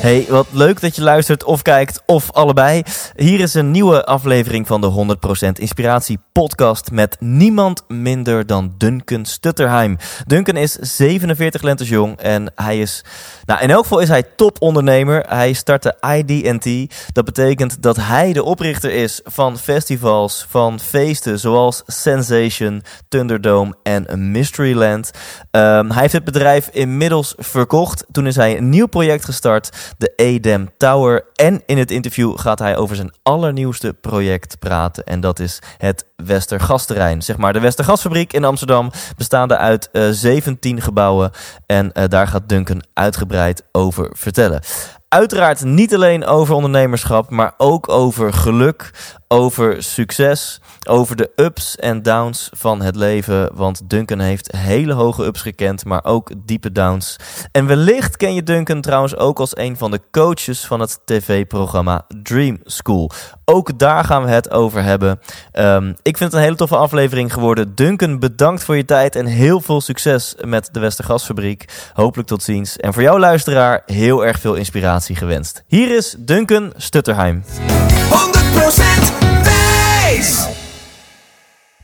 Hey, 0.00 0.26
wat 0.28 0.46
leuk 0.50 0.80
dat 0.80 0.96
je 0.96 1.02
luistert 1.02 1.44
of 1.44 1.62
kijkt 1.62 2.02
of 2.06 2.32
allebei. 2.32 2.82
Hier 3.18 3.40
is 3.40 3.54
een 3.54 3.70
nieuwe 3.70 4.04
aflevering 4.04 4.66
van 4.66 4.80
de 4.80 5.16
100% 5.48 5.52
Inspiratie 5.52 6.18
podcast 6.32 6.90
met 6.90 7.16
niemand 7.20 7.84
minder 7.88 8.46
dan 8.46 8.74
Duncan 8.76 9.24
Stutterheim. 9.24 9.96
Duncan 10.26 10.56
is 10.56 10.72
47 10.72 11.62
lentes 11.62 11.88
jong 11.88 12.18
en 12.18 12.52
hij 12.54 12.80
is, 12.80 13.04
nou 13.44 13.60
in 13.60 13.70
elk 13.70 13.82
geval 13.82 13.98
is 13.98 14.08
hij 14.08 14.22
topondernemer. 14.22 15.24
Hij 15.28 15.52
startte 15.52 15.96
IDT. 16.16 16.94
Dat 17.12 17.24
betekent 17.24 17.82
dat 17.82 17.96
hij 17.96 18.32
de 18.32 18.42
oprichter 18.42 18.90
is 18.90 19.20
van 19.24 19.58
festivals, 19.58 20.46
van 20.48 20.80
feesten 20.80 21.38
zoals 21.38 21.82
Sensation, 21.86 22.82
Thunderdome 23.08 23.74
en 23.82 24.30
Mysteryland. 24.30 25.10
Um, 25.50 25.90
hij 25.90 26.00
heeft 26.00 26.12
het 26.12 26.24
bedrijf 26.24 26.68
inmiddels 26.72 27.34
verkocht. 27.36 28.04
Toen 28.12 28.26
is 28.26 28.36
hij 28.36 28.56
een 28.56 28.68
nieuw 28.68 28.86
project 28.86 29.24
gestart, 29.24 29.94
de 29.96 30.12
Edem 30.16 30.68
Tower. 30.76 31.24
En 31.34 31.62
in 31.66 31.78
het 31.78 31.90
interview 31.90 32.38
gaat 32.38 32.58
hij 32.58 32.76
over 32.76 32.96
zijn 32.96 33.06
allernieuwste 33.22 33.92
project 33.92 34.58
praten. 34.58 35.04
En 35.04 35.20
dat 35.20 35.38
is 35.38 35.62
het 35.76 36.06
Westergasterrein. 36.16 37.22
Zeg 37.22 37.36
maar 37.36 37.52
de 37.52 37.60
Westergasfabriek 37.60 38.32
in 38.32 38.44
Amsterdam. 38.44 38.90
Bestaande 39.16 39.56
uit 39.56 39.88
uh, 39.92 40.08
17 40.10 40.80
gebouwen. 40.80 41.30
En 41.66 41.90
uh, 41.94 42.04
daar 42.08 42.26
gaat 42.28 42.48
Duncan 42.48 42.82
uitgebreid 42.94 43.62
over 43.72 44.10
vertellen. 44.12 44.60
Uiteraard 45.08 45.64
niet 45.64 45.94
alleen 45.94 46.24
over 46.24 46.54
ondernemerschap, 46.54 47.30
maar 47.30 47.54
ook 47.56 47.88
over 47.88 48.32
geluk, 48.32 48.90
over 49.28 49.82
succes, 49.82 50.60
over 50.88 51.16
de 51.16 51.30
ups 51.36 51.76
en 51.76 52.02
downs 52.02 52.48
van 52.52 52.80
het 52.82 52.96
leven. 52.96 53.50
Want 53.54 53.90
Duncan 53.90 54.18
heeft 54.18 54.52
hele 54.56 54.92
hoge 54.92 55.24
ups 55.24 55.42
gekend, 55.42 55.84
maar 55.84 56.04
ook 56.04 56.30
diepe 56.36 56.72
downs. 56.72 57.16
En 57.52 57.66
wellicht 57.66 58.16
ken 58.16 58.34
je 58.34 58.42
Duncan 58.42 58.80
trouwens 58.80 59.16
ook 59.16 59.38
als 59.38 59.56
een 59.56 59.76
van 59.76 59.90
de 59.90 60.00
coaches 60.10 60.64
van 60.66 60.80
het 60.80 60.98
tv-programma 61.04 62.06
Dream 62.22 62.58
School. 62.64 63.10
Ook 63.44 63.78
daar 63.78 64.04
gaan 64.04 64.24
we 64.24 64.30
het 64.30 64.50
over 64.50 64.82
hebben. 64.82 65.20
Um, 65.52 65.88
ik 66.02 66.16
vind 66.16 66.30
het 66.30 66.32
een 66.32 66.46
hele 66.46 66.56
toffe 66.56 66.76
aflevering 66.76 67.32
geworden. 67.32 67.74
Duncan, 67.74 68.18
bedankt 68.18 68.64
voor 68.64 68.76
je 68.76 68.84
tijd 68.84 69.16
en 69.16 69.26
heel 69.26 69.60
veel 69.60 69.80
succes 69.80 70.34
met 70.44 70.68
de 70.72 70.80
Westergasfabriek. 70.80 71.64
Hopelijk 71.92 72.28
tot 72.28 72.42
ziens. 72.42 72.76
En 72.76 72.92
voor 72.92 73.02
jou 73.02 73.18
luisteraar, 73.18 73.82
heel 73.86 74.26
erg 74.26 74.38
veel 74.38 74.54
inspiratie 74.54 75.16
gewenst. 75.16 75.62
Hier 75.66 75.96
is 75.96 76.14
Duncan 76.18 76.72
Stutterheim. 76.76 77.44
100% 77.44 78.77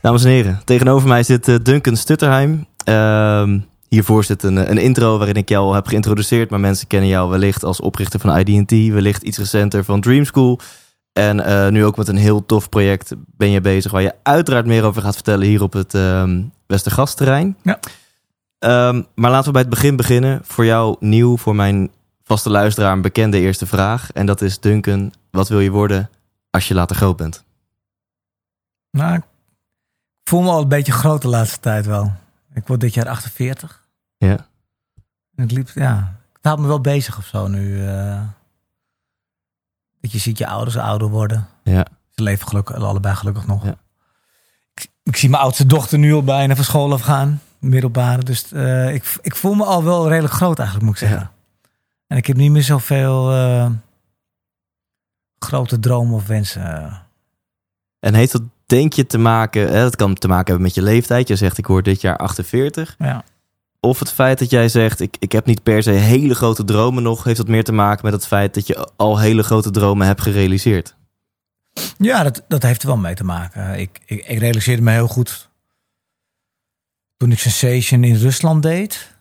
Dames 0.05 0.23
en 0.23 0.29
heren, 0.29 0.61
tegenover 0.65 1.07
mij 1.07 1.23
zit 1.23 1.47
uh, 1.47 1.55
Duncan 1.63 1.95
Stutterheim. 1.95 2.65
Uh, 2.89 3.49
hiervoor 3.87 4.23
zit 4.23 4.43
een, 4.43 4.69
een, 4.69 4.77
intro 4.77 5.17
waarin 5.17 5.35
ik 5.35 5.49
jou 5.49 5.75
heb 5.75 5.87
geïntroduceerd. 5.87 6.49
Maar 6.49 6.59
mensen 6.59 6.87
kennen 6.87 7.09
jou 7.09 7.29
wellicht 7.29 7.63
als 7.63 7.79
oprichter 7.79 8.19
van 8.19 8.37
IDT. 8.37 8.93
Wellicht 8.93 9.23
iets 9.23 9.37
recenter 9.37 9.83
van 9.83 10.01
Dream 10.01 10.25
School. 10.25 10.59
En 11.13 11.39
uh, 11.39 11.67
nu 11.67 11.85
ook 11.85 11.97
met 11.97 12.07
een 12.07 12.15
heel 12.15 12.45
tof 12.45 12.69
project 12.69 13.13
ben 13.37 13.49
je 13.49 13.61
bezig... 13.61 13.91
waar 13.91 14.01
je 14.01 14.13
uiteraard 14.23 14.65
meer 14.65 14.83
over 14.83 15.01
gaat 15.01 15.15
vertellen 15.15 15.47
hier 15.47 15.61
op 15.61 15.73
het 15.73 15.93
uh, 15.93 16.29
Westergasterrein. 16.67 17.57
Ja. 17.61 17.79
Um, 18.89 19.05
maar 19.15 19.31
laten 19.31 19.45
we 19.45 19.51
bij 19.51 19.61
het 19.61 19.69
begin 19.69 19.95
beginnen. 19.95 20.41
Voor 20.43 20.65
jou 20.65 20.95
nieuw, 20.99 21.37
voor 21.37 21.55
mijn 21.55 21.91
vaste 22.23 22.49
luisteraar 22.49 22.91
een 22.91 23.01
bekende 23.01 23.39
eerste 23.39 23.65
vraag. 23.65 24.11
En 24.11 24.25
dat 24.25 24.41
is 24.41 24.59
Duncan, 24.59 25.13
wat 25.31 25.49
wil 25.49 25.59
je 25.59 25.71
worden 25.71 26.09
als 26.49 26.67
je 26.67 26.73
later 26.73 26.95
groot 26.95 27.17
bent? 27.17 27.44
Nou, 28.95 29.15
ik 29.15 29.23
voel 30.23 30.41
me 30.41 30.49
al 30.49 30.61
een 30.61 30.67
beetje 30.67 30.91
groot 30.91 31.21
de 31.21 31.27
laatste 31.27 31.59
tijd 31.59 31.85
wel. 31.85 32.13
Ik 32.53 32.67
word 32.67 32.79
dit 32.79 32.93
jaar 32.93 33.07
48. 33.07 33.87
Ja. 34.17 34.37
En 35.35 35.43
het 35.43 35.51
liep, 35.51 35.69
ja, 35.69 36.15
het 36.33 36.43
houdt 36.45 36.61
me 36.61 36.67
wel 36.67 36.81
bezig 36.81 37.17
of 37.17 37.25
zo 37.25 37.47
nu. 37.47 37.81
Uh, 37.83 38.21
dat 40.01 40.11
je 40.11 40.17
ziet 40.17 40.37
je 40.37 40.47
ouders 40.47 40.77
ouder 40.77 41.07
worden. 41.09 41.47
Ja. 41.63 41.85
Ze 42.09 42.23
leven 42.23 42.47
gelukkig, 42.47 42.75
allebei 42.75 43.15
gelukkig 43.15 43.47
nog. 43.47 43.65
Ja. 43.65 43.75
Ik, 44.73 44.87
ik, 45.03 45.15
zie 45.15 45.29
mijn 45.29 45.41
oudste 45.41 45.65
dochter 45.65 45.99
nu 45.99 46.13
al 46.13 46.23
bijna 46.23 46.55
van 46.55 46.63
school 46.63 46.93
afgaan. 46.93 47.41
Middelbare. 47.59 48.23
Dus 48.23 48.51
uh, 48.51 48.93
ik, 48.93 49.17
ik 49.21 49.35
voel 49.35 49.53
me 49.53 49.65
al 49.65 49.83
wel 49.83 50.09
redelijk 50.09 50.33
groot 50.33 50.57
eigenlijk, 50.57 50.87
moet 50.87 51.01
ik 51.01 51.07
zeggen. 51.07 51.19
Ja. 51.19 51.31
En 52.07 52.17
ik 52.17 52.25
heb 52.25 52.37
niet 52.37 52.51
meer 52.51 52.63
zoveel 52.63 53.33
uh, 53.33 53.69
grote 55.39 55.79
dromen 55.79 56.15
of 56.15 56.27
wensen. 56.27 57.03
En 57.99 58.13
heeft 58.13 58.31
dat 58.31 58.41
denk 58.65 58.93
je 58.93 59.05
te 59.05 59.17
maken, 59.17 59.67
hè, 59.67 59.81
dat 59.81 59.95
kan 59.95 60.13
te 60.13 60.27
maken 60.27 60.45
hebben 60.45 60.63
met 60.63 60.75
je 60.75 60.81
leeftijd. 60.81 61.27
Je 61.27 61.35
zegt 61.35 61.57
ik 61.57 61.67
word 61.67 61.85
dit 61.85 62.01
jaar 62.01 62.17
48. 62.17 62.95
Ja. 62.99 63.23
Of 63.79 63.99
het 63.99 64.11
feit 64.11 64.39
dat 64.39 64.49
jij 64.49 64.69
zegt 64.69 64.99
ik, 64.99 65.15
ik 65.19 65.31
heb 65.31 65.45
niet 65.45 65.63
per 65.63 65.83
se 65.83 65.91
hele 65.91 66.35
grote 66.35 66.63
dromen 66.63 67.03
nog, 67.03 67.23
heeft 67.23 67.37
dat 67.37 67.47
meer 67.47 67.63
te 67.63 67.71
maken 67.71 68.05
met 68.05 68.13
het 68.13 68.27
feit 68.27 68.53
dat 68.53 68.67
je 68.67 68.89
al 68.95 69.19
hele 69.19 69.43
grote 69.43 69.71
dromen 69.71 70.07
hebt 70.07 70.21
gerealiseerd? 70.21 70.95
Ja, 71.97 72.23
dat, 72.23 72.43
dat 72.47 72.63
heeft 72.63 72.81
er 72.81 72.87
wel 72.87 72.97
mee 72.97 73.15
te 73.15 73.23
maken. 73.23 73.79
Ik, 73.79 73.99
ik, 74.05 74.25
ik 74.27 74.39
realiseerde 74.39 74.81
me 74.81 74.91
heel 74.91 75.07
goed 75.07 75.49
toen 77.17 77.31
ik 77.31 77.39
Sensation 77.39 78.03
in 78.03 78.15
Rusland 78.15 78.63
deed. 78.63 79.13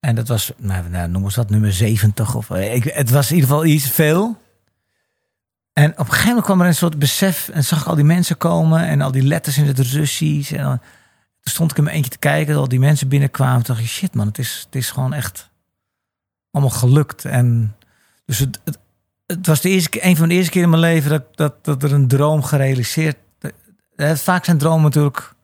En 0.00 0.14
dat 0.14 0.28
was, 0.28 0.52
nou, 0.56 0.88
nou 0.88 1.08
noem 1.08 1.24
eens 1.24 1.34
dat, 1.34 1.50
nummer 1.50 1.72
70. 1.72 2.34
Of, 2.34 2.50
ik, 2.50 2.84
het 2.84 3.10
was 3.10 3.28
in 3.28 3.34
ieder 3.34 3.50
geval 3.50 3.64
iets 3.64 3.90
veel. 3.90 4.36
En 5.78 5.90
op 5.90 5.98
een 5.98 6.06
gegeven 6.06 6.28
moment 6.28 6.44
kwam 6.44 6.60
er 6.60 6.66
een 6.66 6.74
soort 6.74 6.98
besef 6.98 7.48
en 7.48 7.64
zag 7.64 7.80
ik 7.80 7.86
al 7.86 7.94
die 7.94 8.04
mensen 8.04 8.36
komen 8.36 8.86
en 8.86 9.00
al 9.00 9.10
die 9.10 9.22
letters 9.22 9.58
in 9.58 9.66
het 9.66 9.78
Russisch. 9.78 10.52
En 10.52 10.64
dan, 10.64 10.78
toen 10.78 11.52
stond 11.52 11.70
ik 11.70 11.76
in 11.76 11.84
mijn 11.84 11.96
eentje 11.96 12.10
te 12.10 12.18
kijken, 12.18 12.56
al 12.56 12.68
die 12.68 12.78
mensen 12.78 13.08
binnenkwamen. 13.08 13.62
Toen 13.62 13.74
dacht 13.74 13.86
ik, 13.86 13.92
shit 13.92 14.14
man, 14.14 14.26
het 14.26 14.38
is, 14.38 14.62
het 14.64 14.74
is 14.74 14.90
gewoon 14.90 15.12
echt 15.12 15.50
allemaal 16.50 16.72
gelukt. 16.72 17.24
En 17.24 17.76
dus 18.24 18.38
het, 18.38 18.60
het, 18.64 18.78
het 19.26 19.46
was 19.46 19.60
de 19.60 19.68
eerste, 19.68 20.04
een 20.04 20.16
van 20.16 20.28
de 20.28 20.34
eerste 20.34 20.50
keer 20.50 20.62
in 20.62 20.68
mijn 20.68 20.80
leven 20.80 21.10
dat, 21.10 21.36
dat, 21.36 21.64
dat 21.64 21.82
er 21.82 21.92
een 21.92 22.08
droom 22.08 22.42
gerealiseerd. 22.42 23.16
Vaak 23.96 24.44
zijn 24.44 24.58
dromen 24.58 24.82
natuurlijk 24.82 25.34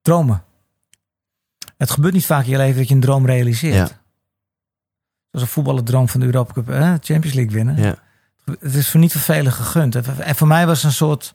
dromen. 0.00 0.44
Het 1.76 1.90
gebeurt 1.90 2.14
niet 2.14 2.26
vaak 2.26 2.44
in 2.44 2.50
je 2.50 2.56
leven 2.56 2.76
dat 2.76 2.88
je 2.88 2.94
een 2.94 3.00
droom 3.00 3.26
realiseert. 3.26 3.74
Ja. 3.74 4.00
Zoals 5.30 5.46
een 5.46 5.52
voetballerdroom 5.52 6.08
van 6.08 6.20
de 6.20 6.26
Europa 6.26 6.52
Cup? 6.52 6.66
Champions 7.00 7.34
League 7.34 7.52
winnen. 7.52 7.76
Ja. 7.76 7.96
Het 8.44 8.74
is 8.74 8.90
voor 8.90 9.00
niet 9.00 9.12
voor 9.12 9.20
velen 9.20 9.52
gegund. 9.52 9.96
En 9.96 10.34
voor 10.34 10.46
mij 10.46 10.66
was 10.66 10.82
een 10.82 10.92
soort 10.92 11.34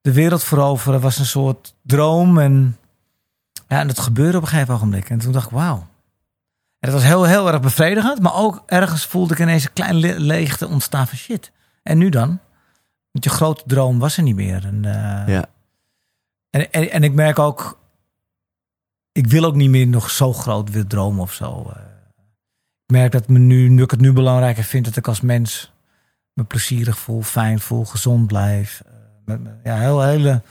de 0.00 0.12
wereld 0.12 0.44
veroveren 0.44 1.00
was 1.00 1.18
een 1.18 1.26
soort 1.26 1.74
droom 1.82 2.38
en 2.38 2.76
ja, 3.68 3.80
en 3.80 3.86
dat 3.86 3.98
gebeurde 3.98 4.36
op 4.36 4.42
een 4.42 4.48
gegeven 4.48 4.74
ogenblik. 4.74 5.10
En 5.10 5.18
toen 5.18 5.32
dacht 5.32 5.46
ik, 5.46 5.52
wauw. 5.52 5.86
En 6.78 6.90
dat 6.90 6.92
was 6.92 7.02
heel, 7.02 7.24
heel 7.24 7.52
erg 7.52 7.60
bevredigend, 7.60 8.20
maar 8.20 8.34
ook 8.34 8.62
ergens 8.66 9.06
voelde 9.06 9.34
ik 9.34 9.40
ineens 9.40 9.64
een 9.64 9.72
klein 9.72 9.94
le 9.94 10.20
leegte 10.20 10.68
ontstaan 10.68 11.06
van 11.06 11.18
shit. 11.18 11.52
En 11.82 11.98
nu 11.98 12.08
dan? 12.08 12.28
Want 13.12 13.24
je 13.24 13.30
grote 13.30 13.62
droom 13.66 13.98
was 13.98 14.16
er 14.16 14.22
niet 14.22 14.34
meer. 14.34 14.64
En, 14.64 14.82
uh, 14.84 14.92
ja. 15.26 15.44
en, 16.50 16.70
en, 16.72 16.90
en, 16.90 17.02
ik 17.02 17.12
merk 17.12 17.38
ook, 17.38 17.78
ik 19.12 19.26
wil 19.26 19.44
ook 19.44 19.54
niet 19.54 19.70
meer 19.70 19.86
nog 19.86 20.10
zo 20.10 20.32
groot 20.32 20.70
willen 20.70 20.88
dromen 20.88 21.22
of 21.22 21.32
zo. 21.32 21.72
Uh, 21.76 21.82
ik 22.86 22.92
merk 22.92 23.12
dat 23.12 23.28
me 23.28 23.38
nu, 23.38 23.68
nu 23.68 23.82
ik 23.82 23.90
het 23.90 24.00
nu 24.00 24.12
belangrijker 24.12 24.64
vind 24.64 24.84
dat 24.84 24.96
ik 24.96 25.08
als 25.08 25.20
mens 25.20 25.72
me 26.38 26.44
plezierig 26.44 26.98
voel, 26.98 27.22
fijn 27.22 27.60
voel, 27.60 27.84
gezond 27.84 28.26
blijf. 28.26 28.82
Met, 29.24 29.40
ja, 29.64 29.76
heel 29.76 30.02
hele 30.02 30.42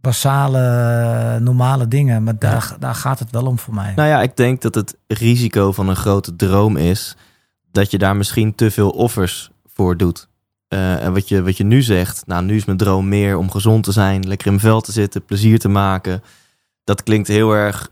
basale, 0.00 1.38
normale 1.40 1.88
dingen. 1.88 2.22
Maar 2.22 2.38
daar, 2.38 2.68
ja. 2.70 2.76
daar 2.78 2.94
gaat 2.94 3.18
het 3.18 3.30
wel 3.30 3.46
om 3.46 3.58
voor 3.58 3.74
mij. 3.74 3.92
Nou 3.96 4.08
ja, 4.08 4.22
ik 4.22 4.36
denk 4.36 4.62
dat 4.62 4.74
het 4.74 4.96
risico 5.06 5.72
van 5.72 5.88
een 5.88 5.96
grote 5.96 6.36
droom 6.36 6.76
is 6.76 7.16
dat 7.70 7.90
je 7.90 7.98
daar 7.98 8.16
misschien 8.16 8.54
te 8.54 8.70
veel 8.70 8.90
offers 8.90 9.50
voor 9.66 9.96
doet. 9.96 10.28
Uh, 10.68 11.04
en 11.04 11.12
wat 11.12 11.28
je, 11.28 11.42
wat 11.42 11.56
je 11.56 11.64
nu 11.64 11.82
zegt, 11.82 12.26
nou 12.26 12.44
nu 12.44 12.56
is 12.56 12.64
mijn 12.64 12.78
droom 12.78 13.08
meer 13.08 13.36
om 13.36 13.50
gezond 13.50 13.84
te 13.84 13.92
zijn, 13.92 14.28
lekker 14.28 14.46
in 14.46 14.52
mijn 14.52 14.64
vel 14.64 14.80
te 14.80 14.92
zitten, 14.92 15.24
plezier 15.24 15.58
te 15.58 15.68
maken. 15.68 16.22
Dat 16.84 17.02
klinkt 17.02 17.28
heel 17.28 17.52
erg, 17.52 17.90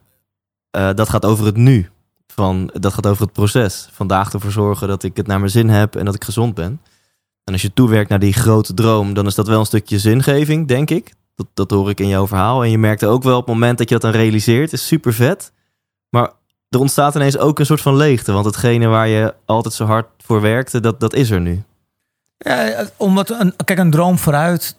uh, 0.77 0.91
dat 0.95 1.09
gaat 1.09 1.25
over 1.25 1.47
het 1.47 1.57
nu. 1.57 1.91
Van, 2.41 2.71
dat 2.73 2.93
gaat 2.93 3.07
over 3.07 3.23
het 3.23 3.33
proces. 3.33 3.89
Vandaag 3.93 4.33
ervoor 4.33 4.51
zorgen 4.51 4.89
dat 4.89 5.03
ik 5.03 5.17
het 5.17 5.27
naar 5.27 5.39
mijn 5.39 5.51
zin 5.51 5.69
heb 5.69 5.97
en 5.97 6.05
dat 6.05 6.15
ik 6.15 6.25
gezond 6.25 6.55
ben. 6.55 6.81
En 7.45 7.53
als 7.53 7.63
je 7.63 7.73
toewerkt 7.73 8.11
naar 8.11 8.19
die 8.19 8.33
grote 8.33 8.75
droom, 8.75 9.15
dan 9.15 9.27
is 9.27 9.35
dat 9.35 9.47
wel 9.47 9.59
een 9.59 9.67
stukje 9.67 9.99
zingeving, 9.99 10.69
denk 10.69 10.91
ik. 10.91 11.13
Dat, 11.35 11.47
dat 11.55 11.71
hoor 11.71 11.91
ik 11.91 12.01
in 12.01 12.09
jouw 12.09 12.27
verhaal. 12.27 12.63
En 12.63 12.71
je 12.71 12.79
merkte 12.79 13.07
ook 13.07 13.23
wel 13.23 13.37
op 13.37 13.47
het 13.47 13.55
moment 13.55 13.79
dat 13.79 13.89
je 13.89 13.95
dat 13.95 14.13
dan 14.13 14.21
realiseert, 14.21 14.73
is 14.73 14.87
super 14.87 15.13
vet. 15.13 15.53
Maar 16.09 16.31
er 16.69 16.79
ontstaat 16.79 17.15
ineens 17.15 17.39
ook 17.39 17.59
een 17.59 17.67
soort 17.67 17.81
van 17.81 17.97
leegte. 17.97 18.33
Want 18.33 18.45
hetgene 18.45 18.87
waar 18.87 19.09
je 19.09 19.35
altijd 19.45 19.75
zo 19.75 19.85
hard 19.85 20.07
voor 20.19 20.41
werkte, 20.41 20.81
dat, 20.81 21.01
dat 21.01 21.15
is 21.15 21.31
er 21.31 21.41
nu. 21.41 21.63
Ja, 22.39 22.87
omdat 22.97 23.31
een, 23.31 23.55
kijk, 23.65 23.79
een 23.79 23.91
droom 23.91 24.19
vooruit, 24.19 24.77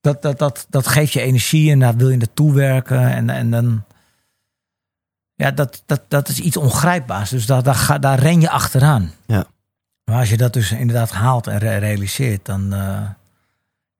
dat, 0.00 0.22
dat, 0.22 0.38
dat, 0.38 0.66
dat 0.68 0.86
geeft 0.86 1.12
je 1.12 1.20
energie 1.20 1.70
en 1.70 1.78
daar 1.78 1.96
wil 1.96 2.08
je 2.08 2.16
naartoe 2.16 2.54
werken. 2.54 3.10
En, 3.10 3.30
en 3.30 3.50
dan, 3.50 3.84
ja, 5.38 5.50
dat, 5.50 5.82
dat, 5.86 6.00
dat 6.08 6.28
is 6.28 6.40
iets 6.40 6.56
ongrijpbaars. 6.56 7.30
Dus 7.30 7.46
daar, 7.46 7.62
daar, 7.62 7.74
ga, 7.74 7.98
daar 7.98 8.18
ren 8.18 8.40
je 8.40 8.50
achteraan. 8.50 9.12
Ja. 9.26 9.44
Maar 10.04 10.18
als 10.18 10.30
je 10.30 10.36
dat 10.36 10.52
dus 10.52 10.72
inderdaad 10.72 11.10
haalt 11.10 11.46
en 11.46 11.58
re- 11.58 11.76
realiseert, 11.76 12.44
dan 12.44 12.62
uh, 12.64 12.78
ja, 12.78 13.16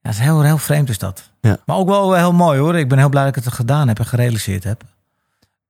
het 0.02 0.12
is 0.12 0.18
heel, 0.18 0.42
heel 0.42 0.58
vreemd 0.58 0.88
is 0.88 0.98
dat. 0.98 1.30
Ja. 1.40 1.56
Maar 1.66 1.76
ook 1.76 1.88
wel 1.88 2.14
heel 2.14 2.32
mooi 2.32 2.58
hoor. 2.60 2.76
Ik 2.78 2.88
ben 2.88 2.98
heel 2.98 3.08
blij 3.08 3.24
dat 3.24 3.36
ik 3.36 3.44
het 3.44 3.54
gedaan 3.54 3.88
heb 3.88 3.98
en 3.98 4.06
gerealiseerd 4.06 4.64
heb. 4.64 4.82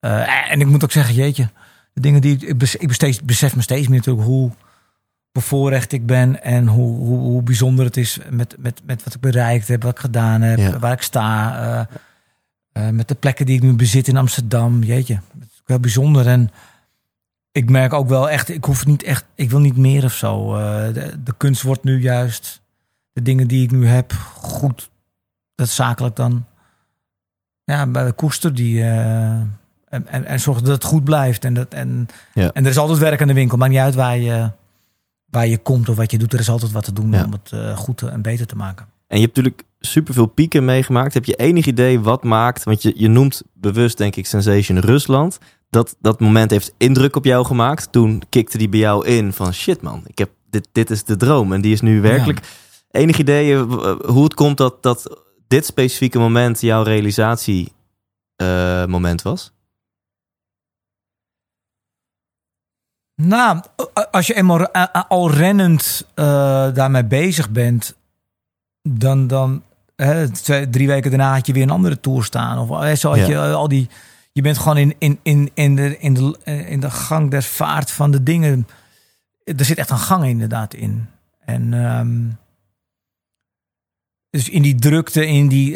Uh, 0.01 0.51
en 0.53 0.61
ik 0.61 0.67
moet 0.67 0.85
ook 0.85 0.93
zeggen, 0.93 1.15
jeetje, 1.15 1.49
de 1.93 2.01
dingen 2.01 2.21
die 2.21 2.35
ik, 2.35 2.43
ik 2.75 2.89
besef, 2.89 3.23
besef 3.23 3.57
me 3.57 3.63
steeds 3.63 3.89
meer 3.89 3.99
natuurlijk 3.99 4.27
hoe 4.27 4.51
bevoorrecht 5.33 5.93
ik 5.93 6.07
ben 6.07 6.43
en 6.43 6.67
hoe, 6.67 6.97
hoe, 6.97 7.19
hoe 7.19 7.43
bijzonder 7.43 7.85
het 7.85 7.97
is 7.97 8.19
met, 8.31 8.55
met, 8.59 8.81
met 8.87 9.05
wat 9.05 9.15
ik 9.15 9.21
bereikt 9.21 9.69
heb, 9.69 9.83
wat 9.83 9.93
ik 9.93 9.99
gedaan 9.99 10.41
heb, 10.43 10.59
Ja. 10.59 10.79
waar 10.79 10.93
ik 10.93 11.03
sta, 11.03 11.89
uh, 12.73 12.89
met 12.89 13.09
de 13.09 13.15
plekken 13.15 13.47
die 13.47 13.57
ik 13.57 13.63
nu 13.63 13.73
bezit 13.73 14.09
in 14.09 14.17
Amsterdam. 14.17 14.83
Jeetje, 14.83 15.21
heel 15.69 15.81
bijzonder. 15.81 16.27
En 16.27 16.51
ik 17.53 17.71
merk 17.71 17.93
ook 17.93 18.09
wel 18.09 18.31
echt, 18.31 18.49
ik 18.49 18.65
hoef 18.65 18.87
niet 18.87 19.03
echt, 19.03 19.25
ik 19.35 19.51
wil 19.51 19.61
niet 19.61 19.77
meer 19.77 20.05
of 20.05 20.13
zo. 20.13 20.57
Uh, 20.57 20.61
de, 20.95 21.23
de 21.23 21.35
kunst 21.37 21.63
wordt 21.63 21.85
nu 21.85 22.01
juist, 22.01 22.61
de 23.13 23.23
dingen 23.23 23.49
die 23.49 23.63
ik 23.63 23.71
nu 23.71 23.87
heb, 23.87 24.13
goed, 24.35 24.91
dat 25.55 25.69
zakelijk 25.69 26.17
dan. 26.17 26.45
Ja, 27.65 27.87
bij 27.87 28.05
de 28.05 28.13
koester 28.13 28.55
die. 28.55 28.75
uh, 28.79 29.31
en, 29.89 30.07
en, 30.07 30.25
en 30.25 30.41
zorg 30.41 30.59
dat 30.61 30.69
het 30.75 30.85
goed 30.85 31.05
blijft. 31.05 31.45
En, 31.45 31.55
dat, 31.55 31.73
en, 31.75 32.09
Ja. 32.35 32.51
en 32.53 32.65
er 32.65 32.71
is 32.71 32.79
altijd 32.79 32.99
werk 32.99 33.21
aan 33.21 33.27
de 33.27 33.35
winkel. 33.35 33.59
Maakt 33.59 33.71
niet 33.71 33.81
uit 33.81 33.95
waar 33.95 34.17
je, 34.19 34.51
waar 35.25 35.47
je 35.47 35.59
komt 35.59 35.89
of 35.89 35.97
wat 35.97 36.11
je 36.11 36.19
doet. 36.19 36.33
Er 36.33 36.39
is 36.39 36.49
altijd 36.49 36.73
wat 36.73 36.85
te 36.85 36.93
doen 36.93 37.13
Ja. 37.13 37.25
om 37.25 37.33
het 37.33 37.51
uh, 37.55 37.77
goed 37.77 38.03
en 38.03 38.23
beter 38.23 38.47
te 38.47 38.57
maken. 38.57 38.87
En 39.09 39.19
je 39.19 39.25
hebt 39.25 39.37
natuurlijk 39.37 39.63
superveel 39.79 40.27
pieken 40.27 40.65
meegemaakt. 40.65 41.15
Heb 41.15 41.25
je 41.25 41.35
enig 41.35 41.67
idee 41.67 42.01
wat 42.01 42.25
maakt, 42.25 42.65
want 42.65 42.83
je, 42.83 42.93
je 42.97 43.09
noemt 43.09 43.43
bewust 43.55 43.99
denk 43.99 44.17
ik 44.17 44.27
Sensation 44.27 44.79
Rusland. 44.79 45.39
Dat, 45.71 45.97
dat 46.01 46.21
moment 46.21 46.51
heeft 46.51 46.75
indruk 46.77 47.17
op 47.17 47.25
jou 47.25 47.47
gemaakt. 47.47 47.93
Toen 47.93 48.23
kikte 48.29 48.59
die 48.59 48.69
bij 48.69 48.79
jou 48.79 49.07
in 49.07 49.33
van 49.33 49.53
shit 49.53 49.83
man, 49.83 50.03
ik 50.07 50.19
heb, 50.19 50.31
dit, 50.51 50.69
dit 50.73 50.91
is 50.91 51.05
de 51.05 51.17
droom. 51.17 51.53
En 51.53 51.61
die 51.61 51.73
is 51.73 51.81
nu 51.81 52.01
werkelijk. 52.01 52.41
Ja. 52.41 53.01
Enig 53.01 53.19
idee 53.19 53.53
uh, 53.53 53.95
hoe 54.07 54.25
het 54.25 54.35
komt 54.35 54.57
dat, 54.57 54.83
dat 54.83 55.25
dit 55.49 55.67
specifieke 55.67 56.19
moment 56.19 56.61
jouw 56.61 56.83
realisatie 56.83 57.73
uh, 58.43 58.85
moment 58.85 59.23
was? 59.23 59.53
Nou, 63.15 63.61
als 64.11 64.27
je 64.27 64.35
eenmaal 64.35 64.73
al 65.09 65.31
rennend 65.31 66.07
uh, 66.15 66.25
daarmee 66.75 67.05
bezig 67.05 67.51
bent, 67.51 67.98
dan, 68.83 69.27
dan 69.27 69.63
hè, 69.97 70.31
twee, 70.31 70.69
drie 70.69 70.87
weken 70.87 71.11
daarna 71.11 71.35
had 71.35 71.47
je 71.47 71.53
weer 71.53 71.63
een 71.63 71.71
andere 71.71 72.01
tour 72.01 72.25
staan. 72.25 72.59
Of 72.59 72.81
hè, 72.81 72.95
zo 72.95 73.09
had 73.09 73.19
ja. 73.19 73.27
je 73.27 73.53
al 73.53 73.69
die. 73.69 73.89
Je 74.33 74.43
bent 74.43 74.59
gewoon 74.59 74.77
in, 74.77 74.95
in, 74.99 75.19
in, 75.23 75.51
in, 75.55 75.77
de, 75.77 75.99
in, 75.99 76.15
de, 76.15 76.39
in 76.45 76.81
de 76.81 76.91
gang 76.91 77.31
der 77.31 77.43
vaart 77.43 77.91
van 77.91 78.11
de 78.11 78.23
dingen. 78.23 78.67
Er 79.45 79.65
zit 79.65 79.79
echt 79.79 79.91
een 79.91 79.99
gang 79.99 80.25
inderdaad 80.25 80.75
in. 80.75 81.07
En 81.45 81.73
um, 81.73 82.39
dus 84.31 84.49
in 84.49 84.63
die 84.63 84.75
drukte, 84.75 85.27
in 85.27 85.49
die. 85.49 85.71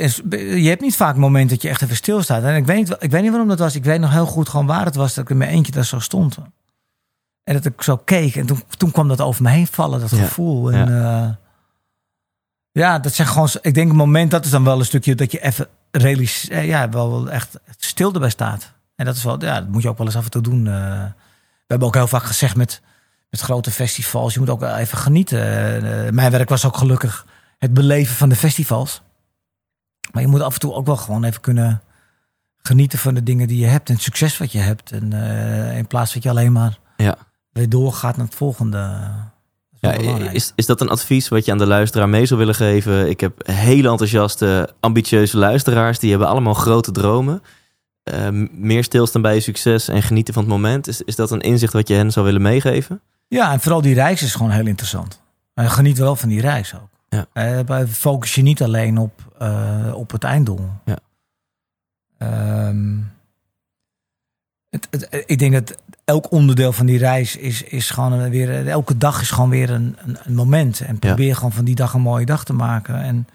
Je 0.63 0.69
hebt 0.69 0.81
niet 0.81 0.97
vaak 0.97 1.17
moment 1.17 1.51
dat 1.51 1.63
je 1.63 1.69
echt 1.69 1.83
even 1.83 1.97
stilstaat. 1.97 2.43
En 2.43 2.57
ik 2.57 2.67
weet, 2.67 2.77
niet, 2.77 2.97
ik 2.99 3.11
weet 3.11 3.23
niet 3.23 3.31
waarom 3.31 3.49
dat 3.49 3.59
was. 3.59 3.75
Ik 3.75 3.85
weet 3.85 4.01
nog 4.01 4.11
heel 4.11 4.27
goed 4.27 4.49
gewoon 4.49 4.67
waar 4.67 4.85
het 4.85 4.95
was 4.95 5.15
dat 5.15 5.25
ik 5.25 5.31
in 5.31 5.37
mijn 5.37 5.51
eentje 5.51 5.73
daar 5.73 5.85
zo 5.85 5.99
stond. 5.99 6.39
En 7.45 7.55
dat 7.55 7.65
ik 7.65 7.83
zo 7.83 7.97
keek. 7.97 8.37
En 8.37 8.47
toen, 8.47 8.63
toen 8.77 8.91
kwam 8.91 9.09
dat 9.09 9.21
over 9.21 9.43
me 9.43 9.51
heen 9.51 9.67
vallen, 9.67 10.01
dat 10.01 10.13
gevoel. 10.13 10.73
En 10.73 10.91
ja. 10.91 11.27
Uh, 11.27 11.35
ja, 12.73 12.99
dat 12.99 13.15
zijn 13.15 13.29
gewoon. 13.29 13.49
Ik 13.61 13.75
denk 13.75 13.91
een 13.91 13.97
moment, 13.97 14.31
dat 14.31 14.45
is 14.45 14.51
dan 14.51 14.65
wel 14.65 14.79
een 14.79 14.85
stukje 14.85 15.15
dat 15.15 15.33
je 15.33 15.43
even 15.43 15.67
realiseert. 15.91 16.65
Ja, 16.65 16.89
wel 16.89 17.31
echt 17.31 17.59
stil 17.77 18.13
erbij 18.13 18.31
staat. 18.31 18.73
En 18.97 19.05
dat 19.05 19.17
is 19.17 19.23
wel, 19.23 19.41
ja, 19.45 19.61
dat 19.61 19.69
moet 19.69 19.83
je 19.83 19.89
ook 19.89 19.99
wel 19.99 20.07
eens 20.07 20.17
af 20.17 20.25
en 20.25 20.31
toe 20.31 20.43
doen. 20.43 20.67
Uh, 20.67 20.73
we 20.73 21.67
hebben 21.67 21.89
ook 21.89 21.95
heel 21.95 22.07
vaak 22.07 22.25
gezegd 22.25 22.57
met, 22.57 22.81
met 23.31 23.41
grote 23.41 23.71
festivals, 23.71 24.35
je 24.35 24.41
moet 24.41 24.51
ook 24.51 24.63
even 24.63 24.99
genieten. 24.99 25.39
Uh, 25.85 26.11
mijn 26.11 26.31
werk 26.31 26.49
was 26.49 26.65
ook 26.65 26.77
gelukkig 26.77 27.27
het 27.59 27.75
beleven 27.75 28.15
van 28.15 28.29
de 28.29 28.37
festivals. 28.37 29.03
Maar 30.13 30.23
je 30.23 30.29
moet 30.29 30.41
af 30.41 30.55
en 30.55 30.61
toe 30.61 30.73
ook 30.73 30.87
wel 30.87 30.97
gewoon 30.97 31.25
even 31.25 31.41
kunnen 31.41 31.83
genieten 32.57 32.99
van 32.99 33.15
de 33.15 33.23
dingen 33.23 33.49
die 33.49 33.59
je 33.59 33.67
hebt 33.67 33.89
en 33.89 33.95
het 33.95 34.03
succes 34.03 34.39
wat 34.39 34.53
je 34.53 34.59
hebt. 34.59 34.91
En 34.91 35.15
uh, 35.15 35.77
in 35.77 35.87
plaats 35.87 36.15
dat 36.15 36.23
je 36.23 36.31
alleen 36.31 36.53
maar 36.53 36.79
ja. 36.97 37.17
weer 37.53 37.69
doorgaat 37.69 38.17
naar 38.17 38.27
het 38.27 38.35
volgende. 38.35 39.11
Ja, 39.91 40.31
is, 40.31 40.53
is 40.55 40.67
dat 40.67 40.81
een 40.81 40.89
advies 40.89 41.29
wat 41.29 41.45
je 41.45 41.53
aan 41.53 41.59
de 41.59 41.67
luisteraar 41.67 42.09
mee 42.09 42.27
zou 42.27 42.39
willen 42.41 42.55
geven? 42.55 43.09
Ik 43.09 43.21
heb 43.21 43.47
hele 43.47 43.89
enthousiaste, 43.89 44.75
ambitieuze 44.81 45.37
luisteraars. 45.39 45.99
Die 45.99 46.11
hebben 46.11 46.29
allemaal 46.29 46.55
grote 46.55 46.91
dromen. 46.91 47.43
Uh, 48.13 48.29
meer 48.51 48.85
stilstaan 48.85 49.23
bij 49.23 49.35
je 49.35 49.41
succes 49.41 49.89
en 49.89 50.03
genieten 50.03 50.35
van 50.35 50.43
het 50.43 50.53
moment. 50.53 50.89
Is, 50.89 51.03
is 51.03 51.17
dat 51.17 51.31
een 51.31 51.41
inzicht 51.41 51.73
wat 51.73 51.89
je 51.89 51.95
hen 51.95 52.11
zou 52.11 52.27
willen 52.27 52.43
meegeven? 52.43 53.01
Ja, 53.29 53.53
en 53.53 53.61
vooral 53.61 53.81
die 53.81 53.95
reis 53.95 54.23
is 54.23 54.35
gewoon 54.35 54.51
heel 54.51 54.67
interessant. 54.67 55.21
En 55.55 55.71
geniet 55.71 55.99
wel 55.99 56.17
van 56.17 56.29
die 56.29 56.41
reis 56.41 56.75
ook. 56.75 56.91
Ja. 57.09 57.27
Uh, 57.65 57.87
focus 57.89 58.35
je 58.35 58.43
niet 58.43 58.63
alleen 58.63 58.99
op, 58.99 59.33
uh, 59.43 59.93
op 59.95 60.11
het 60.11 60.25
einddoel. 60.25 60.69
Ja. 60.85 60.99
Um, 62.69 63.13
het, 64.71 64.89
het, 64.91 65.25
ik 65.27 65.39
denk 65.39 65.53
dat 65.53 65.77
elk 66.05 66.31
onderdeel 66.31 66.73
van 66.73 66.87
die 66.87 66.99
reis 66.99 67.37
is, 67.37 67.63
is 67.63 67.91
gewoon 67.91 68.31
weer. 68.31 68.69
Elke 68.69 68.99
dag 68.99 69.21
is 69.21 69.31
gewoon 69.31 69.51
weer 69.51 69.71
een, 69.71 69.97
een, 70.05 70.19
een 70.23 70.35
moment. 70.35 70.81
En 70.81 70.99
probeer 70.99 71.27
ja. 71.27 71.35
gewoon 71.35 71.53
van 71.53 71.65
die 71.65 71.75
dag 71.75 71.95
een 71.95 72.01
mooie 72.01 72.27
dag 72.27 72.45
te 72.45 72.53
maken. 72.53 73.03
En 73.03 73.27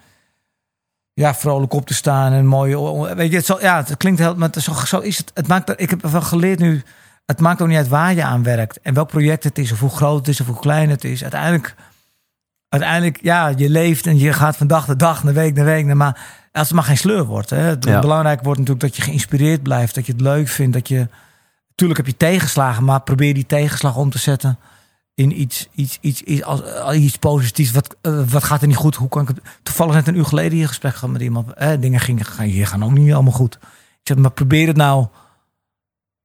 ja, 1.12 1.34
vrolijk 1.34 1.72
op 1.72 1.86
te 1.86 1.94
staan. 1.94 2.32
En 2.32 2.46
mooi. 2.46 2.76
Weet 3.14 3.30
je, 3.30 3.36
het, 3.36 3.46
zal, 3.46 3.60
ja, 3.60 3.76
het 3.76 3.96
klinkt 3.96 4.18
heel. 4.18 4.34
Maar 4.34 4.50
zo, 4.60 4.72
zo 4.72 4.98
is 4.98 5.18
het. 5.18 5.30
het 5.34 5.48
maakt, 5.48 5.80
ik 5.80 5.90
heb 5.90 6.02
wel 6.02 6.22
geleerd 6.22 6.58
nu. 6.58 6.82
Het 7.26 7.40
maakt 7.40 7.62
ook 7.62 7.68
niet 7.68 7.76
uit 7.76 7.88
waar 7.88 8.14
je 8.14 8.24
aan 8.24 8.42
werkt. 8.42 8.80
En 8.80 8.94
welk 8.94 9.08
project 9.08 9.44
het 9.44 9.58
is. 9.58 9.72
Of 9.72 9.80
hoe 9.80 9.90
groot 9.90 10.18
het 10.18 10.28
is. 10.28 10.40
Of 10.40 10.46
hoe 10.46 10.58
klein 10.58 10.90
het 10.90 11.04
is. 11.04 11.22
Uiteindelijk. 11.22 11.74
Uiteindelijk, 12.68 13.18
ja, 13.22 13.52
je 13.56 13.70
leeft 13.70 14.06
en 14.06 14.18
je 14.18 14.32
gaat 14.32 14.56
van 14.56 14.66
dag 14.66 14.86
naar 14.86 14.96
dag, 14.96 15.24
naar 15.24 15.34
week 15.34 15.54
naar 15.54 15.64
week. 15.64 15.84
Naar 15.84 15.96
maar 15.96 16.20
als 16.52 16.66
het 16.66 16.76
maar 16.76 16.84
geen 16.84 16.96
sleur 16.96 17.24
wordt. 17.24 17.50
Hè. 17.50 17.56
Het 17.56 17.84
ja. 17.84 18.00
belangrijk 18.00 18.42
wordt 18.42 18.58
natuurlijk 18.58 18.86
dat 18.86 18.96
je 18.96 19.02
geïnspireerd 19.02 19.62
blijft. 19.62 19.94
Dat 19.94 20.06
je 20.06 20.12
het 20.12 20.20
leuk 20.20 20.48
vindt. 20.48 20.72
Dat 20.72 20.88
je. 20.88 21.08
Tuurlijk 21.78 21.98
heb 21.98 22.08
je 22.08 22.16
tegenslagen, 22.16 22.84
maar 22.84 23.00
probeer 23.00 23.34
die 23.34 23.46
tegenslag 23.46 23.96
om 23.96 24.10
te 24.10 24.18
zetten 24.18 24.58
in 25.14 25.40
iets, 25.40 25.68
iets, 25.74 25.98
iets, 26.00 26.22
iets, 26.22 26.42
als, 26.42 26.94
iets 26.94 27.16
positiefs. 27.16 27.70
Wat, 27.70 27.96
uh, 28.02 28.22
wat 28.28 28.44
gaat 28.44 28.60
er 28.60 28.66
niet 28.66 28.76
goed? 28.76 28.94
Hoe 28.94 29.08
kan 29.08 29.22
ik 29.22 29.28
het? 29.28 29.40
Toevallig 29.62 29.94
net 29.94 30.08
een 30.08 30.16
uur 30.16 30.24
geleden 30.24 30.58
hier 30.58 30.68
gesprek 30.68 30.94
gehad 30.94 31.10
met 31.10 31.22
iemand. 31.22 31.52
Eh, 31.52 31.80
dingen 31.80 32.00
gingen, 32.00 32.42
hier 32.42 32.66
gaan 32.66 32.84
ook 32.84 32.90
niet 32.90 33.12
allemaal 33.12 33.32
goed. 33.32 33.54
Ik 34.00 34.00
zeg, 34.02 34.16
maar 34.16 34.30
probeer 34.30 34.66
het 34.66 34.76
nou 34.76 35.06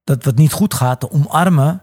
dat 0.03 0.23
wat 0.23 0.35
niet 0.35 0.51
goed 0.51 0.73
gaat 0.73 0.99
te 0.99 1.11
omarmen 1.11 1.81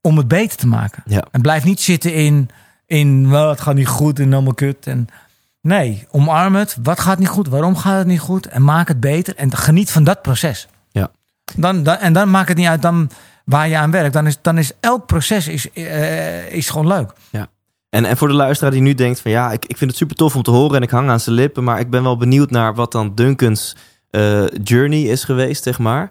om 0.00 0.16
het 0.16 0.28
beter 0.28 0.56
te 0.56 0.66
maken. 0.66 1.02
Ja. 1.06 1.24
En 1.30 1.40
blijf 1.40 1.64
niet 1.64 1.80
zitten 1.80 2.14
in, 2.14 2.48
in 2.86 3.30
well, 3.30 3.48
het 3.48 3.60
gaat 3.60 3.74
niet 3.74 3.88
goed 3.88 4.18
en 4.18 4.32
allemaal 4.32 4.54
kut. 4.54 4.86
En, 4.86 5.06
nee, 5.60 6.06
omarm 6.10 6.54
het. 6.54 6.76
Wat 6.82 7.00
gaat 7.00 7.18
niet 7.18 7.28
goed? 7.28 7.48
Waarom 7.48 7.76
gaat 7.76 7.98
het 7.98 8.06
niet 8.06 8.20
goed? 8.20 8.46
En 8.46 8.64
maak 8.64 8.88
het 8.88 9.00
beter. 9.00 9.36
En 9.36 9.56
geniet 9.56 9.90
van 9.90 10.04
dat 10.04 10.22
proces. 10.22 10.68
Dan, 11.56 11.82
dan, 11.82 11.96
en 11.96 12.12
dan 12.12 12.30
maakt 12.30 12.48
het 12.48 12.56
niet 12.56 12.66
uit 12.66 12.82
dan 12.82 13.10
waar 13.44 13.68
je 13.68 13.76
aan 13.76 13.90
werkt. 13.90 14.12
Dan 14.12 14.26
is, 14.26 14.38
dan 14.42 14.58
is 14.58 14.72
elk 14.80 15.06
proces 15.06 15.48
is, 15.48 15.68
uh, 15.74 16.52
is 16.52 16.70
gewoon 16.70 16.86
leuk. 16.86 17.12
Ja. 17.30 17.48
En, 17.90 18.04
en 18.04 18.16
voor 18.16 18.28
de 18.28 18.34
luisteraar 18.34 18.72
die 18.72 18.82
nu 18.82 18.94
denkt 18.94 19.20
van 19.20 19.30
ja, 19.30 19.52
ik, 19.52 19.64
ik 19.64 19.76
vind 19.76 19.90
het 19.90 19.98
super 19.98 20.16
tof 20.16 20.36
om 20.36 20.42
te 20.42 20.50
horen 20.50 20.76
en 20.76 20.82
ik 20.82 20.90
hang 20.90 21.08
aan 21.08 21.20
zijn 21.20 21.34
lippen, 21.34 21.64
maar 21.64 21.80
ik 21.80 21.90
ben 21.90 22.02
wel 22.02 22.16
benieuwd 22.16 22.50
naar 22.50 22.74
wat 22.74 22.92
dan 22.92 23.14
Duncan's 23.14 23.76
uh, 24.10 24.44
journey 24.62 25.02
is 25.02 25.24
geweest, 25.24 25.62
zeg 25.62 25.78
maar. 25.78 26.10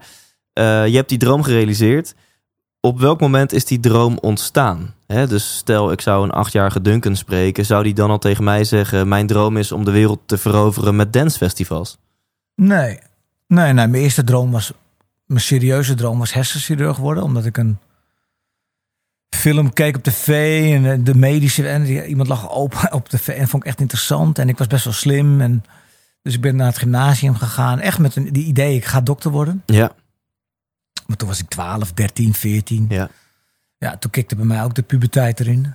Uh, 0.54 0.88
je 0.88 0.96
hebt 0.96 1.10
die 1.10 1.18
droom 1.18 1.44
gerealiseerd. 1.44 2.16
Op 2.82 3.00
welk 3.00 3.20
moment 3.20 3.54
is 3.54 3.66
die 3.66 3.80
droom 3.80 4.18
ontstaan? 4.22 4.94
Dus 5.08 5.58
stel, 5.58 5.92
ik 5.92 6.02
zou 6.02 6.24
een 6.24 6.32
achtjarige 6.32 6.82
Duncan 6.82 7.16
spreken, 7.16 7.66
zou 7.66 7.84
die 7.84 7.94
dan 7.94 8.10
al 8.10 8.18
tegen 8.18 8.44
mij 8.44 8.64
zeggen: 8.64 9.08
Mijn 9.08 9.28
droom 9.28 9.58
is 9.58 9.72
om 9.72 9.86
de 9.86 9.92
wereld 9.92 10.20
te 10.26 10.38
veroveren 10.38 10.96
met 10.96 11.14
dancefestivals? 11.14 11.98
Nee, 12.56 13.00
nee, 13.48 13.74
nee. 13.74 13.88
Mijn 13.88 14.04
eerste 14.04 14.24
droom 14.24 14.52
was 14.52 14.72
mijn 15.30 15.42
serieuze 15.42 15.96
droom 15.96 16.20
was 16.20 16.34
hersenchirurg 16.34 16.98
worden, 16.98 17.24
omdat 17.24 17.46
ik 17.46 17.58
een 17.58 17.78
film 19.30 19.74
keek 19.74 19.96
op 19.96 20.04
tv 20.04 20.28
en 20.74 21.04
de 21.04 21.16
medische 21.16 21.68
en 21.68 21.86
iemand 21.86 22.28
lag 22.28 22.52
open 22.52 22.94
op 23.00 23.10
tv 23.10 23.28
en 23.28 23.48
vond 23.48 23.64
ik 23.64 23.70
echt 23.70 23.80
interessant 23.80 24.40
en 24.40 24.50
ik 24.50 24.58
was 24.58 24.68
best 24.68 24.84
wel 24.84 24.94
slim 24.94 25.42
en 25.42 25.64
dus 26.22 26.34
ik 26.34 26.42
ben 26.42 26.56
naar 26.56 26.68
het 26.68 26.78
gymnasium 26.78 27.36
gegaan, 27.36 27.80
echt 27.80 28.00
met 28.00 28.16
een, 28.16 28.34
die 28.34 28.46
idee 28.46 28.76
ik 28.76 28.86
ga 28.86 29.02
dokter 29.02 29.32
worden. 29.32 29.64
Ja. 29.66 29.92
Maar 31.06 31.18
toen 31.18 31.28
was 31.28 31.40
ik 31.40 31.50
12, 31.50 31.94
13, 31.94 32.34
14. 32.34 32.86
Ja. 32.90 33.10
Ja, 33.78 33.98
toen 33.98 34.12
kikte 34.12 34.36
bij 34.36 34.46
mij 34.46 34.64
ook 34.64 34.76
de 34.76 34.82
puberteit 34.82 35.40
erin. 35.40 35.74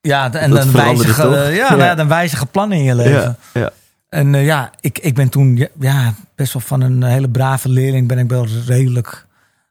Ja, 0.00 0.32
en 0.32 0.50
dan 0.50 0.72
wijzige, 0.72 1.28
uh, 1.28 1.56
ja, 1.56 1.68
ja. 1.70 1.74
Nou, 1.74 1.96
dan 1.96 2.08
wijzige 2.08 2.46
plannen 2.46 2.78
in 2.78 2.84
je 2.84 2.94
leven. 2.94 3.36
Ja, 3.52 3.60
ja. 3.60 3.72
En 4.08 4.34
uh, 4.34 4.44
ja, 4.44 4.70
ik, 4.80 4.98
ik 4.98 5.14
ben 5.14 5.28
toen 5.28 5.68
ja, 5.78 6.14
best 6.34 6.52
wel 6.52 6.62
van 6.62 6.80
een 6.80 7.02
hele 7.02 7.28
brave 7.28 7.68
leerling 7.68 8.08
ben 8.08 8.18
ik 8.18 8.28
wel 8.28 8.46
redelijk 8.66 9.26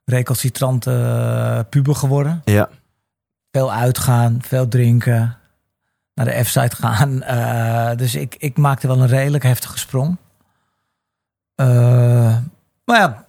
recalcitrante 0.09 0.91
eh, 0.91 1.59
puber 1.69 1.95
geworden. 1.95 2.41
Ja. 2.45 2.69
Veel 3.51 3.71
uitgaan, 3.71 4.39
veel 4.41 4.67
drinken, 4.67 5.37
naar 6.13 6.25
de 6.25 6.43
F-site 6.43 6.75
gaan. 6.75 7.23
Eh, 7.23 7.97
dus 7.97 8.15
ik, 8.15 8.35
ik 8.39 8.57
maakte 8.57 8.87
wel 8.87 9.01
een 9.01 9.07
redelijk 9.07 9.43
heftige 9.43 9.77
sprong. 9.77 10.17
Eh, 11.55 12.37
maar 12.85 12.99
ja, 12.99 13.25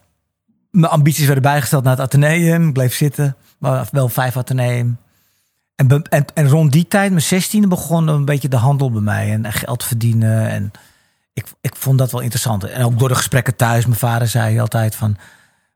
mijn 0.70 0.92
ambities 0.92 1.24
werden 1.24 1.42
bijgesteld 1.42 1.84
naar 1.84 1.96
het 1.96 2.02
Atheneum. 2.02 2.68
Ik 2.68 2.72
bleef 2.72 2.94
zitten, 2.94 3.36
maar 3.58 3.88
wel 3.90 4.08
vijf 4.08 4.36
Atheneum. 4.36 4.98
En, 5.74 6.02
en 6.34 6.48
rond 6.48 6.72
die 6.72 6.88
tijd, 6.88 7.10
mijn 7.10 7.22
zestiende, 7.22 7.68
begon 7.68 8.08
een 8.08 8.24
beetje 8.24 8.48
de 8.48 8.56
handel 8.56 8.90
bij 8.90 9.00
mij. 9.00 9.32
En 9.32 9.52
geld 9.52 9.84
verdienen. 9.84 10.48
En 10.48 10.72
ik, 11.38 11.46
ik 11.60 11.76
vond 11.76 11.98
dat 11.98 12.10
wel 12.12 12.20
interessant. 12.20 12.64
En 12.64 12.84
ook 12.84 12.98
door 12.98 13.08
de 13.08 13.14
gesprekken 13.14 13.56
thuis. 13.56 13.86
Mijn 13.86 13.98
vader 13.98 14.28
zei 14.28 14.60
altijd 14.60 14.94
van... 14.94 15.16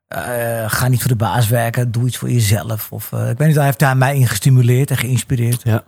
eh, 0.08 0.64
ga 0.66 0.88
niet 0.88 1.00
voor 1.00 1.10
de 1.10 1.16
baas 1.16 1.48
werken, 1.48 1.92
doe 1.92 2.06
iets 2.06 2.16
voor 2.16 2.30
jezelf. 2.30 2.92
Of, 2.92 3.12
eh, 3.12 3.30
ik 3.30 3.38
weet 3.38 3.46
niet, 3.46 3.56
hij 3.56 3.64
heeft 3.64 3.78
daar 3.78 3.96
mij 3.96 4.16
in 4.16 4.26
gestimuleerd 4.28 4.90
en 4.90 4.96
geïnspireerd. 4.96 5.60
Ja. 5.64 5.82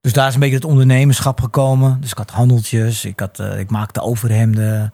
Dus 0.00 0.12
daar 0.12 0.28
is 0.28 0.34
een 0.34 0.40
beetje 0.40 0.54
het 0.54 0.64
ondernemerschap 0.64 1.40
gekomen. 1.40 2.00
Dus 2.00 2.10
ik 2.10 2.18
had 2.18 2.30
handeltjes, 2.30 3.04
ik, 3.04 3.20
had, 3.20 3.38
eh, 3.38 3.58
ik 3.58 3.70
maakte 3.70 4.00
overhemden. 4.00 4.92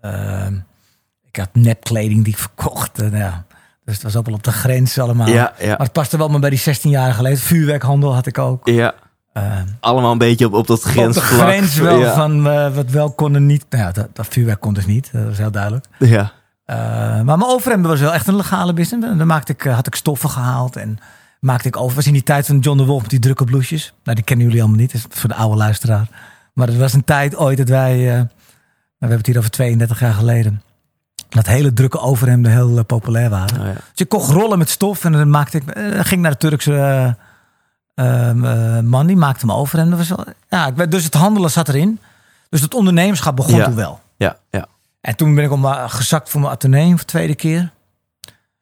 ehm, 0.00 0.54
ik 1.28 1.36
had 1.36 1.48
nepkleding 1.52 2.24
die 2.24 2.32
ik 2.32 2.38
verkocht. 2.38 3.02
ja. 3.12 3.44
Dus 3.84 3.94
het 3.94 4.02
was 4.02 4.16
ook 4.16 4.26
wel 4.26 4.34
op 4.34 4.42
de 4.42 4.52
grens 4.52 4.98
allemaal. 4.98 5.28
Ja, 5.28 5.52
ja. 5.58 5.68
Maar 5.68 5.78
het 5.78 5.92
paste 5.92 6.16
wel 6.18 6.28
maar 6.28 6.40
bij 6.40 6.50
die 6.50 6.58
16-jarige 6.60 7.22
leeftijd. 7.22 7.46
Vuurwerkhandel 7.46 8.14
had 8.14 8.26
ik 8.26 8.38
ook. 8.38 8.68
Ja. 8.68 8.94
Ehm, 9.32 9.66
Allemaal 9.80 10.12
een 10.12 10.18
beetje 10.18 10.46
op, 10.46 10.52
op 10.52 10.66
dat 10.66 10.78
op 10.78 10.84
de 10.84 10.90
grensvlak. 10.90 11.24
grens 11.24 11.74
wel 11.74 11.98
ja. 11.98 12.14
van 12.14 12.48
eh, 12.48 12.74
wat 12.74 12.90
wel 12.90 13.12
kon 13.12 13.34
en 13.34 13.46
niet. 13.46 13.64
Nou 13.70 13.84
ja, 13.84 13.92
dat, 13.92 14.08
dat 14.12 14.26
vuurwerk 14.28 14.60
kon 14.60 14.74
dus 14.74 14.86
niet. 14.86 15.10
Dat 15.12 15.24
was 15.24 15.38
heel 15.38 15.50
duidelijk. 15.50 15.86
Ja. 15.98 16.32
Eh, 16.64 16.76
maar 17.22 17.24
mijn 17.24 17.44
overhemden 17.44 17.90
was 17.90 18.00
wel 18.00 18.12
echt 18.14 18.26
een 18.26 18.36
legale 18.36 18.72
business. 18.72 19.18
Dan 19.18 19.26
maakte 19.26 19.52
ik, 19.52 19.64
eh, 19.64 19.74
had 19.74 19.86
ik 19.86 19.94
stoffen 19.94 20.30
gehaald 20.30 20.76
en 20.76 20.98
maakte 21.40 21.68
ik 21.68 21.76
over. 21.76 21.96
was 21.96 22.06
in 22.06 22.12
die 22.12 22.22
tijd 22.22 22.46
van 22.46 22.58
John 22.58 22.78
de 22.78 22.84
Wolf 22.84 23.00
met 23.00 23.10
die 23.10 23.18
drukke 23.18 23.44
bloesjes. 23.44 23.92
Nou, 24.04 24.16
die 24.16 24.24
kennen 24.24 24.46
jullie 24.46 24.60
allemaal 24.60 24.80
niet. 24.80 24.92
Dat 24.92 25.06
is 25.10 25.18
voor 25.20 25.28
de 25.28 25.36
oude 25.36 25.56
luisteraar. 25.56 26.06
Maar 26.54 26.66
het 26.66 26.76
was 26.76 26.92
een 26.92 27.04
tijd 27.04 27.36
ooit 27.36 27.58
dat 27.58 27.68
wij, 27.68 28.08
eh, 28.08 28.14
nou, 28.14 28.26
we 28.26 28.28
hebben 28.98 29.18
het 29.18 29.26
hier 29.26 29.38
over 29.38 29.50
32 29.50 30.00
jaar 30.00 30.14
geleden, 30.14 30.62
dat 31.28 31.46
hele 31.46 31.72
drukke 31.72 31.98
overhemden 32.00 32.52
heel 32.52 32.78
eh, 32.78 32.84
populair 32.84 33.30
waren. 33.30 33.60
Oh, 33.60 33.66
ja. 33.66 33.72
Dus 33.72 33.82
ik 33.94 34.08
kocht 34.08 34.30
rollen 34.30 34.58
met 34.58 34.68
stof 34.70 35.04
en 35.04 35.12
dan 35.12 35.30
maakte 35.30 35.56
ik, 35.56 35.68
eh, 35.68 35.90
dan 35.94 36.04
ging 36.04 36.22
naar 36.22 36.30
de 36.30 36.36
Turkse 36.36 37.16
eh, 37.94 38.28
ehm, 38.28 38.44
eh, 38.44 38.80
man, 38.80 39.06
die 39.06 39.16
maakte 39.16 39.46
me 39.46 39.54
over. 39.54 39.78
En 39.78 39.88
dat 39.90 39.98
was 39.98 40.08
wel, 40.08 40.24
ja, 40.48 40.66
ik 40.66 40.74
werd- 40.76 40.90
dus 40.90 41.04
het 41.04 41.14
handelen 41.14 41.50
zat 41.50 41.68
erin. 41.68 42.00
Dus 42.48 42.60
het 42.60 42.74
ondernemerschap 42.74 43.36
begon 43.36 43.54
Ja. 43.56 43.64
toen 43.64 43.74
wel. 43.74 44.00
Ja, 44.16 44.36
ja. 44.50 44.66
En 45.00 45.16
toen 45.16 45.34
ben 45.34 45.44
ik 45.44 45.50
om, 45.50 45.64
gezakt 45.66 46.28
voor 46.30 46.40
mijn 46.40 46.52
ateneum 46.52 46.88
voor 46.88 46.98
de 46.98 47.04
tweede 47.04 47.34
keer. 47.34 47.72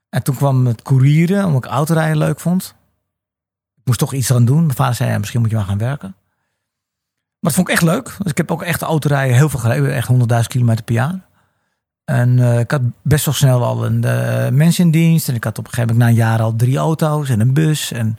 En 0.09 0.23
toen 0.23 0.37
kwam 0.37 0.67
het 0.67 0.83
courieren, 0.83 1.45
omdat 1.45 1.65
ik 1.65 1.71
autorijden 1.71 2.17
leuk 2.19 2.41
vond. 2.41 2.75
Ik 3.77 3.83
moest 3.85 3.99
toch 3.99 4.13
iets 4.13 4.33
aan 4.33 4.45
doen. 4.45 4.65
Mijn 4.65 4.77
vader 4.77 4.95
zei, 4.95 5.11
ja, 5.11 5.19
misschien 5.19 5.41
moet 5.41 5.51
je 5.51 5.57
maar 5.57 5.65
gaan 5.65 5.79
werken. 5.79 6.15
Maar 7.41 7.51
dat 7.51 7.53
vond 7.53 7.69
ik 7.69 7.75
echt 7.75 7.83
leuk. 7.83 8.17
Dus 8.19 8.31
ik 8.31 8.37
heb 8.37 8.51
ook 8.51 8.63
echt 8.63 8.83
autorijden 8.83 9.37
heel 9.37 9.49
veel 9.49 9.59
gereden. 9.61 9.95
Echt 9.95 10.09
100.000 10.09 10.49
kilometer 10.49 10.85
per 10.85 10.95
jaar. 10.95 11.21
En 12.05 12.39
eh, 12.39 12.59
ik 12.59 12.71
had 12.71 12.81
best 13.03 13.25
wel 13.25 13.35
snel 13.35 13.65
al 13.65 13.85
een 13.85 14.05
eh, 14.05 14.49
mensen 14.51 14.85
in 14.85 14.91
dienst. 14.91 15.29
En 15.29 15.35
ik 15.35 15.45
had 15.45 15.59
op 15.59 15.65
een 15.67 15.71
gegeven 15.73 15.97
moment 15.97 16.17
na 16.17 16.23
een 16.23 16.29
jaar 16.29 16.43
al 16.43 16.57
drie 16.57 16.77
auto's 16.77 17.29
en 17.29 17.41
een 17.41 17.53
bus. 17.55 17.93
En, 17.93 18.19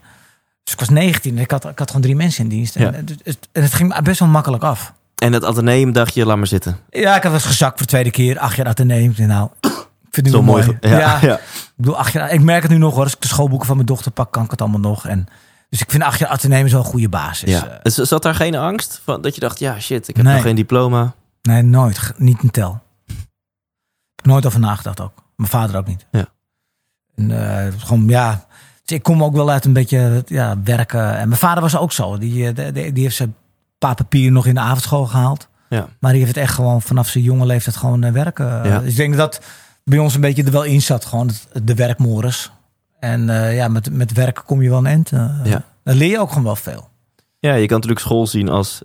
dus 0.64 0.74
ik 0.74 0.80
was 0.80 0.90
19 0.90 1.36
en 1.36 1.42
ik 1.42 1.52
had, 1.52 1.66
ik 1.70 1.80
had 1.80 1.88
gewoon 1.88 2.02
drie 2.02 2.16
mensen 2.16 2.44
in 2.44 2.50
dienst. 2.50 2.76
En, 2.76 2.84
Ja. 2.84 3.32
het, 3.62 3.74
ging 3.74 4.02
best 4.02 4.20
wel 4.20 4.28
makkelijk 4.30 4.64
af. 4.64 4.94
En 5.16 5.34
het 5.34 5.44
ateneum 5.46 5.92
dacht 5.94 6.14
je, 6.14 6.26
laat 6.26 6.38
maar 6.38 6.48
zitten. 6.48 6.78
Ja, 6.90 7.16
ik 7.16 7.24
had 7.24 7.34
eens 7.34 7.46
gezakt 7.46 7.72
voor 7.78 7.82
de 7.82 7.92
tweede 7.92 8.12
keer. 8.12 8.40
Acht 8.40 8.56
jaar 8.56 8.68
ateneum. 8.68 9.10
Ik 9.12 9.18
Nou, 9.18 9.50
ik 9.62 9.70
vind 10.10 10.26
het 10.26 10.26
Zo 10.26 10.32
wel 10.32 10.42
mooi. 10.54 10.66
mooi. 10.66 10.78
Ja, 10.82 11.00
Ja, 11.00 11.18
ja. 11.22 11.36
Ik 11.38 11.72
bedoel, 11.76 11.98
acht 11.98 12.14
jaar, 12.14 12.32
ik 12.32 12.42
merk 12.42 12.62
het 12.62 12.72
nu 12.72 12.78
nog 12.78 12.94
hoor. 12.94 13.04
Als 13.04 13.14
ik 13.14 13.22
de 13.22 13.28
schoolboeken 13.28 13.68
van 13.68 13.76
mijn 13.76 13.88
dochter 13.88 14.12
pak, 14.12 14.32
kan 14.32 14.44
ik 14.44 14.52
het 14.52 14.62
allemaal 14.62 14.80
nog. 14.80 15.08
En, 15.08 15.28
dus 15.70 15.82
ik 15.82 15.92
vind 15.92 16.04
acht 16.04 16.20
jaar 16.20 16.30
ateneum 16.30 16.66
is 16.66 16.72
wel 16.72 16.82
een 16.82 16.88
goede 16.88 17.10
basis. 17.10 17.50
ja. 17.50 17.68
Eh, 17.68 17.78
Dus 17.84 17.96
zat 17.96 18.24
daar 18.24 18.36
geen 18.36 18.56
angst 18.56 19.02
van 19.04 19.22
dat 19.22 19.36
je 19.36 19.42
dacht, 19.42 19.60
ja 19.60 19.80
shit, 19.80 20.08
ik 20.08 20.16
heb 20.16 20.26
Nee. 20.26 20.34
nog 20.34 20.44
geen 20.44 20.56
diploma. 20.56 21.14
nee, 21.42 21.62
nooit. 21.62 22.14
Niet 22.18 22.44
een 22.44 22.52
tel. 22.52 22.80
Ik 23.08 23.16
heb 24.16 24.26
nooit 24.26 24.46
over 24.46 24.60
nagedacht 24.60 25.00
ook. 25.00 25.14
Mijn 25.36 25.50
vader 25.50 25.76
ook 25.78 25.88
niet. 25.88 26.06
Ja. 26.12 26.26
En, 27.16 27.32
eh, 27.66 27.74
gewoon, 27.78 28.08
ja. 28.08 28.46
Dus 28.92 29.00
ik 29.00 29.06
kom 29.06 29.24
ook 29.24 29.34
wel 29.34 29.50
uit 29.50 29.66
een 29.66 29.74
beetje 29.74 30.24
ja, 30.26 30.58
werken. 30.64 31.18
En 31.18 31.28
mijn 31.28 31.40
vader 31.40 31.62
was 31.62 31.78
ook 31.78 31.92
zo. 31.92 32.18
Die, 32.18 32.54
eh, 32.54 32.94
die, 32.94 33.04
heeft 33.04 33.16
zijn 33.16 33.36
paar 33.78 33.96
papieren 33.96 34.34
nog 34.34 34.46
in 34.46 34.54
de 34.54 34.60
avondschool 34.60 35.06
gehaald. 35.06 35.48
Ja. 35.70 35.88
Maar 36.00 36.12
die 36.12 36.22
heeft 36.22 36.36
het 36.36 36.44
echt 36.44 36.54
gewoon 36.54 36.82
vanaf 36.82 37.08
zijn 37.08 37.24
jonge 37.24 37.46
leeftijd 37.46 37.76
gewoon 37.76 38.04
eh, 38.04 38.12
werken. 38.12 38.46
Ja. 38.46 38.80
Dus 38.80 38.90
ik 38.90 38.96
denk 38.96 39.16
dat 39.16 39.42
bij 39.84 40.00
ons 40.00 40.16
een 40.16 40.22
beetje 40.22 40.44
er 40.44 40.52
wel 40.52 40.64
in 40.64 40.82
zat. 40.82 41.06
Gewoon 41.06 41.30
de 41.64 41.76
werkmores. 41.76 42.52
En 43.00 43.30
eh, 43.30 43.56
ja, 43.56 43.68
met, 43.68 43.92
met 43.92 44.14
werken 44.14 44.44
kom 44.44 44.62
je 44.62 44.70
wel 44.70 44.78
een 44.78 44.86
eind. 44.86 45.10
Ja. 45.44 45.64
Dan 45.84 45.96
leer 45.96 46.10
je 46.10 46.20
ook 46.20 46.30
gewoon 46.30 46.44
wel 46.44 46.56
veel. 46.56 46.90
Ja, 47.40 47.54
je 47.54 47.66
kan 47.66 47.76
natuurlijk 47.76 48.06
school 48.06 48.28
zien 48.28 48.50
als... 48.50 48.82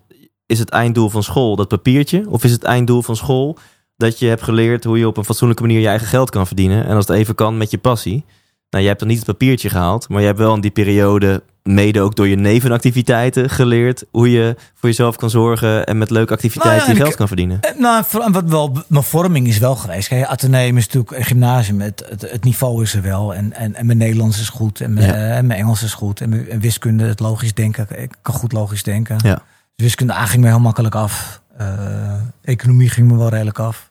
Is 0.46 0.58
het 0.58 0.70
einddoel 0.70 1.08
van 1.08 1.22
school 1.22 1.56
dat 1.56 1.68
papiertje? 1.68 2.24
Of 2.28 2.44
is 2.44 2.52
het 2.52 2.62
einddoel 2.62 3.02
van 3.02 3.16
school 3.16 3.58
dat 3.96 4.18
je 4.18 4.26
hebt 4.26 4.42
geleerd 4.42 4.84
hoe 4.84 4.98
je 4.98 5.06
op 5.06 5.16
een 5.16 5.24
fatsoenlijke 5.24 5.62
manier 5.62 5.80
je 5.80 5.88
eigen 5.88 6.06
geld 6.06 6.30
kan 6.30 6.46
verdienen? 6.46 6.86
En 6.86 6.96
als 6.96 7.06
het 7.06 7.16
even 7.16 7.34
kan 7.34 7.56
met 7.56 7.70
je 7.70 7.78
passie. 7.78 8.24
Nou, 8.70 8.82
je 8.82 8.88
hebt 8.88 8.98
dan 9.00 9.08
niet 9.08 9.18
het 9.18 9.26
papiertje 9.26 9.68
gehaald, 9.70 10.08
maar 10.08 10.20
je 10.20 10.26
hebt 10.26 10.38
wel 10.38 10.54
in 10.54 10.60
die 10.60 10.70
periode, 10.70 11.42
mede 11.62 12.00
ook 12.00 12.16
door 12.16 12.28
je 12.28 12.36
nevenactiviteiten, 12.36 13.50
geleerd 13.50 14.04
hoe 14.10 14.30
je 14.30 14.56
voor 14.74 14.88
jezelf 14.88 15.16
kan 15.16 15.30
zorgen 15.30 15.86
en 15.86 15.98
met 15.98 16.10
leuke 16.10 16.32
activiteiten 16.32 16.76
Nou 16.78 16.88
ja, 16.88 16.92
je 16.92 16.98
geld 16.98 17.10
ik- 17.10 17.16
kan 17.16 17.26
verdienen. 17.26 17.60
Eh, 17.60 17.78
Nou, 17.78 18.04
wat 18.32 18.44
wel, 18.44 18.82
mijn 18.88 19.04
vorming 19.04 19.46
is 19.48 19.58
wel 19.58 19.76
geweest. 19.76 20.08
Kijk, 20.08 20.24
Atheneum 20.26 20.76
is 20.76 20.84
natuurlijk 20.86 21.16
een 21.16 21.24
gymnasium. 21.24 21.80
Het, 21.80 22.06
het, 22.08 22.30
het 22.30 22.44
niveau 22.44 22.82
is 22.82 22.94
er 22.94 23.02
wel. 23.02 23.34
En, 23.34 23.52
en, 23.52 23.74
en 23.74 23.86
mijn 23.86 23.98
Nederlands 23.98 24.40
is 24.40 24.48
goed. 24.48 24.80
En 24.80 24.92
mijn, 24.92 25.06
Ja. 25.06 25.14
eh, 25.14 25.36
en 25.36 25.46
mijn 25.46 25.58
Engels 25.60 25.82
is 25.82 25.94
goed. 25.94 26.20
En 26.20 26.28
mijn 26.28 26.48
en 26.50 26.60
wiskunde, 26.60 27.04
het 27.04 27.20
logisch 27.20 27.54
denken. 27.54 27.86
Ik 28.02 28.14
kan 28.22 28.34
goed 28.34 28.52
logisch 28.52 28.82
denken. 28.82 29.16
Ja. 29.22 29.34
Dus 29.34 29.86
wiskunde 29.86 30.12
A 30.12 30.26
ging 30.26 30.42
me 30.42 30.48
heel 30.48 30.60
makkelijk 30.60 30.94
af. 30.94 31.40
Eh, 31.58 32.14
economie 32.42 32.88
ging 32.90 33.10
me 33.10 33.16
wel 33.16 33.28
redelijk 33.28 33.58
af. 33.58 33.90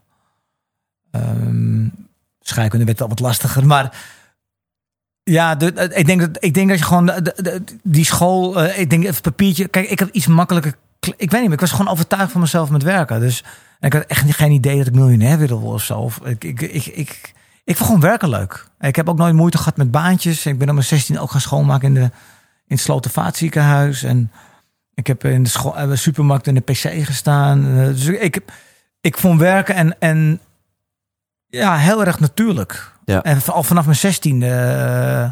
Ehm 1.12 1.88
scheikunde 2.40 2.86
werd 2.86 3.02
al 3.02 3.08
wat 3.08 3.20
lastiger. 3.20 3.66
Maar 3.66 3.98
ja, 5.34 5.56
de- 5.56 5.92
ik, 5.96 6.06
denk 6.06 6.20
dat, 6.20 6.30
ik 6.44 6.54
denk 6.54 6.70
dat 6.70 6.78
je 6.78 6.84
gewoon 6.86 7.12
die 7.84 8.06
school... 8.06 8.62
eh, 8.64 8.80
ik 8.80 8.90
denk 8.90 9.04
het 9.06 9.22
papiertje... 9.22 9.68
Kijk, 9.68 9.90
ik 9.90 10.00
heb 10.00 10.10
iets 10.12 10.28
makkelijker... 10.28 10.76
Ik 11.18 11.32
weet 11.32 11.42
niet. 11.42 11.52
Ik 11.52 11.60
was 11.60 11.72
gewoon 11.72 11.88
overtuigd 11.92 12.32
van 12.32 12.42
mezelf 12.42 12.70
met 12.70 12.84
werken. 12.84 13.20
Dus 13.20 13.44
ik 13.80 13.94
had 13.94 14.06
echt 14.06 14.34
geen 14.36 14.52
idee 14.52 14.78
dat 14.78 14.88
ik 14.88 14.94
miljonair 14.94 15.38
wilde 15.38 15.54
worden 15.54 15.74
of 15.74 15.84
zo. 15.84 15.98
Of 16.00 16.20
ik, 16.24 16.44
ik, 16.44 16.62
ik, 16.62 16.86
ik, 16.86 17.34
ik 17.64 17.76
vond 17.76 17.86
gewoon 17.90 18.00
werken 18.10 18.30
leuk. 18.30 18.68
Ik 18.80 18.96
heb 18.96 19.10
ook 19.10 19.18
nooit 19.18 19.34
moeite 19.34 19.58
gehad 19.58 19.78
met 19.78 19.92
baantjes. 19.92 20.46
Ik 20.46 20.58
ben 20.58 20.68
op 20.68 20.74
mijn 20.74 20.86
16 20.86 21.20
ook 21.20 21.32
gaan 21.32 21.42
schoonmaken 21.42 21.88
in, 21.88 21.94
de, 21.94 22.12
in 22.68 22.78
het. 22.78 24.04
En 24.04 24.32
ik 24.94 25.08
heb 25.08 25.24
in 25.26 25.44
de, 25.44 25.50
scho- 25.50 25.74
eh, 25.74 25.88
de 25.88 25.96
supermarkt 25.96 26.48
in 26.48 26.54
de 26.56 26.62
PC 26.62 27.06
gestaan. 27.06 27.66
Eh, 27.78 27.86
Dus 27.86 28.06
ik, 28.06 28.34
heb, 28.34 28.52
ik 29.02 29.18
vond 29.18 29.40
werken 29.40 29.76
en, 29.76 30.00
en 30.00 30.40
ja, 31.48 31.78
heel 31.78 32.06
erg 32.06 32.20
natuurlijk. 32.20 32.94
Ja. 33.06 33.24
En 33.24 33.40
al 33.46 33.64
vanaf 33.64 33.86
mijn 33.86 33.98
16 33.98 34.44
eh 34.44 35.30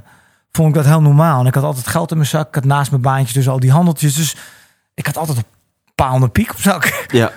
vond 0.51 0.67
ik 0.69 0.73
dat 0.75 0.85
heel 0.85 1.01
normaal. 1.01 1.39
En 1.39 1.45
ik 1.47 1.53
had 1.53 1.63
altijd 1.63 1.87
geld 1.87 2.11
in 2.11 2.17
mijn 2.17 2.29
zak. 2.29 2.47
Ik 2.47 2.55
had 2.55 2.65
naast 2.65 2.89
mijn 2.89 3.01
baantjes 3.03 3.33
dus 3.33 3.47
al 3.49 3.59
die 3.59 3.71
handeltjes. 3.71 4.15
Dus 4.15 4.35
ik 4.93 5.05
had 5.05 5.17
altijd 5.17 5.37
een 5.37 5.43
paar 5.95 6.09
honderd 6.09 6.31
piek 6.31 6.51
op 6.51 6.59
zak. 6.59 7.05
Ja, 7.11 7.31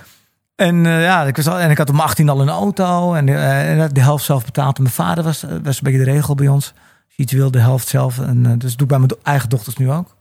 En 0.57 0.87
eh, 0.87 1.03
ja, 1.03 1.23
ik 1.25 1.37
was 1.37 1.47
al, 1.49 1.59
en 1.59 1.71
ik 1.71 1.79
had 1.79 1.91
om 1.91 2.01
18 2.01 2.29
al 2.29 2.41
een 2.41 2.49
auto 2.49 3.15
en, 3.15 3.29
eh, 3.29 3.81
en 3.83 3.93
de 3.93 4.01
helft 4.01 4.25
zelf 4.25 4.45
betaald. 4.45 4.77
En 4.77 4.83
mijn 4.83 4.95
vader 4.95 5.25
was, 5.25 5.43
was 5.63 5.77
een 5.77 5.83
beetje 5.83 6.05
de 6.05 6.11
regel 6.11 6.35
bij 6.35 6.49
ons. 6.49 6.73
Als 6.77 7.15
je 7.17 7.23
iets 7.23 7.33
wil, 7.33 7.51
de 7.51 7.59
helft 7.61 7.89
zelf. 7.89 8.19
En, 8.19 8.43
dus 8.43 8.51
dat 8.71 8.79
doe 8.79 8.81
ik 8.81 8.87
bij 8.89 8.99
mijn 8.99 9.09
do- 9.09 9.19
eigen 9.23 9.49
dochters 9.49 9.77
nu 9.77 9.91
ook. 9.91 10.15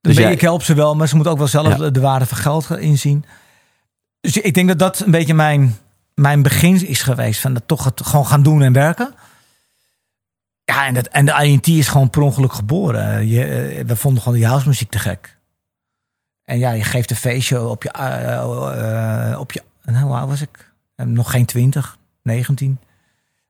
Dus 0.00 0.16
jij- 0.16 0.32
ik 0.32 0.40
help 0.40 0.62
ze 0.62 0.74
wel, 0.74 0.94
maar 0.96 1.08
ze 1.08 1.14
moeten 1.14 1.32
ook 1.32 1.38
wel 1.38 1.48
zelf 1.48 1.68
Ja. 1.68 1.76
de- 1.76 1.90
de 1.90 2.00
waarde 2.00 2.26
van 2.26 2.38
geld 2.38 2.66
gaan 2.66 2.78
inzien. 2.78 3.24
Dus 4.20 4.36
ik 4.36 4.54
denk 4.54 4.68
dat 4.68 4.78
dat 4.78 5.00
een 5.00 5.10
beetje 5.10 5.34
mijn, 5.34 5.76
mijn 6.20 6.42
begin 6.42 6.86
is 6.86 7.02
geweest. 7.02 7.40
Van 7.40 7.54
dat 7.54 7.62
toch 7.66 7.84
het 7.84 8.06
gewoon 8.06 8.26
gaan 8.26 8.42
doen 8.42 8.62
en 8.62 8.72
werken. 8.72 9.14
Ja, 10.64 10.86
en, 10.86 10.94
dat, 10.94 11.06
en 11.06 11.24
de 11.24 11.44
INT 11.44 11.66
is 11.66 11.88
gewoon 11.88 12.10
per 12.10 12.22
ongeluk 12.22 12.52
geboren. 12.52 13.26
Je, 13.26 13.44
eh, 13.44 13.84
we 13.84 13.96
vonden 13.96 14.22
gewoon 14.22 14.38
die 14.38 14.46
housemuziek 14.46 14.90
te 14.90 14.98
gek. 14.98 15.38
En 16.44 16.58
ja, 16.58 16.70
je 16.70 16.84
geeft 16.84 17.10
een 17.10 17.16
feestje 17.16 17.62
op 17.68 17.82
je... 17.82 17.90
eh, 17.90 19.36
op 19.40 19.52
je 19.52 19.62
nou, 19.84 20.04
hoe 20.04 20.16
oud 20.16 20.28
was 20.28 20.40
ik? 20.40 20.72
Nog 20.96 21.30
geen 21.30 21.46
20, 21.46 21.98
19. 22.22 22.78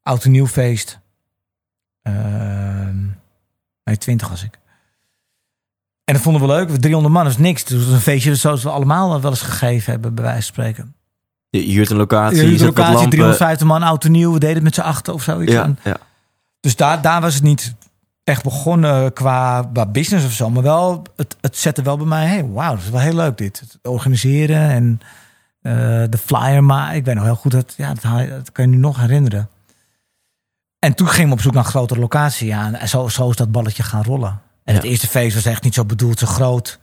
Oud 0.03 0.25
en 0.25 0.31
nieuw 0.31 0.47
feest. 0.47 0.99
Ehm, 2.03 3.07
nee, 3.85 3.99
20 3.99 4.29
was 4.29 4.45
ik. 4.45 4.59
En 6.05 6.15
dat 6.15 6.23
vonden 6.23 6.43
we 6.43 6.49
leuk. 6.49 6.69
300 6.69 7.15
man 7.15 7.27
is 7.27 7.37
niks. 7.37 7.65
Dus 7.65 7.87
een 7.87 8.01
feestje 8.01 8.35
zoals 8.35 8.63
we 8.63 8.71
allemaal 8.71 9.21
wel 9.21 9.31
eens 9.31 9.43
gegeven 9.43 9.93
hebben, 9.93 10.15
bij 10.15 10.25
wijze 10.25 10.43
van 10.43 10.53
spreken. 10.53 10.95
Je 11.51 11.73
huurt 11.73 11.91
een 11.91 11.97
locatie, 11.97 12.37
Je 12.37 12.43
huurt 12.47 12.61
een 12.61 12.67
wat 12.67 12.77
locatie, 12.77 12.95
lampen. 12.95 13.11
350 13.11 13.67
man, 13.67 13.99
en 13.99 14.13
nieuw. 14.13 14.33
We 14.33 14.39
deden 14.39 14.55
het 14.55 14.65
met 14.65 14.75
z'n 14.75 14.81
achter 14.81 15.15
of 15.15 15.23
zoiets. 15.23 15.53
Ja, 15.53 15.75
dus 16.61 16.77
daar, 16.77 17.03
daar 17.03 17.21
was 17.21 17.35
het 17.35 17.43
niet 17.43 17.75
echt 18.25 18.43
begonnen 18.43 19.13
qua, 19.13 19.69
qua 19.73 19.87
business 19.87 20.27
of 20.27 20.33
zo. 20.33 20.51
Maar 20.51 20.63
wel, 20.63 21.03
het, 21.17 21.37
het 21.41 21.57
zette 21.57 21.83
wel 21.83 21.97
bij 21.97 22.07
mij, 22.07 22.27
hey, 22.27 22.47
wauw, 22.47 22.75
dat 22.75 22.85
is 22.85 22.91
wel 22.91 23.01
heel 23.01 23.15
leuk 23.15 23.39
dit. 23.39 23.61
Het 23.61 23.79
organiseren 23.83 24.71
en 24.71 25.01
eh, 25.63 25.73
de 26.11 26.19
flyer. 26.25 26.65
Maar 26.65 26.97
ik 26.97 27.05
weet 27.05 27.15
nog 27.15 27.25
heel 27.25 27.35
goed, 27.35 27.53
dat, 27.53 27.75
ja, 27.77 27.95
dat, 27.95 28.53
kan 28.53 28.65
je 28.65 28.71
nu 28.71 28.77
nog 28.77 29.01
herinneren. 29.01 29.49
En 30.79 30.95
toen 30.95 31.09
gingen 31.09 31.29
we 31.29 31.35
op 31.35 31.41
zoek 31.41 31.53
naar 31.53 31.65
een 31.65 31.71
grotere 31.71 32.01
locatie. 32.01 32.47
Ja, 32.47 32.73
en 32.73 32.89
zo, 32.89 33.09
zo 33.09 33.31
is 33.31 33.37
dat 33.37 33.53
balletje 33.53 33.83
gaan 33.83 34.03
rollen. 34.03 34.41
En 34.65 34.75
Ja. 34.75 34.81
het 34.81 34.91
eerste 34.91 35.07
feest 35.07 35.35
was 35.35 35.45
echt 35.45 35.63
niet 35.63 35.75
zo 35.75 35.85
bedoeld, 35.85 36.19
zo 36.19 36.27
groot. 36.27 36.79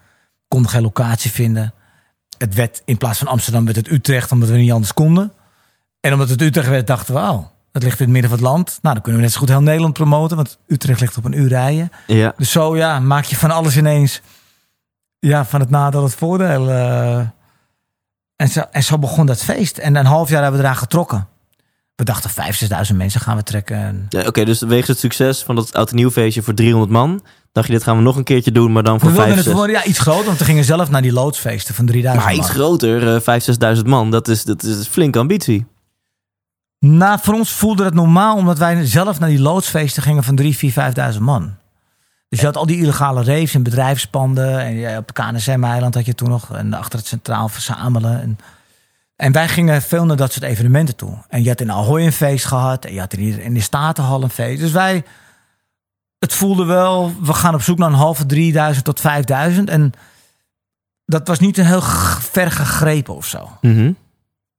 Konden 0.47 0.71
geen 0.71 0.81
locatie 0.81 1.31
vinden. 1.31 1.73
Het 2.37 2.53
werd 2.53 2.81
in 2.85 2.97
plaats 2.97 3.19
van 3.19 3.27
Amsterdam 3.27 3.65
werd 3.65 3.77
het 3.77 3.91
Utrecht, 3.91 4.31
omdat 4.31 4.49
we 4.49 4.57
niet 4.57 4.71
anders 4.71 4.93
konden. 4.93 5.31
En 5.99 6.13
omdat 6.13 6.29
het 6.29 6.41
Utrecht 6.41 6.67
werd, 6.69 6.87
dachten 6.87 7.13
we, 7.13 7.19
oh, 7.19 7.45
het 7.71 7.83
ligt 7.83 7.99
in 7.99 8.03
het 8.05 8.13
midden 8.13 8.29
van 8.29 8.39
het 8.39 8.47
land. 8.49 8.79
Nou, 8.81 8.93
dan 8.93 9.03
kunnen 9.03 9.15
we 9.21 9.25
net 9.27 9.33
zo 9.35 9.39
goed 9.39 9.49
heel 9.49 9.61
Nederland 9.61 9.93
promoten, 9.93 10.35
want 10.35 10.57
Utrecht 10.67 10.99
ligt 10.99 11.17
op 11.17 11.25
een 11.25 11.39
uur 11.39 11.47
rijden. 11.47 11.91
Ja. 12.07 12.33
Dus 12.37 12.51
zo 12.51 12.77
ja, 12.77 12.99
maak 12.99 13.23
je 13.23 13.35
van 13.35 13.51
alles 13.51 13.77
ineens. 13.77 14.21
Ja, 15.19 15.45
van 15.45 15.59
het 15.59 15.69
nadeel 15.69 16.03
het 16.03 16.15
voordeel. 16.15 16.69
eh. 16.69 17.17
en, 18.35 18.47
zo, 18.49 18.59
en 18.71 18.83
zo 18.83 18.97
begon 18.99 19.25
dat 19.25 19.43
feest. 19.43 19.77
En 19.77 19.95
een 19.95 20.05
half 20.05 20.29
jaar 20.29 20.41
hebben 20.41 20.59
we 20.59 20.65
eraan 20.65 20.77
getrokken. 20.77 21.27
We 21.95 22.03
dachten 22.03 22.29
5.000, 22.29 22.89
6.000 22.91 22.95
mensen 22.95 23.21
gaan 23.21 23.35
we 23.37 23.43
trekken. 23.43 23.77
En 23.77 24.05
Ja, 24.09 24.27
Oké, 24.27 24.45
dus 24.45 24.61
wegens 24.61 24.87
het 24.87 24.99
succes 24.99 25.43
van 25.43 25.55
dat 25.55 25.73
oud 25.73 25.89
en 25.89 25.95
nieuw 25.95 26.11
feestje 26.11 26.41
voor 26.41 26.53
300 26.53 26.91
man, 26.91 27.23
dacht 27.57 27.67
je 27.67 27.73
dit 27.73 27.83
gaan 27.83 27.97
we 27.97 28.03
nog 28.03 28.15
een 28.15 28.23
keertje 28.23 28.51
doen, 28.51 28.71
maar 28.71 28.83
dan 28.83 28.99
voor 28.99 29.09
we 29.09 29.15
wilden 29.15 29.33
5, 29.33 29.45
het 29.45 29.53
6. 29.53 29.61
gewoon 29.63 29.81
ja, 29.81 29.89
iets 29.89 29.99
groter, 29.99 30.25
want 30.25 30.37
we 30.37 30.45
gingen 30.45 30.63
zelf 30.63 30.89
naar 30.89 31.01
die 31.01 31.13
loodsfeesten 31.13 31.75
van 31.75 31.85
3000 31.85 32.25
Maar 32.25 32.33
iets 32.35 32.47
man. 32.47 32.55
groter, 32.55 33.15
eh 33.15 33.21
5, 33.21 33.45
6.000 33.77 33.83
man, 33.85 34.11
dat 34.11 34.27
is, 34.27 34.43
dat 34.43 34.63
is 34.63 34.87
flinke 34.87 35.19
ambitie. 35.19 35.65
Nou, 36.79 37.19
voor 37.21 37.33
ons 37.33 37.51
voelde 37.51 37.83
het 37.83 37.93
normaal, 37.93 38.35
omdat 38.35 38.57
wij 38.57 38.85
zelf 38.85 39.19
naar 39.19 39.29
die 39.29 39.41
loodsfeesten 39.41 40.03
gingen 40.03 40.23
van 40.23 40.35
3, 40.35 40.57
4, 40.57 40.93
5.000 41.13 41.19
man. 41.19 41.55
Dus 42.29 42.39
je 42.39 42.45
had 42.45 42.57
al 42.57 42.65
die 42.65 42.77
illegale 42.77 43.23
raves 43.23 43.53
en 43.53 43.63
bedrijfspanden. 43.63 44.59
En 44.59 44.97
op 44.97 45.07
de 45.07 45.13
KNSM-eiland 45.13 45.95
had 45.95 46.05
je 46.05 46.15
toen 46.15 46.29
nog. 46.29 46.55
En 46.55 46.73
achter 46.73 46.99
het 46.99 47.07
centraal 47.07 47.49
verzamelen. 47.49 48.21
En, 48.21 48.37
en 49.15 49.31
wij 49.31 49.47
gingen 49.47 49.81
veel 49.81 50.05
naar 50.05 50.17
dat 50.17 50.31
soort 50.31 50.45
evenementen 50.45 50.95
toe. 50.95 51.17
En 51.29 51.43
je 51.43 51.49
had 51.49 51.61
in 51.61 51.71
Ahoy 51.71 52.01
een 52.01 52.11
feest 52.11 52.45
gehad. 52.45 52.85
En 52.85 52.93
je 52.93 52.99
had 52.99 53.13
in, 53.13 53.41
in 53.41 53.53
de 53.53 53.61
Statenhal 53.61 54.23
een 54.23 54.29
feest. 54.29 54.59
Dus 54.59 54.71
wij... 54.71 55.03
Het 56.19 56.33
voelde 56.33 56.65
wel... 56.65 57.13
We 57.21 57.33
gaan 57.33 57.53
op 57.53 57.61
zoek 57.61 57.77
naar 57.77 57.89
een 57.89 57.95
halve 57.95 58.25
3000 58.25 58.85
tot 58.85 58.99
5000. 58.99 59.69
En 59.69 59.91
dat 61.05 61.27
was 61.27 61.39
niet 61.39 61.57
een 61.57 61.65
heel 61.65 61.81
ver 62.19 62.51
gegrepen 62.51 63.15
of 63.15 63.25
zo. 63.25 63.49
Mhm. 63.61 63.91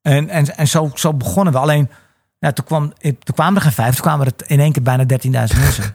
En, 0.02 0.28
en, 0.28 0.56
en 0.56 0.68
zo, 0.68 0.90
zo 0.94 1.14
begonnen 1.14 1.52
we. 1.52 1.58
Alleen, 1.58 1.90
ja, 2.38 2.52
toen, 2.52 2.64
kwam, 2.64 2.92
toen 3.00 3.34
kwamen 3.34 3.56
er 3.56 3.62
geen 3.62 3.72
vijf, 3.72 3.94
toen 3.94 4.04
kwamen 4.04 4.26
er 4.26 4.32
in 4.46 4.60
één 4.60 4.72
keer 4.72 4.82
bijna 4.82 5.02
13.000 5.02 5.30
mensen. 5.30 5.94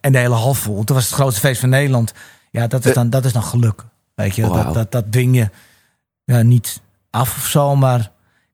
En 0.00 0.12
de 0.12 0.18
hele 0.18 0.34
hal 0.34 0.54
vol. 0.54 0.84
Toen 0.84 0.96
was 0.96 1.04
het 1.04 1.14
grootste 1.14 1.40
feest 1.40 1.60
van 1.60 1.68
Nederland. 1.68 2.12
Ja, 2.50 2.66
dat 2.66 2.84
is 2.84 2.94
dan, 2.94 3.10
dat 3.10 3.24
is 3.24 3.32
dan 3.32 3.42
geluk. 3.42 3.84
Weet 4.14 4.34
je, 4.34 4.42
dat, 4.42 4.74
dat, 4.74 4.92
dat 4.92 5.12
dwing 5.12 5.36
je 5.36 5.50
ja, 6.24 6.42
niet 6.42 6.80
af 7.10 7.36
of 7.36 7.46
zo. 7.46 7.76
Maar 7.76 8.00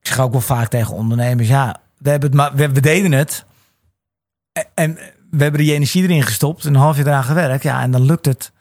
ik 0.00 0.07
zeg 0.07 0.19
ook 0.19 0.33
wel 0.33 0.40
vaak 0.40 0.69
tegen 0.69 0.95
ondernemers, 0.95 1.49
ja, 1.49 1.81
we, 1.99 2.11
hebben 2.11 2.29
het 2.29 2.38
maar, 2.38 2.55
we, 2.55 2.71
we 2.73 2.81
deden 2.81 3.12
het. 3.12 3.45
En, 4.52 4.67
en 4.75 4.99
we 5.31 5.43
hebben 5.43 5.61
die 5.61 5.73
energie 5.73 6.03
erin 6.03 6.23
gestopt. 6.23 6.65
Een 6.65 6.75
half 6.75 6.97
jaar 6.97 7.07
eraan 7.07 7.25
gewerkt. 7.25 7.63
Ja, 7.63 7.83
en 7.83 7.91
dan 7.91 8.03
lukt 8.03 8.27
het. 8.27 8.53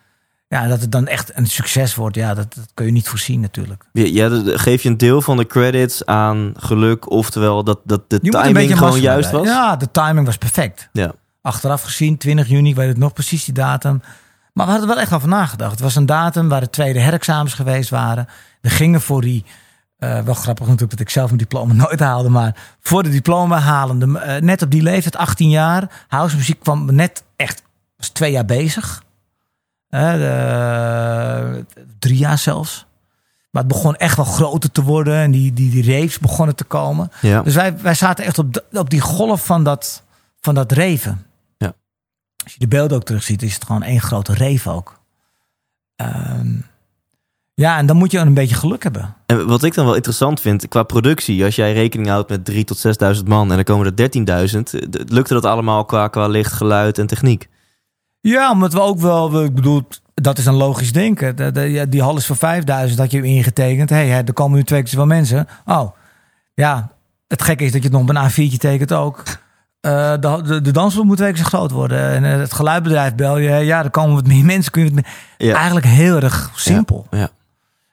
Ja, 0.47 0.67
dat 0.67 0.81
het 0.81 0.91
dan 0.91 1.07
echt 1.07 1.31
een 1.33 1.47
succes 1.47 1.95
wordt. 1.95 2.15
Ja, 2.15 2.33
dat, 2.33 2.53
dat 2.53 2.71
kun 2.73 2.85
je 2.85 2.91
niet 2.91 3.07
voorzien 3.07 3.39
natuurlijk. 3.39 3.83
Ja, 3.91 4.29
geef 4.45 4.83
je 4.83 4.89
een 4.89 4.97
deel 4.97 5.21
van 5.21 5.37
de 5.37 5.45
credits 5.45 6.05
aan 6.05 6.53
geluk, 6.57 7.11
oftewel 7.11 7.63
dat, 7.63 7.79
dat 7.83 8.09
de 8.09 8.19
Je 8.21 8.31
timing 8.31 8.77
gewoon 8.77 8.99
juist 8.99 9.31
was? 9.31 9.47
Ja, 9.47 9.75
de 9.75 9.91
timing 9.91 10.25
was 10.25 10.37
perfect. 10.37 10.89
Ja. 10.93 11.11
Achteraf 11.41 11.81
gezien, 11.81 12.17
20 12.17 12.47
juni, 12.47 12.69
ik 12.69 12.75
weet 12.75 12.87
het 12.87 12.97
nog 12.97 13.13
precies 13.13 13.45
die 13.45 13.53
datum. 13.53 14.01
Maar 14.53 14.65
we 14.65 14.71
hadden 14.71 14.89
er 14.89 14.95
wel 14.95 15.03
echt 15.03 15.13
over 15.13 15.27
nagedacht. 15.27 15.71
Het 15.71 15.79
was 15.79 15.95
een 15.95 16.05
datum 16.05 16.49
waar 16.49 16.59
de 16.59 16.69
tweede 16.69 16.99
herexamens 16.99 17.53
geweest 17.53 17.89
waren. 17.89 18.27
We 18.61 18.69
gingen 18.69 19.01
voor 19.01 19.21
die, 19.21 19.45
eh, 19.99 20.19
wel 20.21 20.33
grappig 20.33 20.65
natuurlijk 20.65 20.91
dat 20.91 20.99
ik 20.99 21.09
zelf 21.09 21.25
mijn 21.25 21.37
diploma 21.37 21.73
nooit 21.83 21.99
haalde, 21.99 22.29
maar 22.29 22.55
voor 22.79 23.03
de 23.03 23.09
diploma 23.09 23.57
halende, 23.59 24.19
eh, 24.19 24.41
net 24.41 24.61
op 24.61 24.71
die 24.71 24.81
leeftijd, 24.81 25.15
18 25.15 25.49
jaar, 25.49 26.05
house 26.07 26.35
muziek 26.35 26.59
kwam 26.59 26.95
net 26.95 27.23
echt, 27.35 27.63
was 27.97 28.09
twee 28.09 28.31
jaar 28.31 28.45
bezig. 28.45 29.03
Eh, 29.89 31.53
drie 31.99 32.17
jaar 32.17 32.37
zelfs. 32.37 32.85
Maar 33.51 33.63
het 33.63 33.71
begon 33.71 33.95
echt 33.95 34.15
wel 34.15 34.25
groter 34.25 34.71
te 34.71 34.83
worden 34.83 35.15
en 35.15 35.31
die, 35.31 35.53
die, 35.53 35.69
die 35.69 35.99
raves 35.99 36.19
begonnen 36.19 36.55
te 36.55 36.63
komen. 36.63 37.11
Ja. 37.21 37.41
Dus 37.41 37.55
wij, 37.55 37.77
wij 37.77 37.93
zaten 37.93 38.25
echt 38.25 38.39
op, 38.39 38.53
de- 38.53 38.63
op 38.71 38.89
die 38.89 39.01
golf 39.01 39.45
van 39.45 39.63
dat, 39.63 40.03
van 40.39 40.55
dat 40.55 40.71
reven. 40.71 41.25
Ja. 41.57 41.73
Als 42.43 42.53
je 42.53 42.59
de 42.59 42.67
beelden 42.67 42.97
ook 42.97 43.03
terugziet, 43.03 43.41
is 43.41 43.53
het 43.53 43.65
gewoon 43.65 43.83
één 43.83 44.01
grote 44.01 44.33
reef 44.33 44.67
ook. 44.67 44.99
Ehm, 45.95 46.55
ja, 47.59 47.77
en 47.77 47.85
dan 47.85 47.97
moet 47.97 48.11
je 48.11 48.17
een 48.19 48.33
beetje 48.33 48.55
geluk 48.55 48.83
hebben. 48.83 49.15
En 49.25 49.47
wat 49.47 49.63
ik 49.63 49.73
dan 49.73 49.85
wel 49.85 49.95
interessant 49.95 50.41
vind, 50.41 50.67
qua 50.67 50.83
productie, 50.83 51.43
als 51.43 51.55
jij 51.55 51.73
rekening 51.73 52.09
houdt 52.09 52.29
met 52.29 52.51
3.000 52.51 52.59
tot 52.65 52.77
6.000 53.17 53.23
man 53.27 53.49
en 53.49 53.55
dan 53.55 53.63
komen 53.63 53.85
er 53.85 53.95
13.000, 53.95 54.73
eh, 54.73 54.81
d- 54.81 55.11
lukte 55.11 55.33
dat 55.33 55.45
allemaal 55.45 55.85
qua, 55.85 56.07
qua 56.07 56.27
licht, 56.27 56.51
geluid 56.53 56.97
en 56.97 57.07
techniek? 57.07 57.49
Ja, 58.19 58.51
omdat 58.51 58.73
we 58.73 58.79
ook 58.81 58.99
wel, 58.99 59.31
we- 59.31 59.43
ik 59.43 59.55
bedoel, 59.55 59.87
dat 60.13 60.37
is 60.37 60.45
een 60.45 60.53
logisch 60.53 60.91
denken. 60.93 61.35
De, 61.53 61.85
die 61.89 62.01
hal 62.01 62.17
is 62.17 62.25
voor 62.25 62.35
5000, 62.35 62.99
had 62.99 63.11
je 63.11 63.21
ingetekend. 63.23 63.89
Hé, 63.89 64.07
hey, 64.07 64.23
er 64.25 64.33
komen 64.33 64.57
nu 64.57 64.63
twee 64.63 64.79
keer 64.79 64.89
zoveel 64.89 65.05
mensen. 65.05 65.47
Oh, 65.65 65.91
ja, 66.53 66.91
het 67.27 67.41
gekke 67.41 67.63
is 67.63 67.71
dat 67.71 67.81
je 67.83 67.87
het 67.89 67.97
nog 67.97 68.09
op 68.09 68.15
een 68.15 68.29
A4'tje 68.51 68.57
tekent 68.57 68.93
ook. 68.93 69.23
Eh, 69.81 70.11
de, 70.19 70.41
de, 70.45 70.61
de 70.61 70.71
dansvloer 70.71 71.05
moet 71.05 71.17
twee 71.17 71.29
keer 71.33 71.41
zo 71.41 71.47
groot 71.47 71.71
worden. 71.71 72.09
En 72.09 72.25
eh, 72.25 72.37
het 72.39 72.53
geluidbedrijf 72.53 73.15
bel 73.15 73.37
je. 73.37 73.49
Ja, 73.49 73.83
er 73.83 73.89
komen 73.89 74.15
wat 74.15 74.27
meer 74.27 74.45
mensen. 74.53 74.71
Kun 74.71 74.83
je 74.83 74.91
meer- 74.93 75.07
Ja. 75.37 75.55
Eigenlijk 75.55 75.85
heel 75.85 76.19
erg 76.19 76.51
simpel. 76.55 77.07
Ja. 77.11 77.29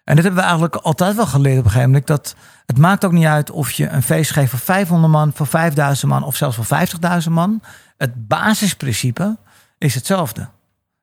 En 0.06 0.14
dat 0.14 0.24
hebben 0.24 0.42
we 0.42 0.48
eigenlijk 0.48 0.74
altijd 0.74 1.16
wel 1.16 1.26
geleerd 1.26 1.58
op 1.58 1.64
een 1.64 1.70
gegeven 1.70 1.90
moment. 1.90 2.06
Dat 2.06 2.34
het 2.66 2.78
maakt 2.78 3.04
ook 3.04 3.12
niet 3.12 3.26
uit 3.26 3.50
of 3.50 3.70
je 3.72 3.88
een 3.88 4.02
feest 4.02 4.30
geeft 4.30 4.50
voor 4.50 4.58
500 4.58 5.12
man, 5.12 5.32
voor 5.34 5.46
5000 5.46 6.10
man 6.10 6.24
of 6.24 6.36
zelfs 6.36 6.56
voor 6.56 6.78
50.000 7.24 7.30
man. 7.30 7.60
Het 7.96 8.28
basisprincipe 8.28 9.36
is 9.78 9.94
hetzelfde. 9.94 10.48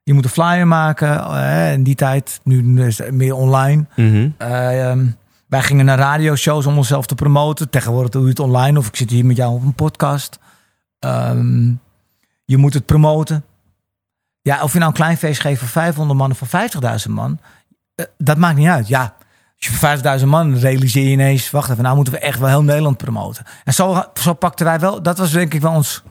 Je 0.03 0.13
moet 0.13 0.23
een 0.23 0.29
flyer 0.29 0.67
maken. 0.67 1.25
eh, 1.25 1.73
in 1.73 1.83
die 1.83 1.95
tijd, 1.95 2.39
nu 2.43 2.85
is 2.85 2.97
het 2.97 3.11
meer 3.11 3.33
online. 3.35 3.85
Mhm. 3.95 4.29
Eh, 4.37 4.89
ehm, 4.89 5.05
wij 5.47 5.61
gingen 5.61 5.85
naar 5.85 5.97
radioshows 5.97 6.65
om 6.65 6.77
onszelf 6.77 7.05
te 7.05 7.15
promoten. 7.15 7.69
Tegenwoordig 7.69 8.11
doe 8.11 8.23
je 8.23 8.29
het 8.29 8.39
online 8.39 8.79
of 8.79 8.87
ik 8.87 8.95
zit 8.95 9.09
hier 9.09 9.25
met 9.25 9.37
jou 9.37 9.53
op 9.53 9.63
een 9.63 9.73
podcast. 9.73 10.39
Ehm, 10.99 11.67
je 12.45 12.57
moet 12.57 12.73
het 12.73 12.85
promoten. 12.85 13.43
Ja, 14.41 14.63
of 14.63 14.71
je 14.73 14.77
nou 14.79 14.89
een 14.89 14.97
klein 14.97 15.17
feest 15.17 15.41
geeft 15.41 15.59
voor 15.59 15.67
500 15.69 16.19
man 16.19 16.31
of 16.31 16.37
voor 16.37 16.47
50.000 16.47 17.13
man. 17.13 17.39
Eh, 17.95 18.05
dat 18.17 18.37
maakt 18.37 18.57
niet 18.57 18.67
uit. 18.67 18.87
Ja, 18.87 19.15
als 19.55 19.67
je 19.67 19.71
voor 19.71 20.19
50.000 20.19 20.25
man 20.25 20.57
realiseer 20.57 21.03
je 21.03 21.09
ineens... 21.09 21.51
wacht 21.51 21.69
even, 21.69 21.83
nou 21.83 21.95
moeten 21.95 22.13
we 22.13 22.19
echt 22.19 22.39
wel 22.39 22.49
heel 22.49 22.63
Nederland 22.63 22.97
promoten. 22.97 23.45
En 23.63 23.73
zo, 23.73 24.03
zo 24.13 24.33
pakten 24.33 24.65
wij 24.65 24.79
wel... 24.79 25.01
dat 25.01 25.17
was 25.17 25.31
denk 25.31 25.53
ik 25.53 25.61
wel 25.61 25.71
ons 25.71 26.03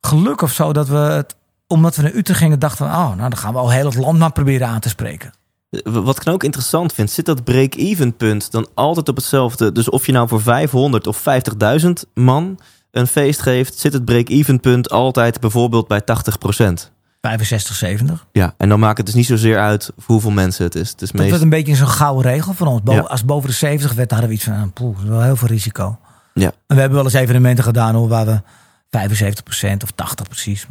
geluk 0.00 0.42
of 0.42 0.52
zo... 0.52 0.72
dat 0.72 0.88
we 0.88 0.96
het, 0.96 1.36
omdat 1.66 1.96
we 1.96 2.02
naar 2.02 2.14
Utrecht 2.14 2.38
gingen, 2.38 2.58
dachten 2.58 2.86
we... 2.86 2.92
oh, 2.92 3.16
nou 3.16 3.16
dan 3.16 3.36
gaan 3.36 3.52
we 3.52 3.58
al 3.58 3.70
heel 3.70 3.84
het 3.84 3.94
land 3.94 4.18
maar 4.18 4.32
proberen 4.32 4.68
aan 4.68 4.80
te 4.80 4.88
spreken. 4.88 5.32
Wat 5.82 6.20
ik 6.20 6.28
ook 6.28 6.44
interessant 6.44 6.92
vind, 6.92 7.10
zit 7.10 7.26
dat 7.26 7.44
break-even 7.44 8.16
punt 8.16 8.50
dan 8.50 8.68
altijd 8.74 9.08
op 9.08 9.16
hetzelfde? 9.16 9.72
Dus 9.72 9.88
of 9.88 10.06
je 10.06 10.12
nou 10.12 10.28
voor 10.28 10.42
500 10.42 11.06
of 11.06 11.24
50.000 11.82 11.90
man 12.14 12.58
een 12.90 13.06
feest 13.06 13.42
geeft, 13.42 13.78
zit 13.78 13.92
het 13.92 14.04
break-even 14.04 14.60
punt 14.60 14.90
altijd 14.90 15.40
bijvoorbeeld 15.40 15.88
bij 15.88 16.02
80%. 16.62 16.93
65, 17.28 17.74
70. 17.76 18.26
Ja, 18.32 18.54
en 18.56 18.68
dan 18.68 18.80
maakt 18.80 18.96
het 18.96 19.06
dus 19.06 19.14
niet 19.14 19.26
zozeer 19.26 19.58
uit 19.58 19.84
voor 19.96 20.04
hoeveel 20.14 20.30
mensen 20.30 20.64
het 20.64 20.74
is. 20.74 20.90
Het 20.90 21.02
is 21.02 21.10
Dat 21.10 21.18
meest... 21.18 21.30
werd 21.30 21.42
een 21.42 21.48
beetje 21.48 21.74
zo'n 21.74 21.88
gouden 21.88 22.32
regel 22.32 22.52
van 22.54 22.66
ons. 22.66 22.82
Boven, 22.82 23.02
Ja. 23.02 23.08
Als 23.08 23.18
het 23.20 23.28
boven 23.28 23.48
de 23.48 23.54
70 23.54 23.92
werd, 23.92 24.10
hadden 24.10 24.28
we 24.28 24.34
iets 24.34 24.44
van, 24.44 24.72
poeh, 24.72 24.94
dat 24.94 25.02
is 25.04 25.08
wel 25.10 25.22
heel 25.22 25.36
veel 25.36 25.48
risico. 25.48 25.98
Ja. 26.34 26.46
En 26.46 26.52
we 26.66 26.74
hebben 26.80 26.94
wel 26.94 27.04
eens 27.04 27.14
evenementen 27.14 27.64
gedaan 27.64 27.94
hoor, 27.94 28.08
waar 28.08 28.26
we 28.26 28.40
75% 28.90 29.76
of 29.82 29.90
80 29.94 30.28
precies. 30.28 30.66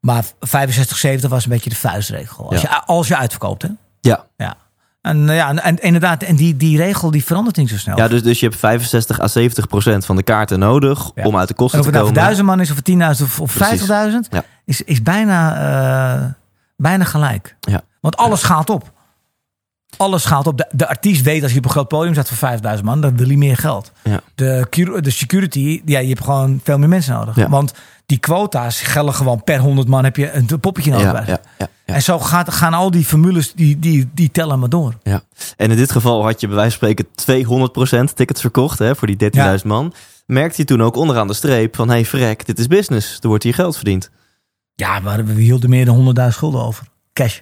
Maar 0.00 0.24
65, 0.40 0.96
70 0.96 1.30
was 1.30 1.44
een 1.44 1.50
beetje 1.50 1.70
de 1.70 1.76
vuistregel. 1.76 2.50
Als, 2.50 2.60
Ja. 2.60 2.70
je, 2.70 2.86
als 2.86 3.08
je 3.08 3.16
uitverkoopt, 3.16 3.62
hè? 3.62 3.68
Ja, 4.00 4.24
Ja. 4.36 4.56
En 5.00 5.28
eh, 5.28 5.36
ja, 5.36 5.54
en, 5.56 5.78
inderdaad, 5.78 6.22
en 6.22 6.36
die, 6.36 6.56
die 6.56 6.76
regel 6.76 7.10
die 7.10 7.24
verandert 7.24 7.56
niet 7.56 7.68
zo 7.68 7.76
snel. 7.76 7.96
ja 7.96 8.08
dus, 8.08 8.22
dus 8.22 8.40
je 8.40 8.46
hebt 8.46 8.58
65 8.58 9.20
à 9.20 9.28
70 9.28 9.66
procent 9.66 10.04
van 10.06 10.16
de 10.16 10.22
kaarten 10.22 10.58
nodig 10.58 11.10
Ja. 11.14 11.24
om 11.24 11.36
uit 11.36 11.48
de 11.48 11.54
en 11.54 11.60
kosten 11.60 11.78
of 11.80 11.84
te 11.86 11.90
het 11.90 12.00
nou 12.00 12.14
komen. 12.14 12.14
voor 12.14 12.22
1000 12.22 12.46
man 12.46 12.60
is 12.60 12.70
of 12.70 12.76
voor 12.76 13.16
10.000 13.16 13.22
of, 13.22 13.40
of 13.40 13.54
Precies. 13.56 13.80
50.000, 13.82 14.28
Ja. 14.30 14.44
Is, 14.70 14.82
is 14.82 15.02
bijna, 15.02 15.54
eh, 15.54 16.26
bijna 16.76 17.04
gelijk. 17.04 17.56
Ja. 17.60 17.80
Want 18.00 18.16
alles 18.16 18.42
gaat 18.42 18.70
op. 18.70 18.92
Alles 19.96 20.24
gaat 20.24 20.46
op. 20.46 20.56
De, 20.58 20.66
de 20.70 20.88
artiest 20.88 21.22
weet 21.22 21.42
als 21.42 21.52
je 21.52 21.58
op 21.58 21.64
een 21.64 21.70
groot 21.70 21.88
podium 21.88 22.12
staat 22.12 22.28
voor 22.28 22.36
5000 22.36 22.88
man, 22.88 23.00
dan 23.00 23.16
wil 23.16 23.26
hij 23.26 23.36
meer 23.36 23.56
geld. 23.56 23.92
Ja. 24.02 24.20
De, 24.34 24.66
de 25.00 25.10
security, 25.10 25.82
ja, 25.84 25.98
je 25.98 26.08
hebt 26.08 26.24
gewoon 26.24 26.60
veel 26.64 26.78
meer 26.78 26.88
mensen 26.88 27.14
nodig. 27.14 27.36
Ja. 27.36 27.48
Want 27.48 27.72
die 28.06 28.18
quota's 28.18 28.80
gelden 28.80 29.14
gewoon 29.14 29.44
per 29.44 29.58
100 29.58 29.88
man 29.88 30.04
heb 30.04 30.16
je 30.16 30.32
een 30.32 30.60
poppetje 30.60 30.90
nodig. 30.90 31.26
Ja, 31.26 31.40
ja, 31.58 31.68
ja. 31.86 31.94
En 31.94 32.02
zo 32.02 32.18
gaat, 32.18 32.52
gaan 32.52 32.74
al 32.74 32.90
die 32.90 33.04
formules, 33.04 33.52
die, 33.52 33.78
die, 33.78 34.10
die 34.14 34.30
tellen 34.30 34.58
maar 34.58 34.68
door. 34.68 34.94
Ja. 35.02 35.22
En 35.56 35.70
in 35.70 35.76
dit 35.76 35.92
geval 35.92 36.22
had 36.22 36.40
je 36.40 36.46
bij 36.46 36.56
wijze 36.56 36.78
van 36.78 36.88
spreken 36.88 38.08
200% 38.10 38.14
tickets 38.14 38.40
verkocht 38.40 38.78
hè, 38.78 38.96
voor 38.96 39.06
die 39.16 39.30
13.000 39.58 39.66
man. 39.66 39.94
Merkte 40.26 40.60
je 40.60 40.66
toen 40.66 40.82
ook 40.82 40.96
onderaan 40.96 41.26
de 41.26 41.34
streep 41.34 41.76
van... 41.76 41.88
hey 41.88 42.04
frek, 42.04 42.46
dit 42.46 42.58
is 42.58 42.66
business. 42.66 43.18
Er 43.20 43.28
wordt 43.28 43.44
hier 43.44 43.54
geld 43.54 43.76
verdiend. 43.76 44.10
Ja, 44.80 45.02
we, 45.02 45.08
hadden- 45.08 45.26
we 45.34 45.40
hielden 45.42 45.70
meer 45.70 45.84
dan 45.84 45.96
100.000 45.96 46.34
schulden 46.34 46.60
over. 46.62 46.86
Cash. 47.12 47.38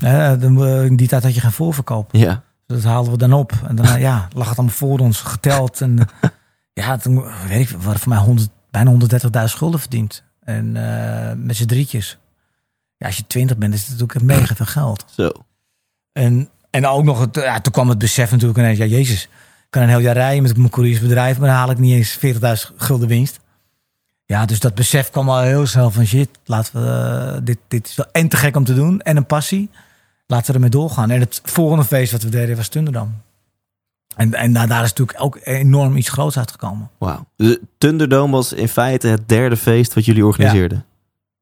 Eh, 0.00 0.32
dan, 0.40 0.64
eh, 0.64 0.84
in 0.84 0.96
die 0.96 1.08
tijd 1.08 1.22
had 1.22 1.34
je 1.34 1.40
geen 1.40 1.52
voorverkoop. 1.52 2.08
Ja, 2.12 2.42
Dat 2.66 2.82
haalden 2.82 3.12
we 3.12 3.18
dan 3.18 3.32
op. 3.32 3.52
En 3.68 3.74
daarna 3.76 3.94
ja, 3.96 4.28
lag 4.34 4.48
het 4.48 4.58
allemaal 4.58 4.76
voor 4.76 4.98
ons 4.98 5.20
geteld. 5.20 5.80
En 5.80 5.98
eh, 5.98 6.30
ja, 6.84 6.96
toen 6.96 7.24
weet 7.48 7.60
ik, 7.60 7.68
we 7.68 7.82
hadden 7.82 7.98
voor 8.00 8.08
mij 8.12 8.18
100, 8.18 8.48
bijna 8.70 8.90
130.000 8.90 9.44
schulden 9.44 9.80
verdiend. 9.80 10.22
En 10.44 10.76
eh, 10.76 11.32
met 11.36 11.56
z'n 11.56 11.66
drietjes. 11.66 12.18
Ja, 12.96 13.06
als 13.06 13.16
je 13.16 13.26
twintig 13.26 13.56
bent, 13.56 13.74
is 13.74 13.80
het 13.80 13.98
natuurlijk 13.98 14.24
mega 14.24 14.54
veel 14.54 14.66
geld. 14.66 15.04
Zo. 15.16 15.30
En, 16.12 16.48
en 16.70 16.86
ook 16.86 17.04
nog, 17.04 17.20
het, 17.20 17.34
ja, 17.34 17.60
toen 17.60 17.72
kwam 17.72 17.88
het 17.88 17.98
besef 17.98 18.30
natuurlijk 18.30 18.58
ineens. 18.58 18.78
Ja, 18.78 18.84
jezus, 18.84 19.22
ik 19.22 19.30
kan 19.70 19.82
een 19.82 19.88
heel 19.88 19.98
jaar 19.98 20.14
rijden 20.14 20.42
met 20.42 20.56
mijn 20.56 20.70
couriersbedrijf, 20.70 21.38
maar 21.38 21.48
dan 21.48 21.56
haal 21.56 21.70
ik 21.70 21.78
niet 21.78 21.94
eens 21.94 22.18
40.000 22.70 22.76
gulden 22.76 23.08
winst. 23.08 23.40
Ja, 24.32 24.44
dus 24.46 24.60
dat 24.60 24.74
besef 24.74 25.10
kwam 25.10 25.28
al 25.28 25.40
heel 25.40 25.66
snel 25.66 25.90
van 25.90 26.06
shit, 26.06 26.28
laten 26.44 26.82
we, 26.82 26.88
eh, 26.88 27.40
dit, 27.44 27.58
dit 27.68 27.88
is 27.88 27.94
wel 27.94 28.06
en 28.12 28.28
te 28.28 28.36
gek 28.36 28.56
om 28.56 28.64
te 28.64 28.74
doen 28.74 29.00
en 29.00 29.16
een 29.16 29.26
passie. 29.26 29.70
Laten 30.26 30.46
we 30.46 30.52
ermee 30.52 30.70
doorgaan. 30.70 31.10
En 31.10 31.20
het 31.20 31.40
volgende 31.44 31.84
feest 31.84 32.12
wat 32.12 32.22
we 32.22 32.28
deden 32.28 32.56
was 32.56 32.68
Tunderdam. 32.68 33.14
En, 34.16 34.34
en 34.34 34.52
daar 34.52 34.68
daar 34.68 34.84
is 34.84 34.88
natuurlijk 34.88 35.22
ook 35.22 35.38
enorm 35.42 35.96
iets 35.96 36.08
groots 36.08 36.38
uitgekomen. 36.38 36.90
Wauw. 36.98 37.26
Dus 37.36 37.56
Thunderdome 37.78 38.32
was 38.32 38.52
in 38.52 38.68
feite 38.68 39.08
het 39.08 39.28
derde 39.28 39.56
feest 39.56 39.94
wat 39.94 40.04
jullie 40.04 40.26
organiseerden. 40.26 40.84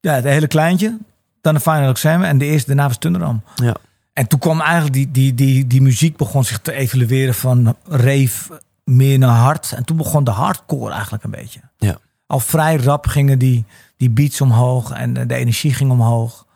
Ja, 0.00 0.12
het 0.12 0.24
hele 0.24 0.46
kleintje, 0.46 0.98
dan 1.40 1.55
de 1.55 1.61
Final 1.61 1.88
Exam 1.88 2.22
en 2.22 2.38
de 2.38 2.44
eerste 2.44 2.66
daarna 2.66 2.87
was 2.87 2.98
Tunderdam. 2.98 3.42
Ja. 3.55 3.76
En 4.12 4.26
toen 4.26 4.38
kwam 4.38 4.61
eigenlijk 4.61 4.92
die, 4.92 5.11
die, 5.11 5.35
die, 5.35 5.66
die 5.66 5.83
muziek 5.83 6.16
begon 6.16 6.44
zich 6.44 6.59
te 6.59 6.72
evalueren 6.72 7.35
van 7.35 7.76
rave 7.88 8.61
meer 8.85 9.18
naar 9.18 9.37
hard. 9.37 9.72
En 9.72 9.85
toen 9.85 9.96
begon 9.96 10.24
de 10.24 10.31
hardcore 10.31 10.92
eigenlijk 10.92 11.24
een 11.24 11.31
beetje. 11.31 11.61
Ja. 11.79 11.98
Al 12.31 12.40
vrij 12.40 12.77
rap 12.77 13.07
gingen 13.07 13.38
die, 13.38 13.64
die 13.97 14.11
beats 14.11 14.40
omhoog 14.40 14.90
en 14.90 15.12
de 15.12 15.35
energie 15.35 15.75
ging 15.75 15.90
omhoog. 15.90 16.47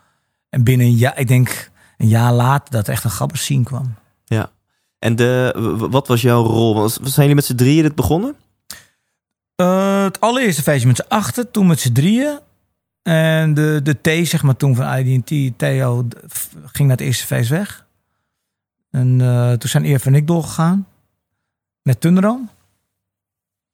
En 0.48 0.64
binnen 0.64 0.86
een 0.86 0.96
jaar, 0.96 1.18
ik 1.18 1.28
denk 1.28 1.70
een 1.98 2.08
jaar 2.08 2.32
later, 2.32 2.70
dat 2.70 2.88
echt 2.88 3.04
een 3.04 3.10
grappig 3.10 3.38
scene 3.38 3.64
kwam. 3.64 3.94
Ja. 4.24 4.50
En 4.98 5.16
de, 5.16 5.52
wat 5.90 6.08
was 6.08 6.20
jouw 6.20 6.42
rol? 6.42 6.74
Was, 6.74 6.94
zijn 6.94 7.12
jullie 7.14 7.34
met 7.34 7.44
z'n 7.44 7.54
drieën 7.54 7.82
dit 7.82 7.94
begonnen? 7.94 8.36
Eh, 9.56 10.02
het 10.02 10.20
allereerste 10.20 10.62
feestje 10.62 10.86
met 10.86 10.96
z'n 10.96 11.08
achten, 11.08 11.50
toen 11.50 11.66
met 11.66 11.80
z'n 11.80 11.92
drieën. 11.92 12.38
En 13.02 13.54
de, 13.54 13.80
de 13.82 14.22
T, 14.22 14.28
zeg 14.28 14.42
maar, 14.42 14.56
toen 14.56 14.74
van 14.74 14.96
IDT, 14.96 15.58
Theo, 15.58 16.08
ging 16.64 16.88
naar 16.88 16.96
het 16.96 17.06
eerste 17.06 17.26
feest 17.26 17.48
weg. 17.48 17.86
En 18.90 19.20
eh, 19.20 19.52
toen 19.52 19.70
zijn 19.70 19.84
Eer 19.84 20.06
en 20.06 20.14
ik 20.14 20.26
doorgegaan. 20.26 20.86
Met 21.82 22.00
Thunderdome. 22.00 22.46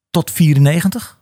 Tot 0.09 0.31
94. 0.31 1.19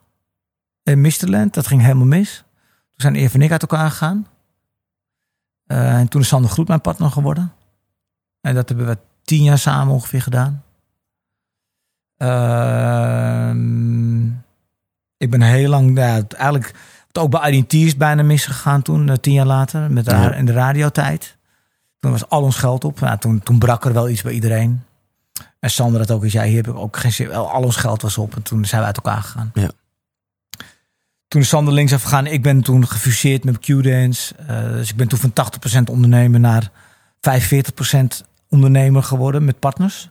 En 0.83 1.01
Misterland, 1.01 1.53
dat 1.53 1.67
ging 1.67 1.81
helemaal 1.81 2.05
mis. 2.05 2.43
Toen 2.89 2.93
zijn 2.95 3.15
Eer 3.15 3.33
en 3.33 3.41
ik 3.41 3.51
uit 3.51 3.61
elkaar 3.61 3.89
gegaan. 3.89 4.27
Eh, 5.65 5.97
en 5.99 6.07
toen 6.07 6.21
is 6.21 6.27
Sander 6.27 6.49
Groet 6.51 6.67
mijn 6.67 6.81
partner 6.81 7.11
geworden. 7.11 7.53
En 8.41 8.55
dat 8.55 8.69
hebben 8.69 8.87
we 8.87 8.97
tien 9.23 9.43
jaar 9.43 9.57
samen 9.57 9.93
ongeveer 9.93 10.21
gedaan. 10.21 10.63
Ehm, 12.89 14.27
ik 15.17 15.29
ben 15.29 15.41
heel 15.41 15.69
lang, 15.69 15.97
ja, 15.97 16.21
eigenlijk 16.27 16.73
ook 17.11 17.29
bij 17.31 17.51
IDT 17.51 17.73
is 17.73 17.97
bijna 17.97 18.23
misgegaan 18.23 18.81
toen, 18.81 19.09
eh, 19.09 19.15
tien 19.15 19.33
jaar 19.33 19.45
later, 19.45 19.91
met 19.91 20.05
de, 20.05 20.11
Ja. 20.11 20.33
in 20.33 20.45
de 20.45 20.51
radiotijd. 20.51 21.37
Toen 21.99 22.11
was 22.11 22.29
al 22.29 22.41
ons 22.43 22.55
geld 22.55 22.83
op. 22.83 22.99
Ja, 22.99 23.17
toen, 23.17 23.39
toen 23.39 23.59
brak 23.59 23.85
er 23.85 23.93
wel 23.93 24.09
iets 24.09 24.21
bij 24.21 24.33
iedereen. 24.33 24.83
En 25.59 25.69
Sander 25.69 25.99
had 25.99 26.11
ook 26.11 26.23
eens, 26.23 26.33
ja, 26.33 26.43
hier 26.43 26.55
heb 26.55 26.67
ik 26.67 26.75
ook 26.79 26.97
geen 26.97 27.11
zin. 27.11 27.27
Wel, 27.27 27.51
Al 27.51 27.63
ons 27.63 27.75
geld 27.75 28.01
was 28.01 28.17
op 28.17 28.35
en 28.35 28.41
toen 28.43 28.65
zijn 28.65 28.81
we 28.81 28.87
uit 28.87 28.95
elkaar 28.95 29.21
gegaan. 29.21 29.51
Ja. 29.53 29.69
Toen 31.29 31.41
is 31.41 31.47
Sander 31.49 31.73
linksaf 31.73 32.03
gegaan. 32.03 32.25
Ik 32.27 32.41
ben 32.41 32.61
toen 32.61 32.87
gefuseerd 32.87 33.43
met 33.43 33.59
Q-Dance. 33.59 34.35
Eh, 34.47 34.61
dus 34.71 34.89
ik 34.89 34.95
ben 34.95 35.07
toen 35.07 35.19
van 35.19 35.33
80% 35.33 35.89
ondernemer 35.89 36.39
naar 36.39 36.71
45% 37.19 38.23
ondernemer 38.49 39.03
geworden 39.03 39.45
met 39.45 39.59
partners. 39.59 40.09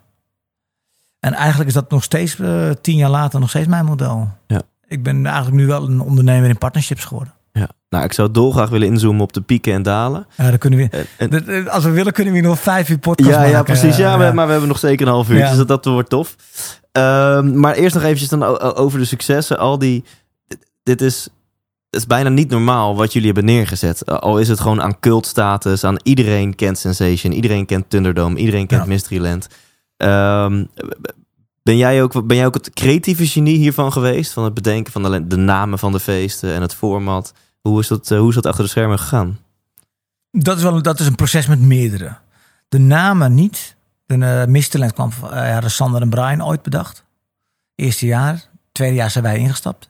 En 1.20 1.32
eigenlijk 1.32 1.68
is 1.68 1.74
dat 1.74 1.90
nog 1.90 2.02
steeds, 2.02 2.38
eh, 2.38 2.70
tien 2.80 2.96
jaar 2.96 3.10
later, 3.10 3.40
nog 3.40 3.48
steeds 3.48 3.66
mijn 3.66 3.84
model. 3.84 4.30
Ja. 4.46 4.62
Ik 4.88 5.02
ben 5.02 5.26
eigenlijk 5.26 5.56
nu 5.56 5.66
wel 5.66 5.84
een 5.88 6.00
ondernemer 6.00 6.48
in 6.48 6.58
partnerships 6.58 7.04
geworden. 7.04 7.34
Ja. 7.52 7.68
Nou, 7.88 8.04
ik 8.04 8.12
zou 8.12 8.30
dolgraag 8.30 8.68
willen 8.68 8.88
inzoomen 8.88 9.22
op 9.22 9.32
de 9.32 9.40
pieken 9.40 9.72
en 9.72 9.82
dalen. 9.82 10.26
Ja, 10.36 10.48
dan 10.48 10.58
kunnen 10.58 10.78
we, 10.78 11.06
En- 11.18 11.46
eh, 11.46 11.66
als 11.66 11.84
we 11.84 11.90
willen, 11.90 12.12
kunnen 12.12 12.32
we 12.32 12.38
hier 12.38 12.48
nog 12.48 12.58
vijf 12.60 12.88
uur 12.88 12.98
podcast 12.98 13.30
ja, 13.30 13.36
maken. 13.36 13.50
ja, 13.52 13.62
precies. 13.62 13.96
Ja, 13.96 14.16
maar, 14.16 14.46
we 14.46 14.50
hebben 14.52 14.68
nog 14.68 14.78
zeker 14.78 15.06
een 15.06 15.12
half 15.12 15.30
uur, 15.30 15.36
Ja. 15.38 15.48
dus 15.48 15.56
dat, 15.56 15.68
dat 15.68 15.84
wordt 15.84 16.08
tof. 16.10 16.36
Ehm, 16.92 17.60
maar 17.60 17.74
eerst 17.74 17.94
nog 17.94 18.04
eventjes 18.04 18.28
dan 18.28 18.42
over 18.76 18.98
de 18.98 19.04
successen. 19.04 19.58
Al 19.58 19.78
die, 19.78 20.04
dit- 20.96 21.00
is, 21.00 21.28
is 21.90 22.06
bijna 22.06 22.28
niet 22.28 22.50
normaal 22.50 22.96
wat 22.96 23.12
jullie 23.12 23.26
hebben 23.32 23.44
neergezet. 23.44 24.02
Uh, 24.08 24.14
Al 24.18 24.38
is 24.38 24.48
het 24.48 24.60
gewoon 24.60 24.82
aan 24.82 24.98
cultstatus, 24.98 25.84
aan 25.84 25.96
iedereen 26.02 26.54
kent 26.54 26.78
Sensation, 26.78 27.32
iedereen 27.32 27.66
kent 27.66 27.90
Thunderdome, 27.90 28.38
iedereen 28.38 28.66
kent 28.66 28.82
Ja. 28.82 28.88
Mysteryland. 28.88 29.48
Ehm, 29.96 30.64
ben, 31.62 31.76
jij 31.76 32.02
ook, 32.02 32.26
ben 32.26 32.36
jij 32.36 32.46
ook 32.46 32.54
het 32.54 32.70
creatieve 32.70 33.26
genie 33.26 33.56
hiervan 33.56 33.92
geweest? 33.92 34.32
Van 34.32 34.44
het 34.44 34.54
bedenken 34.54 34.92
van 34.92 35.02
de, 35.02 35.26
de 35.26 35.36
namen 35.36 35.78
van 35.78 35.92
de 35.92 36.00
feesten 36.00 36.54
en 36.54 36.62
het 36.62 36.74
format. 36.74 37.32
Hoe 37.60 37.80
is 37.80 37.88
dat, 37.88 38.10
eh, 38.10 38.18
hoe 38.18 38.28
is 38.28 38.34
dat 38.34 38.46
achter 38.46 38.64
de 38.64 38.70
schermen 38.70 38.98
gegaan? 38.98 39.38
Dat 40.30 40.56
is, 40.56 40.62
wel, 40.62 40.74
een- 40.76 40.82
dat 40.82 41.00
is 41.00 41.06
een 41.06 41.14
proces 41.14 41.46
met 41.46 41.60
meerdere. 41.60 42.16
De 42.68 42.78
namen 42.78 43.34
niet. 43.34 43.76
De 44.06 44.16
uh, 44.16 44.44
Misterland 44.44 44.92
kwam 44.92 45.12
van 45.12 45.34
uh, 45.34 45.52
hadden 45.52 45.70
Sander 45.70 46.00
en 46.02 46.10
Brian 46.10 46.44
ooit 46.44 46.62
bedacht. 46.62 47.04
Eerste 47.74 48.06
jaar. 48.06 48.44
Tweede 48.72 48.94
jaar 48.96 49.10
zijn 49.10 49.24
wij 49.24 49.38
ingestapt. 49.38 49.88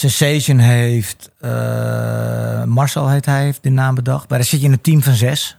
Sensation 0.00 0.58
heeft... 0.58 1.30
eh, 1.40 2.64
Marcel 2.64 3.08
heet 3.08 3.26
hij, 3.26 3.42
heeft 3.42 3.62
de 3.62 3.70
naam 3.70 3.94
bedacht. 3.94 4.28
Maar 4.28 4.38
daar 4.38 4.46
zit 4.46 4.60
je 4.60 4.66
in 4.66 4.72
een 4.72 4.80
team 4.80 5.02
van 5.02 5.14
zes. 5.14 5.56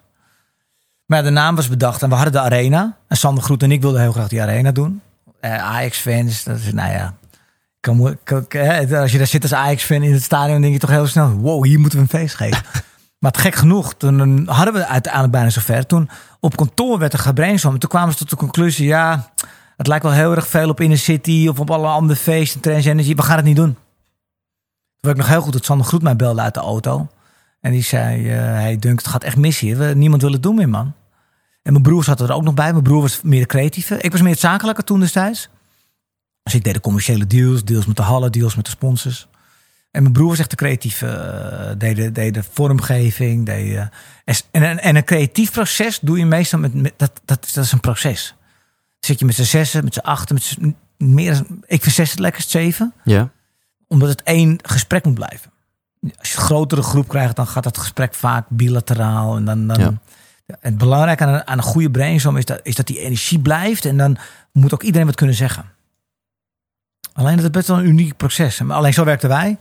Maar 1.06 1.18
ja, 1.18 1.24
de 1.24 1.30
naam 1.30 1.56
was 1.56 1.70
bedacht 1.70 2.02
en 2.02 2.10
we 2.10 2.16
hadden 2.16 2.34
de 2.34 2.40
arena. 2.40 2.98
En 3.08 3.18
Sander 3.18 3.44
Groet 3.44 3.64
en 3.64 3.72
ik 3.72 3.82
wilden 3.82 4.02
heel 4.02 4.12
graag 4.12 4.28
die 4.28 4.42
arena 4.42 4.72
doen. 4.72 5.02
Uh, 5.42 5.64
Ajax-fans, 5.64 6.44
dat 6.44 6.58
is, 6.58 6.74
nou 6.74 6.92
ja... 6.92 7.14
Kan, 7.80 8.18
kan, 8.24 8.48
als 8.92 9.12
je 9.12 9.18
daar 9.18 9.28
zit 9.28 9.42
als 9.42 9.54
Ajax-fan 9.54 10.04
in 10.04 10.14
het 10.14 10.24
stadion, 10.24 10.62
denk 10.62 10.74
je 10.74 10.80
toch 10.80 10.90
heel 10.90 11.08
snel: 11.08 11.30
wow, 11.30 11.66
hier 11.66 11.80
moeten 11.80 11.98
we 12.00 12.04
een 12.04 12.20
feest 12.20 12.36
geven. 12.36 12.64
maar 13.20 13.32
het 13.32 13.42
gek 13.42 13.56
genoeg, 13.56 13.94
toen 13.94 14.48
hadden 14.48 14.74
we 14.74 14.86
uiteindelijk 14.86 15.34
bijna 15.34 15.50
zover. 15.50 15.86
Toen 15.86 16.10
op 16.40 16.56
kantoor 16.56 17.00
werd 17.00 17.14
er 17.14 17.20
gebrainstormd. 17.20 17.80
Toen 17.80 17.90
kwamen 17.90 18.12
ze 18.12 18.18
tot 18.18 18.30
de 18.30 18.36
conclusie: 18.36 18.88
ja, 18.88 19.32
het 19.78 19.88
lijkt 19.88 20.04
wel 20.04 20.14
heel 20.14 20.36
erg 20.36 20.48
veel 20.48 20.70
op 20.70 20.82
Inner 20.82 20.98
City 20.98 21.48
of 21.50 21.60
op 21.60 21.72
alle 21.72 21.88
andere 21.88 22.20
feesten, 22.20 22.62
Trans 22.62 22.86
Energy. 22.86 23.16
We 23.16 23.22
gaan 23.22 23.36
het 23.36 23.46
niet 23.46 23.56
doen. 23.56 23.78
Werd 25.00 25.18
ik 25.18 25.22
nog 25.22 25.32
heel 25.32 25.42
goed 25.42 25.54
dat 25.54 25.66
Sander 25.66 25.86
Groet 25.86 26.02
mij 26.02 26.16
belde 26.16 26.42
uit 26.42 26.54
de 26.54 26.60
auto. 26.60 27.08
En 27.62 27.72
die 27.72 27.84
zei: 27.84 28.22
uh, 28.22 28.36
Hey 28.36 28.78
het 28.82 29.08
gaat 29.08 29.24
echt 29.24 29.38
mis 29.38 29.60
hier. 29.60 29.96
Niemand 29.96 30.22
wil 30.22 30.32
het 30.32 30.44
doen 30.44 30.56
meer, 30.56 30.70
man. 30.70 30.94
En 31.64 31.72
mijn 31.72 31.84
broer 31.84 32.04
zat 32.04 32.20
er 32.20 32.32
ook 32.32 32.44
nog 32.44 32.54
bij. 32.54 32.72
Mijn 32.72 32.84
broer 32.84 33.02
was 33.02 33.22
meer 33.22 33.40
de 33.40 33.46
creatieve. 33.46 33.98
Ik 33.98 34.12
was 34.12 34.22
meer 34.22 34.32
het 34.32 34.40
zakelijke 34.40 34.84
toen 34.84 35.00
destijds. 35.00 35.50
Dus 36.44 36.54
ik 36.54 36.64
deed 36.64 36.74
de 36.74 36.80
commerciële 36.80 37.28
deals, 37.28 37.64
deals 37.64 37.86
met 37.86 37.96
de 37.96 38.02
hallen, 38.02 38.32
deals 38.32 38.56
met 38.56 38.66
de 38.66 38.72
sponsors. 38.72 39.28
En 39.92 40.02
mijn 40.02 40.14
broer 40.14 40.28
was 40.28 40.40
echt 40.40 40.50
de 40.50 40.56
creatieve, 40.56 41.06
uh, 41.06 41.80
deed, 41.80 41.96
de, 41.96 42.12
deed 42.12 42.34
de 42.34 42.44
vormgeving. 42.52 43.46
Deed, 43.46 43.68
uh, 43.68 43.80
en, 44.26 44.36
en, 44.52 44.80
en, 44.80 44.96
een 44.96 45.04
creatief 45.04 45.52
proces 45.52 46.00
doe 46.02 46.18
je 46.18 46.26
meestal 46.26 46.60
met, 46.60 46.74
dat, 46.74 47.22
dat, 47.26 47.50
dat 47.54 47.64
is 47.64 47.72
een 47.72 47.80
proces. 47.80 48.36
Zit 49.00 49.20
je 49.20 49.26
met 49.26 49.36
z'n 49.36 49.44
zessen, 49.44 49.84
met 49.84 49.94
z'n 49.94 50.00
achten, 50.00 50.36
met 50.36 50.44
z'n, 50.44 50.76
meer, 50.98 51.42
ik 51.66 51.82
vind 51.82 51.96
zes 51.96 52.12
het 52.12 52.20
lekkerst 52.20 52.50
zeven. 52.50 52.94
Ja. 53.04 53.32
Omdat 53.90 54.10
het 54.10 54.24
één 54.24 54.60
gesprek 54.62 55.06
moet 55.06 55.14
blijven. 55.14 55.52
Als 56.18 56.32
je 56.32 56.38
een 56.38 56.44
grotere 56.44 56.82
groep 56.82 57.08
krijgt, 57.08 57.36
dan 57.36 57.48
gaat 57.48 57.64
dat 57.64 57.78
gesprek 57.78 58.14
vaak 58.14 58.46
bilateraal. 58.50 59.36
En 59.36 59.46
dan, 59.46 59.68
dan, 59.68 59.80
ja. 59.80 59.94
Het 60.60 60.78
belangrijke 60.78 61.24
aan 61.24 61.34
een, 61.34 61.48
aan 61.48 61.58
een 61.58 61.64
goede 61.64 61.92
brainstorm 61.92 62.38
is 62.38 62.46
dat, 62.46 62.60
is 62.64 62.76
dat 62.76 62.88
die 62.88 63.00
energie 63.00 63.40
blijft. 63.40 63.86
En 63.86 63.98
dan 63.98 64.18
moet 64.52 64.74
ook 64.74 64.84
iedereen 64.84 65.08
wat 65.08 65.16
kunnen 65.16 65.36
zeggen. 65.36 65.66
Alleen 67.14 67.36
dat 67.36 67.44
is 67.44 67.50
best 67.50 67.68
wel 67.68 67.78
een 67.78 67.86
uniek 67.86 68.18
proces. 68.18 68.62
Maar 68.62 68.78
alleen 68.78 68.94
zo 68.94 69.04
werkten 69.04 69.30
wij. 69.30 69.58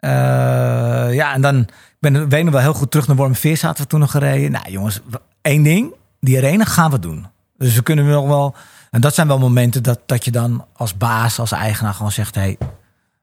Uh, 0.00 1.14
ja, 1.14 1.34
en 1.34 1.40
dan 1.40 1.68
ben 2.00 2.28
weet 2.28 2.44
nog 2.44 2.52
wel 2.52 2.62
heel 2.62 2.74
goed 2.74 2.90
terug 2.90 3.06
naar 3.06 3.16
Wormerveer 3.16 3.56
zaten 3.56 3.82
we 3.82 3.88
toen 3.88 4.00
nog 4.00 4.10
gereden. 4.10 4.50
Nou 4.50 4.70
jongens, 4.70 5.00
één 5.40 5.62
ding. 5.62 5.94
Die 6.20 6.36
arena 6.36 6.64
gaan 6.64 6.90
we 6.90 6.98
doen. 6.98 7.26
Dus 7.56 7.74
we 7.74 7.82
kunnen 7.82 8.06
nog 8.06 8.26
wel... 8.26 8.54
En 8.90 9.00
dat 9.00 9.14
zijn 9.14 9.26
wel 9.26 9.38
momenten 9.38 9.82
dat, 9.82 10.00
dat 10.06 10.24
je 10.24 10.30
dan 10.30 10.66
als 10.72 10.96
baas, 10.96 11.38
als 11.38 11.52
eigenaar 11.52 11.94
gewoon 11.94 12.12
zegt... 12.12 12.34
Hey, 12.34 12.58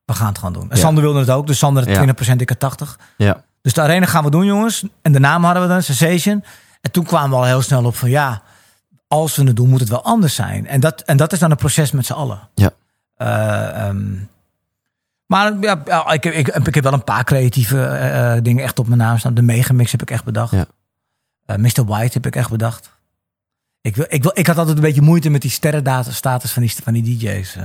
we 0.06 0.14
gaan 0.14 0.28
het 0.28 0.38
gewoon 0.38 0.54
doen. 0.54 0.70
En 0.70 0.76
ja. 0.76 0.82
Sander 0.82 1.04
wilde 1.04 1.20
het 1.20 1.30
ook. 1.30 1.48
Dus 1.48 1.58
Sander 1.58 1.98
had 1.98 2.08
20%, 2.30 2.36
ik 2.36 2.56
had 2.60 2.88
80%. 2.98 3.04
Ja. 3.18 3.44
Dus 3.62 3.74
de 3.74 3.82
arena 3.82 4.06
gaan 4.06 4.24
we 4.24 4.30
doen 4.30 4.46
jongens. 4.46 4.84
En 5.02 5.12
de 5.12 5.20
naam 5.20 5.44
hadden 5.44 5.62
we 5.62 5.68
dan, 5.68 5.84
Sensation. 5.84 6.44
En 6.82 6.92
toen 6.92 7.04
kwamen 7.04 7.30
we 7.30 7.36
al 7.36 7.44
heel 7.44 7.62
snel 7.62 7.86
op 7.86 7.96
van 7.96 8.10
ja... 8.10 8.42
Als 9.08 9.36
we 9.36 9.44
het 9.44 9.56
doen, 9.56 9.70
moet 9.70 9.80
het 9.80 9.90
wel 9.90 10.04
anders 10.04 10.36
zijn. 10.36 10.68
En 10.68 10.80
dat, 10.80 11.02
en 11.02 11.18
dat 11.18 11.34
is 11.34 11.40
dan 11.40 11.52
een 11.52 11.58
proces 11.58 11.92
met 11.92 12.06
z'n 12.06 12.14
allen. 12.14 12.40
Ja. 12.54 12.72
Uh, 13.18 13.88
um, 13.88 14.30
maar 15.26 15.54
ja, 15.60 16.12
ik, 16.12 16.26
ik, 16.26 16.48
ik, 16.48 16.76
heb 16.76 16.84
wel 16.84 16.94
een 16.94 17.04
paar 17.04 17.24
creatieve 17.24 17.76
uh, 17.76 18.44
dingen 18.44 18.64
echt 18.64 18.80
op 18.80 18.88
mijn 18.88 19.00
naam 19.00 19.18
staan. 19.18 19.34
De 19.34 19.42
Megamix 19.42 19.92
heb 19.92 20.02
ik 20.02 20.12
echt 20.12 20.24
bedacht. 20.24 20.52
Ja. 20.52 20.66
Uh, 21.48 21.56
Mr. 21.56 21.86
White 21.86 22.14
heb 22.14 22.26
ik 22.26 22.36
echt 22.36 22.50
bedacht. 22.50 22.92
Ik, 23.82 23.96
wil, 23.96 24.06
ik, 24.10 24.24
wil, 24.24 24.32
ik 24.34 24.48
had 24.48 24.58
altijd 24.58 24.76
een 24.76 24.84
beetje 24.84 25.02
moeite 25.02 25.30
met 25.30 25.42
die 25.42 25.52
sterrenstatus 25.52 26.52
van 26.52 26.62
die, 26.62 26.76
van 26.84 26.94
die 26.94 27.18
DJ's. 27.18 27.58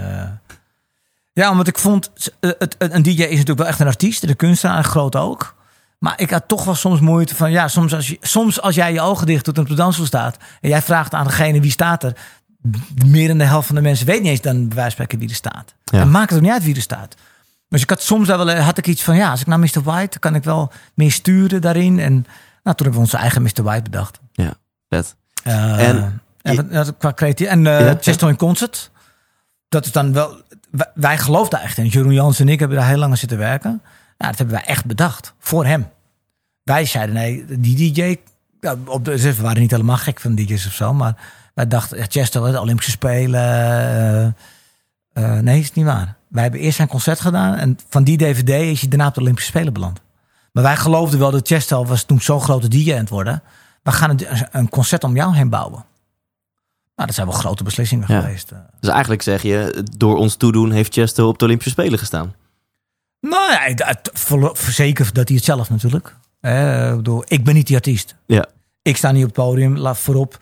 Uh, 1.40 1.46
ja, 1.46 1.50
omdat 1.50 1.66
ik 1.66 1.78
vond, 1.78 2.10
het, 2.40 2.56
het, 2.58 2.76
een 2.78 3.02
DJ 3.02 3.10
is 3.10 3.28
natuurlijk 3.28 3.58
wel 3.58 3.66
echt 3.66 3.80
een 3.80 3.86
artiest. 3.86 4.26
De 4.26 4.34
kunstenaar, 4.34 4.84
groot 4.84 5.16
ook. 5.16 5.54
Maar 5.98 6.20
ik 6.20 6.30
had 6.30 6.48
toch 6.48 6.64
wel 6.64 6.74
soms 6.74 7.00
moeite 7.00 7.34
van, 7.34 7.50
ja, 7.50 7.68
soms 7.68 7.94
als, 7.94 8.08
je, 8.08 8.16
soms 8.20 8.60
als 8.60 8.74
jij 8.74 8.92
je 8.92 9.00
ogen 9.00 9.26
dicht 9.26 9.44
doet 9.44 9.56
en 9.56 9.62
op 9.62 9.68
de 9.68 9.74
dansvloer 9.74 10.06
staat. 10.06 10.36
En 10.60 10.68
jij 10.68 10.82
vraagt 10.82 11.14
aan 11.14 11.24
degene 11.26 11.60
wie 11.60 11.70
staat 11.70 12.02
er 12.02 12.16
meer 13.06 13.28
dan 13.28 13.38
de 13.38 13.44
helft 13.44 13.66
van 13.66 13.74
de 13.74 13.80
mensen 13.80 14.06
weet 14.06 14.20
niet 14.20 14.30
eens 14.30 14.40
dan 14.40 14.68
bij 14.68 14.76
wijze 14.76 14.96
van 14.96 15.06
wie 15.18 15.28
er 15.28 15.34
staat. 15.34 15.74
Ja. 15.84 15.98
Dan 15.98 16.10
maakt 16.10 16.28
het 16.30 16.38
ook 16.38 16.44
niet 16.44 16.52
uit 16.54 16.64
wie 16.64 16.74
er 16.74 16.80
staat. 16.80 17.14
Dus 17.68 17.82
ik 17.82 17.90
had 17.90 18.02
soms 18.02 18.26
wel, 18.28 18.50
eh, 18.50 18.64
had 18.64 18.78
ik 18.78 18.86
iets 18.86 19.02
van, 19.02 19.16
ja, 19.16 19.30
als 19.30 19.40
ik 19.40 19.46
naar 19.46 19.58
Mr. 19.58 19.82
White, 19.82 20.18
kan 20.18 20.34
ik 20.34 20.44
wel 20.44 20.72
meer 20.94 21.12
sturen 21.12 21.60
daarin. 21.60 21.98
En 21.98 22.12
nou, 22.12 22.76
toen 22.76 22.86
hebben 22.86 22.92
we 22.92 22.98
onze 22.98 23.16
eigen 23.16 23.42
Mr. 23.42 23.62
White 23.62 23.82
bedacht. 23.82 24.18
Ja, 24.32 24.52
vet. 24.88 25.16
Uh, 25.44 25.88
En- 25.88 26.22
en, 26.42 26.96
qua 26.98 27.12
creatief. 27.12 27.46
En 27.46 27.66
eh 27.66 27.80
Ja. 27.86 27.96
Chesto 28.00 28.28
in 28.28 28.36
Concert. 28.36 28.90
Dat 29.68 29.84
is 29.86 29.92
dan 29.92 30.12
wel. 30.12 30.42
Wij, 30.70 30.90
wij 30.94 31.18
geloofden 31.18 31.60
echt 31.60 31.78
in. 31.78 31.86
Jeroen 31.86 32.12
Jans 32.12 32.40
en 32.40 32.48
ik 32.48 32.58
hebben 32.58 32.78
daar 32.78 32.88
heel 32.88 32.96
lang 32.96 33.10
aan 33.10 33.16
zitten 33.16 33.38
werken. 33.38 33.82
Ja, 34.18 34.26
dat 34.26 34.38
hebben 34.38 34.54
wij 34.54 34.64
echt 34.64 34.84
bedacht. 34.84 35.34
Voor 35.38 35.66
hem. 35.66 35.88
Wij 36.62 36.84
zeiden 36.84 37.14
nee, 37.14 37.44
die 37.58 37.92
DJ. 37.92 38.16
Op 38.86 39.04
de, 39.04 39.22
we 39.22 39.42
waren 39.42 39.60
niet 39.60 39.70
helemaal 39.70 39.96
gek 39.96 40.20
van 40.20 40.34
DJ's 40.34 40.66
of 40.66 40.72
zo. 40.72 40.94
Maar 40.94 41.16
wij 41.54 41.66
dachten, 41.66 41.98
ja, 41.98 42.04
Chesto, 42.08 42.50
de 42.50 42.60
Olympische 42.60 42.90
Spelen. 42.90 43.40
eh, 43.40 44.26
eh, 45.12 45.42
nee, 45.42 45.60
is 45.60 45.72
niet 45.72 45.84
waar. 45.84 46.16
Wij 46.28 46.42
hebben 46.42 46.60
eerst 46.60 46.76
zijn 46.76 46.88
concert 46.88 47.20
gedaan. 47.20 47.54
En 47.54 47.78
van 47.88 48.04
die 48.04 48.16
DVD 48.18 48.48
is 48.48 48.80
hij 48.80 48.88
daarna 48.88 49.06
op 49.06 49.14
de 49.14 49.20
Olympische 49.20 49.50
Spelen 49.50 49.72
beland. 49.72 50.00
Maar 50.52 50.62
wij 50.62 50.76
geloofden 50.76 51.18
wel 51.18 51.30
dat 51.30 51.46
Chesto 51.46 51.84
was 51.84 52.02
toen 52.02 52.20
zo'n 52.20 52.40
grote 52.40 52.68
DJ 52.68 52.92
aan 52.92 52.98
het 52.98 53.08
worden. 53.08 53.42
We 53.82 53.92
gaan 53.92 54.18
een 54.50 54.68
concert 54.68 55.04
om 55.04 55.16
jou 55.16 55.34
heen 55.34 55.48
bouwen. 55.48 55.84
Nou, 57.00 57.12
dat 57.12 57.14
zijn 57.24 57.30
wel 57.34 57.40
grote 57.50 57.64
beslissingen 57.64 58.04
Ja. 58.08 58.20
geweest. 58.20 58.50
eh. 58.50 58.58
Dus 58.80 58.90
eigenlijk 58.90 59.22
zeg 59.22 59.42
je, 59.42 59.84
door 59.96 60.16
ons 60.16 60.34
toedoen 60.36 60.70
heeft 60.70 60.92
Chesto 60.92 61.28
op 61.28 61.38
de 61.38 61.44
Olympische 61.44 61.70
Spelen 61.72 61.98
gestaan. 61.98 62.34
Nou 63.20 63.50
ja, 63.52 63.64
ik- 63.66 63.78
het- 63.84 64.10
zeker 64.54 65.12
dat 65.12 65.28
hij 65.28 65.36
het 65.36 65.44
zelf 65.46 65.70
natuurlijk. 65.70 66.16
Eh, 66.40 66.88
ik 66.90 66.96
bedoel, 66.96 67.24
ik 67.28 67.44
ben 67.44 67.54
niet 67.54 67.66
die 67.66 67.76
artiest. 67.76 68.14
Ja. 68.26 68.46
Ik 68.82 68.96
sta 68.96 69.10
niet 69.12 69.24
op 69.24 69.28
het 69.36 69.44
podium, 69.44 69.76
laat 69.76 69.98
voorop. 69.98 70.38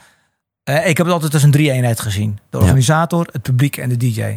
Eh, 0.62 0.86
ik 0.88 0.96
heb 0.96 1.06
het 1.06 1.14
altijd 1.14 1.34
als 1.34 1.42
een 1.42 1.50
drie-eenheid 1.50 2.00
gezien. 2.00 2.38
De 2.50 2.56
Ja. 2.58 2.62
organisator, 2.64 3.28
het 3.32 3.42
publiek 3.42 3.76
en 3.76 3.88
de 3.88 3.96
DJ. 3.96 4.34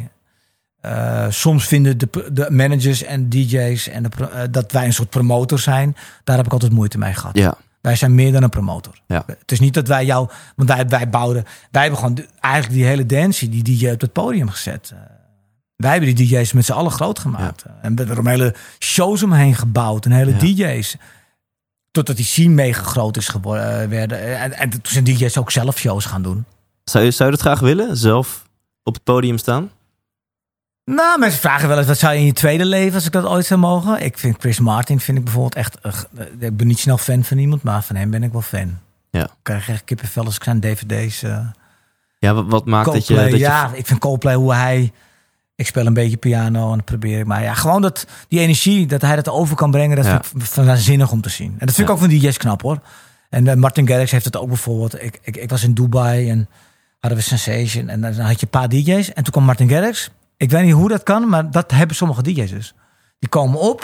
Eh, 0.81 1.25
soms 1.29 1.67
vinden 1.67 1.97
de, 1.97 2.29
de 2.31 2.47
managers 2.51 3.03
en 3.03 3.29
DJ's 3.29 3.87
en 3.87 4.03
de, 4.03 4.09
eh, 4.27 4.41
dat 4.51 4.71
wij 4.71 4.85
een 4.85 4.93
soort 4.93 5.09
promotor 5.09 5.59
zijn. 5.59 5.95
Daar 6.23 6.37
heb 6.37 6.45
ik 6.45 6.51
altijd 6.51 6.71
moeite 6.71 6.97
mee 6.97 7.13
gehad. 7.13 7.37
Ja, 7.37 7.55
Wij 7.81 7.95
zijn 7.95 8.15
meer 8.15 8.31
dan 8.31 8.43
een 8.43 8.49
promotor. 8.49 9.01
Ja. 9.07 9.23
Het 9.27 9.51
is 9.51 9.59
niet 9.59 9.73
dat 9.73 9.87
wij 9.87 10.05
jou, 10.05 10.29
want 10.55 10.69
wij, 10.69 10.87
wij 10.87 11.09
bouwden, 11.09 11.43
wij 11.71 11.81
hebben 11.81 11.99
gewoon 11.99 12.19
eigenlijk 12.39 12.73
die 12.73 12.85
hele 12.85 13.05
dance, 13.05 13.49
die 13.49 13.63
DJ 13.63 13.89
op 13.89 14.01
het 14.01 14.13
podium 14.13 14.49
gezet. 14.49 14.91
Eh, 14.93 14.99
wij 15.75 15.91
hebben 15.91 16.15
die 16.15 16.27
DJ's 16.27 16.53
met 16.53 16.65
z'n 16.65 16.71
allen 16.71 16.91
groot 16.91 17.19
gemaakt. 17.19 17.63
Eh, 17.63 17.71
En 17.81 17.95
we 17.95 18.03
hebben 18.03 18.25
er 18.25 18.29
hele 18.31 18.55
shows 18.79 19.23
omheen 19.23 19.55
gebouwd, 19.55 20.05
een 20.05 20.11
hele 20.11 20.31
Ja. 20.31 20.37
DJ's. 20.37 20.95
Totdat 21.91 22.15
die 22.15 22.25
scene 22.25 22.53
mega 22.53 22.83
groot 22.83 23.17
is 23.17 23.27
geworden. 23.27 23.91
eh. 23.91 24.43
En, 24.43 24.53
en 24.53 24.69
toen 24.69 24.79
zijn 24.83 25.03
DJ's 25.03 25.37
ook 25.37 25.51
zelf 25.51 25.77
shows 25.77 26.05
gaan 26.05 26.21
doen. 26.21 26.45
zou 26.83 27.03
je, 27.05 27.11
zou 27.11 27.29
je 27.29 27.35
dat 27.35 27.45
graag 27.45 27.59
willen? 27.59 27.97
Zelf 27.97 28.45
op 28.83 28.93
het 28.93 29.03
podium 29.03 29.37
staan? 29.37 29.69
Nou, 30.95 31.19
mensen 31.19 31.39
vragen 31.39 31.67
wel 31.67 31.77
eens, 31.77 31.87
wat 31.87 31.97
zou 31.97 32.13
je 32.13 32.19
in 32.19 32.25
je 32.25 32.33
tweede 32.33 32.65
leven, 32.65 32.93
als 32.93 33.05
ik 33.05 33.11
dat 33.11 33.25
ooit 33.25 33.45
zou 33.45 33.59
mogen? 33.59 34.03
Ik 34.03 34.17
vind 34.17 34.35
Chris 34.39 34.59
Martin, 34.59 34.99
vind 34.99 35.17
ik 35.17 35.23
bijvoorbeeld 35.23 35.55
echt, 35.55 35.77
eh, 35.81 35.93
ik 36.39 36.57
ben 36.57 36.67
niet 36.67 36.79
snel 36.79 36.97
fan 36.97 37.23
van 37.23 37.37
iemand, 37.37 37.63
maar 37.63 37.83
van 37.83 37.95
hem 37.95 38.09
ben 38.09 38.23
ik 38.23 38.31
wel 38.31 38.41
fan. 38.41 38.77
Ja. 39.11 39.23
Ik 39.23 39.29
krijg 39.41 39.69
echt 39.69 39.83
kippenvel 39.83 40.25
als 40.25 40.35
ik 40.35 40.43
zijn 40.43 40.59
dvd's... 40.59 41.23
eh, 41.23 41.37
Ja, 42.19 42.33
wat, 42.33 42.45
wat 42.47 42.65
maakt 42.65 42.91
dat 42.93 43.07
je... 43.07 43.15
Dat 43.15 43.29
je 43.31 43.37
ja, 43.37 43.71
ik 43.73 43.85
vind 43.87 43.99
Coldplay 43.99 44.35
hoe 44.35 44.53
hij... 44.53 44.91
Ik 45.55 45.67
speel 45.67 45.85
een 45.85 45.93
beetje 45.93 46.17
piano 46.17 46.69
en 46.71 46.75
dat 46.77 46.85
probeer 46.85 47.19
ik. 47.19 47.25
Maar 47.25 47.43
ja, 47.43 47.53
gewoon 47.53 47.81
dat, 47.81 48.05
die 48.27 48.39
energie, 48.39 48.85
dat 48.87 49.01
hij 49.01 49.15
dat 49.15 49.29
over 49.29 49.55
kan 49.55 49.71
brengen, 49.71 49.95
dat 49.95 50.05
Ja. 50.05 50.21
vind 50.23 50.43
ik 50.43 50.63
waanzinnig 50.63 51.11
om 51.11 51.21
te 51.21 51.29
zien. 51.29 51.51
En 51.57 51.65
dat 51.65 51.75
vind 51.75 51.77
Ja. 51.77 51.83
ik 51.83 51.89
ook 51.89 51.97
van 51.99 52.09
DJ's 52.09 52.37
knap 52.37 52.61
hoor. 52.61 52.79
En 53.29 53.47
eh, 53.47 53.55
Martin 53.55 53.87
Garrix 53.87 54.11
heeft 54.11 54.25
het 54.25 54.37
ook 54.37 54.47
bijvoorbeeld. 54.47 55.03
Ik, 55.03 55.19
ik, 55.21 55.35
ik 55.37 55.49
was 55.49 55.63
in 55.63 55.73
Dubai 55.73 56.29
en 56.29 56.49
hadden 56.99 57.19
we 57.19 57.25
Sensation. 57.25 57.89
En 57.89 58.01
dan 58.01 58.13
had 58.19 58.39
je 58.39 58.45
een 58.45 58.59
paar 58.59 58.69
DJ's. 58.69 59.13
En 59.13 59.23
toen 59.23 59.31
kwam 59.33 59.43
Martin 59.43 59.69
Garrix. 59.69 60.09
Ik 60.41 60.49
weet 60.49 60.63
niet 60.63 60.73
hoe 60.73 60.89
dat 60.89 61.03
kan, 61.03 61.29
maar 61.29 61.51
dat 61.51 61.71
hebben 61.71 61.95
sommige 61.95 62.21
DJ's 62.23 62.49
dus. 62.51 62.73
Die 63.19 63.29
komen 63.29 63.59
op 63.59 63.83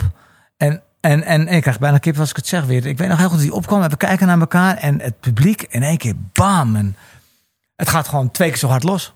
en, 0.56 0.82
en, 1.00 1.22
en, 1.24 1.46
en 1.46 1.54
ik 1.56 1.60
krijg 1.62 1.78
bijna 1.78 1.98
kip 1.98 2.18
als 2.18 2.30
ik 2.30 2.36
het 2.36 2.46
zeg 2.46 2.64
weer. 2.64 2.86
Ik 2.86 2.98
weet 2.98 3.08
nog 3.08 3.18
heel 3.18 3.26
goed 3.28 3.36
dat 3.36 3.46
die 3.46 3.54
opkwam 3.54 3.82
en 3.82 3.90
we 3.90 3.96
kijken 3.96 4.26
naar 4.26 4.40
elkaar. 4.40 4.76
En 4.76 5.00
het 5.00 5.20
publiek 5.20 5.62
in 5.68 5.82
één 5.82 5.96
keer 5.96 6.14
bam. 6.32 6.76
En 6.76 6.96
het 7.76 7.88
gaat 7.88 8.08
gewoon 8.08 8.30
twee 8.30 8.48
keer 8.48 8.58
zo 8.58 8.68
hard 8.68 8.82
los. 8.82 9.14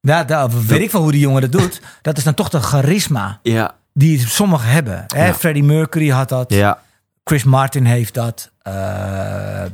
Ja, 0.00 0.24
daar 0.24 0.50
weet 0.66 0.80
ik 0.80 0.90
wel 0.90 1.02
hoe 1.02 1.12
die 1.12 1.20
jongen 1.20 1.40
dat 1.40 1.52
doet. 1.52 1.80
Dat 2.02 2.16
is 2.16 2.24
dan 2.24 2.34
toch 2.34 2.48
de 2.48 2.60
charisma 2.60 3.38
Ja, 3.42 3.74
die 3.94 4.18
sommigen 4.28 4.68
hebben. 4.68 5.04
Hè? 5.06 5.26
Ja. 5.26 5.34
Freddie 5.34 5.62
Mercury 5.64 6.08
had 6.08 6.28
dat. 6.28 6.50
ja, 6.52 6.78
Chris 7.24 7.44
Martin 7.44 7.84
heeft 7.84 8.14
dat. 8.14 8.50
eh, 8.62 9.64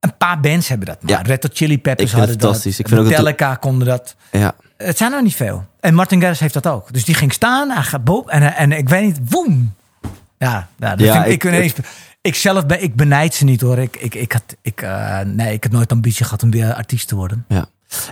een 0.00 0.16
paar 0.18 0.40
bands 0.40 0.68
hebben 0.68 0.86
dat. 0.86 1.02
Maar 1.02 1.10
Ja. 1.10 1.22
Red 1.22 1.42
Hot 1.42 1.56
Chili 1.56 1.78
Peppers 1.80 2.10
Ik 2.10 2.16
vind 2.16 2.20
het 2.28 2.30
hadden 2.30 2.40
fantastisch. 2.40 2.76
dat. 2.76 2.86
Ik 2.86 2.92
vind 2.92 3.00
ook 3.00 3.08
dat- 3.08 3.18
Metallica 3.18 3.54
konden 3.54 3.86
dat. 3.88 4.16
ja. 4.30 4.54
Het 4.76 4.96
zijn 4.96 5.12
er 5.12 5.22
niet 5.22 5.34
veel. 5.34 5.64
En 5.80 5.94
Martin 5.94 6.20
Garrix 6.20 6.40
heeft 6.40 6.54
dat 6.54 6.66
ook. 6.66 6.92
Dus 6.92 7.04
die 7.04 7.14
ging 7.14 7.32
staan, 7.32 7.70
hij 7.70 7.82
gaat 7.82 8.02
en, 8.26 8.54
en 8.56 8.72
ik 8.72 8.88
weet 8.88 9.02
niet, 9.04 9.20
woem. 9.30 9.74
Ja, 10.38 10.68
ja, 10.76 10.96
dat 10.96 11.06
Ja, 11.06 11.12
vind 11.12 11.26
ik, 11.26 11.32
ik- 11.32 11.44
ik, 11.44 11.50
ineens, 11.52 11.72
ik 12.20 12.34
zelf 12.34 12.66
ben, 12.66 12.82
ik 12.82 12.94
benijd 12.94 13.34
ze 13.34 13.44
niet 13.44 13.60
hoor. 13.60 13.78
Ik, 13.78 13.96
ik, 13.96 14.14
ik 14.14 14.32
had, 14.32 14.42
ik, 14.62 14.82
eh, 14.82 15.20
nee, 15.20 15.52
ik 15.52 15.62
heb 15.62 15.72
nooit 15.72 15.92
ambitie 15.92 16.24
gehad 16.24 16.42
om 16.42 16.50
weer 16.50 16.74
artiest 16.74 17.08
te 17.08 17.14
worden. 17.16 17.44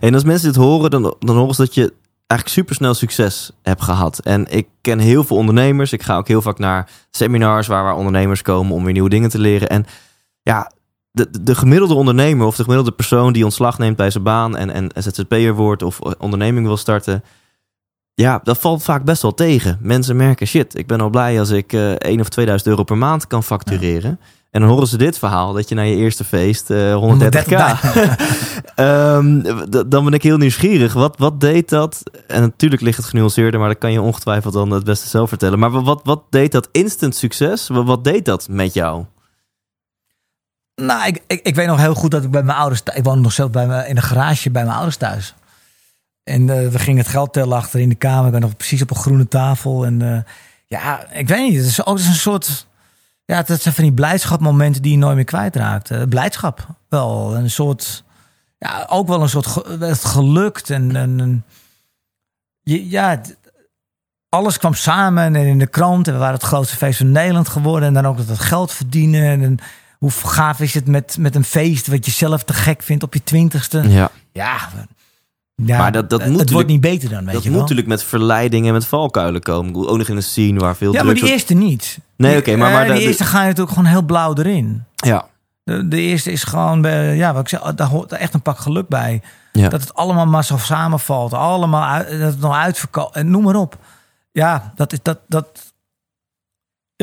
En 0.00 0.14
als 0.14 0.24
mensen 0.24 0.46
dit 0.52 0.56
horen, 0.62 0.90
dan, 0.90 1.14
dan 1.18 1.36
horen 1.36 1.54
ze 1.54 1.60
dat 1.64 1.74
je 1.74 1.92
eigenlijk 2.26 2.48
supersnel 2.60 2.94
succes 2.94 3.50
hebt 3.62 3.82
gehad. 3.82 4.18
En 4.18 4.46
ik 4.50 4.66
ken 4.80 4.98
heel 4.98 5.24
veel 5.24 5.36
ondernemers. 5.36 5.92
Ik 5.92 6.02
ga 6.02 6.16
ook 6.16 6.28
heel 6.28 6.42
vaak 6.42 6.58
naar 6.58 6.88
seminars 7.10 7.66
waar, 7.66 7.84
waar 7.84 7.94
ondernemers 7.96 8.42
komen 8.42 8.74
om 8.74 8.84
weer 8.84 8.92
nieuwe 8.92 9.08
dingen 9.08 9.30
te 9.30 9.38
leren. 9.38 9.68
En 9.68 9.86
ja, 10.42 10.70
de, 11.14 11.28
de 11.42 11.54
gemiddelde 11.54 11.94
ondernemer 11.94 12.46
of 12.46 12.56
de 12.56 12.62
gemiddelde 12.62 12.92
persoon 12.96 13.32
die 13.32 13.44
ontslag 13.44 13.78
neemt 13.78 13.96
bij 13.96 14.10
zijn 14.10 14.24
baan 14.24 14.56
en, 14.56 14.70
en 14.70 14.90
ZZP'er 15.02 15.54
wordt 15.54 15.82
of 15.82 15.98
onderneming 16.00 16.66
wil 16.66 16.76
starten. 16.76 17.24
Ja, 18.14 18.40
dat 18.42 18.58
valt 18.58 18.82
vaak 18.82 19.04
best 19.04 19.22
wel 19.22 19.34
tegen. 19.34 19.78
Mensen 19.80 20.16
merken, 20.16 20.46
shit, 20.46 20.78
ik 20.78 20.86
ben 20.86 21.00
al 21.00 21.10
blij 21.10 21.38
als 21.38 21.50
ik 21.50 21.72
eh 21.72 21.92
1 21.92 22.20
of 22.20 22.28
2000 22.28 22.70
euro 22.70 22.82
per 22.84 22.98
maand 22.98 23.26
kan 23.26 23.42
factureren. 23.42 24.20
En 24.50 24.60
dan 24.60 24.70
horen 24.70 24.86
ze 24.86 24.96
dit 24.96 25.18
verhaal, 25.18 25.52
dat 25.52 25.68
je 25.68 25.74
naar 25.74 25.86
je 25.86 25.96
eerste 25.96 26.24
feest 26.24 26.70
eh 26.70 27.02
130k. 27.02 27.54
Ehm, 28.74 29.40
d- 29.70 29.84
dan 29.90 30.04
ben 30.04 30.12
ik 30.12 30.22
heel 30.22 30.36
nieuwsgierig. 30.36 30.92
Wat, 30.92 31.18
wat 31.18 31.40
deed 31.40 31.68
dat? 31.68 32.02
En 32.26 32.40
natuurlijk 32.40 32.82
ligt 32.82 32.96
het 32.96 33.06
genuanceerder, 33.06 33.60
maar 33.60 33.68
dat 33.68 33.78
kan 33.78 33.92
je 33.92 34.00
ongetwijfeld 34.00 34.54
dan 34.54 34.70
het 34.70 34.84
beste 34.84 35.08
zelf 35.08 35.28
vertellen. 35.28 35.58
Maar 35.58 35.70
wat, 35.82 36.00
wat 36.04 36.22
deed 36.30 36.52
dat 36.52 36.68
instant 36.72 37.14
succes? 37.16 37.68
Wat, 37.68 37.84
wat 37.86 38.04
deed 38.04 38.24
dat 38.24 38.46
met 38.50 38.74
jou? 38.74 39.04
Nou, 40.74 41.06
ik, 41.06 41.40
ik, 41.42 41.54
weet 41.54 41.66
nog 41.66 41.78
heel 41.78 41.94
goed 41.94 42.10
dat 42.10 42.24
ik 42.24 42.30
bij 42.30 42.42
mijn 42.42 42.58
ouders... 42.58 42.82
Ik 42.94 43.04
woonde 43.04 43.22
nog 43.22 43.32
zelf 43.32 43.50
bij 43.50 43.66
me, 43.66 43.88
in 43.88 43.96
een 43.96 44.02
garage 44.02 44.50
bij 44.50 44.62
mijn 44.62 44.74
ouders 44.74 44.96
thuis. 44.96 45.34
En 46.22 46.50
eh, 46.50 46.68
we 46.68 46.78
gingen 46.78 47.02
het 47.02 47.10
geld 47.10 47.32
tellen 47.32 47.56
achter 47.56 47.80
in 47.80 47.88
de 47.88 47.94
kamer. 47.94 48.26
Ik 48.26 48.32
ben 48.32 48.40
nog 48.40 48.56
precies 48.56 48.82
op 48.82 48.90
een 48.90 48.96
groene 48.96 49.28
tafel. 49.28 49.84
En 49.84 50.02
eh, 50.02 50.18
ja, 50.66 51.06
ik 51.10 51.28
weet 51.28 51.48
niet. 51.48 51.56
Het 51.56 51.66
is 51.66 51.86
ook 51.86 51.98
een 51.98 52.02
soort... 52.14 52.66
Ja, 53.24 53.42
dat 53.42 53.60
zijn 53.60 53.74
van 53.74 53.84
die 53.84 53.92
blijdschapmomenten 53.92 54.82
die 54.82 54.92
je 54.92 54.98
nooit 54.98 55.14
meer 55.14 55.24
kwijtraakt. 55.24 55.90
Eh, 55.90 56.02
blijdschap 56.08 56.66
wel. 56.88 57.36
Een 57.36 57.50
soort... 57.50 58.04
Ja, 58.58 58.86
ook 58.88 59.08
wel 59.08 59.22
een 59.22 59.28
soort... 59.28 59.46
ge- 59.46 59.94
gelukt. 59.94 60.70
En, 60.70 60.96
en, 60.96 61.20
en 61.20 61.44
je, 62.62 62.88
ja, 62.88 63.20
alles 64.28 64.58
kwam 64.58 64.74
samen 64.74 65.36
en 65.36 65.46
in 65.46 65.58
de 65.58 65.66
krant. 65.66 66.06
En 66.06 66.12
we 66.12 66.18
waren 66.18 66.34
het 66.34 66.42
grootste 66.42 66.76
feest 66.76 66.98
van 66.98 67.12
Nederland 67.12 67.48
geworden. 67.48 67.88
En 67.88 67.94
dan 67.94 68.06
ook 68.06 68.16
dat 68.16 68.28
het 68.28 68.38
geld 68.38 68.72
verdienen. 68.72 69.42
En 69.42 69.58
hoe 69.98 70.10
gaaf 70.10 70.60
is 70.60 70.74
het 70.74 70.86
met, 70.86 71.16
met 71.18 71.34
een 71.34 71.44
feest 71.44 71.86
wat 71.86 72.04
je 72.04 72.10
zelf 72.10 72.42
te 72.44 72.52
gek 72.52 72.82
vindt 72.82 73.02
op 73.02 73.14
je 73.14 73.24
twintigste. 73.24 73.82
Ja, 73.88 74.10
Ja, 74.32 74.58
ja 75.54 75.78
Maar 75.78 75.92
dat- 75.92 76.10
dat 76.10 76.20
het 76.20 76.28
moet 76.30 76.36
wordt 76.36 76.50
natuurlijk- 76.50 76.68
niet 76.68 76.80
beter 76.80 77.08
dan, 77.08 77.24
weet 77.24 77.34
dat 77.34 77.42
je 77.42 77.48
moet 77.48 77.58
wel. 77.58 77.60
natuurlijk 77.60 77.88
met 77.88 78.02
verleidingen 78.04 78.66
en 78.68 78.72
met 78.72 78.86
valkuilen 78.86 79.40
komen. 79.40 79.88
Ook 79.88 79.96
nog 79.98 80.08
in 80.08 80.16
een 80.16 80.22
scene 80.22 80.58
waar 80.60 80.76
veel 80.76 80.92
Ja, 80.92 81.02
maar 81.02 81.12
die 81.12 81.22
wordt- 81.22 81.34
eerste 81.36 81.54
niet. 81.54 81.98
Nee, 82.16 82.38
oké, 82.38 82.56
maar- 82.56 82.68
eh, 82.68 82.74
maar 82.74 82.86
de- 82.86 83.00
eerste 83.00 83.24
ga 83.24 83.40
je 83.40 83.46
natuurlijk 83.46 83.74
gewoon 83.76 83.90
heel 83.90 84.02
blauw 84.02 84.34
erin. 84.34 84.84
Ja, 84.94 85.26
De, 85.64 85.88
de 85.88 86.00
eerste 86.00 86.32
is 86.32 86.44
gewoon, 86.44 86.82
ja, 87.16 87.32
wat 87.32 87.42
ik 87.42 87.48
zeg, 87.48 87.74
daar 87.74 87.86
hoort 87.88 88.12
echt 88.12 88.34
een 88.34 88.42
pak 88.42 88.58
geluk 88.58 88.88
bij. 88.88 89.22
Ja. 89.52 89.68
Dat 89.68 89.80
het 89.80 89.94
allemaal 89.94 90.26
maar 90.26 90.44
zo 90.44 90.56
samenvalt. 90.56 91.32
Allemaal 91.32 91.84
uit, 91.84 92.10
dat 92.10 92.20
het 92.32 92.40
nog 92.40 92.54
uitverkoopt. 92.56 93.22
Noem 93.22 93.42
maar 93.42 93.54
op. 93.56 93.78
Ja, 94.32 94.72
dat 94.74 94.92
is 94.92 94.98
dat. 95.02 95.18
dat 95.28 95.72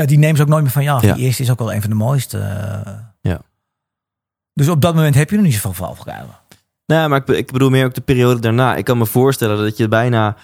ja, 0.01 0.07
die 0.07 0.17
neemt 0.17 0.37
ze 0.37 0.43
ook 0.43 0.49
nooit 0.49 0.63
meer 0.63 0.71
van 0.71 0.83
je 0.83 0.91
af. 0.91 1.01
Ja. 1.01 1.13
Die 1.13 1.23
eerste 1.25 1.43
is 1.43 1.49
ook 1.51 1.59
wel 1.59 1.73
een 1.73 1.81
van 1.81 1.89
de 1.89 1.95
mooiste. 1.95 2.37
eh. 2.39 2.91
Ja. 3.21 3.41
Dus 4.53 4.67
op 4.69 4.81
dat 4.81 4.95
moment 4.95 5.15
heb 5.15 5.29
je 5.29 5.35
nog 5.35 5.45
niet 5.45 5.53
zoveel 5.53 5.73
valkuilen. 5.73 6.39
Nee, 6.85 7.07
maar 7.07 7.19
ik, 7.19 7.27
ik 7.27 7.51
bedoel 7.51 7.69
meer 7.69 7.85
ook 7.85 7.93
de 7.93 8.01
periode 8.01 8.39
daarna. 8.39 8.75
Ik 8.75 8.85
kan 8.85 8.97
me 8.97 9.05
voorstellen 9.05 9.57
dat 9.57 9.77
je 9.77 9.87
bijna 9.87 10.35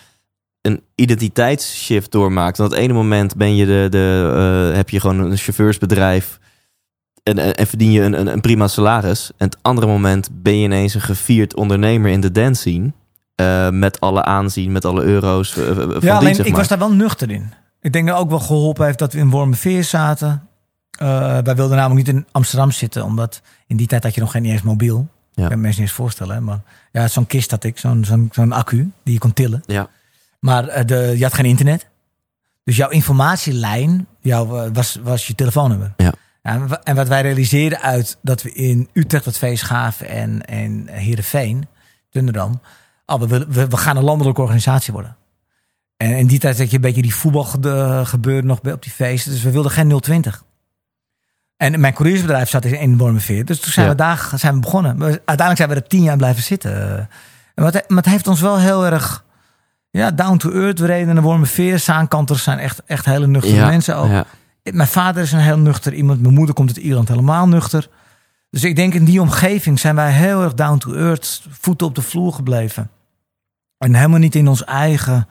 een 0.62 0.82
identiteitsshift 0.96 2.12
doormaakt. 2.12 2.58
Want 2.58 2.72
het 2.72 2.80
ene 2.80 2.94
moment 2.94 3.36
ben 3.36 3.56
je 3.56 3.66
de, 3.66 3.88
de, 3.90 4.32
eh, 4.72 4.76
heb 4.76 4.90
je 4.90 5.00
gewoon 5.00 5.20
een 5.20 5.38
chauffeursbedrijf 5.38 6.40
en, 7.24 7.38
en, 7.38 7.56
en 7.56 7.68
verdien 7.68 7.92
je 7.92 8.02
een, 8.02 8.20
een, 8.20 8.28
een 8.28 8.42
prima 8.42 8.68
salaris. 8.68 9.32
En 9.38 9.46
het 9.46 9.58
andere 9.62 9.88
moment 9.88 10.30
ben 10.32 10.58
je 10.58 10.64
ineens 10.64 10.94
een 10.94 11.02
gevierd 11.02 11.56
ondernemer 11.56 12.12
in 12.12 12.22
de 12.22 12.32
dance 12.32 12.62
scene. 12.62 12.92
eh, 13.36 13.70
met 13.70 14.00
alle 14.00 14.24
aanzien, 14.24 14.72
met 14.72 14.86
alle 14.86 15.04
euro's. 15.04 15.54
Ja, 16.00 16.18
alleen 16.18 16.32
ik 16.40 16.48
maar. 16.50 16.52
was 16.52 16.68
daar 16.68 16.80
wel 16.80 16.92
nuchter 16.94 17.32
in. 17.32 17.54
Ik 17.82 17.94
denk 17.94 18.08
dat 18.08 18.18
ook 18.18 18.30
wel 18.30 18.40
geholpen 18.40 18.86
heeft 18.86 19.00
dat 19.00 19.14
we 19.14 19.20
in 19.20 19.30
Wormerveer 19.30 19.84
zaten. 19.84 20.48
Eh, 20.92 21.08
wij 21.44 21.56
wilden 21.56 21.78
namelijk 21.78 22.08
niet 22.08 22.16
in 22.16 22.26
Amsterdam 22.32 22.72
zitten, 22.72 23.04
omdat 23.04 23.42
in 23.68 23.78
die 23.78 23.88
tijd 23.88 24.04
had 24.04 24.16
je 24.16 24.22
nog 24.22 24.32
geen 24.32 24.46
eens 24.46 24.62
mobiel. 24.62 25.08
Ja. 25.34 25.44
Ik 25.44 25.50
kan 25.50 25.58
me 25.58 25.64
mensen 25.64 25.82
niet 25.82 25.90
eens 25.90 26.00
voorstellen. 26.00 26.36
hè, 26.36 26.42
Maar 26.42 26.60
ja, 26.92 27.08
zo'n 27.08 27.28
kist 27.28 27.52
had 27.52 27.64
ik, 27.64 27.78
zo'n 27.78 28.06
zo'n 28.06 28.30
zo'n 28.32 28.52
accu 28.52 28.92
die 29.04 29.14
je 29.14 29.20
kon 29.20 29.34
tillen. 29.34 29.64
Ja. 29.66 29.90
Maar 30.40 30.68
eh, 30.68 30.86
de, 30.86 31.14
je 31.18 31.24
had 31.24 31.34
geen 31.34 31.46
internet. 31.46 31.88
Dus 32.64 32.76
jouw 32.76 32.90
informatielijn 32.90 34.08
jouw, 34.22 34.58
eh, 34.64 34.70
was, 34.74 35.00
was 35.04 35.28
je 35.28 35.36
telefoonnummer. 35.36 35.94
Ja. 35.98 36.14
en 36.42 36.68
wa- 36.68 36.82
en 36.84 36.96
wat 36.96 37.08
wij 37.08 37.22
realiseerden 37.22 37.82
uit 37.82 38.18
dat 38.22 38.42
we 38.42 38.52
in 38.54 38.90
Utrecht 38.94 39.26
het 39.26 39.38
feest 39.38 39.64
gaven 39.64 40.10
en, 40.10 40.46
en 40.46 40.88
Heerenveen, 40.88 41.68
Dunderdam. 42.10 42.62
Oh, 43.06 43.20
we, 43.22 43.28
we, 43.50 43.68
we 43.68 43.78
gaan 43.78 43.98
een 43.98 44.04
landelijke 44.04 44.42
organisatie 44.42 44.94
worden. 44.94 45.16
En 45.98 46.18
in 46.18 46.28
die 46.28 46.40
tijd 46.40 46.58
had 46.58 46.70
je 46.70 46.76
een 46.76 46.82
beetje 46.82 47.02
die 47.02 47.16
voetbal 47.16 47.44
gebeurde 48.06 48.48
nog 48.48 48.62
bij- 48.62 48.74
op 48.74 48.84
die 48.84 48.92
feesten. 48.92 49.32
Dus 49.32 49.44
we 49.44 49.52
wilden 49.52 49.72
geen 49.72 50.00
020. 50.00 50.44
En 51.58 51.80
mijn 51.80 51.94
couriersbedrijf 51.94 52.50
zat 52.50 52.66
in 52.66 52.98
Wormerveer. 52.98 53.46
Dus 53.46 53.60
toen 53.60 53.72
zijn 53.72 53.86
Ja. 53.86 53.92
we 53.92 53.98
daar 53.98 54.30
zijn 54.36 54.54
we 54.54 54.60
begonnen. 54.60 55.02
Uiteindelijk 55.02 55.58
zijn 55.58 55.70
we 55.70 55.76
er 55.76 55.88
tien 55.88 56.04
jaar 56.04 56.18
blijven 56.18 56.44
zitten. 56.44 56.98
En 57.56 57.64
wat, 57.64 57.74
maar 57.88 57.98
het 57.98 58.06
heeft 58.06 58.28
ons 58.28 58.42
wel 58.42 58.60
heel 58.60 58.86
erg 58.86 59.26
ja, 59.90 60.12
down 60.12 60.38
to 60.38 60.52
earth. 60.52 60.80
We 60.80 60.86
reden 60.86 61.14
naar 61.14 61.24
Wormerveer. 61.24 61.80
Zaankanters 61.80 62.44
zijn 62.44 62.60
echt, 62.60 62.82
echt 62.86 63.06
hele 63.06 63.28
nuchtere 63.28 63.56
Ja, 63.56 63.68
mensen 63.68 63.96
ook. 63.96 64.10
ja. 64.10 64.26
Mijn 64.64 64.88
vader 64.88 65.24
is 65.24 65.32
een 65.32 65.40
heel 65.40 65.58
nuchter 65.60 65.94
iemand. 65.94 66.22
Mijn 66.22 66.34
moeder 66.34 66.56
komt 66.56 66.68
uit 66.70 66.78
Ierland 66.78 67.08
helemaal 67.08 67.48
nuchter. 67.48 67.90
Dus 68.50 68.64
ik 68.64 68.76
denk 68.76 68.94
in 68.94 69.06
die 69.06 69.22
omgeving 69.22 69.80
zijn 69.80 69.96
wij 69.96 70.12
heel 70.12 70.44
erg 70.44 70.54
down 70.54 70.78
to 70.78 70.94
earth. 70.94 71.42
Voeten 71.50 71.88
op 71.88 71.96
de 71.96 72.02
vloer 72.02 72.34
gebleven. 72.34 72.90
En 73.78 73.94
helemaal 73.96 74.20
niet 74.20 74.36
in 74.36 74.48
ons 74.48 74.64
eigen 74.64 75.28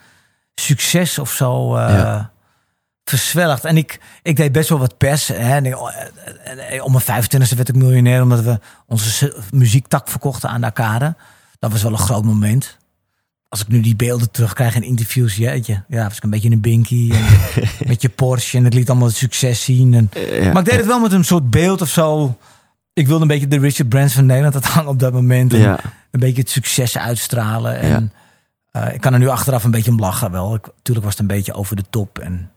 succes 0.60 1.18
of 1.18 1.30
zo 1.32 1.76
eh 1.76 1.88
Ja. 1.88 2.30
verzwelgd. 3.04 3.64
En 3.64 3.76
ik, 3.76 4.00
ik 4.22 4.36
deed 4.36 4.52
best 4.52 4.68
wel 4.68 4.78
wat 4.78 4.96
pers. 4.96 5.28
Hè. 5.28 5.34
En 5.34 5.64
eh, 5.66 6.74
eh, 6.76 6.84
om 6.84 6.92
mijn 6.92 7.04
25e 7.24 7.56
werd 7.56 7.68
ik 7.68 7.74
miljonair 7.74 8.22
omdat 8.22 8.40
we 8.40 8.58
onze 8.86 9.36
muziektak 9.50 10.08
verkochten 10.08 10.48
aan 10.48 10.60
de 10.60 10.66
arcade. 10.66 11.14
Dat 11.58 11.70
was 11.72 11.82
wel 11.82 11.92
een 11.92 11.98
groot 11.98 12.24
moment. 12.24 12.76
Als 13.48 13.60
ik 13.60 13.68
nu 13.68 13.80
die 13.80 13.96
beelden 13.96 14.30
terugkrijg 14.30 14.74
in 14.74 14.82
interviews, 14.82 15.36
jeetje. 15.36 15.82
Ja, 15.88 16.04
was 16.08 16.16
ik 16.16 16.22
een 16.22 16.30
beetje 16.30 16.50
een 16.50 16.60
binky. 16.60 17.12
En 17.12 17.24
met 17.88 18.02
je 18.02 18.08
Porsche. 18.08 18.56
En 18.58 18.64
het 18.64 18.74
liet 18.74 18.88
allemaal 18.90 19.08
het 19.08 19.16
succes 19.16 19.64
zien. 19.64 19.94
En, 19.94 20.10
Ja. 20.42 20.52
maar 20.52 20.62
ik 20.62 20.68
deed 20.68 20.76
het 20.78 20.86
wel 20.86 21.00
met 21.00 21.12
een 21.12 21.24
soort 21.24 21.50
beeld 21.50 21.80
of 21.82 21.88
zo. 21.88 22.36
Ik 22.92 23.06
wilde 23.06 23.22
een 23.22 23.28
beetje 23.28 23.48
de 23.48 23.58
Richard 23.58 23.88
Branson 23.88 24.14
van 24.16 24.26
Nederland 24.26 24.54
dat 24.54 24.64
hangen 24.64 24.90
op 24.90 24.98
dat 24.98 25.12
moment. 25.12 25.52
En 25.52 25.58
Ja. 25.58 25.78
Een 26.10 26.20
beetje 26.20 26.40
het 26.40 26.50
succes 26.50 26.98
uitstralen. 26.98 27.78
En 27.80 28.12
eh, 28.82 28.94
ik 28.94 29.00
kan 29.00 29.12
er 29.12 29.18
nu 29.18 29.28
achteraf 29.28 29.64
een 29.64 29.70
beetje 29.70 29.90
om 29.90 29.98
lachen 29.98 30.30
wel. 30.30 30.54
Ik, 30.54 30.66
natuurlijk 30.76 31.06
was 31.06 31.14
het 31.18 31.20
een 31.30 31.36
beetje 31.36 31.54
over 31.54 31.76
de 31.76 31.84
top. 31.90 32.18
En 32.18 32.50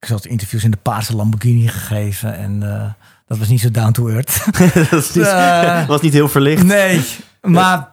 ik 0.00 0.08
had 0.08 0.24
interviews 0.26 0.64
in 0.64 0.70
de 0.70 0.76
paarse 0.82 1.16
Lamborghini 1.16 1.68
gegeven. 1.68 2.36
En 2.36 2.62
eh, 2.74 2.90
dat 3.26 3.38
was 3.38 3.48
niet 3.48 3.60
zo 3.60 3.70
down 3.70 3.92
to 3.92 4.08
earth. 4.08 4.44
dat 4.90 5.14
niet, 5.14 5.16
Eh, 5.16 5.86
was 5.86 6.00
niet 6.00 6.12
heel 6.12 6.28
verlicht. 6.28 6.62
nee, 6.64 7.00
maar... 7.40 7.90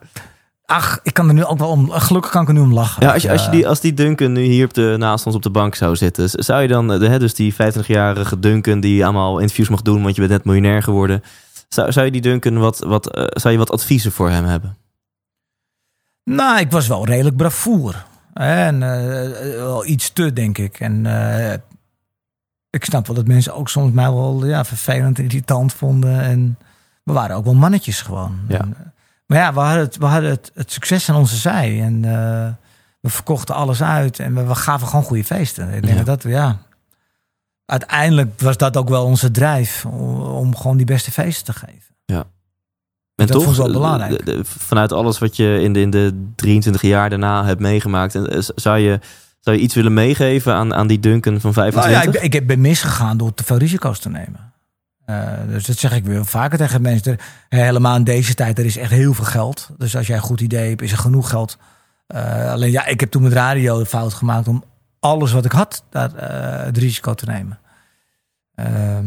Ach, 0.65 0.99
ik 1.04 1.13
kan 1.13 1.28
er 1.28 1.34
nu 1.34 1.45
ook 1.45 1.58
wel 1.58 1.69
om... 1.69 1.89
Gelukkig 1.91 2.32
kan 2.32 2.41
ik 2.41 2.47
er 2.47 2.54
nu 2.54 2.60
om 2.60 2.73
lachen. 2.73 3.06
Ja, 3.06 3.13
als, 3.13 3.21
je, 3.21 3.32
als, 3.32 3.45
je 3.45 3.52
die, 3.52 3.67
als 3.67 3.80
die 3.80 3.93
Duncan 3.93 4.32
nu 4.32 4.41
hier 4.41 4.65
op 4.65 4.73
de, 4.73 4.95
naast 4.97 5.25
ons 5.25 5.36
op 5.36 5.41
de 5.41 5.49
bank 5.49 5.75
zou 5.75 5.95
zitten, 5.95 6.30
zou 6.30 6.62
je 6.62 6.67
dan, 6.67 6.88
de, 6.88 7.08
hè, 7.08 7.19
dus 7.19 7.34
die 7.34 7.54
25-jarige 7.54 8.39
Duncan 8.39 8.80
die 8.80 9.04
allemaal 9.04 9.39
interviews 9.39 9.69
mag 9.69 9.82
doen, 9.82 10.02
want 10.04 10.15
je 10.15 10.21
bent 10.21 10.34
net 10.34 10.45
miljonair 10.45 10.84
geworden, 10.84 11.23
zou, 11.69 11.91
zou 11.91 12.06
je 12.06 12.12
die 12.12 12.21
Duncan 12.21 12.58
wat, 12.58 12.80
wat, 12.80 13.30
zou 13.34 13.54
je 13.54 13.60
wat 13.60 13.71
adviezen 13.71 14.12
voor 14.12 14.30
hem 14.30 14.45
hebben? 14.45 14.78
Nou, 16.23 16.60
ik 16.60 16.71
was 16.71 16.88
wel 16.88 17.05
redelijk 17.05 17.36
bravoer. 17.36 18.05
En 18.34 18.84
eh, 18.84 19.29
wel 19.55 19.86
iets 19.86 20.13
te, 20.13 20.34
denk 20.34 20.58
ik. 20.58 20.79
En 20.79 21.05
eh, 21.05 21.53
ik 22.69 22.86
snap 22.86 23.08
wel 23.08 23.15
dat 23.15 23.27
mensen 23.27 23.55
ook 23.55 23.69
soms 23.69 23.91
mij 23.93 24.12
wel 24.12 24.45
ja, 24.45 24.65
vervelend 24.65 25.17
en 25.17 25.23
irritant 25.23 25.73
vonden. 25.73 26.21
En 26.21 26.58
we 27.03 27.13
waren 27.13 27.36
ook 27.36 27.45
wel 27.45 27.53
mannetjes 27.55 28.01
gewoon. 28.01 28.39
Ja. 28.47 28.60
En, 28.60 28.75
eh, 28.79 28.86
maar 29.25 29.38
ja, 29.38 29.53
we 29.53 29.60
hadden 29.60 29.82
het, 29.84 29.97
we 29.97 30.05
hadden 30.05 30.29
het, 30.29 30.51
het 30.53 30.71
succes 30.71 31.10
aan 31.10 31.15
onze 31.15 31.36
zij. 31.36 31.82
En 31.82 32.05
eh, 32.05 32.47
we 33.01 33.10
verkochten 33.10 33.55
alles 33.55 33.84
uit. 33.84 34.19
En 34.19 34.36
we, 34.36 34.43
we 34.43 34.55
gaven 34.55 34.88
gewoon 34.88 35.03
goede 35.05 35.23
feesten. 35.23 35.73
Ik 35.73 35.86
denk 35.86 35.97
Ja. 35.97 36.03
dat 36.03 36.23
we, 36.23 36.29
ja... 36.29 36.58
Uiteindelijk 37.65 38.39
was 38.41 38.58
dat 38.58 38.77
ook 38.77 38.89
wel 38.89 39.05
onze 39.05 39.32
drijf. 39.32 39.86
Om, 39.86 40.21
om 40.21 40.55
gewoon 40.55 40.77
die 40.77 40.86
beste 40.86 41.12
feesten 41.12 41.45
te 41.53 41.60
geven. 41.60 41.95
En 43.19 43.27
Dat 43.27 43.43
toch, 43.43 43.55
wel 43.55 43.65
eh, 43.67 43.71
belangrijk. 43.73 44.41
vanuit 44.43 44.91
alles 44.91 45.19
wat 45.19 45.36
je 45.36 45.60
in 45.62 45.73
de, 45.73 45.79
in 45.82 45.89
de 45.89 46.25
23 46.36 46.82
jaar 46.82 47.10
daarna 47.10 47.45
hebt 47.45 47.60
meegemaakt, 47.60 48.15
eh, 48.15 48.39
zou 48.55 48.77
je, 48.77 48.99
zou 49.39 49.55
je 49.58 49.62
iets 49.63 49.75
willen 49.75 49.93
meegeven 49.93 50.53
aan, 50.53 50.73
aan 50.73 50.88
die 50.88 50.99
Duncan 50.99 51.39
van 51.39 51.51
Nou 51.55 51.71
25? 51.71 51.91
ja, 51.91 52.01
ik, 52.08 52.12
ben- 52.12 52.23
ik 52.23 52.34
heb- 52.34 52.47
ben 52.47 52.62
misgegaan 52.62 53.17
door 53.17 53.34
te 53.34 53.43
veel 53.43 53.58
risico's 53.58 53.99
te 53.99 54.10
nemen. 54.10 54.53
Eh, 55.05 55.27
dus 55.47 55.65
dat 55.65 55.77
zeg 55.77 55.93
ik 55.95 56.05
weer 56.05 56.25
vaker 56.25 56.58
tegen 56.58 56.82
mensen. 56.82 57.17
Helemaal 57.49 57.95
in 57.95 58.03
deze 58.03 58.34
tijd, 58.34 58.60
er 58.60 58.65
is 58.65 58.77
echt 58.77 58.91
heel 58.91 59.13
veel 59.13 59.25
geld. 59.25 59.69
Dus 59.77 59.95
als 59.95 60.08
jij 60.08 60.15
een 60.15 60.21
goed 60.21 60.41
idee 60.41 60.69
hebt, 60.69 60.82
is 60.82 60.91
er 60.91 60.97
genoeg 60.97 61.29
geld. 61.29 61.58
Alleen 62.47 62.71
ja, 62.71 62.86
ik 62.86 62.99
heb 62.99 63.12
toen 63.12 63.21
met 63.21 63.34
radio 63.34 63.77
de 63.79 63.86
fout 63.86 64.13
gemaakt 64.13 64.47
om 64.47 64.63
alles 64.99 65.32
wat 65.32 65.45
ik 65.45 65.51
had, 65.51 65.84
daar, 65.89 66.13
eh, 66.15 66.65
het 66.65 66.77
risico 66.77 67.13
te 67.13 67.25
nemen. 67.25 67.60
Ehm, 68.55 69.05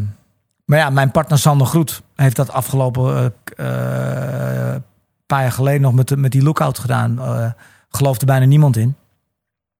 maar 0.65 0.79
ja, 0.79 0.91
mijn 0.91 1.11
partner 1.11 1.39
Sander 1.39 1.67
Groet 1.67 2.03
heeft 2.17 2.37
dat 2.37 2.51
afgelopen 2.51 3.35
eh, 3.57 4.75
eh, 4.75 4.81
paar 5.27 5.43
jaar 5.43 5.53
geleden 5.53 5.81
nog 5.81 5.93
met, 5.93 6.09
de- 6.09 6.17
met 6.17 6.33
die 6.33 6.43
lookout 6.43 6.79
gedaan. 6.79 7.19
Eh 7.21 7.51
geloofde 7.95 8.27
bijna 8.27 8.45
niemand 8.45 8.77
in. 8.77 8.97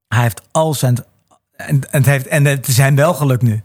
Hij 0.07 0.21
heeft 0.21 0.41
al 0.51 0.73
zijn 0.73 0.97
en, 1.55 1.67
en, 1.67 1.79
het 1.91 2.05
heeft, 2.05 2.27
en 2.27 2.45
het 2.45 2.67
is 2.67 2.77
hem 2.77 2.95
wel 2.95 3.13
gelukt 3.13 3.41
nu. 3.41 3.63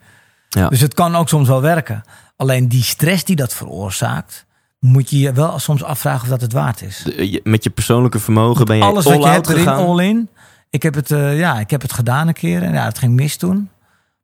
Ja. 0.48 0.68
Dus 0.68 0.80
het 0.80 0.94
kan 0.94 1.16
ook 1.16 1.28
soms 1.28 1.48
wel 1.48 1.60
werken. 1.60 2.02
Alleen 2.36 2.68
die 2.68 2.82
stress 2.82 3.24
die 3.24 3.36
dat 3.36 3.54
veroorzaakt, 3.54 4.46
moet 4.78 5.10
je 5.10 5.18
je 5.18 5.32
wel 5.32 5.58
soms 5.58 5.82
afvragen 5.82 6.22
of 6.22 6.28
dat 6.28 6.40
het 6.40 6.52
waard 6.52 6.82
is. 6.82 7.06
Met 7.42 7.64
je 7.64 7.70
persoonlijke 7.70 8.18
vermogen 8.18 8.64
ben 8.64 8.76
je 8.76 8.82
Alles 8.82 9.04
wat 9.04 9.22
je 9.22 9.28
hebt 9.28 9.48
erin, 9.48 9.68
all 9.68 10.04
in. 10.04 10.28
Ik 10.70 10.82
heb, 10.82 10.94
het, 10.94 11.10
eh, 11.10 11.38
ja, 11.38 11.60
ik 11.60 11.70
heb 11.70 11.82
het 11.82 11.92
gedaan 11.92 12.28
een 12.28 12.34
keer 12.34 12.62
en 12.62 12.72
ja, 12.72 12.84
het 12.84 12.98
ging 12.98 13.12
mis 13.14 13.36
toen. 13.36 13.70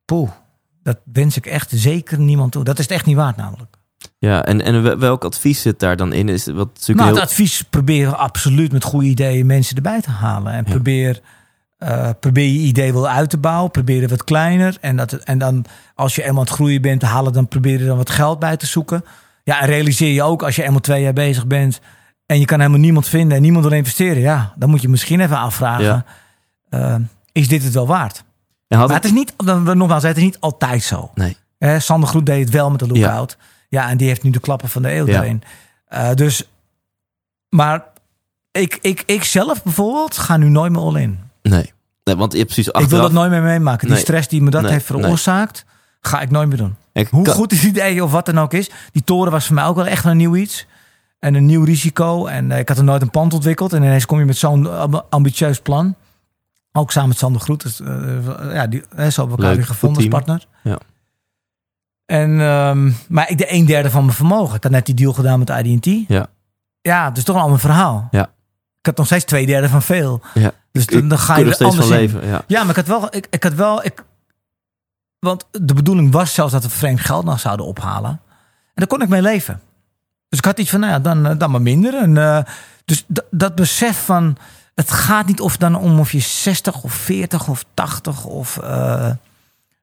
Poeh, 0.05 0.31
dat 0.85 0.99
wens 1.13 1.37
ik 1.37 1.47
echt 1.47 1.71
zeker 1.75 2.19
niemand 2.21 2.53
toe. 2.53 2.65
Dat 2.65 2.79
is 2.79 2.85
het 2.85 2.93
echt 2.95 3.07
niet 3.07 3.17
waard 3.17 3.37
namelijk. 3.37 3.77
Ja, 4.19 4.45
en, 4.45 4.61
en 4.63 4.83
wel- 4.83 4.99
welk 4.99 5.25
advies 5.25 5.63
zit 5.63 5.79
daar 5.79 5.97
dan 5.97 6.13
in? 6.13 6.29
Is 6.29 6.47
wat 6.47 6.69
natuurlijk 6.75 6.99
Nou, 6.99 7.05
heel... 7.11 7.15
het 7.21 7.25
advies 7.31 7.63
probeer 7.63 8.15
absoluut 8.15 8.73
met 8.73 8.85
goede 8.85 9.07
ideeën 9.07 9.47
mensen 9.47 9.77
erbij 9.77 10.01
te 10.01 10.11
halen. 10.11 10.53
En 10.53 10.65
Ja. 10.67 10.71
probeer, 10.71 11.21
eh, 11.79 12.11
probeer 12.21 12.45
je 12.53 12.59
idee 12.59 12.93
wel 12.93 13.09
uit 13.09 13.31
te 13.31 13.39
bouwen. 13.39 13.71
Probeer 13.71 14.01
het 14.01 14.11
wat 14.11 14.25
kleiner. 14.25 14.77
En, 14.81 14.97
dat, 14.97 15.13
en 15.13 15.39
dan, 15.39 15.65
als 15.95 16.15
je 16.15 16.23
eenmaal 16.23 16.39
aan 16.39 16.45
het 16.47 16.55
groeien 16.55 16.83
bent, 16.83 17.01
te 17.01 17.07
halen, 17.07 17.33
dan 17.33 17.49
probeer 17.49 17.79
je 17.79 17.87
dan 17.87 17.97
wat 17.97 18.11
geld 18.11 18.39
bij 18.39 18.57
te 18.57 18.67
zoeken. 18.67 19.05
Ja, 19.45 19.61
en 19.61 19.67
realiseer 19.67 20.13
je 20.13 20.23
ook 20.23 20.43
als 20.43 20.57
je 20.57 20.63
eenmaal 20.63 20.81
twee 20.81 21.03
jaar 21.03 21.13
bezig 21.13 21.47
bent. 21.47 21.81
en 22.27 22.39
je 22.39 22.45
kan 22.45 22.59
helemaal 22.59 22.81
niemand 22.81 23.09
vinden 23.09 23.37
en 23.37 23.43
niemand 23.43 23.65
wil 23.65 23.75
investeren. 23.75 24.23
Ja, 24.23 24.53
dan 24.57 24.71
moet 24.71 24.83
je 24.83 24.89
misschien 24.89 25.21
even 25.21 25.39
afvragen: 25.39 25.85
Ja. 25.85 26.05
eh, 26.69 26.97
is 27.33 27.49
dit 27.49 27.63
het 27.65 27.73
wel 27.75 27.87
waard? 27.87 28.25
Maar 28.79 28.89
het- 28.97 29.05
is 29.05 29.13
niet, 29.13 29.33
nogmaals, 29.75 30.03
het 30.03 30.17
is 30.17 30.23
niet 30.23 30.41
altijd 30.41 30.83
zo. 30.83 31.11
Nee. 31.15 31.37
Eh, 31.59 31.79
Sander 31.79 32.09
Groet 32.09 32.27
deed 32.27 32.41
het 32.45 32.51
wel 32.51 32.71
met 32.71 32.79
de 32.81 32.87
lookout. 32.87 33.37
Ja. 33.69 33.89
en 33.89 33.97
die 33.97 34.09
heeft 34.09 34.23
nu 34.23 34.31
de 34.31 34.41
klappen 34.41 34.69
van 34.69 34.83
de 34.83 34.93
eeuw 34.95 35.07
Ja. 35.07 35.23
erin. 35.23 35.43
Eh, 35.87 36.13
dus, 36.15 36.49
maar 37.49 37.85
ik, 38.51 38.79
ik, 38.81 39.03
ik 39.07 39.25
zelf 39.25 39.63
bijvoorbeeld 39.63 40.17
ga 40.19 40.37
nu 40.37 40.49
nooit 40.49 40.73
meer 40.73 40.81
all 40.81 40.95
in. 41.01 41.19
Nee. 41.43 41.73
nee, 42.05 42.17
want 42.17 42.33
je 42.33 42.39
hebt 42.39 42.53
precies 42.53 42.73
Ik 42.73 42.89
wil 42.89 43.01
dat 43.01 43.13
nooit 43.13 43.31
meer 43.31 43.43
meemaken. 43.43 43.87
Die 43.87 43.95
Nee. 43.95 44.05
stress 44.05 44.29
die 44.29 44.43
me 44.43 44.51
dat 44.51 44.63
Nee, 44.63 44.71
heeft 44.73 44.85
veroorzaakt, 44.87 45.65
ga 46.01 46.21
ik 46.21 46.31
nooit 46.31 46.49
meer 46.49 46.57
doen. 46.57 46.77
Ik 46.93 47.09
Hoe 47.09 47.25
kan- 47.25 47.35
goed 47.35 47.51
het 47.51 47.63
idee 47.63 48.05
of 48.05 48.11
wat 48.11 48.27
dan 48.27 48.39
ook 48.39 48.53
is. 48.53 48.71
Die 48.93 49.05
toren 49.05 49.33
was 49.33 49.47
voor 49.47 49.55
mij 49.55 49.65
ook 49.65 49.77
wel 49.77 49.87
echt 49.87 50.05
een 50.05 50.17
nieuw 50.17 50.37
iets. 50.37 50.67
En 51.19 51.35
een 51.35 51.47
nieuw 51.47 51.65
risico. 51.65 52.27
En 52.27 52.51
eh, 52.53 52.59
ik 52.59 52.69
had 52.69 52.79
er 52.79 52.85
nooit 52.85 53.03
een 53.03 53.11
pand 53.11 53.33
ontwikkeld. 53.35 53.73
En 53.73 53.83
ineens 53.83 54.07
kom 54.07 54.19
je 54.19 54.25
met 54.25 54.37
zo'n 54.37 54.71
amb- 54.79 55.05
ambitieus 55.11 55.61
plan. 55.61 55.95
Ook 56.77 56.93
samen 56.93 57.09
met 57.09 57.19
Sander 57.19 57.41
Groet. 57.41 57.63
Dus, 57.63 57.81
eh, 57.81 58.55
ja, 58.55 58.67
die, 58.67 58.83
hè, 58.95 59.11
zo 59.11 59.21
hebben 59.21 59.37
we 59.37 59.43
elkaar 59.43 59.57
weer 59.57 59.67
gevonden 59.67 59.99
als 59.99 60.09
partner. 60.09 60.47
Ja. 60.63 60.79
En, 62.07 62.41
ehm, 62.41 62.93
maar 63.09 63.31
ik 63.31 63.39
de 63.39 63.53
een 63.53 63.67
derde 63.67 63.91
van 63.91 64.05
mijn 64.05 64.17
vermogen. 64.17 64.57
Ik 64.57 64.63
had 64.63 64.73
net 64.73 64.87
die 64.87 64.95
deal 64.95 65.13
gedaan 65.13 65.39
met 65.39 65.51
IDT. 65.51 66.09
Ja. 66.09 66.27
Ja, 66.81 67.15
is 67.15 67.25
toch 67.25 67.37
al 67.37 67.51
een 67.51 67.59
verhaal. 67.59 68.09
Ja. 68.11 68.23
Ik 68.81 68.87
had 68.87 68.97
nog 68.97 69.07
steeds 69.07 69.25
twee 69.25 69.47
derde 69.47 69.69
van 69.69 69.83
veel. 69.83 70.23
Ja. 70.35 70.53
Dus 70.73 70.87
dan, 70.87 71.09
dan 71.09 71.19
ga 71.19 71.37
je 71.37 71.43
er 71.43 71.49
er 71.49 71.55
steeds 71.55 71.75
van 71.75 71.83
anders 71.85 72.01
in. 72.01 72.07
leven. 72.07 72.29
Ja. 72.29 72.45
Ja, 72.47 72.61
maar 72.61 72.71
ik 72.71 72.77
had 72.77 73.01
wel, 73.01 73.15
ik, 73.15 73.27
ik 73.31 73.43
had 73.43 73.55
wel, 73.55 73.85
ik, 73.85 74.05
want 75.19 75.47
de 75.51 75.75
bedoeling 75.75 76.13
was 76.13 76.35
zelfs 76.35 76.53
dat 76.53 76.63
we 76.63 76.69
vreemd 76.71 77.01
geld 77.01 77.25
nog 77.25 77.41
zouden 77.41 77.67
ophalen. 77.67 78.11
En 78.11 78.21
daar 78.75 78.87
kon 78.87 79.03
ik 79.03 79.09
mee 79.09 79.23
leven. 79.23 79.61
Dus 80.29 80.39
ik 80.39 80.45
had 80.45 80.59
iets 80.59 80.71
van, 80.71 80.81
nou 80.81 80.93
ja, 80.93 80.99
dan, 80.99 81.27
eh, 81.27 81.39
dan 81.39 81.51
maar 81.51 81.63
minder. 81.63 81.95
En, 81.95 82.19
eh, 82.19 82.43
dus 82.85 83.05
dat 83.31 83.55
besef 83.55 84.05
van, 84.05 84.37
het 84.75 84.91
gaat 84.91 85.27
niet 85.27 85.41
of 85.41 85.57
dan 85.57 85.77
om 85.77 86.01
of 86.01 86.13
je 86.13 86.21
60 86.21 86.83
of 86.83 86.93
40 86.93 87.49
of 87.49 87.65
80 87.75 88.25
of 88.25 88.59
eh, 88.59 89.11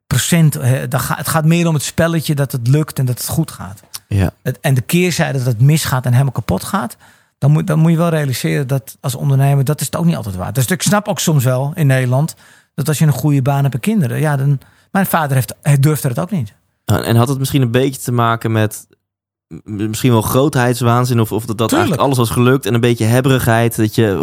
procent. 0.07 0.53
het 0.53 1.27
gaat 1.27 1.45
meer 1.45 1.67
om 1.67 1.73
het 1.73 1.83
spelletje 1.83 2.35
dat 2.35 2.51
het 2.51 2.67
lukt 2.67 2.99
en 2.99 3.05
dat 3.05 3.17
het 3.17 3.27
goed 3.27 3.51
gaat. 3.51 3.81
Ja. 4.07 4.33
En 4.61 4.73
de 4.73 4.81
keerzijde 4.81 5.37
dat 5.37 5.47
het 5.47 5.61
misgaat 5.61 6.05
en 6.05 6.11
helemaal 6.11 6.31
kapot 6.31 6.63
gaat. 6.63 6.97
Dan 7.37 7.51
moet, 7.51 7.67
dan 7.67 7.79
moet 7.79 7.91
je 7.91 7.97
wel 7.97 8.09
realiseren 8.09 8.67
dat 8.67 8.97
als 8.99 9.15
ondernemer, 9.15 9.63
dat 9.63 9.79
is 9.79 9.85
het 9.85 9.95
ook 9.95 10.05
niet 10.05 10.15
altijd 10.15 10.35
waard. 10.35 10.55
Dus 10.55 10.65
ik 10.65 10.81
snap 10.81 11.07
ook 11.07 11.19
soms 11.19 11.43
wel 11.43 11.71
in 11.75 11.87
Nederland 11.87 12.35
dat 12.73 12.87
als 12.87 12.99
je 12.99 13.05
een 13.05 13.11
goede 13.11 13.41
baan 13.41 13.61
hebt 13.61 13.73
en 13.73 13.79
kinderen, 13.79 14.19
ja, 14.19 14.37
dan. 14.37 14.59
Mijn 14.91 15.05
vader 15.05 15.35
heeft, 15.35 15.55
hij 15.61 15.79
durfde 15.79 16.07
het 16.07 16.19
ook 16.19 16.31
niet. 16.31 16.53
En 16.85 17.15
had 17.15 17.27
het 17.27 17.39
misschien 17.39 17.61
een 17.61 17.71
beetje 17.71 18.01
te 18.01 18.11
maken 18.11 18.51
met 18.51 18.87
misschien 19.63 20.11
wel 20.11 20.21
grootheidswaanzin 20.21 21.19
of, 21.19 21.31
of 21.31 21.45
dat, 21.45 21.57
dat 21.57 21.69
Tuurlijk. 21.69 21.89
eigenlijk 21.89 22.01
alles 22.01 22.17
was 22.17 22.29
gelukt 22.45 22.65
en 22.65 22.73
een 22.73 22.79
beetje 22.79 23.05
hebberigheid. 23.05 23.75
Dat 23.75 23.95
je 23.95 24.17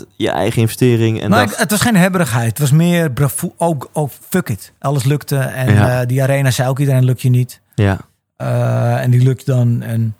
100% 0.00 0.04
je 0.16 0.30
eigen 0.30 0.60
investering 0.60 1.20
en 1.20 1.32
ik- 1.32 1.54
het 1.56 1.70
was 1.70 1.80
geen 1.80 1.96
hebberigheid. 1.96 2.48
Het 2.48 2.58
was 2.58 2.70
meer 2.70 3.10
bravo. 3.12 3.54
Ook, 3.56 3.88
ook 3.92 4.10
fuck 4.28 4.48
it. 4.48 4.72
Alles 4.78 5.04
lukte. 5.04 5.36
En 5.36 5.74
Ja. 5.74 6.00
eh, 6.00 6.06
die 6.06 6.22
arena 6.22 6.50
zei 6.50 6.68
ook 6.68 6.78
iedereen 6.78 7.04
lukt 7.04 7.22
je 7.22 7.30
niet. 7.30 7.60
ja, 7.74 7.98
Eh, 8.36 9.02
en 9.02 9.10
die 9.10 9.22
lukt 9.22 9.46
dan. 9.46 9.82
En 9.82 10.14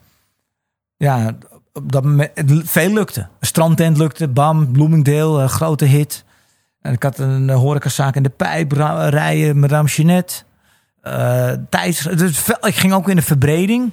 ja, 0.97 1.37
op 1.73 1.93
dat 1.93 2.05
moment, 2.05 2.31
veel 2.65 2.93
lukte. 2.93 3.27
Strandtent 3.41 3.97
lukte. 3.97 4.29
Bam, 4.29 4.73
Bloomingdale, 4.73 5.43
eh, 5.43 5.49
grote 5.49 5.85
hit. 5.85 6.25
En 6.83 6.93
ik 6.93 7.03
had 7.03 7.19
een 7.19 7.51
horecazaak 7.51 8.17
in 8.17 8.23
de 8.23 8.29
pijp. 8.29 8.73
rijden, 8.73 9.59
Madame 9.59 9.89
Jeanette. 9.89 10.35
Eh 11.03 11.51
tijds, 11.71 12.03
dus 12.03 12.49
ik 12.61 12.75
ging 12.75 12.93
ook 12.93 13.09
in 13.09 13.17
de 13.17 13.23
verbreding. 13.23 13.93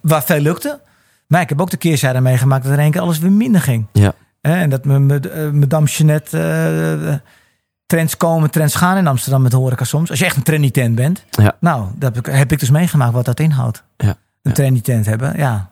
Waar 0.00 0.22
veel 0.22 0.40
lukte. 0.40 0.80
Maar 1.26 1.40
ik 1.40 1.48
heb 1.48 1.60
ook 1.60 1.70
de 1.70 1.76
keerzijde 1.76 2.20
meegemaakt 2.20 2.62
dat 2.62 2.72
er 2.72 2.78
in 2.78 2.84
één 2.84 2.92
keer 2.92 3.00
alles 3.00 3.18
weer 3.18 3.32
minder 3.32 3.60
ging. 3.60 3.86
Ja. 3.92 4.12
En 4.40 4.70
dat 4.70 4.84
me, 4.84 4.98
me, 4.98 5.20
eh, 5.20 5.50
Madame 5.50 5.86
Jeanette... 5.86 6.38
eh, 7.08 7.14
trends 7.86 8.16
komen, 8.16 8.50
trends 8.50 8.74
gaan 8.74 8.96
in 8.96 9.06
Amsterdam 9.06 9.42
met 9.42 9.52
horeca 9.52 9.84
soms. 9.84 10.10
Als 10.10 10.18
je 10.18 10.24
echt 10.24 10.36
een 10.36 10.42
trendy 10.42 10.70
tent 10.70 10.94
bent. 10.94 11.24
Ja. 11.30 11.56
Nou, 11.60 11.86
dat 11.94 12.14
heb 12.14 12.26
ik, 12.26 12.34
heb 12.34 12.52
ik 12.52 12.58
dus 12.58 12.70
meegemaakt 12.70 13.12
wat 13.12 13.24
dat 13.24 13.40
inhoudt. 13.40 13.84
Ja. 13.96 14.16
Een 14.42 14.52
trendy 14.52 14.80
tent 14.80 15.06
hebben, 15.06 15.36
ja. 15.36 15.70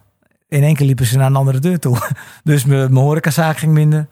In 0.49 0.63
één 0.63 0.75
keer 0.75 0.87
liepen 0.87 1.07
ze 1.07 1.17
naar 1.17 1.27
een 1.27 1.37
andere 1.37 1.59
deur 1.59 1.79
toe. 1.79 1.99
Dus 2.45 2.65
mijn 2.65 2.93
mijn 2.93 3.05
horecazaak 3.05 3.57
ging 3.57 3.73
minder. 3.73 4.07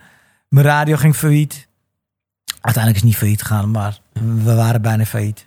Mijn 0.48 0.66
radio 0.66 0.96
ging 0.96 1.16
failliet. 1.16 1.68
Uiteindelijk 2.60 2.94
is 2.94 3.00
het 3.00 3.04
niet 3.10 3.16
failliet 3.16 3.42
gegaan, 3.42 3.70
maar 3.70 3.98
we 4.44 4.54
waren 4.54 4.82
bijna 4.82 5.04
failliet. 5.04 5.46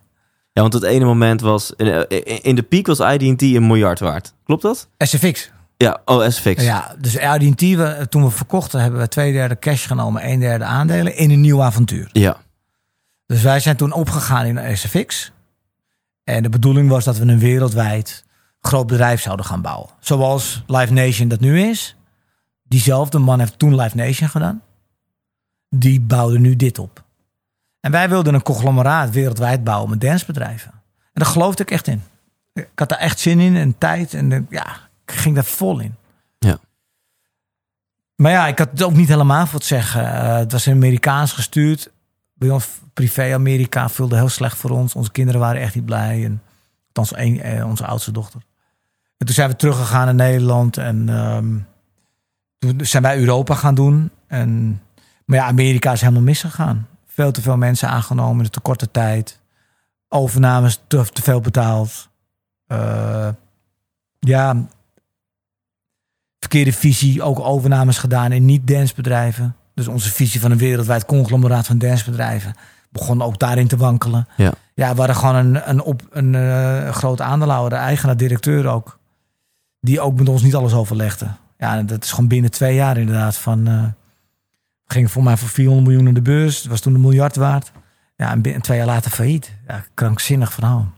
Ja, 0.57 0.61
want 0.63 0.73
het 0.73 0.83
ene 0.83 1.05
moment 1.05 1.41
was, 1.41 1.73
in, 1.75 2.41
in 2.43 2.55
de 2.55 2.63
piek 2.63 2.87
was 2.87 2.99
IDT 2.99 3.41
een 3.41 3.67
miljard 3.67 3.99
waard. 3.99 4.33
Klopt 4.43 4.61
dat? 4.61 4.87
SFX. 4.97 5.51
Ja, 5.77 6.01
oh, 6.05 6.29
SFX. 6.29 6.63
Ja, 6.63 6.95
dus 6.99 7.13
we- 7.13 8.05
toen 8.09 8.23
we 8.23 8.29
verkochten, 8.29 8.81
hebben 8.81 8.99
we 8.99 9.07
twee 9.07 9.31
derde 9.31 9.59
cash 9.59 9.87
genomen, 9.87 10.29
een 10.29 10.39
derde 10.39 10.63
aandelen 10.63 11.15
in 11.15 11.31
een 11.31 11.41
nieuw 11.41 11.61
avontuur. 11.63 12.09
Ja, 12.11 12.37
Dus 13.25 13.41
wij 13.41 13.59
zijn 13.59 13.75
toen 13.75 13.91
opgegaan 13.91 14.45
in 14.45 14.77
SFX. 14.77 15.31
En 16.23 16.43
de 16.43 16.49
bedoeling 16.49 16.89
was 16.89 17.03
dat 17.03 17.17
we 17.17 17.25
een 17.25 17.39
wereldwijd 17.39 18.25
groot 18.61 18.87
bedrijf 18.87 19.21
zouden 19.21 19.45
gaan 19.45 19.61
bouwen. 19.61 19.89
Zoals 19.99 20.63
Live 20.67 20.93
Nation 20.93 21.27
dat 21.27 21.39
nu 21.39 21.61
is. 21.61 21.95
Diezelfde 22.63 23.19
man 23.19 23.39
heeft 23.39 23.59
toen 23.59 23.75
Live 23.75 23.95
Nation 23.95 24.29
gedaan. 24.29 24.61
Die 25.69 26.01
bouwde 26.01 26.39
nu 26.39 26.55
dit 26.55 26.79
op. 26.79 27.03
En 27.87 27.93
wij 27.93 28.09
wilden 28.09 28.33
een 28.33 28.43
conglomeraat 28.43 29.09
wereldwijd 29.09 29.63
bouwen 29.63 29.89
met 29.89 30.01
dancebedrijven. 30.01 30.71
En 30.71 31.11
daar 31.13 31.25
geloofde 31.25 31.63
ik 31.63 31.71
echt 31.71 31.87
in. 31.87 32.03
Ik 32.53 32.69
had 32.75 32.89
daar 32.89 32.99
echt 32.99 33.19
zin 33.19 33.39
in 33.39 33.55
en 33.55 33.77
tijd. 33.77 34.13
En 34.13 34.31
eh, 34.31 34.39
ja, 34.49 34.65
ik 35.05 35.11
ging 35.11 35.35
daar 35.35 35.45
vol 35.45 35.79
in. 35.79 35.95
Ja. 36.39 36.59
Maar 38.15 38.31
ja, 38.31 38.47
ik 38.47 38.57
had 38.57 38.69
het 38.71 38.83
ook 38.83 38.93
niet 38.93 39.07
helemaal 39.07 39.45
voor 39.45 39.59
het 39.59 39.67
zeggen. 39.67 40.13
Eh, 40.13 40.37
het 40.37 40.51
was 40.51 40.69
Amerikaans 40.69 41.31
gestuurd 41.31 41.91
bij 42.33 42.49
ons 42.49 42.67
privé 42.93 43.33
Amerika 43.33 43.89
vulde 43.89 44.15
heel 44.15 44.29
slecht 44.29 44.57
voor 44.57 44.69
ons. 44.69 44.95
Onze 44.95 45.11
kinderen 45.11 45.41
waren 45.41 45.61
echt 45.61 45.75
niet 45.75 45.85
blij. 45.85 46.25
En 46.25 46.41
althans 46.87 47.13
eh, 47.13 47.67
onze 47.67 47.85
oudste 47.85 48.11
dochter. 48.11 48.41
En 49.17 49.25
toen 49.25 49.35
zijn 49.35 49.49
we 49.49 49.55
teruggegaan 49.55 50.05
naar 50.05 50.27
Nederland. 50.27 50.77
En 50.77 51.09
ehm, 51.09 51.57
toen 52.59 52.85
zijn 52.85 53.03
wij 53.03 53.19
Europa 53.19 53.55
gaan 53.55 53.75
doen. 53.75 54.11
En, 54.27 54.81
maar 55.25 55.37
ja, 55.37 55.45
Amerika 55.45 55.91
is 55.91 56.01
helemaal 56.01 56.21
misgegaan. 56.21 56.87
Veel 57.17 57.31
te 57.31 57.41
veel 57.41 57.57
mensen 57.57 57.89
aangenomen 57.89 58.45
in 58.45 58.51
te 58.51 58.59
korte 58.59 58.91
tijd. 58.91 59.39
Overnames 60.09 60.81
te, 60.87 61.05
te 61.13 61.21
veel 61.21 61.39
betaald. 61.39 62.09
Eh, 62.67 63.27
ja, 64.19 64.67
verkeerde 66.39 66.73
visie. 66.73 67.23
Ook 67.23 67.39
overnames 67.39 67.97
gedaan 67.97 68.31
in 68.31 68.45
niet-dancebedrijven. 68.45 69.55
Dus 69.73 69.87
onze 69.87 70.11
visie 70.11 70.39
van 70.39 70.51
een 70.51 70.57
wereldwijd 70.57 71.05
conglomeraat 71.05 71.65
van 71.65 71.77
dancebedrijven 71.77 72.55
begon 72.89 73.21
ook 73.21 73.39
daarin 73.39 73.67
te 73.67 73.77
wankelen. 73.77 74.27
Ja. 74.35 74.51
Ja, 74.73 74.91
we 74.91 74.97
hadden 74.97 75.15
gewoon 75.15 75.35
een, 75.35 75.69
een, 75.69 75.81
op, 75.81 76.01
een 76.09 76.35
eh, 76.35 76.89
groot 76.89 77.21
aandeelhouder, 77.21 77.77
eigenaar, 77.77 78.17
directeur 78.17 78.67
ook. 78.67 78.99
Die 79.79 80.01
ook 80.01 80.17
met 80.17 80.29
ons 80.29 80.41
niet 80.41 80.55
alles 80.55 80.73
overlegde. 80.73 81.27
Ja, 81.57 81.83
dat 81.83 82.03
is 82.03 82.11
gewoon 82.11 82.27
binnen 82.27 82.51
twee 82.51 82.75
jaar 82.75 82.97
inderdaad 82.97 83.37
van... 83.37 83.67
eh 83.67 83.83
we 84.87 84.93
gingen 84.93 85.09
voor 85.09 85.23
mij 85.23 85.37
voor 85.37 85.49
400 85.49 85.87
miljoen 85.87 86.03
naar 86.03 86.13
de 86.13 86.21
beurs. 86.21 86.57
Het 86.57 86.67
was 86.67 86.81
toen 86.81 86.93
een 86.93 87.01
miljard 87.01 87.35
waard. 87.35 87.71
Ja, 88.15 88.31
en 88.31 88.41
binnen 88.41 88.61
twee 88.61 88.77
jaar 88.77 88.87
later 88.87 89.11
failliet. 89.11 89.55
Ja, 89.67 89.83
krankzinnig 89.93 90.53
verhaal. 90.53 90.91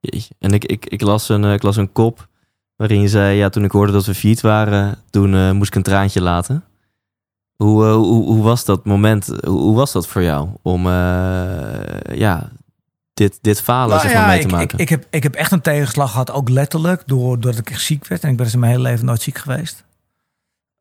Jeetje. 0.00 0.34
En 0.38 0.52
ik, 0.52 0.64
ik, 0.64 0.86
ik, 0.86 1.00
las 1.00 1.28
een, 1.28 1.44
eh, 1.44 1.52
ik 1.52 1.62
las 1.62 1.76
een 1.76 1.92
kop 1.92 2.28
waarin 2.76 3.00
je 3.00 3.08
zei, 3.08 3.36
ja, 3.36 3.48
toen 3.48 3.64
ik 3.64 3.70
hoorde 3.70 3.92
dat 3.92 4.06
we 4.06 4.14
failliet 4.14 4.40
waren, 4.40 4.98
toen 5.10 5.34
eh, 5.34 5.50
moest 5.50 5.68
ik 5.68 5.74
een 5.74 5.82
traantje 5.82 6.22
laten. 6.22 6.64
Hoe, 7.56 7.86
eh, 7.86 7.92
hoe, 7.92 8.24
hoe 8.24 8.42
was 8.42 8.64
dat 8.64 8.84
moment, 8.84 9.26
hoe, 9.26 9.60
hoe 9.60 9.74
was 9.74 9.92
dat 9.92 10.06
voor 10.06 10.22
jou 10.22 10.48
om 10.62 10.86
ja, 10.86 12.50
dit, 13.14 13.38
dit 13.40 13.62
falen 13.62 13.88
Nou 13.88 14.00
zeg 14.00 14.12
maar, 14.12 14.22
ja, 14.22 14.28
mee 14.28 14.40
te 14.40 14.46
ik, 14.46 14.52
maken? 14.52 14.78
Ik, 14.78 14.80
ik, 14.80 14.88
heb, 14.88 15.06
ik 15.10 15.22
heb 15.22 15.34
echt 15.34 15.52
een 15.52 15.60
tegenslag 15.60 16.10
gehad, 16.10 16.30
ook 16.30 16.48
letterlijk, 16.48 17.02
doordat 17.06 17.58
ik 17.58 17.70
echt 17.70 17.82
ziek 17.82 18.06
werd. 18.06 18.22
En 18.22 18.30
ik 18.30 18.36
ben 18.36 18.44
dus 18.44 18.54
in 18.54 18.60
mijn 18.60 18.72
hele 18.72 18.84
leven 18.84 19.06
nooit 19.06 19.22
ziek 19.22 19.38
geweest. 19.38 19.84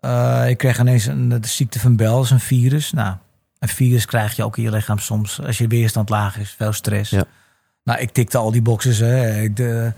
Eh, 0.02 0.50
ik 0.50 0.58
kreeg 0.58 0.80
ineens 0.80 1.06
een, 1.06 1.30
de 1.30 1.48
ziekte 1.48 1.80
van 1.80 1.96
Bell, 1.96 2.26
een 2.30 2.40
virus. 2.40 2.92
Nou, 2.92 3.16
een 3.60 3.68
virus 3.68 4.06
krijg 4.06 4.36
je 4.36 4.44
ook 4.44 4.58
in 4.58 4.64
je 4.64 4.70
lichaam 4.70 5.00
soms 5.00 5.42
als 5.42 5.58
je 5.58 5.68
weerstand 5.68 6.10
laag 6.10 6.38
is, 6.38 6.52
veel 6.58 6.74
stress. 6.74 7.10
Ja. 7.10 7.24
Nou, 7.84 8.00
ik 8.00 8.12
tikte 8.12 8.38
al 8.38 8.52
die 8.52 8.62
boxes. 8.62 8.98
Hè. 8.98 9.42
Ik, 9.42 9.56
de, 9.56 9.94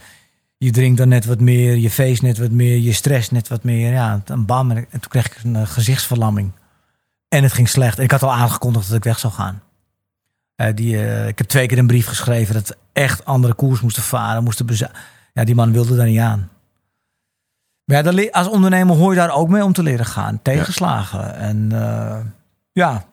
je 0.58 0.72
drinkt 0.72 0.97
dan 0.97 1.08
net 1.08 1.26
wat 1.26 1.39
meer, 1.39 1.76
je 1.76 1.89
feest 1.89 2.22
net 2.22 2.38
wat 2.38 2.51
meer, 2.51 2.78
je 2.78 2.93
stress 2.93 3.32
net 3.32 3.47
wat 3.47 3.64
meer. 3.64 3.91
Ja, 3.91 4.22
en 4.26 4.45
bam, 4.45 4.72
en, 4.72 4.88
toen 4.89 5.10
kreeg 5.10 5.26
ik 5.26 5.43
een 5.43 5.56
eh, 5.56 5.68
gezichtsverlamming. 5.68 6.51
En 7.28 7.43
het 7.43 7.54
ging 7.54 7.70
slecht. 7.70 7.97
En 7.97 8.04
ik 8.04 8.12
had 8.12 8.24
al 8.24 8.34
aangekondigd 8.34 8.88
dat 8.88 8.97
ik 8.97 9.04
weg 9.04 9.20
zou 9.20 9.34
gaan. 9.34 9.62
Eh, 10.56 10.76
die, 10.76 11.26
ik 11.28 11.38
heb 11.38 11.47
twee 11.47 11.68
keer 11.68 11.78
een 11.78 11.88
brief 11.88 12.08
geschreven 12.08 12.54
dat 12.54 12.68
we 12.68 12.78
echt 12.93 13.26
andere 13.26 13.54
koers 13.54 13.82
moesten 13.82 14.04
varen. 14.04 14.43
Moesten 14.43 14.68
ja, 15.34 15.43
die 15.43 15.56
man 15.56 15.72
wilde 15.72 15.95
daar 15.95 16.06
niet 16.06 16.20
aan. 16.20 16.49
Ja, 17.86 18.29
als 18.31 18.47
ondernemer 18.47 18.95
hoor 18.95 19.09
je 19.13 19.19
daar 19.19 19.31
ook 19.36 19.49
mee 19.49 19.63
om 19.63 19.73
te 19.73 19.84
leren 19.84 20.05
gaan. 20.05 20.39
Tegenslagen. 20.41 21.36
En 21.36 21.71
eh, 21.71 22.19
ja, 22.71 23.05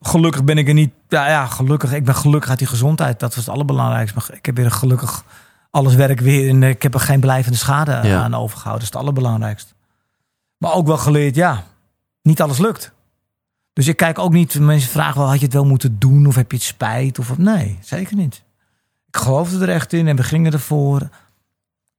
gelukkig 0.00 0.44
ben 0.44 0.58
ik 0.58 0.68
er 0.68 0.74
niet. 0.74 0.92
Ja, 1.08 1.28
ja, 1.28 1.46
gelukkig. 1.46 1.92
Ik 1.92 2.04
ben 2.04 2.14
gelukkig 2.14 2.50
uit 2.50 2.58
die 2.58 2.68
gezondheid. 2.68 3.20
Dat 3.20 3.34
was 3.34 3.44
het 3.44 3.54
allerbelangrijkste. 3.54 4.18
Maar 4.18 4.36
ik 4.36 4.46
heb 4.46 4.56
weer 4.56 4.64
een 4.64 4.72
gelukkig 4.72 5.24
alles 5.70 5.94
werk 5.94 6.20
weer. 6.20 6.48
En 6.48 6.62
ik 6.62 6.82
heb 6.82 6.94
er 6.94 7.00
geen 7.00 7.20
blijvende 7.20 7.58
schade 7.58 8.00
Ja. 8.02 8.22
aan 8.22 8.34
overgehouden. 8.34 8.72
Dat 8.72 8.82
is 8.82 8.86
het 8.86 8.96
allerbelangrijkste. 8.96 9.72
Maar 10.58 10.72
ook 10.72 10.86
wel 10.86 10.98
geleerd, 10.98 11.34
ja, 11.34 11.64
niet 12.22 12.42
alles 12.42 12.58
lukt. 12.58 12.92
Dus 13.72 13.86
ik 13.88 13.96
kijk 13.96 14.18
ook 14.18 14.32
niet, 14.32 14.58
mensen 14.58 14.90
vragen 14.90 15.20
wel, 15.20 15.28
had 15.28 15.38
je 15.38 15.44
het 15.44 15.54
wel 15.54 15.64
moeten 15.64 15.98
doen 15.98 16.26
of 16.26 16.34
heb 16.34 16.50
je 16.50 16.56
het 16.56 16.66
spijt? 16.66 17.18
Of, 17.18 17.38
nee, 17.38 17.78
zeker 17.80 18.16
niet. 18.16 18.42
Ik 19.08 19.16
geloofde 19.16 19.62
er 19.66 19.74
echt 19.74 19.92
in 19.92 20.08
en 20.08 20.16
we 20.16 20.22
gingen 20.22 20.52
ervoor. 20.52 21.08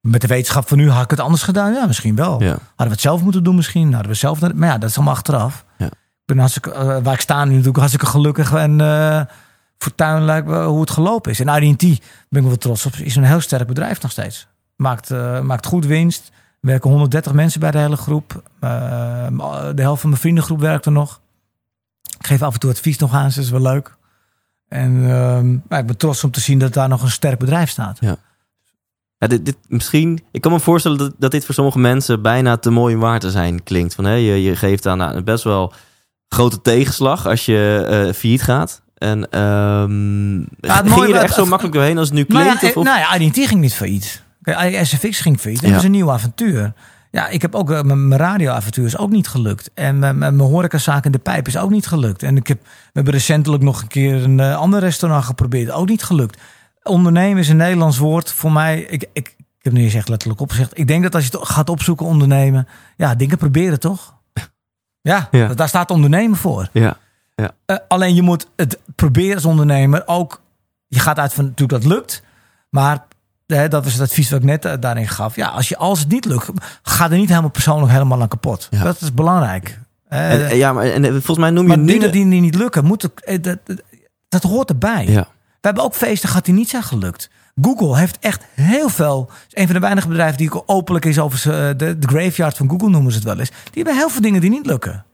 Met 0.02 0.22
de 0.22 0.28
wetenschap 0.28 0.68
van 0.68 0.78
nu 0.78 0.90
had 0.90 1.04
ik 1.04 1.10
het 1.10 1.20
anders 1.20 1.44
gedaan? 1.44 1.74
Ja, 1.74 1.86
misschien 1.86 2.16
wel. 2.16 2.42
Ja. 2.42 2.50
Hadden 2.50 2.62
we 2.76 2.84
het 2.84 3.02
zelf 3.02 3.22
moeten 3.22 3.44
doen 3.44 3.56
misschien? 3.56 3.94
Hadden 3.94 4.12
we 4.12 4.18
zelf, 4.18 4.54
maar 4.54 4.70
ja, 4.70 4.78
dat 4.78 4.90
is 4.90 4.96
allemaal 4.96 5.14
achteraf. 5.14 5.66
Ja. 5.78 5.86
Ik 5.86 6.26
ben 6.26 6.38
hartstikke, 6.38 6.72
eh, 6.72 6.98
waar 7.04 7.14
ik 7.14 7.20
sta 7.20 7.44
nu 7.44 7.50
natuurlijk 7.50 7.78
hartstikke 7.78 8.06
gelukkig 8.06 8.54
en 8.54 8.82
eh 8.82 9.22
fortuinlijk 9.78 10.48
hoe 10.48 10.80
het 10.80 10.90
gelopen 10.90 11.32
is. 11.32 11.40
En 11.40 11.64
IDT 11.64 11.82
ben 12.30 12.42
ik 12.42 12.48
wel 12.48 12.58
trots 12.58 12.86
op. 12.86 12.94
Is 12.94 13.16
een 13.16 13.24
heel 13.24 13.40
sterk 13.40 13.68
bedrijf 13.68 14.02
nog 14.02 14.12
steeds. 14.12 14.48
Maakt, 14.76 15.12
eh, 15.12 15.40
maakt 15.42 15.66
goed 15.66 15.86
winst. 15.86 16.28
Er 16.28 16.68
werken 16.68 16.90
130 16.90 17.34
mensen 17.34 17.60
bij 17.60 17.72
de 17.72 17.78
hele 17.78 17.98
groep. 17.98 18.44
De 18.60 19.82
helft 19.82 20.02
van 20.02 20.10
mijn 20.10 20.22
vriendengroep 20.22 20.60
werkt 20.60 20.86
er 20.86 20.92
nog. 20.92 21.22
Ik 22.20 22.28
geef 22.28 22.42
af 22.42 22.54
en 22.54 22.60
toe 22.60 22.70
advies 22.70 22.98
nog 22.98 23.14
aan, 23.14 23.32
ze 23.32 23.42
is 23.42 23.50
wel 23.50 23.62
leuk. 23.62 23.98
En 24.68 25.10
ehm, 25.10 25.58
maar 25.68 25.80
ik 25.80 25.86
ben 25.86 25.98
trots 25.98 26.24
om 26.24 26.32
te 26.32 26.40
zien 26.40 26.60
dat 26.60 26.74
daar 26.74 26.90
nog 26.90 27.02
een 27.02 27.12
sterk 27.12 27.40
bedrijf 27.40 27.70
staat. 27.70 27.98
Ja, 28.00 28.18
dit, 29.28 29.46
dit, 29.46 29.58
misschien, 29.68 30.20
ik 30.32 30.42
kan 30.42 30.52
me 30.52 30.60
voorstellen 30.60 30.98
dat, 30.98 31.14
dat 31.18 31.32
dit 31.32 31.46
voor 31.46 31.54
sommige 31.54 31.80
mensen 31.80 32.22
bijna 32.22 32.58
te 32.58 32.70
mooi 32.70 32.96
om 32.96 33.02
waar 33.02 33.20
te 33.20 33.32
zijn 33.32 33.64
klinkt. 33.64 33.96
Van, 33.96 34.06
hè, 34.06 34.14
je, 34.14 34.44
je 34.44 34.56
geeft 34.56 34.86
aan 34.88 34.98
nou, 34.98 35.22
best 35.22 35.44
wel 35.44 35.74
grote 36.28 36.62
tegenslag 36.62 37.28
als 37.28 37.46
je 37.46 37.86
eh 37.90 38.14
failliet 38.14 38.42
gaat. 38.44 38.82
En 38.98 39.30
ehm 39.30 40.38
Ja, 40.40 40.46
het 40.60 40.74
ging 40.76 40.90
mooie 40.96 41.08
je 41.08 41.16
er 41.16 41.22
echt 41.24 41.34
zo 41.34 41.46
makkelijk 41.46 41.76
doorheen 41.76 41.98
als 41.98 42.08
het 42.08 42.18
nu 42.18 42.26
Nou 42.28 42.44
klinkt? 42.44 42.62
ja, 42.62 42.68
of, 42.68 42.78
of- 42.78 42.84
nou 42.84 43.00
ja, 43.00 43.16
IDT 43.16 43.48
ging 43.48 43.60
niet 43.62 43.74
failliet. 43.74 44.24
SFX 44.84 45.20
ging 45.20 45.40
failliet. 45.40 45.62
Dat 45.62 45.70
Ja. 45.70 45.76
was 45.76 45.86
een 45.86 45.92
nieuw 45.92 46.12
avontuur. 46.12 46.74
Ja, 47.12 47.28
ik 47.28 47.42
heb 47.42 47.56
ook, 47.56 47.72
eh, 47.72 47.82
mijn 47.82 48.18
radioavontuur 48.18 48.86
is 48.86 48.98
ook 48.98 49.10
niet 49.10 49.28
gelukt. 49.28 49.70
En 49.74 50.00
mijn, 50.00 50.18
mijn 50.18 50.40
horecazaak 50.40 51.06
in 51.06 51.12
de 51.12 51.18
pijp 51.20 51.48
is 51.48 51.58
ook 51.58 51.70
niet 51.70 51.88
gelukt. 51.88 52.24
En 52.24 52.38
ik 52.38 52.48
heb, 52.48 52.60
we 52.64 52.70
hebben 52.94 53.14
recentelijk 53.14 53.64
nog 53.64 53.82
een 53.82 53.88
keer 53.88 54.24
een 54.24 54.40
eh, 54.40 54.56
ander 54.58 54.80
restaurant 54.80 55.24
geprobeerd. 55.26 55.72
Ook 55.72 55.88
niet 55.88 56.04
gelukt. 56.04 56.40
Ondernemen 56.90 57.38
is 57.38 57.50
een 57.50 57.58
Nederlands 57.58 57.98
woord. 57.98 58.32
Voor 58.32 58.52
mij, 58.52 58.80
ik, 58.82 59.06
ik, 59.14 59.36
ik 59.38 59.66
heb 59.66 59.74
nu 59.74 59.84
eens 59.84 59.94
echt 59.94 60.10
letterlijk 60.10 60.42
opgezegd. 60.42 60.78
Ik 60.78 60.88
denk 60.88 61.04
dat 61.04 61.16
als 61.16 61.26
je 61.28 61.38
het 61.38 61.48
gaat 61.48 61.70
opzoeken, 61.70 62.06
ondernemen. 62.06 62.68
Ja, 62.98 63.16
dingen 63.16 63.38
proberen 63.38 63.80
toch? 63.80 64.14
Ja, 65.02 65.28
Ja. 65.32 65.48
daar 65.54 65.68
staat 65.68 65.92
ondernemen 65.92 66.38
voor. 66.38 66.70
ja, 66.74 66.98
Eh, 67.66 67.76
alleen 67.88 68.16
je 68.16 68.22
moet 68.22 68.48
het 68.56 68.80
proberen 68.96 69.36
als 69.36 69.46
ondernemer 69.46 70.04
ook. 70.06 70.42
Je 70.88 71.00
gaat 71.00 71.20
uit 71.20 71.34
van 71.34 71.44
natuurlijk 71.46 71.82
dat 71.84 71.92
lukt. 71.92 72.24
Maar 72.70 73.06
hè, 73.46 73.68
dat 73.68 73.84
was 73.84 73.94
het 73.94 74.02
advies 74.02 74.30
wat 74.30 74.40
ik 74.40 74.46
net 74.46 74.66
eh, 74.66 74.74
daarin 74.80 75.08
gaf. 75.08 75.36
Ja, 75.36 75.48
als, 75.48 75.70
je, 75.70 75.78
als 75.78 76.00
het 76.00 76.08
niet 76.10 76.26
lukt, 76.26 76.50
ga 76.82 77.12
er 77.12 77.18
niet 77.18 77.30
helemaal 77.30 77.50
persoonlijk 77.50 77.92
helemaal 77.92 78.22
aan 78.22 78.28
kapot. 78.28 78.68
Ja. 78.72 78.84
Dat 78.84 79.02
is 79.02 79.14
belangrijk. 79.14 79.80
En, 80.08 80.50
en 80.50 80.58
ja, 80.58 80.74
maar 80.74 80.86
en, 80.86 81.04
volgens 81.12 81.38
mij 81.38 81.50
noem 81.50 81.62
je 81.64 81.68
maar 81.70 81.78
nu 81.78 81.86
dingen 81.86 82.12
die 82.12 82.26
niet 82.26 82.56
lukken, 82.56 82.86
moeten, 82.86 83.12
dat, 83.42 83.44
dat, 83.64 83.82
dat 84.30 84.44
hoort 84.44 84.70
erbij. 84.70 85.06
Ja. 85.08 85.28
We 85.62 85.68
hebben 85.68 85.84
ook 85.84 85.94
feesten 85.96 86.30
gehad 86.30 86.46
die 86.46 86.54
niet 86.54 86.70
zijn 86.70 86.84
gelukt. 86.84 87.30
Google 87.62 87.98
heeft 87.98 88.18
echt 88.20 88.44
heel 88.54 88.90
veel. 88.90 89.30
Is 89.48 89.62
een 89.62 89.66
van 89.66 89.74
de 89.76 89.82
weinige 89.82 90.08
bedrijven 90.08 90.38
die 90.38 90.52
ook 90.54 90.64
openlijk 90.66 91.06
is 91.06 91.20
over 91.20 91.38
ze, 91.40 91.74
de, 91.78 92.00
de 92.00 92.08
graveyard 92.08 92.58
van 92.58 92.70
Google 92.70 92.90
noemen 92.90 93.12
ze 93.12 93.18
het 93.18 93.28
wel 93.28 93.40
eens. 93.40 93.50
Die 93.50 93.84
hebben 93.84 93.96
heel 93.96 94.10
veel 94.10 94.22
dingen 94.22 94.42
die 94.42 94.50
niet 94.50 94.66
lukken. 94.66 95.06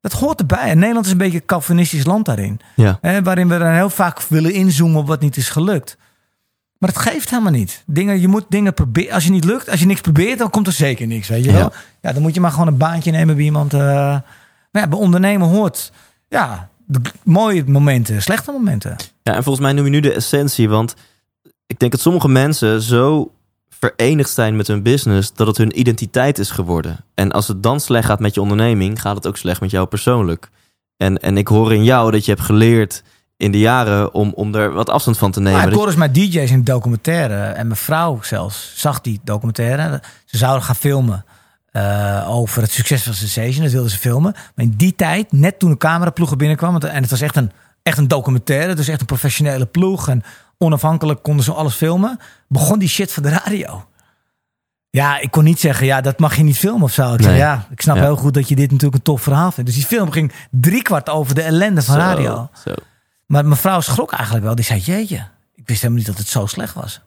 Dat 0.00 0.12
hoort 0.12 0.40
erbij. 0.40 0.58
En 0.70 0.78
Nederland 0.78 1.06
is 1.06 1.12
een 1.12 1.18
beetje 1.18 1.38
een 1.38 1.46
Calvinistisch 1.46 2.04
land 2.04 2.24
daarin. 2.24 2.60
Ja. 2.76 2.98
Hè, 3.00 3.22
waarin 3.22 3.48
we 3.48 3.58
dan 3.58 3.72
heel 3.72 3.90
vaak 3.90 4.20
willen 4.22 4.52
inzoomen 4.52 5.00
op 5.00 5.06
wat 5.06 5.20
niet 5.20 5.36
is 5.36 5.48
gelukt. 5.48 5.96
Maar 6.78 6.92
dat 6.92 7.02
geeft 7.02 7.30
helemaal 7.30 7.52
niet. 7.52 7.82
Dingen, 7.86 8.20
je 8.20 8.28
moet 8.28 8.44
dingen 8.48 8.74
proberen. 8.74 9.14
Als 9.14 9.24
je 9.24 9.30
niet 9.30 9.44
lukt, 9.44 9.68
als 9.70 9.80
je 9.80 9.86
niks 9.86 10.00
probeert, 10.00 10.38
dan 10.38 10.50
komt 10.50 10.66
er 10.66 10.72
zeker 10.72 11.06
niks. 11.06 11.28
Weet 11.28 11.44
je 11.44 11.52
wel? 11.52 11.60
Ja. 11.60 11.72
Ja, 12.00 12.12
dan 12.12 12.22
moet 12.22 12.34
je 12.34 12.40
maar 12.40 12.50
gewoon 12.50 12.66
een 12.66 12.76
baantje 12.76 13.10
nemen 13.10 13.34
bij 13.36 13.44
iemand. 13.44 13.74
eh 13.74 13.80
maar 13.80 14.82
ja, 14.82 14.88
bij 14.88 14.98
ondernemen 14.98 15.48
hoort. 15.48 15.92
Ja, 16.28 16.68
de 16.92 17.00
mooie 17.22 17.64
momenten, 17.66 18.22
slechte 18.22 18.52
momenten. 18.52 18.96
Ja, 19.22 19.34
en 19.34 19.42
volgens 19.42 19.64
mij 19.64 19.72
noem 19.72 19.84
je 19.84 19.90
nu 19.90 20.00
de 20.00 20.12
essentie. 20.12 20.68
Want 20.68 20.94
ik 21.66 21.78
denk 21.78 21.92
dat 21.92 22.00
sommige 22.00 22.28
mensen 22.28 22.82
zo 22.82 23.32
verenigd 23.68 24.30
zijn 24.30 24.56
met 24.56 24.66
hun 24.66 24.82
business 24.82 25.32
dat 25.34 25.46
het 25.46 25.56
hun 25.56 25.78
identiteit 25.78 26.38
is 26.38 26.50
geworden. 26.50 27.04
En 27.14 27.32
als 27.32 27.48
het 27.48 27.62
dan 27.62 27.80
slecht 27.80 28.06
gaat 28.06 28.20
met 28.20 28.34
je 28.34 28.40
onderneming, 28.40 29.00
gaat 29.00 29.16
het 29.16 29.26
ook 29.26 29.36
slecht 29.36 29.60
met 29.60 29.70
jou 29.70 29.86
persoonlijk. 29.86 30.50
En, 30.96 31.18
en 31.18 31.36
ik 31.36 31.48
hoor 31.48 31.72
in 31.72 31.84
jou 31.84 32.10
dat 32.10 32.24
je 32.24 32.30
hebt 32.30 32.44
geleerd 32.44 33.02
in 33.36 33.52
de 33.52 33.58
jaren 33.58 34.14
om, 34.14 34.32
om 34.34 34.54
er 34.54 34.72
wat 34.72 34.90
afstand 34.90 35.18
van 35.18 35.30
te 35.30 35.40
nemen. 35.40 35.60
Ja, 35.60 35.66
ik 35.66 35.72
hoorde 35.72 35.90
eens 35.90 36.00
met 36.00 36.14
DJ's 36.14 36.50
in 36.50 36.64
documentaire. 36.64 37.34
En 37.34 37.66
mijn 37.66 37.78
vrouw 37.78 38.18
zelfs 38.22 38.72
zag 38.76 39.00
die 39.00 39.20
documentaire. 39.24 40.02
Ze 40.24 40.36
zouden 40.36 40.62
gaan 40.62 40.76
filmen 40.76 41.24
eh, 41.72 42.24
over 42.30 42.62
het 42.62 42.70
succes 42.72 43.02
van 43.02 43.14
Sensation. 43.14 43.62
Dat 43.62 43.72
wilden 43.72 43.90
ze 43.90 43.98
filmen. 43.98 44.32
Maar 44.54 44.64
in 44.64 44.74
die 44.76 44.94
tijd, 44.96 45.32
net 45.32 45.58
toen 45.58 45.70
de 45.70 45.76
cameraploegen 45.76 46.38
binnenkwam... 46.38 46.70
want- 46.70 46.84
en 46.84 47.00
het 47.02 47.10
was 47.10 47.20
echt 47.20 47.36
een, 47.36 47.52
echt 47.82 47.98
een 47.98 48.08
documentaire. 48.08 48.74
Dus 48.74 48.88
echt 48.88 49.00
een 49.00 49.06
professionele 49.06 49.66
ploeg. 49.66 50.08
En 50.08 50.22
onafhankelijk 50.58 51.22
konden 51.22 51.44
ze 51.44 51.52
alles 51.52 51.74
filmen. 51.74 52.18
Begon 52.48 52.78
die 52.78 52.88
shit 52.88 53.12
van 53.12 53.22
de 53.22 53.28
radio. 53.28 53.84
Ja, 54.90 55.18
ik 55.20 55.30
kon 55.30 55.44
niet 55.44 55.60
zeggen, 55.60 55.86
ja, 55.86 56.00
dat 56.00 56.18
mag 56.18 56.36
je 56.36 56.42
niet 56.42 56.58
filmen 56.58 56.82
of 56.82 56.92
zo. 56.92 57.14
Ik 57.14 57.22
zei, 57.22 57.36
ja, 57.36 57.66
ik 57.70 57.80
snap 57.80 57.96
Ja. 57.96 58.02
heel 58.02 58.16
goed 58.16 58.34
dat 58.34 58.48
je 58.48 58.54
dit 58.56 58.70
natuurlijk 58.70 58.94
een 58.94 59.02
tof 59.02 59.22
verhaal 59.22 59.52
vindt. 59.52 59.70
Dus 59.70 59.78
die 59.78 59.88
film 59.88 60.10
ging 60.10 60.32
driekwart 60.50 61.08
over 61.08 61.34
de 61.34 61.42
ellende 61.42 61.82
van 61.82 61.94
Zo, 61.94 62.00
radio. 62.00 62.48
Zo. 62.64 62.74
Maar 63.26 63.44
mijn 63.44 63.60
vrouw 63.60 63.80
schrok 63.80 64.12
eigenlijk 64.12 64.44
wel. 64.44 64.54
Die 64.54 64.64
zei, 64.64 64.80
jeetje, 64.80 65.16
ik 65.54 65.68
wist 65.68 65.80
helemaal 65.82 65.98
niet 66.04 66.06
dat 66.06 66.18
het 66.18 66.28
zo 66.28 66.46
slecht 66.46 66.74
was. 66.74 67.00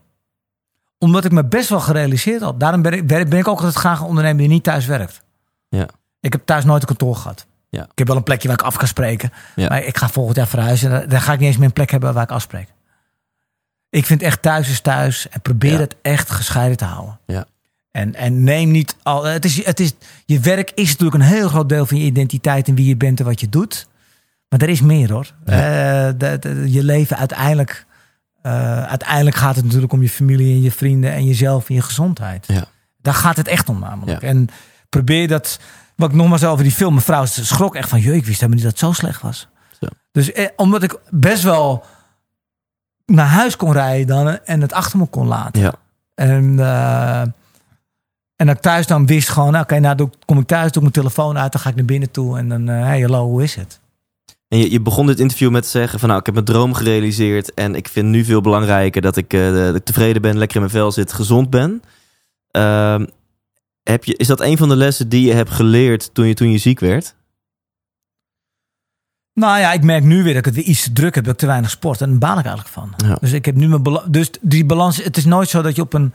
Omdat 0.97 1.25
ik 1.25 1.31
me 1.31 1.45
best 1.45 1.69
wel 1.69 1.79
gerealiseerd 1.79 2.41
had. 2.41 2.59
Daarom 2.59 2.81
ben 2.81 2.93
ik, 2.93 3.07
ben 3.07 3.31
ik 3.31 3.47
ook 3.47 3.57
altijd 3.59 3.75
graag 3.75 3.99
een 3.99 4.05
ondernemer 4.07 4.37
die 4.39 4.47
niet 4.47 4.63
thuis 4.63 4.85
werkt. 4.85 5.21
Ja. 5.69 5.87
Ik 6.19 6.31
heb 6.31 6.41
thuis 6.45 6.63
nooit 6.63 6.81
een 6.81 6.87
kantoor 6.87 7.15
gehad. 7.15 7.45
Ja. 7.69 7.83
Ik 7.83 7.97
heb 7.97 8.07
wel 8.07 8.15
een 8.15 8.23
plekje 8.23 8.47
waar 8.47 8.57
ik 8.57 8.63
af 8.65 8.77
kan 8.77 8.87
spreken. 8.87 9.31
Ja. 9.55 9.67
Maar 9.67 9.83
ik 9.83 9.97
ga 9.97 10.09
volgend 10.09 10.35
jaar 10.37 10.47
verhuizen. 10.47 11.01
en 11.01 11.09
Daar 11.09 11.21
ga 11.21 11.33
ik 11.33 11.39
niet 11.39 11.47
eens 11.47 11.57
meer 11.57 11.65
een 11.67 11.73
plek 11.73 11.91
hebben 11.91 12.13
waar 12.13 12.23
ik 12.23 12.31
afspreek. 12.31 12.67
Ik 13.89 14.05
vind 14.05 14.21
echt 14.21 14.41
thuis 14.41 14.69
is 14.69 14.79
thuis. 14.81 15.29
En 15.29 15.41
probeer 15.41 15.71
Ja. 15.71 15.79
het 15.79 15.95
echt 16.01 16.31
gescheiden 16.31 16.77
te 16.77 16.85
houden. 16.85 17.19
Ja. 17.25 17.45
En, 17.91 18.15
en 18.15 18.43
neem 18.43 18.71
niet 18.71 18.95
al. 19.03 19.23
Het 19.23 19.45
is, 19.45 19.65
het 19.65 19.79
is, 19.79 19.93
je 20.25 20.39
werk 20.39 20.71
is 20.75 20.89
natuurlijk 20.91 21.15
een 21.23 21.29
heel 21.29 21.49
groot 21.49 21.69
deel 21.69 21.85
van 21.85 21.97
je 21.97 22.03
identiteit 22.03 22.67
en 22.67 22.75
wie 22.75 22.87
je 22.87 22.95
bent 22.97 23.19
en 23.19 23.25
wat 23.25 23.39
je 23.39 23.49
doet. 23.49 23.87
Maar 24.49 24.61
er 24.61 24.69
is 24.69 24.81
meer 24.81 25.11
hoor. 25.11 25.31
Eh, 25.45 25.55
de- 26.17 26.37
de- 26.39 26.71
je 26.71 26.83
leven 26.83 27.17
uiteindelijk. 27.17 27.84
Eh, 28.45 28.83
uiteindelijk 28.83 29.35
gaat 29.35 29.55
het 29.55 29.65
natuurlijk 29.65 29.93
om 29.93 30.01
je 30.01 30.09
familie 30.09 30.53
en 30.53 30.61
je 30.61 30.71
vrienden 30.71 31.11
en 31.11 31.25
jezelf 31.25 31.69
en 31.69 31.75
je 31.75 31.81
gezondheid. 31.81 32.47
Ja. 32.47 32.65
Daar 33.01 33.13
gaat 33.13 33.37
het 33.37 33.47
echt 33.47 33.69
om 33.69 33.79
namelijk. 33.79 34.21
Ja. 34.21 34.27
En 34.27 34.47
probeer 34.89 35.27
dat. 35.27 35.59
Wat 35.95 36.09
ik 36.09 36.15
nogmaals 36.15 36.43
over 36.43 36.63
die 36.63 36.71
film. 36.73 36.93
Mijn 36.93 37.05
vrouw 37.05 37.25
schrok 37.25 37.75
echt 37.75 37.89
van. 37.89 37.99
Jeuk, 37.99 38.15
ik 38.15 38.25
wist 38.25 38.39
helemaal 38.39 38.55
niet 38.55 38.63
dat 38.63 38.71
het 38.71 38.79
zo 38.79 38.91
slecht 38.91 39.21
was. 39.21 39.47
Zo. 39.79 39.85
Dus 40.11 40.31
eh, 40.31 40.47
omdat 40.55 40.83
ik 40.83 40.99
best 41.09 41.43
wel 41.43 41.83
naar 43.05 43.27
huis 43.27 43.55
kon 43.57 43.71
rijden 43.71 44.07
dan 44.07 44.39
en 44.45 44.61
het 44.61 44.73
achter 44.73 44.99
me 44.99 45.05
kon 45.05 45.27
laten. 45.27 45.61
Ja. 45.61 45.73
En, 46.15 46.59
eh, 46.59 47.21
en 48.35 48.45
dat 48.47 48.55
ik 48.55 48.61
thuis 48.61 48.87
dan 48.87 49.05
wist 49.05 49.29
gewoon, 49.29 49.51
nou, 49.51 49.63
oké, 49.63 49.79
nou 49.79 49.95
doe, 49.95 50.07
ik- 50.07 50.17
kom 50.25 50.39
ik 50.39 50.47
thuis, 50.47 50.71
doe 50.71 50.83
ik 50.83 50.93
mijn 50.93 51.05
telefoon 51.07 51.37
uit, 51.37 51.51
dan 51.51 51.61
ga 51.61 51.69
ik 51.69 51.75
naar 51.75 51.85
binnen 51.85 52.11
toe 52.11 52.37
en 52.37 52.49
dan, 52.49 52.69
eh 52.69 52.81
hey, 52.83 53.01
hallo, 53.01 53.25
hoe 53.25 53.43
is 53.43 53.55
het? 53.55 53.79
En 54.47 54.57
je, 54.57 54.71
je 54.71 54.81
begon 54.81 55.05
dit 55.05 55.19
interview 55.19 55.51
met 55.51 55.63
te 55.63 55.69
zeggen 55.69 55.99
van 55.99 56.07
nou, 56.07 56.19
ik 56.19 56.25
heb 56.25 56.35
mijn 56.35 56.47
droom 56.47 56.73
gerealiseerd 56.73 57.53
en 57.53 57.75
ik 57.75 57.87
vind 57.87 58.07
nu 58.07 58.23
veel 58.23 58.41
belangrijker 58.41 59.01
dat 59.01 59.17
ik, 59.17 59.33
eh, 59.33 59.51
dat 59.51 59.75
ik 59.75 59.83
tevreden 59.83 60.21
ben, 60.21 60.37
lekker 60.37 60.55
in 60.55 60.61
mijn 60.61 60.73
vel 60.73 60.91
zit, 60.91 61.13
gezond 61.13 61.49
ben. 61.49 61.81
Ehm, 62.51 63.05
heb 63.83 64.03
je, 64.03 64.15
is 64.17 64.27
dat 64.27 64.41
een 64.41 64.57
van 64.57 64.69
de 64.69 64.75
lessen 64.75 65.09
die 65.09 65.27
je 65.27 65.33
hebt 65.33 65.49
geleerd 65.49 66.13
toen 66.13 66.27
je, 66.27 66.33
toen 66.33 66.51
je 66.51 66.57
ziek 66.57 66.79
werd? 66.79 67.15
Nou 69.33 69.59
ja, 69.59 69.73
ik 69.73 69.83
merk 69.83 70.03
nu 70.03 70.23
weer 70.23 70.33
dat 70.33 70.45
ik 70.45 70.45
het 70.45 70.55
weer 70.55 70.63
iets 70.63 70.83
te 70.83 70.93
druk 70.93 71.15
heb, 71.15 71.23
dat 71.23 71.33
ik 71.33 71.39
te 71.39 71.45
weinig 71.45 71.69
sport 71.69 72.01
en 72.01 72.09
daar 72.09 72.17
baal 72.17 72.39
ik 72.39 72.45
eigenlijk 72.45 72.73
van. 72.73 72.93
Ja. 73.09 73.17
Dus 73.21 73.31
ik 73.31 73.45
heb 73.45 73.55
nu 73.55 73.67
mijn 73.67 73.99
dus 74.07 74.29
die 74.41 74.65
balans, 74.65 75.03
het 75.03 75.17
is 75.17 75.25
nooit 75.25 75.49
zo 75.49 75.61
dat 75.61 75.75
je 75.75 75.81
op 75.81 75.93
een, 75.93 76.13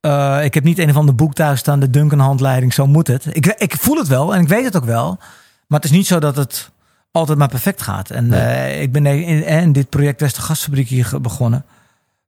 eh, 0.00 0.44
ik 0.44 0.54
heb 0.54 0.64
niet 0.64 0.78
een 0.78 0.90
of 0.90 0.96
ander 0.96 1.14
boek 1.14 1.34
thuis 1.34 1.58
staan, 1.58 1.80
de 1.80 1.90
Duncan 1.90 2.18
handleiding, 2.18 2.74
zo 2.74 2.86
moet 2.86 3.06
het. 3.06 3.26
Ik, 3.32 3.46
ik 3.46 3.76
voel 3.76 3.96
het 3.96 4.08
wel 4.08 4.34
en 4.34 4.42
ik 4.42 4.48
weet 4.48 4.64
het 4.64 4.76
ook 4.76 4.84
wel, 4.84 5.18
maar 5.66 5.80
het 5.80 5.90
is 5.90 5.96
niet 5.96 6.06
zo 6.06 6.18
dat 6.18 6.36
het 6.36 6.70
altijd 7.16 7.38
maar 7.38 7.48
perfect 7.48 7.82
gaat. 7.82 8.10
En 8.10 8.26
Nee. 8.26 8.40
eh, 8.40 8.82
ik 8.82 8.92
ben 8.92 9.06
in, 9.06 9.44
in 9.44 9.72
dit 9.72 9.88
project 9.88 10.20
Westergasfabriek 10.20 10.88
hier 10.88 11.20
begonnen. 11.20 11.64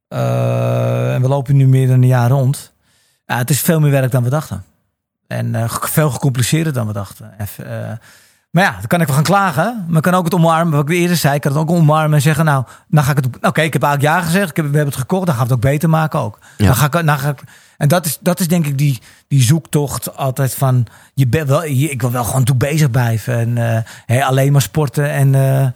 Eh, 0.08 1.14
en 1.14 1.22
we 1.22 1.28
lopen 1.28 1.56
nu 1.56 1.66
meer 1.66 1.86
dan 1.86 2.02
een 2.02 2.06
jaar 2.08 2.30
rond. 2.30 2.72
Het 3.24 3.50
is 3.50 3.60
veel 3.60 3.80
meer 3.80 3.90
werk 3.90 4.10
dan 4.10 4.22
we 4.22 4.30
dachten. 4.30 4.64
En 5.26 5.54
eh, 5.54 5.70
veel 5.70 6.10
gecompliceerder 6.10 6.72
dan 6.72 6.86
we 6.86 6.92
dachten. 6.92 7.34
Even, 7.38 8.00
maar 8.50 8.64
ja, 8.64 8.70
dan 8.72 8.86
kan 8.86 9.00
ik 9.00 9.06
wel 9.06 9.14
gaan 9.16 9.24
klagen. 9.24 9.84
Maar 9.88 9.96
ik 9.96 10.02
kan 10.02 10.14
ook 10.14 10.24
het 10.24 10.34
omarmen. 10.34 10.74
Wat 10.74 10.88
ik 10.90 10.96
eerder 10.96 11.16
zei, 11.16 11.34
ik 11.34 11.40
kan 11.40 11.52
het 11.52 11.60
ook 11.60 11.70
omarmen 11.70 12.14
en 12.14 12.22
zeggen... 12.22 12.44
nou, 12.44 12.64
dan 12.88 13.04
ga 13.04 13.10
ik 13.10 13.16
het... 13.16 13.26
Oké, 13.26 13.60
ik 13.62 13.72
heb 13.72 13.82
eigenlijk 13.82 14.14
ja 14.14 14.20
gezegd. 14.22 14.50
Ik 14.50 14.56
heb, 14.56 14.64
we 14.70 14.76
hebben 14.76 14.92
het 14.94 15.00
gekocht. 15.02 15.26
Dan 15.26 15.34
gaan 15.34 15.46
we 15.46 15.52
het 15.54 15.64
ook 15.64 15.70
beter 15.70 15.88
maken 15.88 16.18
ook. 16.20 16.38
Ja. 16.56 16.66
Dan 16.66 16.74
ga 16.76 16.84
ik, 16.84 16.92
dan 17.06 17.18
ga 17.18 17.28
ik, 17.28 17.40
en 17.76 17.88
dat 17.88 18.06
is, 18.06 18.18
dat 18.20 18.40
is 18.40 18.48
denk 18.48 18.66
ik 18.66 18.78
die, 18.78 18.98
die 19.28 19.42
zoektocht 19.42 20.16
altijd 20.16 20.54
van... 20.54 20.86
Je 21.14 21.26
bent 21.26 21.48
wel, 21.48 21.64
je- 21.64 21.90
ik 21.90 22.00
wil 22.00 22.10
wel 22.10 22.24
gewoon 22.24 22.44
toe 22.44 22.56
bezig 22.56 22.90
blijven. 22.90 23.34
En 23.38 23.74
eh, 23.74 23.82
hè, 24.06 24.24
alleen 24.24 24.52
maar 24.52 24.62
sporten. 24.62 25.10
En 25.10 25.34
eh, 25.34 25.66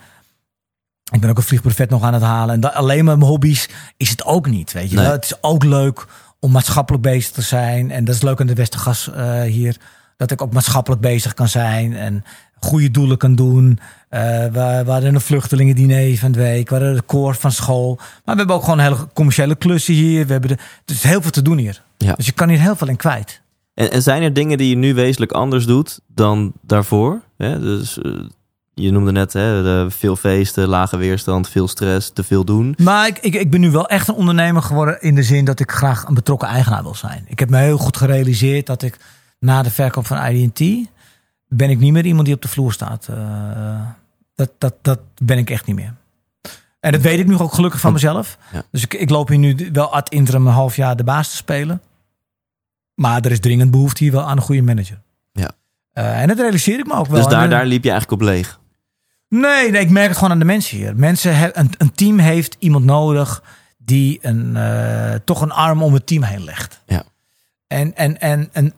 ik 1.12 1.20
ben 1.20 1.30
ook 1.30 1.36
een 1.36 1.42
vliegbuffet 1.42 1.90
nog 1.90 2.02
aan 2.02 2.14
het 2.14 2.22
halen. 2.22 2.54
En 2.54 2.60
dat, 2.60 2.74
alleen 2.74 3.04
maar 3.04 3.18
mijn 3.18 3.30
hobby's 3.30 3.68
is 3.96 4.10
het 4.10 4.24
ook 4.24 4.46
niet. 4.46 4.72
Weet 4.72 4.90
je 4.90 4.96
Nee. 4.96 5.06
Het 5.06 5.24
is 5.24 5.34
ook 5.42 5.64
leuk 5.64 6.06
om 6.40 6.50
maatschappelijk 6.50 7.02
bezig 7.02 7.30
te 7.32 7.42
zijn. 7.42 7.90
En 7.90 8.04
dat 8.04 8.14
is 8.14 8.22
leuk 8.22 8.40
aan 8.40 8.46
de 8.46 8.54
Westergas 8.54 9.10
eh, 9.12 9.40
hier. 9.42 9.76
Dat 10.16 10.30
ik 10.30 10.42
ook 10.42 10.52
maatschappelijk 10.52 11.00
bezig 11.02 11.34
kan 11.34 11.48
zijn. 11.48 11.96
En 11.96 12.24
goede 12.64 12.90
doelen 12.90 13.16
kan 13.16 13.34
doen. 13.34 13.78
Eh 14.08 14.20
we, 14.20 14.82
we 14.84 14.90
hadden 14.90 15.14
een 15.14 15.20
vluchtelingen 15.20 16.16
van 16.16 16.32
de 16.32 16.38
week. 16.38 16.68
We 16.68 16.74
hadden 16.74 16.94
de 16.94 17.02
koor 17.02 17.34
van 17.34 17.52
school. 17.52 17.94
Maar 17.96 18.06
we 18.24 18.36
hebben 18.36 18.56
ook 18.56 18.64
gewoon 18.64 18.78
hele 18.78 19.08
commerciële 19.12 19.54
klussen 19.54 19.94
hier. 19.94 20.26
We 20.26 20.32
hebben 20.32 20.50
de, 20.50 20.56
er 20.84 20.94
is 20.94 21.02
heel 21.02 21.22
veel 21.22 21.30
te 21.30 21.42
doen 21.42 21.58
hier. 21.58 21.82
Ja. 21.96 22.14
Dus 22.14 22.26
je 22.26 22.32
kan 22.32 22.48
hier 22.48 22.60
heel 22.60 22.76
veel 22.76 22.88
in 22.88 22.96
kwijt. 22.96 23.40
En, 23.74 23.90
en 23.90 24.02
zijn 24.02 24.22
er 24.22 24.32
dingen 24.32 24.58
die 24.58 24.68
je 24.68 24.76
nu 24.76 24.94
wezenlijk 24.94 25.32
anders 25.32 25.66
doet 25.66 26.00
dan 26.06 26.52
daarvoor? 26.60 27.20
Hè? 27.36 27.60
Dus, 27.60 27.98
eh, 27.98 28.12
je 28.74 28.90
noemde 28.90 29.12
net 29.12 29.32
hè, 29.32 29.62
de, 29.62 29.86
veel 29.90 30.16
feesten, 30.16 30.68
lage 30.68 30.96
weerstand, 30.96 31.48
veel 31.48 31.68
stress, 31.68 32.10
te 32.10 32.22
veel 32.22 32.44
doen. 32.44 32.74
Maar 32.78 33.06
ik, 33.06 33.18
ik, 33.18 33.34
ik 33.34 33.50
ben 33.50 33.60
nu 33.60 33.70
wel 33.70 33.88
echt 33.88 34.08
een 34.08 34.14
ondernemer 34.14 34.62
geworden 34.62 35.00
in 35.00 35.14
de 35.14 35.22
zin 35.22 35.44
dat 35.44 35.60
ik 35.60 35.70
graag 35.70 36.04
een 36.04 36.14
betrokken 36.14 36.48
eigenaar 36.48 36.82
wil 36.82 36.94
zijn. 36.94 37.24
Ik 37.28 37.38
heb 37.38 37.50
me 37.50 37.58
heel 37.58 37.78
goed 37.78 37.96
gerealiseerd 37.96 38.66
dat 38.66 38.82
ik 38.82 38.98
na 39.38 39.62
de 39.62 39.70
verkoop 39.70 40.06
van 40.06 40.26
IDT 40.26 40.88
ben 41.52 41.70
ik 41.70 41.78
niet 41.78 41.92
meer 41.92 42.06
iemand 42.06 42.26
die 42.26 42.34
op 42.34 42.42
de 42.42 42.48
vloer 42.48 42.72
staat. 42.72 43.08
Eh, 43.08 43.86
dat, 44.34 44.50
dat, 44.58 44.74
dat 44.82 44.98
ben 45.22 45.38
ik 45.38 45.50
echt 45.50 45.66
niet 45.66 45.76
meer. 45.76 45.94
En 46.80 46.92
dat 46.92 47.00
weet 47.00 47.18
ik 47.18 47.26
nu 47.26 47.38
ook 47.38 47.52
gelukkig 47.52 47.80
van 47.80 47.92
mezelf. 47.92 48.38
Ja. 48.52 48.62
Dus 48.70 48.82
ik, 48.82 48.94
ik 48.94 49.10
loop 49.10 49.28
hier 49.28 49.38
nu 49.38 49.68
wel 49.72 49.94
ad 49.94 50.08
interim 50.08 50.46
een 50.46 50.52
half 50.52 50.76
jaar 50.76 50.96
de 50.96 51.04
baas 51.04 51.30
te 51.30 51.36
spelen. 51.36 51.82
Maar 52.94 53.20
er 53.20 53.30
is 53.30 53.40
dringend 53.40 53.70
behoefte 53.70 54.02
hier 54.04 54.12
wel 54.12 54.22
aan 54.22 54.36
een 54.36 54.42
goede 54.42 54.62
manager. 54.62 55.00
Ja. 55.32 55.50
Eh, 55.92 56.20
en 56.20 56.28
dat 56.28 56.38
realiseer 56.38 56.78
ik 56.78 56.86
me 56.86 56.94
ook 56.94 57.06
wel. 57.06 57.20
Dus 57.22 57.32
daar, 57.32 57.44
En, 57.44 57.50
daar 57.50 57.66
liep 57.66 57.84
je 57.84 57.90
eigenlijk 57.90 58.22
op 58.22 58.28
leeg. 58.28 58.60
Nee, 59.28 59.70
nee, 59.70 59.80
ik 59.80 59.90
merk 59.90 60.08
het 60.08 60.16
gewoon 60.16 60.32
aan 60.32 60.38
de 60.38 60.44
mensen 60.44 60.76
hier. 60.76 60.96
Mensen 60.96 61.36
he- 61.36 61.56
een, 61.56 61.70
een 61.78 61.92
team 61.92 62.18
heeft 62.18 62.56
iemand 62.58 62.84
nodig 62.84 63.42
die 63.78 64.18
een, 64.22 64.56
eh, 64.56 65.14
toch 65.24 65.40
een 65.40 65.52
arm 65.52 65.82
om 65.82 65.94
het 65.94 66.06
team 66.06 66.22
heen 66.22 66.44
legt. 66.44 66.80
Ja. 66.86 67.02
En, 67.66 67.96
en, 67.96 68.20
en, 68.20 68.48
en 68.52 68.74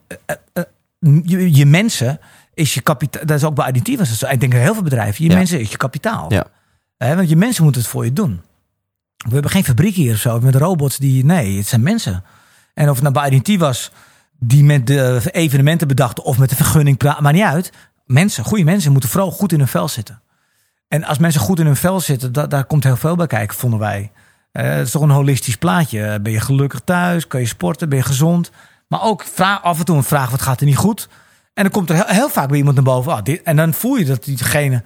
je, 1.25 1.55
je 1.55 1.66
mensen 1.66 2.20
is 2.55 2.75
je 2.75 2.81
kapitaal. 2.81 3.27
Dat 3.27 3.37
is 3.37 3.45
ook 3.45 3.55
bij 3.55 3.73
IDT 3.73 3.99
was 3.99 4.09
het 4.09 4.19
zo. 4.19 4.27
Ik 4.27 4.41
denk 4.41 4.53
heel 4.53 4.75
veel 4.75 4.83
bedrijven. 4.83 5.25
Je 5.25 5.31
Ja. 5.31 5.37
mensen 5.37 5.61
is 5.61 5.71
je 5.71 5.77
kapitaal. 5.77 6.33
Ja. 6.33 6.45
Want 6.99 7.29
je 7.29 7.37
mensen 7.37 7.63
moeten 7.65 7.81
het 7.83 7.91
voor 7.91 8.05
je 8.05 8.13
doen. 8.13 8.41
We 9.17 9.33
hebben 9.33 9.51
geen 9.51 9.65
fabriek 9.65 9.95
hier 9.95 10.13
of 10.15 10.21
zo 10.21 10.41
met 10.41 10.55
robots 10.55 10.97
die. 10.97 11.25
Nee, 11.25 11.57
het 11.57 11.67
zijn 11.67 11.83
mensen. 11.83 12.25
En 12.75 12.89
of 12.89 12.95
het 13.01 13.13
nou 13.13 13.15
bij 13.15 13.39
IDT 13.39 13.59
was 13.61 13.91
die 14.39 14.65
met 14.65 14.87
de 14.87 15.21
evenementen 15.31 15.89
bedachten 15.89 16.25
of 16.25 16.39
met 16.39 16.49
de 16.49 16.57
vergunning 16.57 16.97
praten, 16.97 17.23
maar 17.23 17.33
niet 17.33 17.43
uit. 17.43 17.73
Mensen, 18.07 18.45
goede 18.45 18.65
mensen, 18.65 18.93
moeten 18.93 19.11
vooral 19.11 19.31
goed 19.31 19.53
in 19.53 19.59
hun 19.59 19.69
vel 19.69 19.89
zitten. 19.89 20.21
En 20.89 21.05
als 21.05 21.19
mensen 21.19 21.41
goed 21.41 21.59
in 21.61 21.67
hun 21.67 21.77
vel 21.77 22.01
zitten, 22.01 22.33
da- 22.33 22.47
daar 22.47 22.65
komt 22.65 22.85
heel 22.85 22.97
veel 22.97 23.17
bij 23.17 23.27
kijken, 23.27 23.57
vonden 23.57 23.79
wij. 23.79 24.13
Eh, 24.53 24.65
het 24.69 24.87
is 24.87 24.91
toch 24.93 25.03
een 25.03 25.11
holistisch 25.11 25.57
plaatje. 25.57 26.21
Ben 26.21 26.33
je 26.33 26.41
gelukkig 26.41 26.81
thuis? 26.85 27.27
Kan 27.27 27.41
je 27.41 27.47
sporten? 27.47 27.89
Ben 27.89 27.99
je 27.99 28.05
gezond? 28.05 28.51
Maar 28.89 29.03
ook 29.03 29.25
vraag, 29.25 29.63
af 29.63 29.79
en 29.79 29.85
toe 29.85 29.97
een 29.97 30.03
vraag, 30.03 30.31
wat 30.31 30.43
gaat 30.43 30.61
er 30.61 30.67
niet 30.67 30.77
goed? 30.77 31.09
En 31.55 31.63
dan 31.63 31.73
komt 31.73 31.91
er 31.91 31.95
heel, 31.95 32.07
heel 32.07 32.29
vaak 32.29 32.49
bij 32.49 32.57
iemand 32.57 32.75
naar 32.75 32.85
boven. 32.85 33.13
ah, 33.13 33.23
dit, 33.23 33.43
en 33.43 33.57
dan 33.57 33.73
voel 33.73 33.97
je 33.97 34.05
dat 34.05 34.25
diegene 34.25 34.83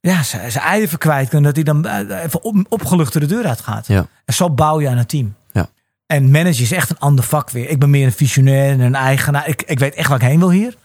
ja, 0.00 0.22
zijn 0.22 0.42
eigen 0.42 0.72
even 0.72 0.98
kwijt 0.98 1.28
kan. 1.28 1.42
Dat 1.42 1.54
hij 1.54 1.64
dan 1.64 1.86
eh, 1.86 2.22
even 2.24 2.42
op, 2.42 2.66
opgelucht 2.68 3.12
de 3.12 3.26
deur 3.26 3.46
uitgaat. 3.46 3.86
Ja. 3.86 4.06
En 4.24 4.34
zo 4.34 4.50
bouw 4.50 4.80
je 4.80 4.88
aan 4.88 4.98
een 4.98 5.06
team. 5.06 5.34
Ja. 5.52 5.68
En 6.06 6.30
manager 6.30 6.62
is 6.62 6.72
echt 6.72 6.90
een 6.90 6.98
ander 6.98 7.24
vak 7.24 7.50
weer. 7.50 7.68
Ik 7.68 7.78
ben 7.78 7.90
meer 7.90 8.06
een 8.06 8.12
visionair 8.12 8.70
en 8.72 8.80
een 8.80 8.94
eigenaar. 8.94 9.48
Ik, 9.48 9.62
ik 9.62 9.78
weet 9.78 9.94
echt 9.94 10.08
waar 10.08 10.22
ik 10.22 10.28
heen 10.28 10.38
wil 10.38 10.50
hier. 10.50 10.76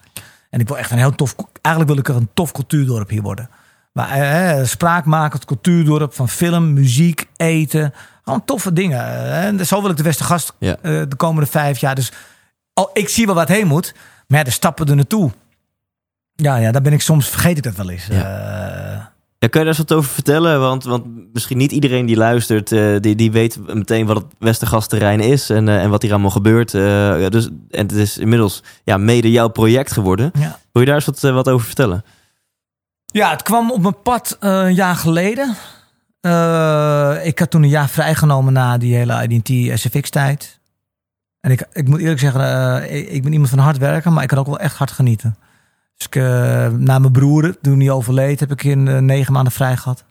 En 0.50 0.60
ik 0.60 0.68
wil 0.68 0.78
echt 0.78 0.92
een 0.92 0.98
heel 0.98 1.16
tof... 1.16 1.36
Eigenlijk 1.62 1.96
wil 1.96 2.04
ik 2.04 2.08
er 2.08 2.22
een 2.22 2.30
tof 2.34 2.52
cultuurdorp 2.52 3.10
hier 3.10 3.22
worden. 3.22 3.50
Maar 3.92 4.10
eh, 4.10 4.60
eh 4.60 4.66
spraakmakend 4.66 5.46
cultuurdorp 5.46 6.14
van 6.14 6.30
film, 6.30 6.74
muziek, 6.74 7.28
eten. 7.38 7.94
Gewoon 8.24 8.46
toffe 8.46 8.74
dingen. 8.74 9.32
En 9.32 9.66
zo 9.66 9.82
wil 9.82 9.90
ik 9.90 9.98
de 9.98 10.04
Westergast 10.04 10.54
Ja. 10.60 10.78
eh, 10.82 11.02
de 11.08 11.16
komende 11.18 11.50
vijf 11.50 11.78
jaar. 11.78 11.96
Dus 11.96 12.12
al, 12.74 12.90
ik 12.94 13.10
zie 13.10 13.26
wel 13.26 13.36
wat 13.36 13.48
heen 13.48 13.68
moet. 13.68 13.94
Maar 14.28 14.38
ja, 14.38 14.44
de 14.44 14.52
stappen 14.52 14.88
er 14.88 14.96
naartoe. 14.96 15.32
Ja, 16.36 16.56
ja, 16.56 16.72
daar 16.72 16.82
ben 16.82 16.94
ik 16.94 17.02
soms... 17.02 17.30
Vergeet 17.30 17.58
ik 17.58 17.64
dat 17.64 17.76
wel 17.76 17.90
eens. 17.90 18.06
Ja. 18.06 18.16
Eh, 18.16 19.06
Ja, 19.40 19.48
kun 19.48 19.60
je 19.60 19.66
daar 19.66 19.78
eens 19.78 19.78
wat 19.78 19.94
over 19.94 20.10
vertellen? 20.12 20.60
Want, 20.60 20.84
want 20.84 21.06
misschien 21.34 21.58
niet 21.58 21.72
iedereen 21.72 22.06
die 22.06 22.16
luistert, 22.16 22.72
eh, 22.72 22.96
die, 23.00 23.16
die 23.16 23.32
weet 23.32 23.74
meteen 23.74 24.06
wat 24.06 24.16
het 24.16 24.26
Westergasterrein 24.40 25.20
is 25.20 25.50
en, 25.50 25.68
eh, 25.70 25.84
en 25.84 25.90
wat 25.90 26.02
hier 26.02 26.12
allemaal 26.12 26.30
gebeurt. 26.30 26.74
Eh, 26.74 27.28
dus, 27.30 27.48
en 27.48 27.88
het 27.88 27.92
is 27.92 28.18
inmiddels 28.18 28.64
ja, 28.84 28.98
mede 28.98 29.32
jouw 29.32 29.48
project 29.48 29.92
geworden. 29.92 30.32
ja. 30.40 30.60
Wil 30.72 30.82
je 30.82 30.88
daar 30.90 30.96
eens 30.96 31.06
wat, 31.06 31.20
wat 31.20 31.50
over 31.50 31.66
vertellen? 31.66 32.04
Ja, 33.06 33.30
het 33.30 33.42
kwam 33.42 33.72
op 33.72 33.82
mijn 33.82 34.02
pad 34.02 34.38
een 34.40 34.74
jaar 34.76 34.96
geleden. 34.96 35.50
Ik 37.24 37.40
had 37.40 37.50
toen 37.50 37.64
een 37.64 37.70
jaar 37.70 37.90
vrijgenomen 37.90 38.54
na 38.54 38.78
die 38.78 38.96
hele 38.96 39.28
IDT 39.28 39.80
SFX 39.80 40.10
tijd. 40.10 40.60
En 41.46 41.52
ik, 41.52 41.68
ik 41.74 41.88
moet 41.88 42.00
eerlijk 42.00 42.20
zeggen, 42.20 42.42
eh, 42.82 42.98
ik, 42.98 43.10
ik 43.10 43.24
ben 43.24 43.32
iemand 43.32 43.50
van 43.50 43.60
hard 43.60 43.78
werken, 43.78 44.14
maar 44.14 44.24
ik 44.24 44.30
kan 44.30 44.38
ook 44.38 44.46
wel 44.46 44.60
echt 44.60 44.76
hard 44.76 44.92
genieten. 44.92 45.36
Dus 45.98 46.06
ik, 46.06 46.16
eh, 46.16 46.24
na 46.68 47.00
mijn 47.00 47.12
broer, 47.12 47.58
toen 47.62 47.80
hij 47.80 47.90
overleed, 47.92 48.40
heb 48.40 48.52
ik 48.52 48.64
in 48.64 48.88
eh, 48.88 48.98
negen 48.98 49.34
maanden 49.34 49.54
vrij 49.54 49.78
gehad. 49.78 50.04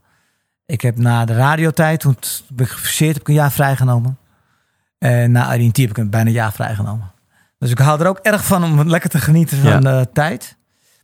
Ik 0.67 0.81
heb 0.81 0.99
na 0.99 1.25
de 1.25 1.35
radiotijd, 1.35 2.01
toen 2.01 2.17
ben 2.49 2.67
ik 2.67 2.73
gefuseerd, 2.73 3.13
heb 3.13 3.21
ik 3.23 3.29
een 3.29 3.35
jaar 3.35 3.53
vrijgenomen. 3.53 4.19
En 4.99 5.33
na 5.33 5.55
IDT 5.55 5.77
heb 5.77 5.91
ik 5.91 5.99
een, 5.99 6.11
bijna 6.11 6.27
een 6.27 6.33
jaar 6.33 6.53
vrijgenomen. 6.53 7.13
Dus 7.59 7.71
ik 7.71 7.79
hou 7.79 8.01
er 8.01 8.07
ook 8.07 8.19
erg 8.19 8.45
van 8.45 8.65
om 8.65 8.89
lekker 8.89 9.11
te 9.11 9.19
genieten 9.19 9.59
van 9.59 9.71
Ja. 9.71 9.79
de 9.81 10.09
tijd. 10.13 10.57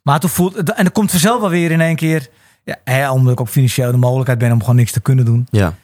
Maar 0.02 0.20
toen 0.20 0.30
voelt 0.30 0.72
en 0.72 0.84
er 0.84 0.90
komt 0.90 1.10
vanzelf 1.10 1.40
wel 1.40 1.50
weer 1.50 1.70
in 1.70 1.80
één 1.80 1.96
keer, 1.96 2.28
ja, 2.64 2.76
hè, 2.84 3.10
omdat 3.10 3.32
ik 3.32 3.40
ook 3.40 3.48
financieel 3.48 3.90
de 3.90 3.96
mogelijkheid 3.96 4.38
ben 4.38 4.52
om 4.52 4.60
gewoon 4.60 4.76
niks 4.76 4.92
te 4.92 5.00
kunnen 5.00 5.24
doen. 5.24 5.46
Ja, 5.50 5.74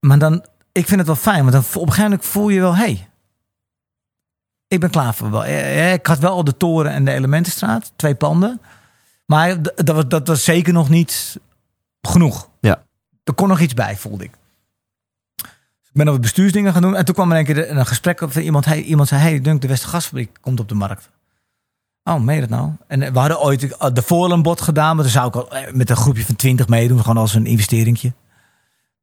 Maar 0.00 0.18
dan, 0.18 0.44
ik 0.72 0.86
vind 0.86 0.98
het 0.98 1.06
wel 1.06 1.16
fijn, 1.16 1.40
want 1.40 1.52
dan 1.52 1.60
op 1.62 1.74
een 1.74 1.80
gegeven 1.80 2.02
moment 2.10 2.24
voel 2.24 2.48
je 2.48 2.60
wel, 2.60 2.76
hey, 2.76 3.08
ik 4.74 4.80
ben 4.80 4.90
klaar 4.90 5.14
voor 5.14 5.30
wel. 5.30 5.44
Eh, 5.44 5.86
eh, 5.86 5.92
Ik 5.92 6.06
had 6.06 6.18
wel 6.18 6.30
al 6.30 6.44
de 6.44 6.56
toren 6.56 6.92
en 6.92 7.04
de 7.04 7.12
Elementenstraat, 7.12 7.92
twee 7.96 8.14
panden. 8.14 8.60
Maar 9.26 9.62
dat 9.62 9.94
was, 9.94 10.08
dat 10.08 10.28
was 10.28 10.44
zeker 10.44 10.72
nog 10.72 10.88
niet 10.88 11.40
genoeg. 12.02 12.48
Ja. 12.60 12.82
Er 13.24 13.34
kon 13.34 13.48
nog 13.48 13.60
iets 13.60 13.74
bij, 13.74 13.96
voelde 13.96 14.24
ik. 14.24 14.32
Ik 15.84 16.00
ben 16.04 16.08
op 16.08 16.22
bestuursdingen 16.22 16.72
gaan 16.72 16.82
doen. 16.82 16.96
En 16.96 17.04
toen 17.04 17.14
kwam 17.14 17.32
er 17.32 17.38
een 17.38 17.44
keer 17.44 17.70
een 17.70 17.86
gesprek 17.86 18.22
van 18.26 18.42
iemand. 18.42 18.66
Iemand 18.66 19.08
zei, 19.08 19.20
hey, 19.20 19.40
Dunk, 19.40 19.60
de 19.60 19.68
Westergasfabriek 19.68 20.30
komt 20.40 20.60
op 20.60 20.68
de 20.68 20.74
markt. 20.74 21.10
Oh, 22.04 22.20
meen 22.20 22.40
dat 22.40 22.48
nou? 22.48 22.70
En 22.86 23.02
eh, 23.02 23.12
we 23.12 23.18
hadden 23.18 23.40
ooit 23.40 23.94
de 23.94 24.02
voorlandbod 24.02 24.60
gedaan. 24.60 24.94
Maar 24.94 25.04
dan 25.04 25.12
zou 25.12 25.28
ik 25.28 25.34
al 25.34 25.48
met 25.72 25.90
een 25.90 25.96
groepje 25.96 26.24
van 26.24 26.36
twintig 26.36 26.68
meedoen. 26.68 27.00
Gewoon 27.00 27.16
als 27.16 27.34
een 27.34 27.46
investeringje. 27.46 28.12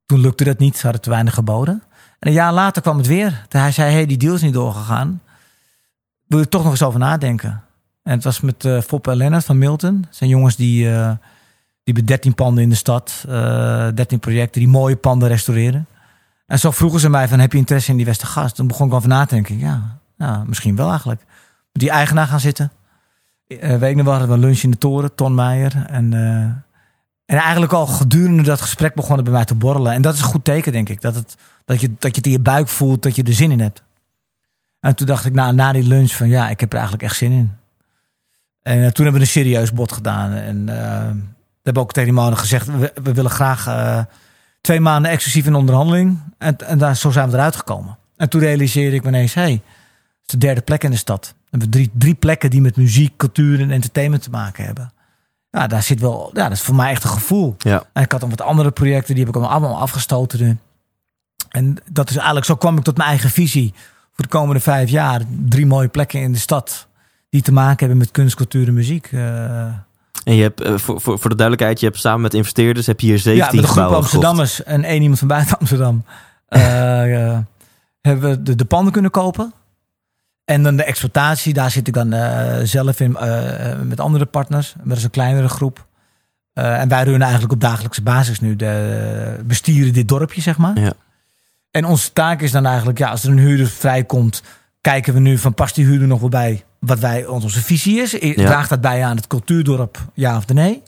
Toen 0.05 0.19
lukte 0.19 0.43
dat 0.43 0.59
niet. 0.59 0.77
Ze 0.77 0.83
hadden 0.83 1.01
te 1.01 1.09
weinig 1.09 1.33
geboden. 1.33 1.83
En 2.19 2.27
een 2.27 2.33
jaar 2.33 2.53
later 2.53 2.81
kwam 2.81 2.97
het 2.97 3.07
weer. 3.07 3.45
Hij 3.49 3.71
zei, 3.71 3.91
hey, 3.91 4.05
die 4.05 4.17
deal 4.17 4.33
is 4.33 4.41
niet 4.41 4.53
doorgegaan. 4.53 5.21
Wil 6.31 6.39
je 6.39 6.47
toch 6.47 6.61
nog 6.63 6.71
eens 6.71 6.83
over 6.83 6.99
nadenken? 6.99 7.63
En 8.03 8.13
het 8.13 8.23
was 8.23 8.39
met 8.39 8.65
eh 8.65 8.81
Foppe 8.81 9.41
van 9.43 9.57
Milton. 9.57 10.01
Dat 10.01 10.15
zijn 10.15 10.29
jongens 10.29 10.55
die, 10.55 10.89
eh, 10.89 11.07
die 11.83 11.93
hebben 11.93 12.05
13 12.05 12.35
panden 12.35 12.63
in 12.63 12.69
de 12.69 12.75
stad. 12.75 13.25
eh 13.29 13.87
13 13.93 14.19
projecten 14.19 14.61
die 14.61 14.69
mooie 14.69 14.95
panden 14.95 15.27
restaureren. 15.27 15.87
En 16.45 16.59
zo 16.59 16.71
vroegen 16.71 16.99
ze 16.99 17.09
mij 17.09 17.27
van, 17.27 17.39
heb 17.39 17.51
je 17.51 17.57
interesse 17.57 17.91
in 17.91 17.97
die 17.97 18.05
Westergast? 18.05 18.55
Toen 18.55 18.67
begon 18.67 18.87
ik 18.87 18.93
over 18.93 19.09
na 19.09 19.25
te 19.25 19.33
denken. 19.33 19.57
Ja, 19.57 19.97
ja, 20.17 20.43
misschien 20.47 20.75
wel 20.75 20.89
eigenlijk. 20.89 21.21
Die 21.71 21.89
eigenaar 21.89 22.27
gaan 22.27 22.39
zitten. 22.39 22.71
Eh 23.47 23.77
weet 23.77 23.89
ik 23.89 23.95
nog 23.95 24.05
wel, 24.05 24.27
we 24.27 24.37
lunch 24.37 24.59
in 24.59 24.71
de 24.71 24.77
toren, 24.77 25.15
Ton 25.15 25.35
Meijer. 25.35 25.85
En, 25.87 26.13
en 27.25 27.37
eigenlijk 27.37 27.73
al 27.73 27.87
gedurende 27.87 28.43
dat 28.43 28.61
gesprek 28.61 28.95
begon 28.95 29.15
het 29.15 29.23
bij 29.23 29.33
mij 29.33 29.45
te 29.45 29.55
borrelen. 29.55 29.93
En 29.93 30.01
dat 30.01 30.13
is 30.13 30.19
een 30.19 30.25
goed 30.25 30.45
teken, 30.45 30.71
denk 30.71 30.89
ik. 30.89 31.01
Dat, 31.01 31.15
het, 31.15 31.35
dat, 31.65 31.81
je, 31.81 31.87
dat 31.99 32.11
je 32.11 32.17
het 32.17 32.25
in 32.25 32.31
je 32.31 32.39
buik 32.39 32.67
voelt, 32.67 33.03
dat 33.03 33.15
je 33.15 33.23
er 33.23 33.33
zin 33.33 33.51
in 33.51 33.59
hebt. 33.59 33.83
En 34.81 34.95
toen 34.95 35.07
dacht 35.07 35.25
ik 35.25 35.33
na, 35.33 35.51
na 35.51 35.71
die 35.71 35.83
lunch 35.83 36.11
van, 36.11 36.29
ja, 36.29 36.49
ik 36.49 36.59
heb 36.59 36.69
er 36.69 36.79
eigenlijk 36.79 37.03
echt 37.03 37.17
zin 37.17 37.31
in. 37.31 37.51
En 38.61 38.83
eh, 38.83 38.91
toen 38.91 39.03
hebben 39.03 39.13
we 39.13 39.19
een 39.19 39.31
serieus 39.31 39.73
bod 39.73 39.91
gedaan. 39.91 40.31
En 40.31 40.69
eh, 40.69 41.09
we 41.11 41.63
hebben 41.63 41.83
ook 41.83 41.91
tegen 41.91 42.09
die 42.09 42.19
mannen 42.19 42.39
gezegd, 42.39 42.67
we, 42.67 42.93
we 43.03 43.13
willen 43.13 43.31
graag 43.31 43.67
eh, 43.67 44.03
twee 44.61 44.79
maanden 44.79 45.11
exclusief 45.11 45.45
in 45.45 45.55
onderhandeling. 45.55 46.19
En, 46.37 46.57
en 46.67 46.77
daar, 46.77 46.95
zo 46.95 47.11
zijn 47.11 47.29
we 47.29 47.35
eruit 47.35 47.55
gekomen. 47.55 47.97
En 48.17 48.29
toen 48.29 48.41
realiseerde 48.41 48.95
ik 48.95 49.03
me 49.03 49.07
ineens, 49.07 49.33
hé, 49.33 49.41
hey, 49.41 49.51
het 49.51 49.61
is 50.25 50.33
de 50.33 50.37
derde 50.37 50.61
plek 50.61 50.83
in 50.83 50.91
de 50.91 50.97
stad. 50.97 51.33
We 51.37 51.47
hebben 51.49 51.69
drie, 51.69 51.91
drie 51.93 52.15
plekken 52.15 52.49
die 52.49 52.61
met 52.61 52.75
muziek, 52.75 53.17
cultuur 53.17 53.59
en 53.59 53.71
entertainment 53.71 54.23
te 54.23 54.29
maken 54.29 54.65
hebben. 54.65 54.93
Ja, 55.49 55.67
daar 55.67 55.83
zit 55.83 55.99
wel, 55.99 56.29
ja, 56.33 56.43
dat 56.43 56.57
is 56.57 56.61
voor 56.61 56.75
mij 56.75 56.91
echt 56.91 57.03
een 57.03 57.09
gevoel. 57.09 57.55
ja, 57.57 57.83
En 57.93 58.03
ik 58.03 58.11
had 58.11 58.21
dan 58.21 58.29
wat 58.29 58.41
andere 58.41 58.71
projecten, 58.71 59.15
die 59.15 59.25
heb 59.25 59.35
ik 59.35 59.41
allemaal 59.41 59.79
afgestoten. 59.79 60.59
En 61.49 61.77
dat 61.91 62.09
is 62.09 62.15
eigenlijk, 62.15 62.45
zo 62.45 62.55
kwam 62.55 62.77
ik 62.77 62.83
tot 62.83 62.97
mijn 62.97 63.09
eigen 63.09 63.29
visie 63.29 63.73
voor 64.13 64.23
de 64.25 64.27
komende 64.27 64.61
vijf 64.61 64.89
jaar. 64.89 65.21
Drie 65.49 65.65
mooie 65.65 65.87
plekken 65.87 66.21
in 66.21 66.31
de 66.31 66.39
stad 66.39 66.87
die 67.31 67.41
te 67.41 67.51
maken 67.51 67.77
hebben 67.77 67.97
met 67.97 68.11
kunst, 68.11 68.35
cultuur 68.35 68.67
en 68.67 68.73
muziek. 68.73 69.09
Eh, 69.11 69.63
en 70.23 70.35
je 70.35 70.41
hebt, 70.41 70.61
eh, 70.61 70.77
voor, 70.77 71.01
voor, 71.01 71.19
voor 71.19 71.29
de 71.29 71.35
duidelijkheid, 71.35 71.79
je 71.79 71.85
hebt 71.85 71.99
samen 71.99 72.21
met 72.21 72.33
investeerders, 72.33 72.85
heb 72.85 72.99
je 72.99 73.07
hier 73.07 73.19
17 73.19 73.45
ja, 73.45 73.51
met 73.51 73.63
een 73.63 73.69
groep 73.69 73.83
gekocht. 73.83 74.01
Amsterdammers 74.01 74.63
en 74.63 74.83
één 74.83 75.01
iemand 75.01 75.19
van 75.19 75.27
buiten 75.27 75.57
Amsterdam. 75.59 76.03
eh, 76.47 76.59
hebben 78.01 78.29
we 78.29 78.41
de, 78.41 78.55
de 78.55 78.65
panden 78.65 78.93
kunnen 78.93 79.11
kopen. 79.11 79.53
En 80.45 80.63
dan 80.63 80.75
de 80.75 80.83
exploitatie, 80.83 81.53
daar 81.53 81.71
zit 81.71 81.87
ik 81.87 81.93
dan 81.93 82.13
zelf 82.67 82.99
in 82.99 83.17
met 83.83 83.99
andere 83.99 84.25
partners. 84.25 84.75
Dat 84.83 84.97
is 84.97 85.03
een 85.03 85.09
kleinere 85.09 85.49
groep. 85.49 85.85
En 86.53 86.87
wij 86.87 87.03
runnen 87.03 87.21
eigenlijk 87.21 87.53
op 87.53 87.61
dagelijkse 87.61 88.01
basis 88.01 88.39
nu 88.39 88.55
de 88.55 89.39
bestieren 89.45 89.93
dit 89.93 90.07
dorpje, 90.07 90.41
zeg 90.41 90.57
maar. 90.57 90.79
Ja. 90.79 90.93
En 91.71 91.85
onze 91.85 92.13
taak 92.13 92.41
is 92.41 92.51
dan 92.51 92.65
eigenlijk, 92.65 92.97
ja, 92.97 93.09
als 93.09 93.23
er 93.23 93.29
een 93.29 93.37
huurder 93.37 93.67
vrijkomt, 93.67 94.43
kijken 94.81 95.13
we 95.13 95.19
nu 95.19 95.37
van 95.37 95.53
past 95.53 95.75
die 95.75 95.85
huurder 95.85 96.07
nog 96.07 96.19
wel 96.19 96.29
bij 96.29 96.63
wat 96.79 96.99
wij 96.99 97.25
onze 97.25 97.61
visie 97.61 98.01
is? 98.01 98.09
Draagt 98.35 98.69
dat 98.69 98.81
bij 98.81 99.03
aan 99.03 99.15
het 99.15 99.27
cultuurdorp, 99.27 99.97
ja 100.13 100.37
of 100.37 100.47
nee? 100.47 100.83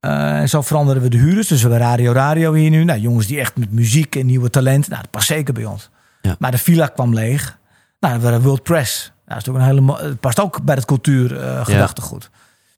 Eh, 0.00 0.40
en 0.40 0.48
zo 0.48 0.62
veranderen 0.62 1.02
we 1.02 1.08
de 1.08 1.16
huurders. 1.16 1.48
Dus 1.48 1.62
we 1.62 1.68
hebben 1.68 1.88
Radio 1.88 2.12
Radio 2.12 2.52
hier 2.52 2.70
nu. 2.70 2.84
Nou, 2.84 3.00
jongens 3.00 3.26
die 3.26 3.38
echt 3.38 3.56
met 3.56 3.72
muziek 3.72 4.16
en 4.16 4.26
nieuwe 4.26 4.50
talent. 4.50 4.88
Nou, 4.88 5.02
dat 5.02 5.10
past 5.10 5.26
zeker 5.26 5.54
bij 5.54 5.64
ons. 5.64 5.90
Ja. 6.22 6.36
Maar 6.38 6.50
de 6.50 6.58
villa 6.58 6.86
kwam 6.86 7.14
leeg. 7.14 7.58
Nou, 8.00 8.16
we 8.18 8.22
hadden 8.22 8.42
World 8.42 8.62
Press. 8.62 9.12
Nou, 9.26 9.38
dat 9.38 9.38
is 9.38 9.48
ook 9.48 9.54
een 9.54 9.76
hele, 9.76 10.08
het 10.08 10.20
past 10.20 10.40
ook 10.40 10.62
bij 10.62 10.74
het 10.74 10.84
cultuurgedachtegoed. 10.84 12.30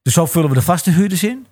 Dus 0.02 0.12
zo 0.12 0.26
vullen 0.26 0.48
we 0.48 0.54
de 0.54 0.62
vaste 0.62 0.90
huurders 0.90 1.22
in. 1.22 1.46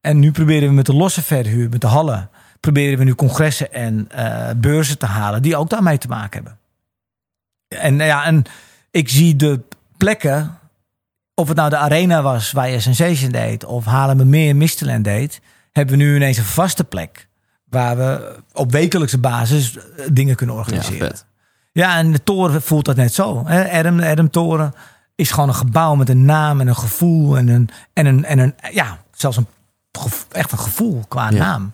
En 0.00 0.18
nu 0.18 0.32
proberen 0.32 0.68
we 0.68 0.74
met 0.74 0.86
de 0.86 0.94
losse 0.94 1.22
verhuur, 1.22 1.68
met 1.68 1.80
de 1.80 1.86
hallen, 1.86 2.30
proberen 2.62 2.98
we 2.98 3.04
nu 3.04 3.14
congressen 3.14 3.72
en 3.72 4.06
eh, 4.10 4.50
beurzen 4.56 4.98
te 4.98 5.06
halen 5.06 5.42
die 5.42 5.56
ook 5.56 5.70
daarmee 5.70 5.98
te 5.98 6.08
maken 6.08 6.42
hebben. 6.42 6.58
En, 7.68 7.96
nou 7.96 8.08
ja, 8.08 8.24
en 8.24 8.44
ik 8.90 9.08
zie 9.08 9.36
de 9.36 9.60
plekken, 9.96 10.58
of 11.34 11.48
het 11.48 11.56
nou 11.56 11.70
de 11.70 11.76
arena 11.76 12.22
was 12.22 12.52
waar 12.52 12.70
je 12.70 12.80
Sensation 12.80 13.30
deed, 13.30 13.64
of 13.64 13.84
Haarlemmermeer 13.84 14.56
Misteland 14.56 15.04
deed, 15.04 15.40
hebben 15.72 15.98
we 15.98 16.02
nu 16.04 16.14
ineens 16.16 16.36
een 16.36 16.44
vaste 16.44 16.84
plek 16.84 17.28
waar 17.64 17.96
we 17.96 18.38
op 18.52 18.72
wekelijkse 18.72 19.18
basis 19.18 19.76
eh, 19.76 20.06
dingen 20.12 20.36
kunnen 20.36 20.56
organiseren. 20.56 21.16
Ja, 21.72 21.96
en 21.96 22.12
de 22.12 22.22
toren 22.22 22.62
voelt 22.62 22.84
dat 22.84 22.96
net 22.96 23.14
zo. 23.14 23.38
Adam, 23.72 23.96
de 23.96 24.06
Adam 24.06 24.30
Toren 24.30 24.74
is 25.14 25.30
gewoon 25.30 25.48
een 25.48 25.54
gebouw 25.54 25.94
met 25.94 26.08
een 26.08 26.24
naam 26.24 26.60
en 26.60 26.66
een 26.68 26.76
gevoel 26.76 27.36
en 27.36 27.48
een, 27.48 27.68
en 27.92 28.06
een, 28.06 28.24
en 28.24 28.38
een 28.38 28.54
ja, 28.72 28.98
zelfs 29.12 29.36
een, 29.36 29.46
echt 30.32 30.52
een 30.52 30.58
gevoel 30.58 31.04
qua 31.08 31.30
Ja. 31.30 31.38
naam. 31.38 31.72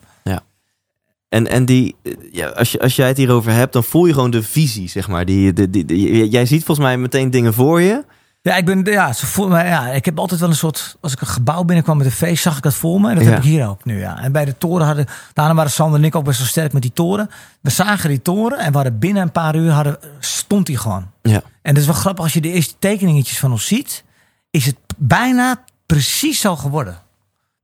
En, 1.28 1.46
en 1.48 1.64
die, 1.64 1.96
ja, 2.32 2.46
als, 2.48 2.72
je, 2.72 2.80
als 2.80 2.96
jij 2.96 3.08
het 3.08 3.16
hierover 3.16 3.52
hebt, 3.52 3.72
dan 3.72 3.84
voel 3.84 4.06
je 4.06 4.12
gewoon 4.12 4.30
de 4.30 4.42
visie, 4.42 4.88
zeg 4.88 5.08
maar. 5.08 5.24
Die, 5.24 5.52
die, 5.52 5.70
die, 5.70 5.84
die- 5.84 6.28
jij 6.28 6.46
ziet 6.46 6.64
volgens 6.64 6.86
mij 6.86 6.96
meteen 6.98 7.30
dingen 7.30 7.54
voor 7.54 7.80
je. 7.80 8.04
Ja, 8.42 8.56
ik 8.56 8.64
ben, 8.64 8.84
ja, 8.84 9.12
ze 9.12 9.26
voelen 9.26 9.54
mij, 9.54 9.66
ja, 9.66 9.88
ik 9.88 10.04
heb 10.04 10.18
altijd 10.18 10.40
wel 10.40 10.48
een 10.48 10.54
soort, 10.54 10.96
als 11.00 11.12
ik 11.12 11.20
een 11.20 11.26
gebouw 11.26 11.62
binnenkwam 11.64 11.96
met 11.96 12.06
een 12.06 12.12
feest, 12.12 12.42
zag 12.42 12.56
ik 12.56 12.62
dat 12.62 12.74
voor 12.74 13.00
me. 13.00 13.08
En 13.08 13.14
dat 13.14 13.24
Ja. 13.24 13.30
heb 13.30 13.38
ik 13.38 13.44
hier 13.44 13.68
ook 13.68 13.84
nu, 13.84 13.98
ja. 13.98 14.18
En 14.22 14.32
bij 14.32 14.44
de 14.44 14.58
toren 14.58 14.86
hadden, 14.86 15.06
daarna 15.32 15.54
waren 15.54 15.70
Sander 15.70 15.98
en 16.00 16.04
ik 16.06 16.14
ook 16.14 16.24
best 16.24 16.38
wel 16.38 16.46
sterk 16.48 16.72
met 16.72 16.82
die 16.82 16.92
toren. 16.92 17.30
We 17.60 17.70
zagen 17.70 18.08
die 18.08 18.22
toren 18.22 18.58
en 18.58 18.68
we 18.70 18.74
hadden 18.76 18.98
binnen 18.98 19.22
een 19.22 19.32
paar 19.32 19.56
uur, 19.56 19.70
hadden, 19.70 19.98
stond 20.18 20.66
die 20.66 20.76
gewoon. 20.76 21.10
Ja. 21.22 21.42
En 21.62 21.74
dat 21.74 21.82
is 21.82 21.86
wel 21.88 21.94
grappig, 21.98 22.24
als 22.24 22.32
je 22.32 22.40
de 22.40 22.52
eerste 22.52 22.74
tekeningetjes 22.78 23.38
van 23.38 23.50
ons 23.50 23.66
ziet, 23.66 24.04
is 24.50 24.66
het 24.66 24.76
bijna 24.96 25.64
precies 25.86 26.40
zo 26.40 26.56
geworden. 26.56 26.98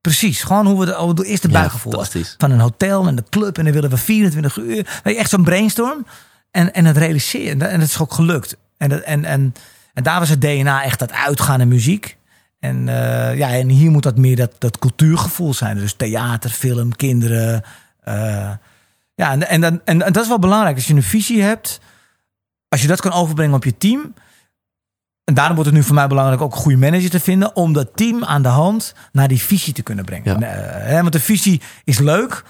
Precies, 0.04 0.42
gewoon 0.42 0.66
hoe 0.66 0.80
we 0.80 0.86
de, 0.86 0.92
hoe 0.94 1.14
de 1.14 1.24
eerste 1.24 1.48
buikgevoel. 1.48 1.92
Van 2.38 2.50
een 2.50 2.60
hotel 2.60 3.06
en 3.06 3.16
de 3.16 3.24
club 3.30 3.58
en 3.58 3.64
dan 3.64 3.72
willen 3.72 3.90
we 3.90 3.96
24 3.96 4.56
uur. 4.56 5.00
Weet 5.02 5.14
je, 5.14 5.16
echt 5.16 5.30
zo'n 5.30 5.44
brainstorm. 5.44 6.06
En, 6.50 6.74
en 6.74 6.84
het 6.84 6.96
realiseren. 6.96 7.70
En 7.70 7.80
het 7.80 7.88
is 7.88 7.98
ook 7.98 8.12
gelukt. 8.12 8.56
En, 8.76 8.88
dat, 8.88 9.00
en, 9.00 9.24
en, 9.24 9.54
en 9.94 10.02
daar 10.02 10.18
was 10.18 10.28
het 10.28 10.40
DNA 10.40 10.82
echt 10.82 10.98
dat 10.98 11.12
uitgaan 11.12 11.60
en 11.60 11.68
muziek. 11.68 12.16
En, 12.60 12.88
eh, 12.88 13.36
ja, 13.36 13.50
en 13.50 13.68
hier 13.68 13.90
moet 13.90 14.02
dat 14.02 14.16
meer 14.18 14.36
dat, 14.36 14.52
dat 14.58 14.78
cultuurgevoel 14.78 15.54
zijn. 15.54 15.76
Dus 15.76 15.94
theater, 15.94 16.50
film, 16.50 16.96
kinderen. 16.96 17.62
eh, 18.00 18.50
ja, 19.14 19.30
en, 19.32 19.62
en, 19.62 19.82
en 19.84 19.98
dat 19.98 20.22
is 20.22 20.28
wel 20.28 20.38
belangrijk. 20.38 20.76
Als 20.76 20.86
je 20.86 20.94
een 20.94 21.02
visie 21.02 21.42
hebt, 21.42 21.80
als 22.68 22.82
je 22.82 22.88
dat 22.88 23.00
kan 23.00 23.12
overbrengen 23.12 23.54
op 23.54 23.64
je 23.64 23.76
team. 23.76 24.14
En 25.24 25.34
daarom 25.34 25.54
wordt 25.54 25.70
het 25.70 25.78
nu 25.78 25.84
voor 25.84 25.94
mij 25.94 26.06
belangrijk 26.06 26.40
ook 26.40 26.52
een 26.52 26.60
goede 26.60 26.78
manager 26.78 27.10
te 27.10 27.20
vinden. 27.20 27.56
Om 27.56 27.72
dat 27.72 27.88
team 27.94 28.24
aan 28.24 28.42
de 28.42 28.48
hand 28.48 28.94
naar 29.12 29.28
die 29.28 29.42
visie 29.42 29.72
te 29.72 29.82
kunnen 29.82 30.04
brengen. 30.04 30.40
Ja. 30.40 30.46
Eh, 30.46 30.88
hè, 30.88 31.00
want 31.00 31.12
de 31.12 31.20
visie 31.20 31.60
is 31.84 31.98
leuk. 31.98 32.44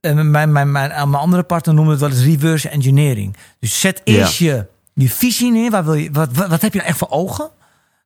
En 0.00 0.30
mijn, 0.30 0.52
mijn, 0.52 0.72
mijn, 0.72 0.88
mijn 0.88 1.14
andere 1.14 1.42
partner 1.42 1.74
noemde 1.74 1.90
het 1.90 2.00
wel 2.00 2.10
eens 2.10 2.22
reverse 2.24 2.68
engineering. 2.68 3.36
Dus 3.58 3.80
zet 3.80 4.00
eerst 4.04 4.38
je, 4.38 4.66
je 4.94 5.10
visie 5.10 5.52
neer. 5.52 5.70
Waar 5.70 5.84
wil 5.84 5.94
je, 5.94 6.10
wat, 6.10 6.28
wat, 6.32 6.48
wat 6.48 6.60
heb 6.60 6.72
je 6.72 6.78
nou 6.78 6.90
echt 6.90 6.98
voor 6.98 7.10
ogen? 7.10 7.50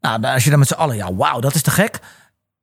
Nou, 0.01 0.23
als 0.23 0.45
je 0.45 0.51
dan 0.51 0.59
met 0.59 0.69
z'n 0.69 0.75
allen, 0.75 0.97
ja, 0.97 1.15
wauw, 1.15 1.41
dat 1.41 1.55
is 1.55 1.63
te 1.63 1.71
gek. 1.71 2.01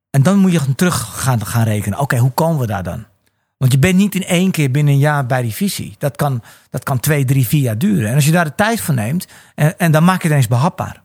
En 0.10 0.24
dan 0.24 0.38
moet 0.38 0.52
je 0.52 0.76
terug 0.76 1.24
gaan, 1.24 1.46
gaan 1.46 1.64
rekenen. 1.64 2.00
Oké, 2.00 2.18
hoe 2.18 2.32
komen 2.32 2.60
we 2.60 2.68
daar 2.68 2.84
dan? 2.84 3.06
Want 3.58 3.72
je 3.72 3.80
bent 3.80 3.96
niet 3.96 4.16
in 4.16 4.26
één 4.26 4.52
keer 4.52 4.72
binnen 4.72 4.94
een 4.94 5.00
jaar 5.00 5.26
bij 5.26 5.42
die 5.42 5.54
visie. 5.54 5.96
Dat 5.98 6.16
kan, 6.16 6.44
dat 6.70 6.84
kan 6.84 7.00
twee, 7.00 7.26
drie, 7.26 7.48
vier 7.48 7.62
jaar 7.62 7.78
duren. 7.78 8.10
En 8.10 8.16
als 8.16 8.26
je 8.26 8.32
daar 8.32 8.46
de 8.46 8.56
tijd 8.56 8.82
voor 8.82 8.94
neemt, 8.94 9.28
en, 9.56 9.80
en 9.80 9.92
dan 9.92 10.04
maak 10.04 10.22
je 10.22 10.28
het 10.28 10.38
eens 10.38 10.48
behapbaar. 10.48 11.01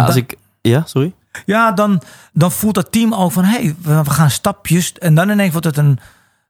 Als 0.00 0.06
dan- 0.14 0.16
ik... 0.16 0.36
Ja, 0.60 0.82
sorry? 0.86 1.12
Ja, 1.46 1.72
dan, 1.72 2.02
dan 2.32 2.52
voelt 2.52 2.74
dat 2.74 2.92
team 2.92 3.14
ook 3.14 3.32
van, 3.32 3.44
hé, 3.44 3.50
hey, 3.62 3.74
we, 3.82 4.02
we 4.02 4.10
gaan 4.10 4.30
stapjes. 4.30 4.92
En 4.92 5.14
dan 5.14 5.28
ineens 5.30 5.50
wordt 5.52 5.66
het 5.66 5.76
een 5.76 5.98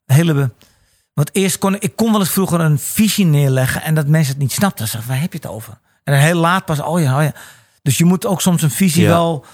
hele... 0.06 0.50
Want 1.12 1.30
eerst 1.32 1.58
kon 1.58 1.76
ik 1.80 1.96
kon 1.96 2.10
wel 2.10 2.20
eens 2.20 2.30
vroeger 2.30 2.60
een 2.60 2.78
visie 2.78 3.24
neerleggen 3.26 3.82
en 3.82 3.94
dat 3.94 4.06
mensen 4.06 4.32
het 4.32 4.42
niet 4.42 4.52
snapten. 4.52 4.88
Zeggen, 4.88 5.10
waar 5.10 5.20
heb 5.20 5.32
je 5.32 5.38
het 5.42 5.48
over? 5.50 5.78
En 6.04 6.12
dan 6.14 6.22
heel 6.22 6.34
laat 6.38 6.64
pas, 6.64 6.80
oh 6.80 7.00
ja, 7.00 7.16
oh 7.16 7.22
ja. 7.22 7.32
Dus 7.82 7.98
je 7.98 8.04
moet 8.04 8.26
ook 8.26 8.40
soms 8.40 8.62
een 8.62 8.70
visie 8.70 9.02
Ja. 9.02 9.08
wel 9.08 9.44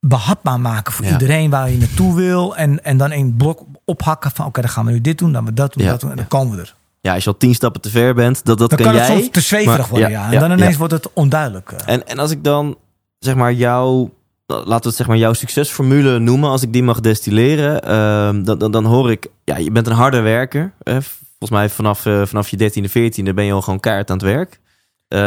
behapbaar 0.00 0.60
maken 0.60 0.92
voor 0.92 1.04
Ja. 1.04 1.10
iedereen 1.10 1.50
waar 1.50 1.70
je 1.70 1.78
naartoe 1.78 2.14
wil. 2.14 2.56
En, 2.56 2.84
en 2.84 2.96
dan 2.96 3.12
in 3.12 3.36
blok 3.36 3.60
ophakken 3.84 4.30
van, 4.30 4.46
oké, 4.46 4.60
dan 4.60 4.70
gaan 4.70 4.84
we 4.84 4.90
nu 4.92 5.00
dit 5.00 5.18
doen, 5.18 5.32
dan 5.32 5.44
we 5.44 5.52
dat 5.54 5.72
doen, 5.72 5.84
Ja, 5.84 5.90
dat 5.90 6.00
doen. 6.00 6.10
En 6.10 6.16
dan 6.16 6.28
komen 6.28 6.54
we 6.56 6.62
er. 6.62 6.74
Ja, 7.00 7.14
als 7.14 7.24
je 7.24 7.30
al 7.30 7.36
tien 7.36 7.54
stappen 7.54 7.80
te 7.80 7.90
ver 7.90 8.14
bent, 8.14 8.44
dat, 8.44 8.58
dat 8.58 8.70
Dan 8.70 8.78
kan, 8.78 8.86
kan 8.86 8.96
het 8.96 9.06
jij. 9.06 9.16
soms 9.18 9.30
te 9.32 9.40
zweverig 9.40 9.78
maar- 9.78 9.88
worden, 9.88 10.10
ja. 10.10 10.32
En 10.32 10.40
dan 10.40 10.52
ineens 10.52 10.76
wordt 10.76 10.92
het 10.92 11.12
onduidelijk. 11.12 11.72
eh. 11.72 11.94
En, 11.94 12.06
en 12.08 12.18
als 12.18 12.30
ik 12.30 12.44
dan, 12.44 12.76
zeg 13.18 13.34
maar, 13.34 13.52
jouw, 13.52 14.10
laten 14.46 14.66
we 14.82 14.86
het 14.88 14.94
zeg 14.96 15.06
maar, 15.06 15.16
jouw 15.16 15.32
succesformule 15.32 16.18
noemen, 16.18 16.50
als 16.50 16.62
ik 16.62 16.72
die 16.72 16.82
mag 16.82 17.00
destilleren, 17.00 17.82
ehm, 17.82 18.42
dan, 18.42 18.58
dan, 18.58 18.70
dan 18.70 18.84
hoor 18.84 19.10
ik, 19.10 19.26
ja, 19.44 19.56
je 19.56 19.70
bent 19.70 19.86
een 19.86 19.92
harde 19.92 20.20
werker. 20.20 20.72
Hè? 20.82 20.98
Volgens 21.02 21.50
mij 21.50 21.68
vanaf, 21.68 22.06
eh, 22.06 22.22
vanaf 22.26 22.48
je 22.48 22.56
13e, 22.56 22.88
14e 22.88 23.34
ben 23.34 23.44
je 23.44 23.52
al 23.52 23.62
gewoon 23.62 23.80
kaart 23.80 24.10
aan 24.10 24.16
het 24.16 24.26
werk. 24.26 24.60
Eh, 25.08 25.18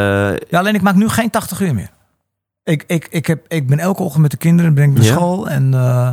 Ja, 0.48 0.58
alleen 0.58 0.74
ik 0.74 0.82
maak 0.82 0.94
nu 0.94 1.08
geen 1.08 1.30
80 1.30 1.60
uur 1.60 1.74
meer. 1.74 1.90
Ik, 2.64 2.84
ik, 2.86 3.06
ik, 3.10 3.26
heb, 3.26 3.44
ik 3.48 3.66
ben 3.68 3.78
elke 3.78 4.02
ochtend 4.02 4.22
met 4.22 4.30
de 4.30 4.36
kinderen, 4.36 4.74
ben 4.74 4.84
ik 4.84 4.96
naar 4.96 5.04
Ja. 5.04 5.12
school. 5.12 5.48
En, 5.48 5.74
eh, 5.74 6.10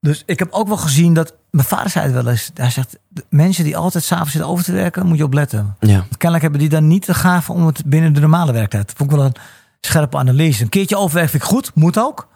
dus 0.00 0.22
ik 0.26 0.38
heb 0.38 0.48
ook 0.50 0.68
wel 0.68 0.76
gezien 0.76 1.14
dat... 1.14 1.34
Mijn 1.50 1.68
vader 1.68 1.90
zei 1.90 2.04
het 2.04 2.14
wel 2.14 2.28
eens. 2.28 2.50
Hij 2.54 2.70
zegt, 2.70 2.98
mensen 3.28 3.64
die 3.64 3.76
altijd 3.76 4.04
s'avonds 4.04 4.32
zitten 4.32 4.50
over 4.50 4.64
te 4.64 4.72
werken, 4.72 5.06
moet 5.06 5.16
je 5.18 5.24
opletten. 5.24 5.76
ja, 5.80 5.96
Want 5.98 6.08
kennelijk 6.16 6.42
hebben 6.42 6.60
die 6.60 6.68
dan 6.68 6.86
niet 6.86 7.06
de 7.06 7.14
gave 7.14 7.52
om 7.52 7.66
het 7.66 7.84
binnen 7.84 8.12
de 8.12 8.20
normale 8.20 8.52
werktijd. 8.52 8.86
Dat 8.86 8.96
vond 8.96 9.10
ik 9.10 9.16
wel 9.16 9.24
een 9.26 9.34
scherpe 9.80 10.16
analyse. 10.16 10.62
Een 10.62 10.68
keertje 10.68 10.96
overwerken 10.96 11.30
vind 11.30 11.42
ik 11.42 11.48
goed, 11.48 11.70
moet 11.74 11.98
ook. 11.98 12.28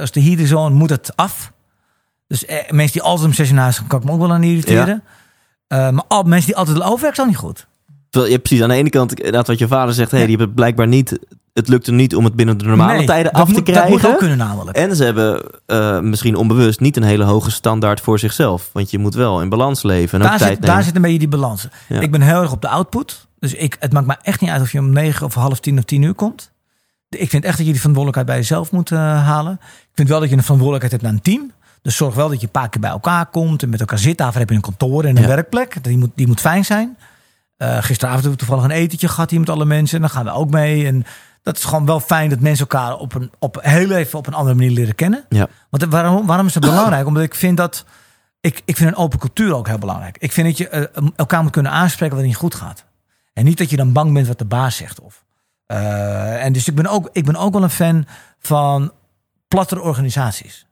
Als- 0.00 0.10
de 0.12 0.22
heat 0.22 0.38
is 0.38 0.52
on, 0.52 0.72
moet 0.72 0.90
het 0.90 1.12
af. 1.16 1.52
Dus 2.26 2.44
eh, 2.44 2.70
mensen 2.70 2.92
die 2.92 3.02
altijd 3.02 3.38
uur 3.38 3.52
naar 3.54 3.62
huis 3.62 3.78
gaan, 3.78 3.86
kan 3.86 3.98
ik 4.00 4.04
me 4.04 4.12
ook 4.12 4.18
wel 4.20 4.32
aan 4.32 4.42
irriteren. 4.42 5.02
Eh, 5.66 5.90
maar 5.90 6.04
al, 6.08 6.22
mensen 6.22 6.46
die 6.46 6.56
altijd 6.56 6.82
overwerken, 6.82 7.12
is 7.12 7.20
ook 7.20 7.26
niet 7.26 7.36
goed. 7.36 7.66
Terwijl, 8.10 8.32
ja, 8.32 8.38
precies. 8.38 8.62
Aan 8.62 8.68
de 8.68 8.74
ene 8.74 8.90
kant, 8.90 9.14
inderdaad, 9.14 9.46
wat 9.46 9.58
je 9.58 9.68
vader 9.68 9.94
zegt, 9.94 10.10
hey, 10.10 10.20
Ja. 10.20 10.26
die 10.26 10.36
hebben 10.36 10.54
blijkbaar 10.54 10.86
niet, 10.86 11.18
het 11.52 11.68
lukt 11.68 11.86
hem 11.86 11.96
niet 11.96 12.16
om 12.16 12.24
het 12.24 12.34
binnen 12.34 12.58
de 12.58 12.64
normale 12.64 12.96
Nee, 12.96 13.06
tijden 13.06 13.32
dat 13.32 13.42
af 13.42 13.52
te 13.52 13.62
krijgen. 13.62 13.90
Dat 13.90 14.00
moet 14.02 14.10
ook 14.10 14.18
kunnen 14.18 14.36
namelijk. 14.38 14.76
En 14.76 14.96
ze 14.96 15.04
hebben 15.04 15.42
eh, 15.66 16.00
misschien 16.00 16.36
onbewust 16.36 16.80
niet 16.80 16.96
een 16.96 17.02
hele 17.02 17.24
hoge 17.24 17.50
standaard 17.50 18.00
voor 18.00 18.18
zichzelf. 18.18 18.70
Want 18.72 18.90
je 18.90 18.98
moet 18.98 19.14
wel 19.14 19.42
in 19.42 19.48
balans 19.48 19.82
leven 19.82 20.18
en 20.18 20.24
ook 20.24 20.30
daar, 20.30 20.38
tijd 20.38 20.50
zit, 20.50 20.60
nemen. 20.60 20.74
daar 20.76 20.84
zit 20.84 20.96
een 20.96 21.02
beetje 21.02 21.18
die 21.18 21.28
balans. 21.28 21.68
Ja. 21.88 22.00
Ik 22.00 22.10
ben 22.10 22.20
heel 22.20 22.40
erg 22.40 22.52
op 22.52 22.60
de 22.62 22.68
output. 22.68 23.26
Dus 23.38 23.54
ik, 23.54 23.76
het 23.80 23.92
maakt 23.92 24.06
me 24.06 24.16
echt 24.22 24.40
niet 24.40 24.50
uit 24.50 24.60
of 24.62 24.72
je 24.72 24.78
om 24.78 24.90
negen 24.92 25.26
of 25.26 25.34
half 25.34 25.60
tien 25.60 25.78
of 25.78 25.84
tien 25.84 26.02
uur 26.02 26.14
komt. 26.14 26.52
Ik 27.14 27.30
vind 27.30 27.44
echt 27.44 27.56
dat 27.56 27.66
je 27.66 27.72
die 27.72 27.80
verantwoordelijkheid 27.80 28.26
bij 28.26 28.36
jezelf 28.36 28.70
moet 28.72 28.90
eh, 28.90 28.98
halen. 28.98 29.52
Ik 29.62 29.92
vind 29.94 30.08
wel 30.08 30.20
dat 30.20 30.28
je 30.30 30.36
een 30.36 30.42
verantwoordelijkheid 30.42 30.92
hebt 31.02 31.02
naar 31.04 31.12
een 31.12 31.38
team. 31.38 31.52
Dus 31.82 31.96
zorg 31.96 32.14
wel 32.14 32.28
dat 32.28 32.40
je 32.40 32.46
een 32.46 32.52
paar 32.52 32.68
keer 32.68 32.80
bij 32.80 32.90
elkaar 32.90 33.26
komt 33.26 33.62
en 33.62 33.68
met 33.68 33.80
elkaar 33.80 33.98
zit. 33.98 34.18
Daarvoor 34.18 34.40
heb 34.40 34.48
je 34.48 34.54
een 34.54 34.60
kantoor 34.60 35.04
en 35.04 35.16
een 35.16 35.22
Ja. 35.22 35.28
werkplek. 35.28 35.84
Die 35.84 35.98
moet, 35.98 36.10
die 36.14 36.26
moet 36.26 36.40
fijn 36.40 36.64
zijn. 36.64 36.96
Eh, 37.56 37.82
gisteravond 37.82 38.22
hebben 38.22 38.40
we 38.40 38.46
toevallig 38.46 38.64
een 38.64 38.82
etentje 38.82 39.08
gehad 39.08 39.30
hier 39.30 39.40
met 39.40 39.48
alle 39.50 39.64
mensen. 39.64 39.94
En 39.96 40.00
dan 40.00 40.10
gaan 40.10 40.24
we 40.24 40.30
ook 40.30 40.50
mee. 40.50 40.86
En 40.86 41.04
dat 41.42 41.56
is 41.56 41.64
gewoon 41.64 41.86
wel 41.86 42.00
fijn 42.00 42.30
dat 42.30 42.40
mensen 42.40 42.66
elkaar 42.68 42.96
op 42.96 43.14
een, 43.14 43.30
op, 43.38 43.58
heel 43.62 43.90
even 43.90 44.18
op 44.18 44.26
een 44.26 44.34
andere 44.34 44.54
manier 44.56 44.70
leren 44.70 44.94
kennen. 44.94 45.24
Ja. 45.28 45.48
Want 45.70 45.82
eh, 45.82 45.88
waarom, 45.88 46.26
waarom 46.26 46.46
is 46.46 46.54
het 46.54 46.64
belangrijk? 46.64 47.06
Omdat 47.06 47.22
ik 47.22 47.34
vind 47.34 47.56
dat 47.56 47.84
ik, 48.40 48.62
ik 48.64 48.76
vind 48.76 48.90
een 48.90 48.96
open 48.96 49.18
cultuur 49.18 49.54
ook 49.54 49.68
heel 49.68 49.78
belangrijk. 49.78 50.16
Ik 50.18 50.32
vind 50.32 50.46
dat 50.46 50.58
je 50.58 50.90
elkaar 51.16 51.42
moet 51.42 51.52
kunnen 51.52 51.72
aanspreken 51.72 52.16
wanneer 52.16 52.32
het 52.34 52.42
niet 52.42 52.52
goed 52.52 52.62
gaat. 52.62 52.84
En 53.32 53.44
niet 53.44 53.58
dat 53.58 53.70
je 53.70 53.76
dan 53.76 53.92
bang 53.92 54.12
bent 54.12 54.26
wat 54.26 54.38
de 54.38 54.44
baas 54.44 54.76
zegt. 54.76 55.00
Of, 55.00 55.23
eh, 55.66 56.44
en 56.44 56.52
dus 56.52 56.68
ik 56.68 56.74
ben, 56.74 56.86
ook, 56.86 57.08
ik 57.12 57.24
ben 57.24 57.36
ook 57.36 57.52
wel 57.52 57.62
een 57.62 57.70
fan 57.70 58.06
van 58.38 58.92
plattere 59.48 59.80
organisaties. 59.80 60.66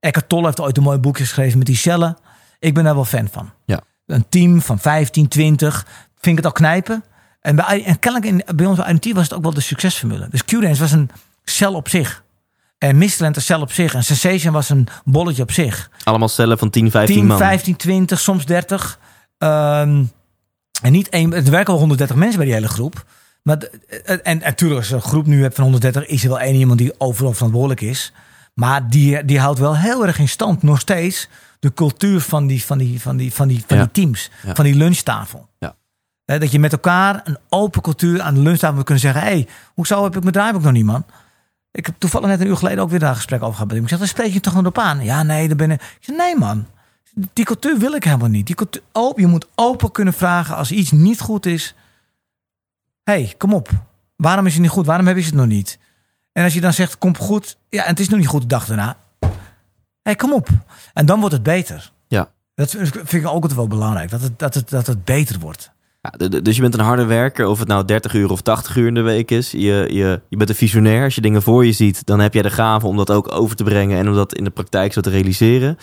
Eckhart 0.00 0.28
Tolle 0.28 0.44
heeft 0.44 0.60
ooit 0.60 0.76
een 0.76 0.82
mooi 0.82 0.98
boekje 0.98 1.24
geschreven 1.24 1.58
met 1.58 1.66
die 1.66 1.76
cellen. 1.76 2.16
Ik 2.58 2.74
ben 2.74 2.84
daar 2.84 2.94
wel 2.94 3.04
fan 3.04 3.28
van. 3.30 3.50
Ja. 3.64 3.80
Een 4.06 4.28
team 4.28 4.60
van 4.60 4.78
15, 4.78 5.28
20. 5.28 5.86
Vind 6.14 6.38
ik 6.38 6.44
het 6.44 6.46
al 6.46 6.52
knijpen. 6.52 7.04
En, 7.40 7.56
bij, 7.56 7.84
en 7.84 7.98
kennelijk 7.98 8.32
in, 8.32 8.56
bij 8.56 8.66
ons 8.66 8.78
bij 8.78 8.90
IMT 8.90 9.12
was 9.12 9.22
het 9.22 9.32
ook 9.34 9.42
wel 9.42 9.54
de 9.54 9.60
succesformule. 9.60 10.28
Dus 10.30 10.44
Q-Dance 10.44 10.80
was 10.80 10.92
een 10.92 11.10
cel 11.44 11.74
op 11.74 11.88
zich. 11.88 12.22
En 12.78 12.98
Mistland 12.98 13.36
een 13.36 13.42
cel 13.42 13.60
op 13.60 13.72
zich. 13.72 13.94
En 13.94 14.04
Sensation 14.04 14.52
was 14.52 14.68
een 14.68 14.88
bolletje 15.04 15.42
op 15.42 15.50
zich. 15.50 15.90
Allemaal 16.04 16.28
cellen 16.28 16.58
van 16.58 16.70
10, 16.70 16.90
15 16.90 17.16
10, 17.16 17.26
man. 17.26 17.38
15, 17.38 17.76
20, 17.76 18.20
soms 18.20 18.46
30. 18.46 18.98
Ehm, 19.38 20.04
en 20.82 20.92
niet 20.92 21.08
één, 21.08 21.30
het 21.30 21.48
werken 21.48 21.70
wel 21.70 21.78
130 21.78 22.16
mensen 22.16 22.36
bij 22.36 22.46
die 22.46 22.54
hele 22.54 22.68
groep. 22.68 23.04
Maar 23.44 23.58
de- 23.58 23.70
en, 24.04 24.24
en 24.24 24.38
natuurlijk, 24.38 24.80
als 24.80 24.88
je 24.88 24.94
een 24.94 25.00
groep 25.02 25.26
nu 25.26 25.42
hebt 25.42 25.54
van 25.54 25.64
130, 25.64 26.06
is 26.06 26.22
er 26.22 26.28
wel 26.28 26.40
één 26.40 26.54
iemand 26.54 26.78
die 26.78 27.00
overal 27.00 27.32
verantwoordelijk 27.32 27.80
is. 27.80 28.12
Maar 28.54 28.88
die, 28.90 29.24
die 29.24 29.40
houdt 29.40 29.58
wel 29.58 29.76
heel 29.76 30.06
erg 30.06 30.18
in 30.18 30.28
stand, 30.28 30.62
nog 30.62 30.80
steeds, 30.80 31.28
de 31.58 31.72
cultuur 31.72 32.20
van 32.20 32.46
die, 32.46 32.64
van 32.64 32.78
die, 32.78 33.00
van 33.00 33.16
die, 33.16 33.32
van 33.32 33.48
die, 33.48 33.64
van 33.66 33.78
die 33.78 33.90
teams, 33.90 34.30
Ja. 34.42 34.54
van 34.54 34.64
die 34.64 34.74
lunchtafel. 34.74 35.48
Ja. 35.58 35.74
Dat 36.24 36.50
je 36.52 36.58
met 36.58 36.72
elkaar 36.72 37.20
een 37.24 37.38
open 37.48 37.82
cultuur 37.82 38.20
aan 38.22 38.34
de 38.34 38.40
lunchtafel 38.40 38.74
moet 38.76 38.84
kunnen 38.84 39.02
zeggen: 39.02 39.22
hé, 39.22 39.28
hey, 39.28 39.48
hoezo 39.74 40.02
heb 40.04 40.16
ik 40.16 40.20
mijn 40.20 40.32
draaiboek 40.34 40.62
nog 40.62 40.72
niet, 40.72 40.84
man? 40.84 41.04
Ik 41.72 41.86
heb 41.86 41.94
toevallig 41.98 42.28
net 42.28 42.40
een 42.40 42.46
uur 42.46 42.56
geleden 42.56 42.82
ook 42.82 42.90
weer 42.90 42.98
daar 42.98 43.08
een 43.08 43.16
gesprek 43.16 43.42
over 43.42 43.54
gehad. 43.54 43.72
Ik 43.72 43.88
zeg, 43.88 43.98
dan 43.98 44.08
spreek 44.08 44.32
je 44.32 44.40
toch 44.40 44.54
nog 44.54 44.66
op 44.66 44.78
aan? 44.78 45.04
Ja, 45.04 45.22
nee, 45.22 45.46
daar 45.48 45.56
ben 45.56 45.70
ik. 45.70 45.80
Ik 45.82 45.96
zeg, 46.00 46.16
nee, 46.16 46.36
man. 46.36 46.66
Die 47.32 47.44
cultuur 47.44 47.78
wil 47.78 47.92
ik 47.92 48.04
helemaal 48.04 48.28
niet. 48.28 48.46
Die 48.46 48.54
cultuur, 48.54 48.82
open, 48.92 49.22
je 49.22 49.28
moet 49.28 49.46
open 49.54 49.90
kunnen 49.92 50.14
vragen 50.14 50.56
als 50.56 50.70
iets 50.72 50.90
niet 50.90 51.20
goed 51.20 51.46
is. 51.46 51.74
Hey, 53.04 53.34
kom 53.38 53.54
op. 53.54 53.68
Waarom 54.16 54.46
is 54.46 54.52
het 54.52 54.62
niet 54.62 54.70
goed? 54.70 54.86
Waarom 54.86 55.06
heb 55.06 55.16
je 55.16 55.24
het 55.24 55.34
nog 55.34 55.46
niet? 55.46 55.78
En 56.32 56.44
als 56.44 56.54
je 56.54 56.60
dan 56.60 56.72
zegt, 56.72 56.98
kom 56.98 57.16
goed. 57.16 57.56
Ja, 57.68 57.82
en 57.82 57.88
het 57.88 58.00
is 58.00 58.08
nog 58.08 58.18
niet 58.18 58.28
goed 58.28 58.40
de 58.40 58.46
dag 58.46 58.66
daarna. 58.66 58.96
hey, 60.02 60.14
kom 60.14 60.32
op. 60.32 60.48
En 60.92 61.06
dan 61.06 61.20
wordt 61.20 61.34
het 61.34 61.42
beter. 61.42 61.92
Ja. 62.08 62.30
Dat 62.54 62.70
vind 62.70 63.12
ik 63.12 63.26
ook 63.26 63.32
altijd 63.32 63.54
wel 63.54 63.66
belangrijk. 63.66 64.10
Dat 64.10 64.20
het, 64.20 64.38
dat 64.38 64.54
het, 64.54 64.70
dat 64.70 64.86
het 64.86 65.04
beter 65.04 65.38
wordt. 65.38 65.72
Ja, 66.00 66.28
dus 66.40 66.56
je 66.56 66.62
bent 66.62 66.74
een 66.74 66.80
harde 66.80 67.04
werker, 67.04 67.46
of 67.46 67.58
het 67.58 67.68
nou 67.68 67.84
30 67.84 68.12
uur 68.14 68.30
of 68.30 68.40
80 68.40 68.76
uur 68.76 68.86
in 68.86 68.94
de 68.94 69.00
week 69.00 69.30
is. 69.30 69.50
Je, 69.50 69.88
je, 69.90 70.20
je 70.28 70.36
bent 70.36 70.48
een 70.48 70.56
visionair. 70.56 71.04
Als 71.04 71.14
je 71.14 71.20
dingen 71.20 71.42
voor 71.42 71.66
je 71.66 71.72
ziet, 71.72 72.06
dan 72.06 72.20
heb 72.20 72.34
jij 72.34 72.42
de 72.42 72.50
gave 72.50 72.86
om 72.86 72.96
dat 72.96 73.10
ook 73.10 73.32
over 73.32 73.56
te 73.56 73.64
brengen 73.64 73.98
en 73.98 74.08
om 74.08 74.14
dat 74.14 74.34
in 74.34 74.44
de 74.44 74.50
praktijk 74.50 74.92
zo 74.92 75.00
te 75.00 75.10
realiseren. 75.10 75.78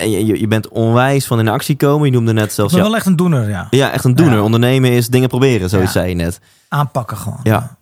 En 0.00 0.10
je, 0.10 0.40
je, 0.40 0.46
bent 0.46 0.68
onwijs 0.68 1.26
van 1.26 1.38
in 1.38 1.48
actie 1.48 1.76
komen. 1.76 2.06
Je 2.06 2.12
noemde 2.12 2.32
net 2.32 2.52
zelfs. 2.52 2.74
Ja, 2.74 2.80
wel 2.82 2.96
echt 2.96 3.06
een 3.06 3.16
doener, 3.16 3.48
ja. 3.48 3.66
ja 3.70 3.90
echt 3.92 4.04
een 4.04 4.14
doener. 4.14 4.36
Ja. 4.36 4.42
Ondernemen 4.42 4.90
is 4.90 5.08
dingen 5.08 5.28
proberen, 5.28 5.68
zoals 5.68 5.84
Ja. 5.84 5.90
zei 5.90 6.08
je 6.08 6.14
net. 6.14 6.40
Aanpakken 6.68 7.16
gewoon. 7.16 7.40
Ja. 7.42 7.78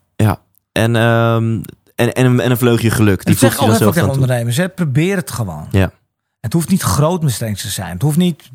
En, 0.73 0.97
ehm, 0.97 1.61
en, 1.95 2.13
en, 2.13 2.27
een, 2.27 2.41
en 2.41 2.51
een 2.51 2.59
vleugje 2.59 2.91
geluk. 2.91 3.25
Die 3.25 3.37
zeg 3.37 3.61
even 3.61 3.77
zelf 3.77 3.95
tegen 3.95 4.11
ondernemers. 4.11 4.57
Hè. 4.57 4.69
Probeer 4.69 5.17
het 5.17 5.31
gewoon. 5.31 5.69
Ja. 5.71 5.91
Het 6.41 6.53
hoeft 6.53 6.69
niet 6.69 6.83
groot 6.83 7.23
mistakes 7.23 7.61
te 7.61 7.69
zijn. 7.69 7.93
Het 7.93 8.03
hoeft 8.03 8.17
niet... 8.17 8.51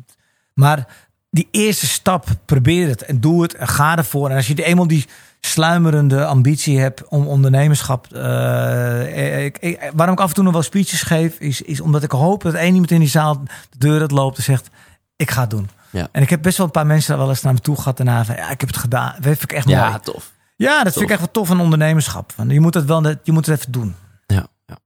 Maar 0.54 0.86
die 1.30 1.48
eerste 1.50 1.86
stap, 1.86 2.26
probeer 2.44 2.88
het 2.88 3.02
en 3.02 3.20
doe 3.20 3.42
het 3.42 3.54
en 3.54 3.68
ga 3.68 3.96
ervoor. 3.96 4.30
En 4.30 4.36
als 4.36 4.46
je 4.46 4.64
eenmaal 4.64 4.86
die 4.86 5.06
sluimerende 5.44 6.24
ambitie 6.26 6.78
hebt 6.80 7.08
om 7.08 7.26
ondernemerschap... 7.26 8.06
eh, 8.12 9.44
ik, 9.44 9.58
ik- 9.58 9.90
waarom 9.94 10.14
ik 10.14 10.20
af 10.20 10.28
en 10.28 10.34
toe 10.34 10.44
nog 10.44 10.52
wel 10.52 10.62
speeches 10.62 11.02
geef... 11.02 11.38
is, 11.38 11.62
is 11.62 11.80
omdat 11.80 12.02
ik 12.02 12.10
hoop 12.10 12.42
dat 12.42 12.54
één 12.54 12.72
iemand 12.72 12.90
in 12.90 12.98
die 12.98 13.08
zaal 13.08 13.42
de 13.70 13.78
deur 13.78 14.00
uit 14.00 14.10
loopt 14.10 14.36
en 14.36 14.42
zegt... 14.42 14.68
ik 15.16 15.30
ga 15.30 15.40
het 15.40 15.50
doen. 15.50 15.68
Ja. 15.90 16.08
En 16.12 16.22
ik 16.22 16.30
heb 16.30 16.42
best 16.42 16.56
wel 16.56 16.66
een 16.66 16.72
paar 16.72 16.86
mensen 16.86 17.08
daar 17.10 17.18
wel 17.18 17.28
eens 17.28 17.42
naar 17.42 17.52
me 17.52 17.60
toe 17.60 17.76
gehad 17.76 17.96
daarna 17.96 18.24
van... 18.24 18.34
ja, 18.34 18.50
ik 18.50 18.60
heb 18.60 18.68
het 18.68 18.78
gedaan. 18.78 19.12
Dat 19.14 19.22
vind 19.22 19.42
ik 19.42 19.52
echt 19.52 19.68
Ja, 19.68 19.88
mooi. 19.88 20.00
tof. 20.02 20.32
Ja, 20.56 20.84
dat 20.84 20.92
vind 20.92 21.04
ik 21.04 21.10
echt 21.10 21.20
wel 21.20 21.30
tof 21.30 21.46
van 21.46 21.60
ondernemerschap. 21.60 22.32
Je 22.48 22.60
moet 22.60 22.74
het 22.74 22.84
wel, 22.84 23.02
je 23.22 23.32
moet 23.32 23.46
het 23.46 23.58
even 23.58 23.72
doen. 23.72 23.94
Ja, 24.26 24.46
ja. 24.66 24.76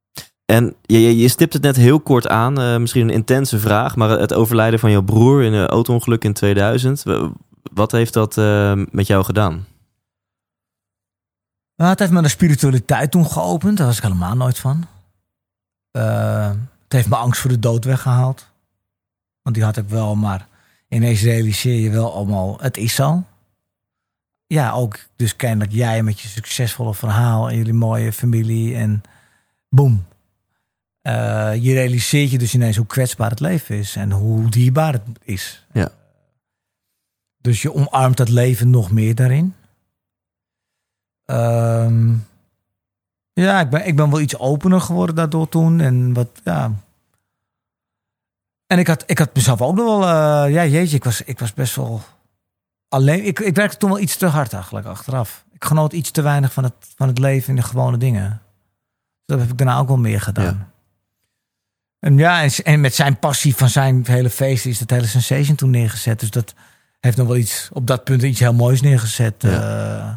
En 0.45 0.75
je, 0.83 1.01
je, 1.03 1.17
je 1.17 1.29
stipt 1.29 1.53
het 1.53 1.63
net 1.63 1.77
heel 1.77 2.01
kort 2.01 2.29
aan, 2.29 2.61
uh, 2.61 2.77
misschien 2.77 3.03
een 3.09 3.15
intense 3.15 3.59
vraag, 3.59 3.97
maar 3.97 4.09
het 4.11 4.35
overlijden 4.35 4.79
van 4.79 4.91
jouw 4.91 5.03
broer 5.03 5.43
in 5.43 5.53
een 5.53 5.67
auto-ongeluk 5.67 6.25
in 6.25 6.33
2000, 6.33 7.03
wat 7.73 7.93
heeft 7.93 8.13
dat 8.13 8.37
uh, 8.37 8.73
met 8.91 9.07
jou 9.07 9.25
gedaan? 9.25 9.67
Nou, 11.79 11.91
het 11.91 11.99
heeft 11.99 12.12
me 12.12 12.22
de 12.22 12.29
spiritualiteit 12.29 13.11
toen 13.11 13.26
geopend, 13.26 13.76
daar 13.76 13.87
was 13.87 13.97
ik 13.97 14.03
helemaal 14.03 14.37
nooit 14.37 14.59
van. 14.59 14.87
Uh, 15.93 16.51
het 16.83 16.93
heeft 16.93 17.09
me 17.09 17.16
angst 17.16 17.41
voor 17.41 17.51
de 17.51 17.59
dood 17.59 17.85
weggehaald. 17.85 18.51
Want 19.43 19.57
die 19.57 19.64
had 19.64 19.76
ik 19.76 19.89
wel, 19.89 20.16
maar 20.16 20.49
ineens 20.89 21.22
realiseer 21.22 21.81
je 21.81 21.91
wel 21.91 22.14
allemaal, 22.14 22.61
het 22.61 22.76
is 22.76 22.95
zo. 22.95 23.24
Ja, 24.47 24.72
ook 24.72 24.99
dus 25.16 25.37
kennelijk 25.37 25.72
jij 25.72 26.03
met 26.03 26.20
je 26.20 26.29
succesvolle 26.29 26.95
verhaal 26.95 27.49
en 27.49 27.57
jullie 27.57 27.72
mooie 27.72 28.12
familie 28.12 28.76
en 28.76 29.03
boem. 29.68 30.07
Uh, 31.03 31.12
je 31.55 31.72
realiseert 31.72 32.31
je 32.31 32.39
dus 32.39 32.55
ineens 32.55 32.76
hoe 32.76 32.87
kwetsbaar 32.87 33.31
het 33.31 33.41
leven 33.41 33.76
is 33.76 33.97
en 33.97 34.12
hoe 34.12 34.51
dierbaar 34.51 34.93
het 34.93 35.03
is. 35.22 35.66
Ja. 35.72 35.91
Dus 37.41 37.62
je 37.62 37.74
omarmt 37.74 38.16
dat 38.16 38.29
leven 38.29 38.70
nog 38.70 38.91
meer 38.91 39.14
daarin. 39.14 39.55
Um, 41.31 42.26
ja, 43.33 43.61
ik 43.61 43.70
ben, 43.70 43.87
ik 43.87 43.97
ben 43.97 44.11
wel 44.11 44.20
iets 44.20 44.39
opener 44.39 44.81
geworden 44.81 45.14
daardoor 45.14 45.49
toen. 45.49 45.81
En 45.81 46.12
wat, 46.12 46.29
ja. 46.45 46.72
En 48.66 48.79
ik 48.79 48.87
had, 48.87 49.05
ik 49.07 49.18
had 49.18 49.35
mezelf 49.35 49.62
ook 49.62 49.74
nog 49.74 49.87
wel, 49.87 50.03
uh, 50.03 50.53
ja, 50.53 50.66
jeetje, 50.66 50.97
ik 50.97 51.05
was, 51.05 51.22
ik 51.22 51.39
was 51.39 51.55
best 51.55 51.76
wel 51.76 52.03
alleen. 52.89 53.24
Ik, 53.26 53.39
ik 53.39 53.55
werkte 53.55 53.76
toen 53.76 53.91
wel 53.91 53.99
iets 53.99 54.16
te 54.16 54.26
hard 54.26 54.53
eigenlijk 54.53 54.87
achteraf. 54.87 55.45
Ik 55.53 55.64
genoot 55.64 55.93
iets 55.93 56.11
te 56.11 56.22
weinig 56.22 56.53
van 56.53 56.64
het, 56.64 56.74
van 56.97 57.09
het 57.09 57.18
leven 57.18 57.49
in 57.49 57.57
de 57.57 57.62
gewone 57.62 57.97
dingen. 57.97 58.43
Dat 59.24 59.39
heb 59.39 59.51
ik 59.51 59.59
daarna 59.59 59.79
ook 59.79 59.89
wel 59.89 59.99
meer 59.99 60.20
gedaan. 60.20 60.45
Ja. 60.45 60.70
En 61.99 62.18
ja, 62.18 62.43
en, 62.43 62.51
en, 62.64 62.81
met 62.81 62.95
zijn 62.95 63.18
passie 63.18 63.57
van 63.57 63.68
zijn 63.68 64.05
hele 64.07 64.31
feest 64.31 64.66
is 64.66 64.81
het 64.81 64.91
hele 64.91 65.07
sensation 65.07 65.57
toen 65.57 65.70
neergezet. 65.70 66.20
Dus 66.20 66.31
dat 66.31 66.55
heeft 67.01 67.16
nog 67.16 67.26
wel 67.26 67.37
iets 67.37 67.68
op 67.72 67.87
dat 67.87 68.05
punt 68.05 68.22
iets 68.22 68.41
heel 68.41 68.55
moois 68.55 68.81
neergezet. 68.81 69.35
Ja. 69.39 69.99
Uh, 69.99 70.14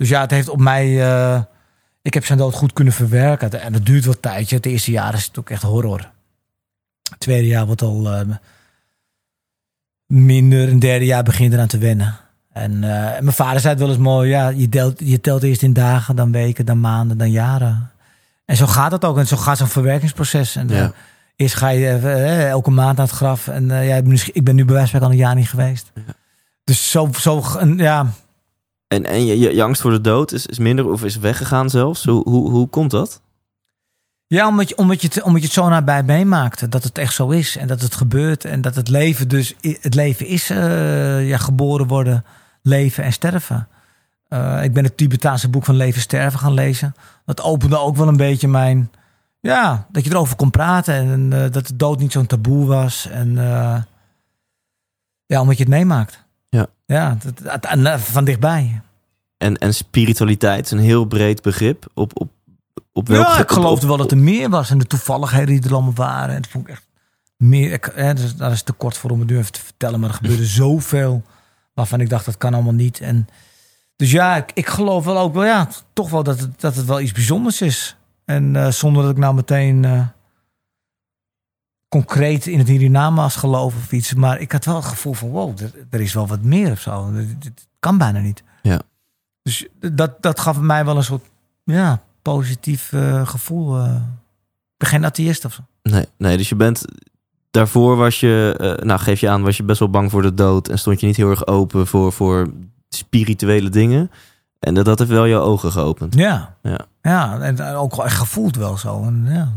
dus 0.00 0.08
ja, 0.08 0.20
het 0.20 0.30
heeft 0.30 0.48
op 0.48 0.60
mij. 0.60 0.88
Uh, 0.88 1.40
ik 2.02 2.14
heb 2.14 2.24
zijn 2.24 2.38
dood 2.38 2.54
goed 2.54 2.72
kunnen 2.72 2.92
verwerken. 2.92 3.60
En 3.60 3.72
dat 3.72 3.86
duurt 3.86 4.04
wat 4.04 4.22
tijdje. 4.22 4.56
Het 4.56 4.66
eerste 4.66 4.90
jaar 4.90 5.14
is 5.14 5.24
het 5.24 5.38
ook 5.38 5.50
echt 5.50 5.62
horror. 5.62 6.10
Het 7.10 7.20
tweede 7.20 7.46
jaar 7.46 7.66
wordt 7.66 7.82
al 7.82 8.06
uh, 8.06 8.20
minder. 10.06 10.68
Een 10.68 10.78
derde 10.78 11.04
jaar 11.04 11.22
begint 11.22 11.52
eraan 11.52 11.66
te 11.66 11.78
wennen. 11.78 12.16
En, 12.52 12.72
uh, 12.72 13.16
en, 13.16 13.24
mijn 13.24 13.36
vader 13.36 13.60
zei 13.60 13.72
het 13.72 13.82
wel 13.82 13.90
eens 13.90 13.98
mooi. 13.98 14.30
Ja, 14.30 14.48
je 14.48 14.68
telt, 14.68 15.00
je 15.04 15.20
telt 15.20 15.42
eerst 15.42 15.62
in 15.62 15.72
dagen, 15.72 16.16
dan 16.16 16.32
weken, 16.32 16.66
dan 16.66 16.80
maanden, 16.80 17.18
dan 17.18 17.30
jaren. 17.30 17.90
En 18.44 18.56
zo 18.56 18.66
gaat 18.66 18.92
het 18.92 19.04
ook. 19.04 19.18
En 19.18 19.26
zo 19.26 19.36
gaat 19.36 19.58
zo'n 19.58 19.66
verwerkingsproces. 19.66 20.56
En 20.56 20.68
ja. 20.68 20.92
eerst 21.36 21.54
ga 21.54 21.68
je 21.68 21.88
elke 22.50 22.70
maand 22.70 22.96
naar 22.96 23.06
het 23.06 23.16
graf. 23.16 23.48
En 23.48 23.66
ja, 23.68 24.02
ik 24.32 24.44
ben 24.44 24.54
nu 24.54 24.64
bij 24.64 24.74
wijze 24.74 24.90
van 24.90 25.02
al 25.02 25.10
een 25.10 25.16
jaar 25.16 25.34
niet 25.34 25.48
geweest. 25.48 25.90
Ja. 25.94 26.02
Dus 26.64 26.90
zo, 26.90 27.08
zo 27.12 27.42
ja, 27.76 28.06
en, 28.90 29.06
en 29.06 29.24
je, 29.24 29.54
je, 29.54 29.62
angst 29.62 29.80
voor 29.80 29.90
de 29.90 30.00
dood 30.00 30.32
is, 30.32 30.46
is 30.46 30.58
minder 30.58 30.90
of 30.90 31.04
is 31.04 31.16
weggegaan 31.16 31.70
zelfs. 31.70 32.04
Hoe, 32.04 32.28
hoe, 32.28 32.50
hoe 32.50 32.68
komt 32.68 32.90
dat? 32.90 33.20
Ja, 34.26 34.48
omdat 34.48 34.68
je, 34.68 34.76
omdat, 34.76 35.02
je 35.02 35.08
het, 35.08 35.22
omdat 35.22 35.40
je 35.40 35.46
het 35.46 35.56
zo 35.56 35.68
nabij 35.68 36.02
meemaakte. 36.02 36.68
Dat 36.68 36.84
het 36.84 36.98
echt 36.98 37.14
zo 37.14 37.28
is. 37.28 37.56
En 37.56 37.66
dat 37.66 37.80
het 37.80 37.94
gebeurt. 37.94 38.44
En 38.44 38.60
dat 38.60 38.74
het 38.74 38.88
leven 38.88 39.28
dus... 39.28 39.54
Het 39.60 39.94
leven 39.94 40.26
is 40.26 40.50
uh, 40.50 41.28
ja, 41.28 41.36
geboren 41.36 41.86
worden, 41.86 42.24
leven 42.62 43.04
en 43.04 43.12
sterven. 43.12 43.68
Uh, 44.28 44.64
ik 44.64 44.72
ben 44.72 44.84
het 44.84 44.96
Tibetaanse 44.96 45.48
boek 45.48 45.64
van 45.64 45.76
Leven 45.76 46.00
Sterven 46.00 46.38
gaan 46.38 46.54
lezen. 46.54 46.94
Dat 47.24 47.42
opende 47.42 47.78
ook 47.78 47.96
wel 47.96 48.08
een 48.08 48.16
beetje 48.16 48.48
mijn... 48.48 48.90
Ja, 49.40 49.86
dat 49.92 50.04
je 50.04 50.10
erover 50.10 50.36
kon 50.36 50.50
praten. 50.50 50.94
En 50.94 51.30
uh, 51.32 51.50
dat 51.50 51.66
de 51.66 51.76
dood 51.76 51.98
niet 51.98 52.12
zo'n 52.12 52.26
taboe 52.26 52.66
was. 52.66 53.08
En 53.08 53.34
ja, 55.26 55.40
omdat 55.40 55.56
je 55.56 55.62
het 55.62 55.72
meemaakt. 55.72 56.28
Ja. 56.50 56.66
Ja, 56.86 57.16
dat, 57.42 58.00
van 58.00 58.24
dichtbij. 58.24 58.80
En, 59.36 59.58
en 59.58 59.74
spiritualiteit 59.74 60.64
is 60.64 60.70
een 60.70 60.78
heel 60.78 61.04
breed 61.04 61.42
begrip. 61.42 61.86
Op, 61.94 62.20
op, 62.20 62.30
op 62.92 63.08
welk 63.08 63.26
ja, 63.26 63.38
ik 63.38 63.50
geloofde 63.50 63.86
wel 63.86 63.96
dat 63.96 64.10
er 64.10 64.18
meer 64.18 64.50
was. 64.50 64.70
En 64.70 64.78
de 64.78 64.86
toevalligheden 64.86 65.46
die 65.46 65.64
er 65.64 65.74
allemaal 65.74 65.94
waren. 65.94 66.34
En 66.34 66.42
dat 66.42 66.50
vond 66.50 66.64
ik 66.64 66.70
echt 66.70 66.86
meer. 67.36 67.72
Ik, 67.72 67.92
hè, 67.94 68.14
dus, 68.14 68.36
dat 68.36 68.52
is 68.52 68.62
te 68.62 68.72
kort 68.72 68.96
voor 68.96 69.10
om 69.10 69.18
het 69.18 69.28
nu 69.28 69.38
even 69.38 69.52
te 69.52 69.60
vertellen. 69.60 70.00
Maar 70.00 70.08
er 70.08 70.14
gebeurde 70.14 70.46
zoveel 70.62 71.22
waarvan 71.74 72.00
ik 72.00 72.08
dacht 72.08 72.24
dat 72.24 72.38
kan 72.38 72.54
allemaal 72.54 72.72
niet. 72.72 73.00
En 73.00 73.28
dus 73.96 74.10
ja, 74.10 74.36
ik, 74.36 74.50
ik 74.54 74.68
geloof 74.68 75.04
wel 75.04 75.18
ook 75.18 75.34
wel, 75.34 75.44
ja, 75.44 75.68
toch 75.92 76.10
wel 76.10 76.22
dat 76.22 76.40
het, 76.40 76.60
dat 76.60 76.74
het 76.74 76.86
wel 76.86 77.00
iets 77.00 77.12
bijzonders 77.12 77.60
is. 77.60 77.96
En 78.24 78.54
uh, 78.54 78.68
zonder 78.68 79.02
dat 79.02 79.10
ik 79.10 79.18
nou 79.18 79.34
meteen 79.34 79.82
uh, 79.82 80.06
concreet 81.90 82.46
in 82.46 82.58
het 82.58 82.68
hiernamaals 82.68 83.36
geloof 83.36 83.74
of 83.76 83.92
iets. 83.92 84.14
Maar 84.14 84.40
ik 84.40 84.52
had 84.52 84.64
wel 84.64 84.76
het 84.76 84.84
gevoel 84.84 85.12
van, 85.12 85.28
wow, 85.28 85.60
er, 85.60 85.72
er 85.90 86.00
is 86.00 86.12
wel 86.12 86.26
wat 86.26 86.42
meer 86.42 86.70
of 86.70 86.80
zo. 86.80 87.12
Het 87.14 87.68
kan 87.78 87.98
bijna 87.98 88.18
niet. 88.18 88.42
Ja. 88.62 88.80
Dus 89.42 89.66
dat, 89.92 90.22
dat 90.22 90.40
gaf 90.40 90.60
mij 90.60 90.84
wel 90.84 90.96
een 90.96 91.04
soort 91.04 91.24
ja, 91.64 92.02
positief 92.22 92.92
uh, 92.92 93.26
gevoel. 93.26 93.78
Uh, 93.78 93.94
ik 93.94 94.76
ben 94.76 94.88
geen 94.88 95.04
atheïst 95.04 95.44
of 95.44 95.52
zo. 95.52 95.62
Nee, 95.82 96.06
nee, 96.16 96.36
dus 96.36 96.48
je 96.48 96.56
bent... 96.56 96.84
Daarvoor 97.50 97.96
was 97.96 98.20
je, 98.20 98.56
uh, 98.60 98.86
nou 98.86 99.00
geef 99.00 99.20
je 99.20 99.28
aan, 99.28 99.42
was 99.42 99.56
je 99.56 99.62
best 99.62 99.78
wel 99.78 99.90
bang 99.90 100.10
voor 100.10 100.22
de 100.22 100.34
dood. 100.34 100.68
En 100.68 100.78
stond 100.78 101.00
je 101.00 101.06
niet 101.06 101.16
heel 101.16 101.30
erg 101.30 101.46
open 101.46 101.86
voor, 101.86 102.12
voor 102.12 102.50
spirituele 102.88 103.68
dingen. 103.68 104.10
En 104.58 104.74
dat, 104.74 104.84
dat 104.84 104.98
heeft 104.98 105.10
wel 105.10 105.24
je 105.24 105.36
ogen 105.36 105.72
geopend. 105.72 106.14
Ja. 106.14 106.56
Ja, 106.62 106.78
ja 107.02 107.40
en 107.40 107.60
ook 107.62 107.96
wel 107.96 108.04
echt 108.04 108.16
gevoeld 108.16 108.56
wel 108.56 108.76
zo. 108.76 109.02
En, 109.02 109.26
ja. 109.28 109.52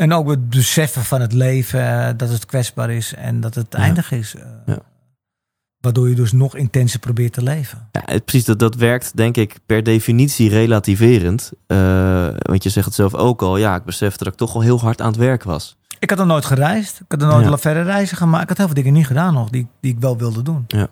En 0.00 0.12
ook 0.12 0.28
het 0.30 0.48
beseffen 0.48 1.04
van 1.04 1.20
het 1.20 1.32
leven, 1.32 2.16
dat 2.16 2.28
het 2.28 2.46
kwetsbaar 2.46 2.90
is 2.90 3.14
en 3.14 3.40
dat 3.40 3.54
het 3.54 3.74
eindig 3.74 4.12
is. 4.12 4.34
Ja. 4.66 4.78
Waardoor 5.80 6.08
je 6.08 6.14
dus 6.14 6.32
nog 6.32 6.56
intenser 6.56 7.00
probeert 7.00 7.32
te 7.32 7.42
leven. 7.42 7.88
Ja, 7.92 8.18
precies. 8.18 8.44
Dat, 8.44 8.58
dat 8.58 8.74
werkt 8.74 9.16
denk 9.16 9.36
ik 9.36 9.58
per 9.66 9.82
definitie 9.82 10.48
relativerend. 10.48 11.52
Uh, 11.66 12.28
want 12.36 12.62
je 12.62 12.68
zegt 12.68 12.86
het 12.86 12.94
zelf 12.94 13.14
ook 13.14 13.42
al. 13.42 13.56
Ja, 13.56 13.74
ik 13.74 13.84
besef 13.84 14.16
dat 14.16 14.28
ik 14.28 14.34
toch 14.34 14.54
al 14.54 14.60
heel 14.60 14.80
hard 14.80 15.00
aan 15.00 15.06
het 15.06 15.16
werk 15.16 15.42
was. 15.42 15.76
Ik 15.98 16.10
had 16.10 16.18
er 16.18 16.26
nooit 16.26 16.44
gereisd. 16.44 17.00
Ik 17.00 17.06
had 17.08 17.22
er 17.22 17.28
nooit 17.28 17.48
ja. 17.48 17.58
verre 17.58 17.82
reizen 17.82 18.16
gemaakt. 18.16 18.42
Ik 18.42 18.48
had 18.48 18.56
heel 18.56 18.66
veel 18.66 18.74
dingen 18.74 18.92
niet 18.92 19.06
gedaan 19.06 19.34
nog 19.34 19.50
die, 19.50 19.68
die 19.80 19.92
ik 19.92 20.00
wel 20.00 20.18
wilde 20.18 20.42
doen. 20.42 20.64
Ja. 20.66 20.88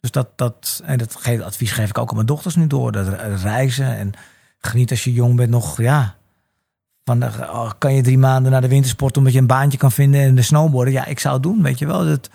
Dus 0.00 0.10
dat, 0.10 0.28
dat, 0.36 0.82
en 0.84 0.98
dat 0.98 1.18
advies 1.42 1.72
geef 1.72 1.88
ik 1.88 1.98
ook 1.98 2.08
aan 2.08 2.14
mijn 2.14 2.26
dochters 2.26 2.56
nu 2.56 2.66
door. 2.66 2.92
Dat 2.92 3.08
reizen 3.42 3.96
en 3.96 4.12
geniet 4.58 4.90
als 4.90 5.04
je 5.04 5.12
jong 5.12 5.36
bent 5.36 5.50
nog, 5.50 5.80
ja. 5.80 6.20
Van 7.04 7.20
de, 7.20 7.26
oh, 7.26 7.70
kan 7.78 7.94
je 7.94 8.02
drie 8.02 8.18
maanden 8.18 8.52
naar 8.52 8.60
de 8.60 8.68
wintersport 8.68 9.16
omdat 9.16 9.32
je 9.32 9.38
een 9.38 9.46
baantje 9.46 9.78
kan 9.78 9.92
vinden 9.92 10.20
en 10.20 10.34
de 10.34 10.42
snowboarden? 10.42 10.92
Ja, 10.92 11.04
ik 11.04 11.18
zou 11.18 11.34
het 11.34 11.42
doen, 11.42 11.62
weet 11.62 11.78
je 11.78 11.86
wel. 11.86 12.04
Dat, 12.04 12.30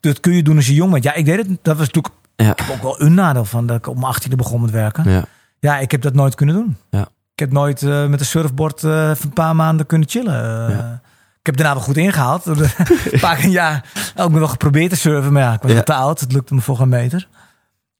dat 0.00 0.20
kun 0.20 0.32
je 0.32 0.42
doen 0.42 0.56
als 0.56 0.66
je 0.66 0.74
jong 0.74 0.92
bent. 0.92 1.04
Ja, 1.04 1.14
ik 1.14 1.24
deed 1.24 1.36
het. 1.36 1.58
Dat 1.62 1.76
was 1.76 1.86
natuurlijk. 1.86 2.14
Ja. 2.36 2.50
Ik 2.50 2.58
heb 2.58 2.70
ook 2.70 2.82
wel 2.82 3.00
een 3.00 3.14
nadeel 3.14 3.44
van 3.44 3.66
dat 3.66 3.76
ik 3.86 3.94
mijn 3.94 4.14
18e 4.14 4.34
begon 4.36 4.60
met 4.60 4.70
werken. 4.70 5.10
Ja. 5.10 5.24
ja, 5.58 5.78
ik 5.78 5.90
heb 5.90 6.02
dat 6.02 6.14
nooit 6.14 6.34
kunnen 6.34 6.54
doen. 6.54 6.76
Ja. 6.90 7.08
Ik 7.32 7.40
heb 7.40 7.52
nooit 7.52 7.82
uh, 7.82 8.06
met 8.06 8.20
een 8.20 8.26
surfboard 8.26 8.82
uh, 8.82 9.08
een 9.08 9.32
paar 9.32 9.56
maanden 9.56 9.86
kunnen 9.86 10.08
chillen. 10.08 10.34
Uh, 10.34 10.76
ja. 10.76 11.00
Ik 11.38 11.46
heb 11.46 11.56
daarna 11.56 11.74
wel 11.74 11.82
goed 11.82 11.96
ingehaald. 11.96 12.46
een 12.46 13.20
paar 13.20 13.36
keer 13.36 13.50
jaar 13.50 13.92
ook 14.16 14.30
nog 14.30 14.38
wel 14.38 14.48
geprobeerd 14.48 14.90
te 14.90 14.96
surfen. 14.96 15.32
Maar 15.32 15.42
ja, 15.42 15.52
ik 15.52 15.62
was 15.62 15.72
ja. 15.72 15.82
te 15.82 15.94
oud. 15.94 16.20
Het 16.20 16.32
lukte 16.32 16.54
me 16.54 16.60
voor 16.60 16.80
een 16.80 16.88
meter. 16.88 17.28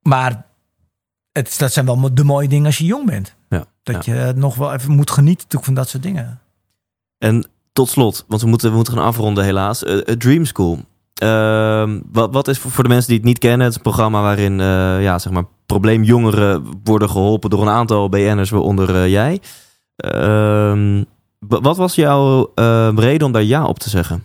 Maar 0.02 0.44
het, 1.32 1.54
dat 1.58 1.72
zijn 1.72 1.86
wel 1.86 2.14
de 2.14 2.24
mooie 2.24 2.48
dingen 2.48 2.66
als 2.66 2.78
je 2.78 2.84
jong 2.84 3.06
bent. 3.06 3.34
Ja. 3.48 3.64
Dat 3.84 4.04
je 4.04 4.32
nog 4.36 4.54
wel 4.54 4.72
even 4.72 4.92
moet 4.92 5.10
genieten 5.10 5.62
van 5.62 5.74
dat 5.74 5.88
soort 5.88 6.02
dingen. 6.02 6.40
En 7.18 7.48
tot 7.72 7.88
slot, 7.88 8.24
want 8.28 8.42
we 8.42 8.48
moeten, 8.48 8.70
we 8.70 8.76
moeten 8.76 8.94
gaan 8.94 9.04
afronden 9.04 9.44
helaas. 9.44 9.84
Dream 10.18 10.44
School. 10.44 10.78
Uh, 11.22 11.90
wat, 12.12 12.32
wat 12.32 12.48
is 12.48 12.58
voor, 12.58 12.82
de 12.82 12.88
mensen 12.88 13.08
die 13.08 13.16
het 13.16 13.26
niet 13.26 13.38
kennen, 13.38 13.60
het 13.60 13.70
is 13.70 13.76
een 13.76 13.82
programma 13.82 14.22
waarin 14.22 14.58
uh, 14.58 15.02
ja, 15.02 15.18
zeg 15.18 15.32
maar, 15.32 15.44
probleemjongeren 15.66 16.80
worden 16.84 17.10
geholpen 17.10 17.50
door 17.50 17.62
een 17.62 17.68
aantal 17.68 18.08
BN'ers, 18.08 18.50
waaronder 18.50 19.08
jij. 19.08 19.40
Uh, 19.96 21.02
wat 21.38 21.76
was 21.76 21.94
jouw 21.94 22.52
ehm, 22.54 22.98
reden 22.98 23.26
om 23.26 23.32
daar 23.32 23.42
ja 23.42 23.64
op 23.64 23.78
te 23.78 23.90
zeggen? 23.90 24.24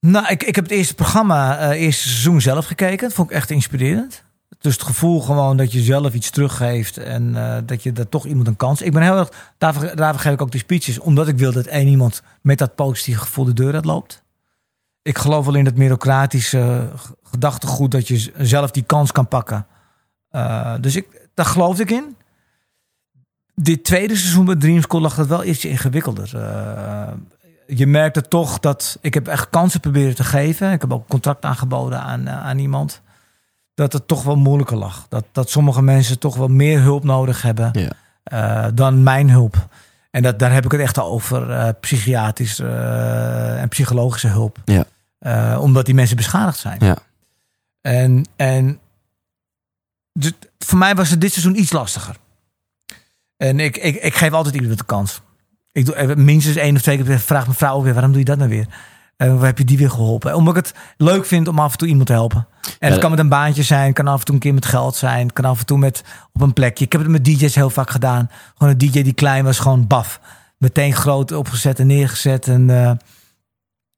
Nou, 0.00 0.26
ik, 0.28 0.42
ik 0.42 0.54
heb 0.54 0.64
het 0.64 0.72
eerste 0.72 0.94
programma, 0.94 1.72
eerste 1.72 2.08
seizoen 2.08 2.40
zelf 2.40 2.66
gekeken. 2.66 3.08
Dat 3.08 3.16
vond 3.16 3.30
ik 3.30 3.36
echt 3.36 3.50
inspirerend. 3.50 4.24
Dus 4.58 4.72
het 4.72 4.82
gevoel 4.82 5.20
gewoon 5.20 5.56
dat 5.56 5.72
je 5.72 5.80
zelf 5.80 6.14
iets 6.14 6.30
teruggeeft 6.30 6.96
en 6.96 7.28
uh, 7.28 7.56
dat 7.66 7.82
je 7.82 7.92
dat 7.92 8.10
toch 8.10 8.26
iemand 8.26 8.46
een 8.46 8.56
kans. 8.56 8.82
Ik 8.82 8.92
ben 8.92 9.02
heel 9.02 9.18
erg, 9.18 9.52
daarvoor, 9.58 9.96
daarvoor 9.96 10.20
geef 10.20 10.32
ik 10.32 10.42
ook 10.42 10.50
die 10.50 10.60
speeches, 10.60 10.98
omdat 10.98 11.28
ik 11.28 11.38
wil 11.38 11.52
dat 11.52 11.66
één 11.66 11.86
iemand 11.86 12.22
met 12.40 12.58
dat 12.58 12.74
positieve 12.74 13.20
gevoel 13.20 13.44
de 13.44 13.52
deur 13.52 13.74
uit 13.74 13.84
loopt 13.84 14.22
ik 15.02 15.18
geloof 15.18 15.44
wel 15.44 15.54
in 15.54 15.64
het 15.64 15.76
merocratische 15.76 16.88
gedachtegoed 17.22 17.90
dat 17.90 18.08
je 18.08 18.32
zelf 18.38 18.70
die 18.70 18.82
kans 18.82 19.12
kan 19.12 19.28
pakken. 19.28 19.66
Uh, 20.30 20.74
dus 20.80 20.96
ik, 20.96 21.28
daar 21.34 21.46
geloofde 21.46 21.82
ik 21.82 21.90
in. 21.90 22.16
Dit 23.54 23.84
tweede 23.84 24.16
seizoen 24.16 24.44
met 24.44 24.60
Dream 24.60 24.80
School 24.80 25.00
lag 25.00 25.14
dat 25.14 25.26
wel 25.26 25.44
ietsje 25.44 25.68
ingewikkelder. 25.68 26.32
Uh, 26.34 27.08
je 27.66 27.86
merkte 27.86 28.22
toch 28.22 28.58
dat 28.58 28.98
ik 29.00 29.14
heb 29.14 29.28
echt 29.28 29.50
kansen 29.50 29.80
proberen 29.80 30.14
te 30.14 30.24
geven. 30.24 30.72
Ik 30.72 30.80
heb 30.80 30.92
ook 30.92 31.08
contract 31.08 31.44
aangeboden 31.44 32.00
aan, 32.00 32.30
aan 32.30 32.58
iemand. 32.58 33.02
Dat 33.74 33.92
het 33.92 34.08
toch 34.08 34.22
wel 34.22 34.36
moeilijker 34.36 34.76
lag. 34.76 35.06
Dat, 35.08 35.24
dat 35.32 35.50
sommige 35.50 35.82
mensen 35.82 36.18
toch 36.18 36.36
wel 36.36 36.48
meer 36.48 36.80
hulp 36.80 37.04
nodig 37.04 37.42
hebben. 37.42 37.70
Ja. 37.72 37.90
eh, 38.22 38.70
dan 38.74 39.02
mijn 39.02 39.30
hulp. 39.30 39.68
En 40.10 40.22
dat, 40.22 40.38
daar 40.38 40.52
heb 40.52 40.64
ik 40.64 40.72
het 40.72 40.80
echt 40.80 40.98
over 40.98 41.50
uh, 41.50 41.68
psychiatrische 41.80 42.68
en 43.58 43.68
psychologische 43.68 44.28
hulp. 44.28 44.58
Ja. 44.64 45.58
omdat 45.58 45.86
die 45.86 45.94
mensen 45.94 46.16
beschadigd 46.16 46.58
zijn. 46.58 46.78
Ja. 46.80 46.96
En, 47.80 48.26
en 48.36 48.78
dus 50.12 50.32
voor 50.58 50.78
mij 50.78 50.94
was 50.94 51.10
het 51.10 51.20
dit 51.20 51.32
seizoen 51.32 51.58
iets 51.58 51.72
lastiger. 51.72 52.16
En 53.36 53.60
ik, 53.60 53.76
ik, 53.76 54.02
ik 54.02 54.14
geef 54.14 54.32
altijd 54.32 54.54
iemand 54.54 54.78
de 54.78 54.84
kans. 54.84 55.20
Ik 55.72 55.86
doe 55.86 56.16
minstens 56.16 56.56
één 56.56 56.76
of 56.76 56.82
twee 56.82 57.02
keer 57.02 57.20
vraag 57.20 57.44
mijn 57.44 57.56
vrouw 57.56 57.76
ook 57.76 57.84
weer: 57.84 57.92
waarom 57.92 58.10
doe 58.10 58.20
je 58.20 58.26
dat 58.26 58.38
nou 58.38 58.50
weer? 58.50 58.66
En 59.22 59.36
waar 59.36 59.46
heb 59.46 59.58
je 59.58 59.64
die 59.64 59.78
weer 59.78 59.90
geholpen? 59.90 60.34
Omdat 60.34 60.56
ik 60.56 60.64
het 60.64 60.74
leuk 60.96 61.26
vind 61.26 61.48
om 61.48 61.58
af 61.58 61.72
en 61.72 61.78
toe 61.78 61.88
iemand 61.88 62.06
te 62.06 62.12
helpen. 62.12 62.46
En 62.78 62.90
het 62.90 63.00
kan 63.00 63.10
met 63.10 63.18
een 63.18 63.28
baantje 63.28 63.62
zijn, 63.62 63.92
kan 63.92 64.06
af 64.06 64.18
en 64.18 64.24
toe 64.24 64.34
een 64.34 64.40
keer 64.40 64.54
met 64.54 64.66
geld 64.66 64.96
zijn, 64.96 65.32
kan 65.32 65.44
af 65.44 65.58
en 65.58 65.66
toe 65.66 65.78
met 65.78 66.04
op 66.32 66.40
een 66.40 66.52
plekje. 66.52 66.84
Ik 66.84 66.92
heb 66.92 67.00
het 67.00 67.10
met 67.10 67.24
DJ's 67.24 67.54
heel 67.54 67.70
vaak 67.70 67.90
gedaan. 67.90 68.30
Gewoon 68.54 68.72
een 68.72 68.78
DJ 68.78 69.02
die 69.02 69.12
klein 69.12 69.44
was, 69.44 69.58
gewoon 69.58 69.86
baf. 69.86 70.20
Meteen 70.58 70.94
groot 70.94 71.32
opgezet 71.32 71.78
en 71.78 71.86
neergezet. 71.86 72.48
En 72.48 72.68
uh, 72.68 72.90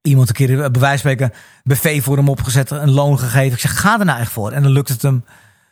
iemand 0.03 0.29
een 0.29 0.35
keer 0.35 0.71
bij 0.71 0.81
wijze 0.81 1.03
van 1.03 1.13
spreken 1.13 1.33
buffet 1.63 2.03
voor 2.03 2.17
hem 2.17 2.29
opgezet, 2.29 2.71
een 2.71 2.91
loon 2.91 3.19
gegeven. 3.19 3.53
Ik 3.53 3.61
zeg, 3.61 3.81
ga 3.81 3.99
er 3.99 4.05
nou 4.05 4.21
echt 4.21 4.33
voor. 4.33 4.53
En 4.53 4.63
dan 4.63 4.73
lukt 4.73 4.89
het 4.89 5.03
hem. 5.03 5.25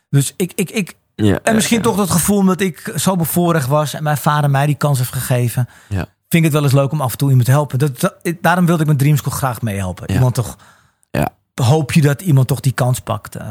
Dus 0.08 0.34
ik, 0.36 0.52
ik, 0.54 0.70
ik 0.70 0.94
ja, 1.14 1.38
en 1.42 1.54
misschien 1.54 1.82
toch 1.82 1.96
dat 1.96 2.10
gevoel 2.10 2.44
dat 2.44 2.60
ik 2.60 2.92
zo 2.96 3.16
bevoorrecht 3.16 3.66
was 3.66 3.94
en 3.94 4.02
mijn 4.02 4.16
vader 4.16 4.50
mij 4.50 4.66
die 4.66 4.74
kans 4.74 4.98
heeft 4.98 5.12
gegeven. 5.12 5.68
Ja 6.32 6.38
vind 6.38 6.44
ik 6.44 6.52
het 6.52 6.52
wel 6.52 6.62
eens 6.62 6.80
leuk 6.80 6.92
om 6.92 7.00
af 7.00 7.12
en 7.12 7.18
toe 7.18 7.28
iemand 7.28 7.46
te 7.46 7.52
helpen. 7.52 7.78
Dat, 7.78 8.14
daarom 8.40 8.66
wilde 8.66 8.82
ik 8.82 8.88
met 8.88 8.98
Dream 8.98 9.16
School 9.16 9.32
graag 9.32 9.62
meehelpen. 9.62 10.10
Iemand 10.10 10.34
toch, 10.34 10.56
ja. 11.10 11.28
hoop 11.54 11.92
je 11.92 12.02
dat 12.02 12.20
iemand 12.20 12.46
toch 12.46 12.60
die 12.60 12.72
kans 12.72 13.00
pakt. 13.00 13.36
Uh. 13.36 13.42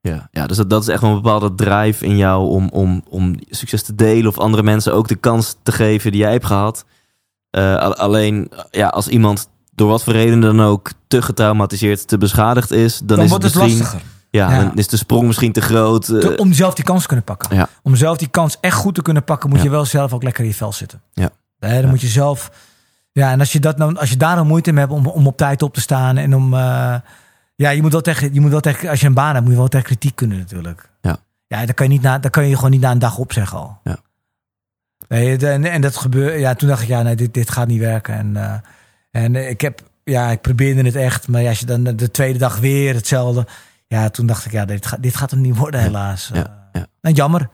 Ja, 0.00 0.28
ja, 0.30 0.46
dus 0.46 0.56
dat, 0.56 0.70
dat 0.70 0.82
is 0.82 0.88
echt 0.88 1.02
een 1.02 1.14
bepaalde 1.14 1.54
drive 1.54 2.04
in 2.04 2.16
jou 2.16 2.48
om, 2.48 2.68
om, 2.72 3.04
om 3.08 3.34
succes 3.50 3.82
te 3.82 3.94
delen 3.94 4.26
of 4.26 4.38
andere 4.38 4.62
mensen 4.62 4.94
ook 4.94 5.08
de 5.08 5.14
kans 5.14 5.56
te 5.62 5.72
geven 5.72 6.10
die 6.10 6.20
jij 6.20 6.32
hebt 6.32 6.46
gehad. 6.46 6.84
Uh, 7.58 7.76
alleen, 7.76 8.52
ja, 8.70 8.88
als 8.88 9.08
iemand 9.08 9.48
door 9.74 9.88
wat 9.88 10.04
voor 10.04 10.12
reden 10.12 10.40
dan 10.40 10.62
ook 10.62 10.90
te 11.06 11.22
getraumatiseerd, 11.22 12.08
te 12.08 12.18
beschadigd 12.18 12.70
is, 12.70 13.00
dan, 13.04 13.20
is 13.20 13.30
het 13.30 13.42
misschien, 13.42 13.62
lastiger. 13.62 14.02
Ja, 14.30 14.50
ja, 14.50 14.62
dan 14.62 14.72
is 14.74 14.88
de 14.88 14.96
sprong 14.96 15.26
misschien 15.26 15.52
te 15.52 15.60
groot. 15.60 16.08
Uh, 16.08 16.30
om 16.36 16.52
zelf 16.52 16.74
die 16.74 16.84
kans 16.84 17.00
te 17.00 17.06
kunnen 17.06 17.24
pakken. 17.24 17.56
Ja. 17.56 17.68
Om 17.82 17.96
zelf 17.96 18.16
die 18.16 18.28
kans 18.28 18.56
echt 18.60 18.76
goed 18.76 18.94
te 18.94 19.02
kunnen 19.02 19.24
pakken, 19.24 19.50
moet 19.50 19.62
je 19.62 19.70
wel 19.70 19.84
zelf 19.84 20.12
ook 20.12 20.22
lekker 20.22 20.42
in 20.42 20.50
je 20.50 20.56
vel 20.56 20.72
zitten. 20.72 21.02
Ja. 21.12 21.30
Hè, 21.70 21.80
dan 21.80 21.90
moet 21.90 22.00
je 22.00 22.06
zelf. 22.06 22.50
Ja, 23.12 23.30
en 23.30 23.40
als 23.40 23.52
je, 23.52 23.60
dat 23.60 23.76
nou, 23.78 23.96
als 23.96 24.10
je 24.10 24.16
daar 24.16 24.38
een 24.38 24.46
moeite 24.46 24.72
mee 24.72 24.84
hebt 24.84 24.96
om, 24.96 25.06
om 25.06 25.26
op 25.26 25.36
tijd 25.36 25.62
op 25.62 25.74
te 25.74 25.80
staan 25.80 26.16
en 26.16 26.34
om. 26.34 26.54
Uh, 26.54 26.94
ja, 27.56 27.70
je 27.70 27.82
moet 27.82 27.92
wel 27.92 28.00
tegen, 28.00 28.34
je 28.34 28.40
moet 28.40 28.50
wel 28.50 28.60
tegen, 28.60 28.88
als 28.88 29.00
je 29.00 29.06
een 29.06 29.14
baan 29.14 29.32
hebt, 29.32 29.44
moet 29.44 29.52
je 29.52 29.58
wel 29.58 29.68
tegen 29.68 29.86
kritiek 29.86 30.16
kunnen 30.16 30.38
natuurlijk. 30.38 30.90
Ja. 31.00 31.16
Ja, 31.46 31.64
dan 31.66 31.74
kan 31.74 31.86
je 31.86 31.92
niet 31.92 32.02
na, 32.02 32.18
dan 32.18 32.30
kan 32.30 32.48
je 32.48 32.54
gewoon 32.54 32.70
niet 32.70 32.80
na 32.80 32.90
een 32.90 32.98
dag 32.98 33.18
opzeggen 33.18 33.58
al. 33.58 33.78
Ja. 33.84 33.98
Nee, 35.08 35.36
en, 35.36 35.64
en 35.64 35.80
dat 35.80 35.96
gebeurt. 35.96 36.40
Ja, 36.40 36.54
toen 36.54 36.68
dacht 36.68 36.82
ik, 36.82 36.88
ja, 36.88 37.02
nee, 37.02 37.16
dit, 37.16 37.34
dit 37.34 37.50
gaat 37.50 37.66
niet 37.66 37.80
werken. 37.80 38.14
En, 38.14 38.34
uh, 38.34 38.54
en 39.10 39.48
ik 39.48 39.60
heb, 39.60 39.80
ja, 40.04 40.30
ik 40.30 40.40
probeerde 40.40 40.82
het 40.82 40.96
echt, 40.96 41.28
maar 41.28 41.42
ja, 41.42 41.48
als 41.48 41.60
je 41.60 41.66
dan 41.66 41.82
de 41.82 42.10
tweede 42.10 42.38
dag 42.38 42.58
weer 42.58 42.94
hetzelfde. 42.94 43.46
Ja, 43.86 44.08
toen 44.08 44.26
dacht 44.26 44.44
ik, 44.44 44.52
ja, 44.52 44.64
dit, 44.64 44.86
gaat, 44.86 45.02
dit 45.02 45.16
gaat 45.16 45.30
hem 45.30 45.40
niet 45.40 45.56
worden, 45.56 45.80
helaas. 45.80 46.30
Ja, 46.32 46.68
ja. 46.72 46.80
En 46.80 46.88
nou, 47.00 47.14
jammer. 47.14 47.48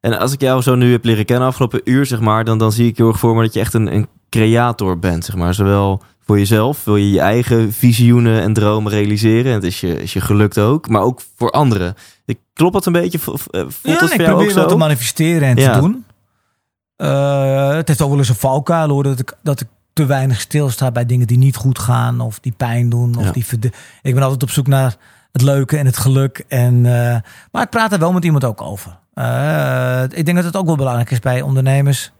En 0.00 0.18
als 0.18 0.32
ik 0.32 0.40
jou 0.40 0.62
zo 0.62 0.74
nu 0.74 0.92
heb 0.92 1.04
leren 1.04 1.24
kennen 1.24 1.48
afgelopen 1.48 1.80
uur, 1.84 2.06
zeg 2.06 2.20
maar, 2.20 2.44
dan, 2.44 2.58
dan 2.58 2.72
zie 2.72 2.86
ik 2.86 2.96
heel 2.96 3.08
erg 3.08 3.18
voor 3.18 3.34
me 3.34 3.42
dat 3.42 3.54
je 3.54 3.60
echt 3.60 3.74
een, 3.74 3.94
een 3.94 4.08
creator 4.28 4.98
bent, 4.98 5.24
zeg 5.24 5.36
maar. 5.36 5.54
Zowel 5.54 6.02
voor 6.20 6.38
jezelf, 6.38 6.84
wil 6.84 6.96
je 6.96 7.10
je 7.10 7.20
eigen 7.20 7.72
visioenen 7.72 8.40
en 8.40 8.52
dromen 8.52 8.92
realiseren. 8.92 9.44
En 9.44 9.52
het 9.52 9.64
is 9.64 9.80
je, 9.80 10.02
is 10.02 10.12
je 10.12 10.20
gelukt 10.20 10.58
ook, 10.58 10.88
maar 10.88 11.02
ook 11.02 11.20
voor 11.36 11.50
anderen. 11.50 11.94
Ik 12.24 12.38
klopt 12.52 12.72
dat 12.72 12.86
een 12.86 12.92
beetje? 12.92 13.18
Eh, 13.18 13.34
voelt 13.50 13.78
ja, 13.82 13.98
dat 13.98 14.12
ik 14.12 14.22
probeer 14.22 14.54
wel 14.54 14.68
te 14.68 14.76
manifesteren 14.76 15.48
en 15.48 15.56
te 15.56 15.80
doen. 15.80 16.04
Uh, 16.96 17.68
het 17.74 17.88
heeft 17.88 18.00
ook 18.00 18.08
wel 18.08 18.18
eens 18.18 18.28
een 18.28 18.34
valkuil 18.34 18.88
hoor, 18.88 19.02
dat 19.02 19.18
ik, 19.18 19.36
dat 19.42 19.60
ik 19.60 19.68
te 19.92 20.06
weinig 20.06 20.40
stilsta 20.40 20.90
bij 20.90 21.06
dingen 21.06 21.26
die 21.26 21.38
niet 21.38 21.56
goed 21.56 21.78
gaan 21.78 22.20
of 22.20 22.40
die 22.40 22.54
pijn 22.56 22.88
doen. 22.88 23.16
Of 23.16 23.30
die 23.30 23.44
ik 24.02 24.14
ben 24.14 24.22
altijd 24.22 24.42
op 24.42 24.50
zoek 24.50 24.66
naar 24.66 24.96
het 25.32 25.42
leuke 25.42 25.76
en 25.76 25.86
het 25.86 25.96
geluk. 25.96 26.44
En, 26.48 26.74
uh, 26.74 27.16
maar 27.52 27.62
ik 27.62 27.70
praat 27.70 27.92
er 27.92 27.98
wel 27.98 28.12
met 28.12 28.24
iemand 28.24 28.44
ook 28.44 28.62
over. 28.62 28.98
Uh, 29.14 30.02
ik 30.02 30.24
denk 30.24 30.36
dat 30.36 30.44
het 30.46 30.56
ook 30.56 30.66
wel 30.66 30.76
belangrijk 30.76 31.10
is 31.10 31.18
bij 31.18 31.42
ondernemers. 31.42 32.12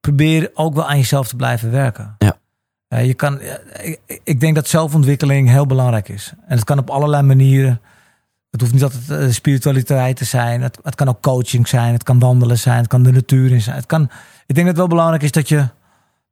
Probeer 0.00 0.50
ook 0.54 0.74
wel 0.74 0.88
aan 0.88 0.96
jezelf 0.96 1.28
te 1.28 1.36
blijven 1.36 1.70
werken. 1.70 2.14
Ja. 2.18 2.36
Uh, 2.88 3.06
je 3.06 3.14
kan, 3.14 3.40
ik, 3.82 4.00
ik, 4.24 4.40
denk 4.40 4.54
dat 4.54 4.68
zelfontwikkeling 4.68 5.48
heel 5.48 5.66
belangrijk 5.66 6.08
is. 6.08 6.32
En 6.46 6.56
het 6.56 6.64
kan 6.64 6.78
op 6.78 6.90
allerlei 6.90 7.22
manieren. 7.22 7.80
Het 8.50 8.60
hoeft 8.60 8.72
niet 8.72 8.82
altijd 8.82 9.34
spiritualiteit 9.34 10.16
te 10.16 10.24
zijn. 10.24 10.62
Het, 10.62 10.78
het, 10.82 10.94
kan 10.94 11.08
ook 11.08 11.22
coaching 11.22 11.68
zijn. 11.68 11.92
Het 11.92 12.02
kan 12.02 12.18
wandelen 12.18 12.58
zijn. 12.58 12.76
Het 12.76 12.86
kan 12.86 13.02
de 13.02 13.12
natuur 13.12 13.52
in 13.52 13.60
zijn. 13.60 13.76
Het 13.76 13.86
kan, 13.86 14.02
ik 14.46 14.54
denk 14.54 14.56
dat 14.56 14.66
het 14.66 14.76
wel 14.76 14.86
belangrijk 14.86 15.22
is 15.22 15.32
dat 15.32 15.48
je, 15.48 15.68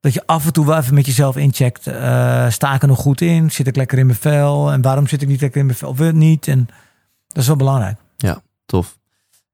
dat 0.01 0.15
je 0.15 0.27
af 0.27 0.47
en 0.47 0.53
toe 0.53 0.67
wel 0.67 0.77
even 0.77 0.95
met 0.95 1.07
jezelf 1.07 1.37
incheckt. 1.37 1.87
Uh, 1.89 2.51
sta 2.51 2.75
ik 2.75 2.83
er 2.83 2.89
nog 2.89 2.99
goed 2.99 3.21
in? 3.21 3.51
Zit 3.51 3.67
ik 3.67 3.77
lekker 3.77 3.99
in 3.99 4.07
mijn 4.07 4.19
vel? 4.19 4.73
En 4.73 4.83
waarom 4.83 5.07
zit 5.07 5.23
ik 5.23 5.29
niet 5.29 5.41
lekker 5.41 5.61
in 5.61 5.67
mijn 5.67 5.79
vel? 5.79 5.89
Of 5.89 6.13
niet? 6.13 6.49
En 6.49 6.69
dat 7.29 7.43
is 7.43 7.47
wel 7.47 7.57
belangrijk. 7.57 7.99
Ja, 8.17 8.41
tof. 8.67 8.99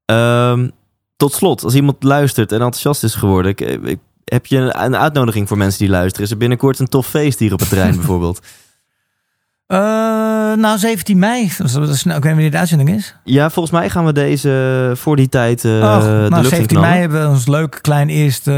Um, 0.05 0.71
tot 1.17 1.33
slot, 1.33 1.63
als 1.63 1.75
iemand 1.75 2.03
luistert 2.03 2.51
en 2.51 2.61
enthousiast 2.61 3.03
is 3.03 3.15
geworden, 3.15 3.51
ik, 3.51 3.61
ik, 3.61 3.99
heb 4.23 4.45
je 4.45 4.57
een, 4.57 4.95
uitnodiging 4.95 5.47
voor 5.47 5.57
mensen 5.57 5.79
die 5.79 5.89
luisteren? 5.89 6.25
Is 6.25 6.31
er 6.31 6.37
binnenkort 6.37 6.79
een 6.79 6.87
tof 6.87 7.07
feest 7.07 7.39
hier 7.39 7.53
op 7.53 7.59
het 7.59 7.69
terrein 7.69 7.95
bijvoorbeeld? 8.01 8.39
Uh, 9.67 9.79
nou, 10.53 10.77
17 10.77 11.19
mei. 11.19 11.51
Dat 11.57 11.89
is, 11.89 12.03
ik 12.05 12.11
weet 12.11 12.13
niet 12.13 12.23
wanneer 12.23 12.51
de 12.51 12.57
uitzending 12.57 12.89
is. 12.89 13.15
Ja, 13.23 13.49
volgens 13.49 13.75
mij 13.75 13.89
gaan 13.89 14.05
we 14.05 14.13
deze 14.13 14.91
voor 14.95 15.15
die 15.15 15.29
tijd 15.29 15.63
uh, 15.63 15.71
de 16.01 16.27
nou, 16.29 16.45
17 16.45 16.79
mei 16.79 16.99
hebben 16.99 17.21
we 17.21 17.27
ons 17.27 17.47
leuk 17.47 17.79
klein 17.81 18.09
eerste 18.09 18.51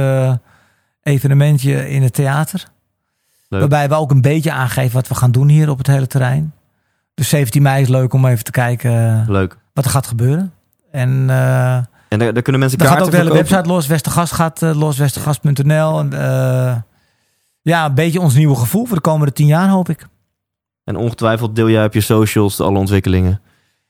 evenementje 1.06 1.90
in 1.90 2.04
het 2.04 2.14
theater. 2.14 2.66
Leuk. 3.48 3.60
Waarbij 3.60 3.90
we 3.90 3.96
ook 3.96 4.12
een 4.12 4.22
beetje 4.22 4.52
aangeven 4.52 4.94
wat 4.94 5.08
we 5.08 5.16
gaan 5.16 5.32
doen 5.32 5.50
hier 5.50 5.70
op 5.70 5.78
het 5.78 5.88
hele 5.88 6.08
terrein. 6.08 6.54
Dus 7.14 7.30
17 7.30 7.62
mei 7.62 7.82
is 7.82 7.88
leuk 7.88 8.14
om 8.14 8.26
even 8.26 8.44
te 8.44 8.52
kijken 8.52 9.26
leuk. 9.28 9.58
wat 9.74 9.86
er 9.86 9.92
gaat 9.92 10.08
gebeuren. 10.08 10.54
En, 10.92 11.10
uh, 11.10 11.76
en 11.76 12.20
daar, 12.20 12.34
daar, 12.34 12.42
kunnen 12.42 12.62
mensen 12.62 12.80
kaarten 12.80 12.98
gaat 12.98 13.06
ook 13.06 13.12
de 13.12 13.18
hele 13.18 13.34
website 13.34 13.68
los. 13.68 13.88
Westergast 13.88 14.34
gaat 14.34 14.62
uh, 14.62 14.76
los. 14.76 14.98
Westergast.nl. 14.98 16.00
En, 16.00 16.10
uh, 16.14 16.76
ja, 17.62 17.86
een 17.86 17.94
beetje 17.94 18.20
ons 18.20 18.34
nieuwe 18.34 18.56
gevoel 18.56 18.86
voor 18.86 18.96
de 18.96 19.02
komende 19.02 19.34
tien 19.34 19.48
jaar, 19.48 19.70
hoop 19.70 19.90
ik. 19.90 20.08
En 20.84 20.96
ongetwijfeld 20.96 21.56
deel 21.56 21.70
jij 21.70 21.86
op 21.86 21.94
je 21.94 22.02
socials 22.02 22.60
alle 22.60 22.78
ontwikkelingen. 22.78 23.42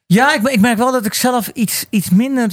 Ja, 0.05 0.33
ik, 0.33 0.47
ik 0.47 0.59
merk 0.59 0.77
wel 0.77 0.91
dat 0.91 1.05
ik 1.05 1.13
zelf 1.13 1.47
iets, 1.47 1.85
iets 1.89 2.09
minder... 2.09 2.51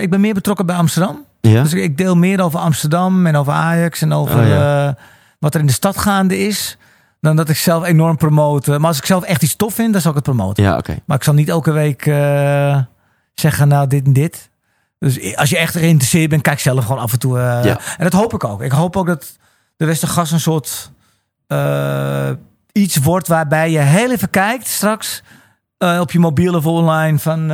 Ik 0.00 0.10
ben 0.10 0.20
meer 0.20 0.34
betrokken 0.34 0.66
bij 0.66 0.76
Amsterdam. 0.76 1.24
Ja? 1.50 1.62
Dus 1.62 1.72
ik 1.72 1.96
deel 1.96 2.16
meer 2.16 2.40
over 2.40 2.58
Amsterdam 2.58 3.26
en 3.26 3.36
over 3.36 3.52
Ajax 3.52 4.02
en 4.02 4.12
over 4.12 4.40
oh, 4.40 4.48
ja. 4.48 4.96
wat 5.38 5.54
er 5.54 5.60
in 5.60 5.66
de 5.66 5.72
stad 5.72 5.98
gaande 5.98 6.38
is 6.38 6.78
dan 7.20 7.36
dat 7.36 7.48
ik 7.48 7.56
zelf 7.56 7.84
enorm 7.84 8.16
promote. 8.16 8.78
Maar 8.78 8.88
als 8.88 8.98
ik 8.98 9.06
zelf 9.06 9.24
echt 9.24 9.42
iets 9.42 9.56
tof 9.56 9.74
vind, 9.74 9.92
dan 9.92 10.00
zal 10.00 10.10
ik 10.10 10.16
het 10.16 10.26
promoten. 10.26 10.64
Ja, 10.64 10.76
oké. 10.76 10.96
Maar 11.04 11.16
ik 11.16 11.22
zal 11.22 11.34
niet 11.34 11.48
elke 11.48 11.72
week 11.72 12.06
uh, 12.06 12.78
zeggen, 13.34 13.68
nou 13.68 13.86
dit 13.86 14.06
en 14.06 14.12
dit. 14.12 14.50
Dus 14.98 15.36
als 15.36 15.50
je 15.50 15.58
echt 15.58 15.76
geïnteresseerd 15.76 16.30
bent, 16.30 16.42
kijk 16.42 16.60
zelf 16.60 16.84
gewoon 16.84 17.02
af 17.02 17.12
en 17.12 17.18
toe. 17.18 17.36
Uh, 17.36 17.64
ja. 17.64 17.80
En 17.96 18.04
dat 18.04 18.12
hoop 18.12 18.34
ik 18.34 18.44
ook. 18.44 18.62
Ik 18.62 18.72
hoop 18.72 18.96
ook 18.96 19.06
dat 19.06 19.38
de 19.76 19.84
Westergas 19.84 20.30
een 20.30 20.40
soort 20.40 20.92
iets 22.72 22.96
wordt 22.96 23.28
waarbij 23.28 23.70
je 23.70 23.78
heel 23.78 24.10
even 24.10 24.30
kijkt 24.30 24.66
straks 24.66 25.22
op 26.00 26.10
je 26.10 26.18
mobiele 26.18 26.56
of 26.56 26.66
online 26.66 27.18
van 27.18 27.50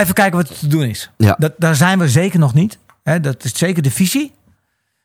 even 0.00 0.14
kijken 0.14 0.38
wat 0.38 0.48
er 0.48 0.58
te 0.58 0.66
doen 0.66 0.82
is. 0.82 1.10
Ja. 1.16 1.36
Dat, 1.38 1.52
daar 1.56 1.74
zijn 1.74 1.98
we 1.98 2.08
zeker 2.08 2.38
nog 2.38 2.54
niet. 2.54 2.78
Hè, 3.02 3.20
dat 3.20 3.44
is 3.44 3.58
zeker 3.58 3.82
de 3.82 3.90
visie. 3.90 4.32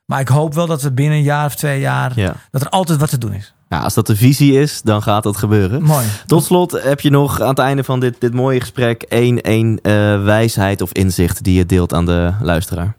Maar 0.05 0.19
ik 0.19 0.27
hoop 0.27 0.53
wel 0.53 0.67
dat 0.67 0.81
we 0.81 0.91
binnen 0.91 1.17
een 1.17 1.23
jaar 1.23 1.45
of 1.45 1.55
twee 1.55 1.79
jaar... 1.79 2.19
Ja. 2.19 2.35
dat 2.51 2.61
er 2.61 2.69
altijd 2.69 2.99
wat 2.99 3.09
te 3.09 3.17
doen 3.17 3.33
is. 3.33 3.53
Nou, 3.69 3.83
als 3.83 3.93
dat 3.93 4.07
de 4.07 4.15
visie 4.15 4.59
is, 4.59 4.81
dan 4.81 5.01
gaat 5.01 5.23
dat 5.23 5.37
gebeuren. 5.37 5.83
Mooi. 5.83 6.05
Tot 6.25 6.43
slot 6.43 6.71
heb 6.71 6.99
je 6.99 7.09
nog 7.09 7.41
aan 7.41 7.49
het 7.49 7.59
einde 7.59 7.83
van 7.83 7.99
dit, 7.99 8.21
dit 8.21 8.33
mooie 8.33 8.59
gesprek... 8.59 9.01
één, 9.01 9.41
één 9.41 9.79
uh, 9.83 10.23
wijsheid 10.23 10.81
of 10.81 10.91
inzicht 10.91 11.43
die 11.43 11.57
je 11.57 11.65
deelt 11.65 11.93
aan 11.93 12.05
de 12.05 12.33
luisteraar? 12.41 12.95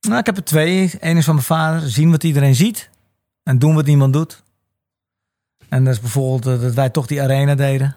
Nou, 0.00 0.18
ik 0.18 0.26
heb 0.26 0.36
er 0.36 0.44
twee. 0.44 0.92
Eén 1.00 1.16
is 1.16 1.24
van 1.24 1.34
mijn 1.34 1.46
vader. 1.46 1.90
Zien 1.90 2.10
wat 2.10 2.24
iedereen 2.24 2.54
ziet. 2.54 2.90
En 3.42 3.58
doen 3.58 3.74
wat 3.74 3.86
niemand 3.86 4.12
doet. 4.12 4.42
En 5.68 5.84
dat 5.84 5.94
is 5.94 6.00
bijvoorbeeld 6.00 6.60
dat 6.60 6.74
wij 6.74 6.90
toch 6.90 7.06
die 7.06 7.22
arena 7.22 7.54
deden. 7.54 7.96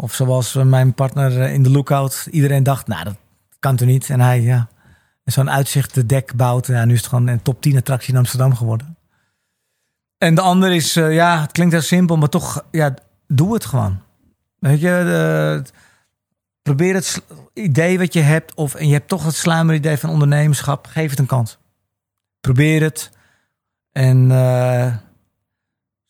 Of 0.00 0.14
zoals 0.14 0.54
mijn 0.54 0.94
partner 0.94 1.48
in 1.48 1.62
de 1.62 1.70
lookout. 1.70 2.28
Iedereen 2.30 2.62
dacht, 2.62 2.86
nou, 2.86 3.04
dat 3.04 3.16
kan 3.58 3.76
toch 3.76 3.88
niet? 3.88 4.10
En 4.10 4.20
hij, 4.20 4.40
ja 4.40 4.68
zo'n 5.30 5.50
uitzichtdek 5.50 6.34
bouwt. 6.36 6.66
Ja, 6.66 6.84
nu 6.84 6.92
is 6.92 6.98
het 6.98 7.08
gewoon 7.08 7.26
een 7.26 7.42
top 7.42 7.60
10 7.60 7.76
attractie 7.76 8.12
in 8.12 8.18
Amsterdam 8.18 8.54
geworden. 8.54 8.96
En 10.18 10.34
de 10.34 10.40
andere 10.40 10.74
is, 10.74 10.96
uh, 10.96 11.14
ja, 11.14 11.40
het 11.40 11.52
klinkt 11.52 11.72
heel 11.72 11.82
simpel, 11.82 12.16
maar 12.16 12.28
toch, 12.28 12.64
ja, 12.70 12.94
doe 13.26 13.54
het 13.54 13.64
gewoon. 13.64 14.00
Weet 14.58 14.80
je, 14.80 15.64
probeer 16.62 16.94
het 16.94 17.22
idee 17.54 17.98
wat 17.98 18.12
je 18.12 18.20
hebt, 18.20 18.54
of 18.54 18.74
en 18.74 18.86
je 18.86 18.92
hebt 18.92 19.08
toch 19.08 19.24
het 19.24 19.34
sluimeridee 19.34 19.96
van 19.96 20.10
ondernemerschap, 20.10 20.86
geef 20.86 21.10
het 21.10 21.18
een 21.18 21.26
kans. 21.26 21.58
Probeer 22.40 22.82
het. 22.82 23.10
En 23.92 24.30
uh, 24.30 24.94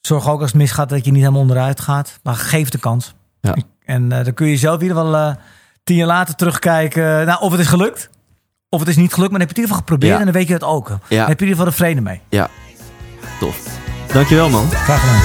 zorg 0.01 0.29
ook 0.29 0.41
als 0.41 0.51
het 0.51 0.61
misgaat 0.61 0.89
dat 0.89 1.05
je 1.05 1.11
niet 1.11 1.21
helemaal 1.21 1.43
onderuit 1.43 1.81
gaat, 1.81 2.19
maar 2.23 2.35
geef 2.35 2.65
het 2.65 2.75
een 2.75 2.81
kans. 2.81 3.15
Ja. 3.41 3.57
En 3.91 4.03
uh, 4.13 4.25
dan 4.25 4.35
kun 4.35 4.47
je 4.47 4.57
zelf 4.57 4.77
in 4.81 4.83
ieder 4.89 4.97
geval 4.97 5.35
tien 5.85 5.97
jaar 5.97 6.07
later 6.07 6.35
terugkijken, 6.35 7.27
nou, 7.27 7.41
of 7.41 7.51
het 7.51 7.61
is 7.61 7.67
gelukt. 7.67 8.11
Of 8.69 8.81
het 8.81 8.89
is 8.89 8.97
niet 8.97 9.13
gelukt, 9.13 9.31
maar 9.31 9.39
dan 9.41 9.49
heb 9.49 9.57
je 9.57 9.63
het 9.63 9.71
in 9.71 9.77
ieder 9.77 9.77
geval 9.77 9.79
geprobeerd 9.79 10.13
Ja. 10.13 10.19
en 10.19 10.25
dan 10.25 10.35
weet 10.35 10.47
je 10.49 10.55
het 10.55 10.65
ook. 10.65 10.89
Dan 10.89 10.99
heb 11.09 11.09
je 11.11 11.25
in 11.25 11.29
ieder 11.29 11.49
geval 11.49 11.65
de 11.65 11.73
vrede 11.73 12.01
mee. 12.01 12.21
Ja, 12.29 12.49
tof. 13.41 13.57
Dankjewel 14.13 14.49
man. 14.49 14.69
Graag 14.71 15.01
gedaan. 15.01 15.21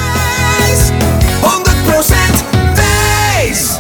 100% 2.74 2.76
wijs! 2.76 3.78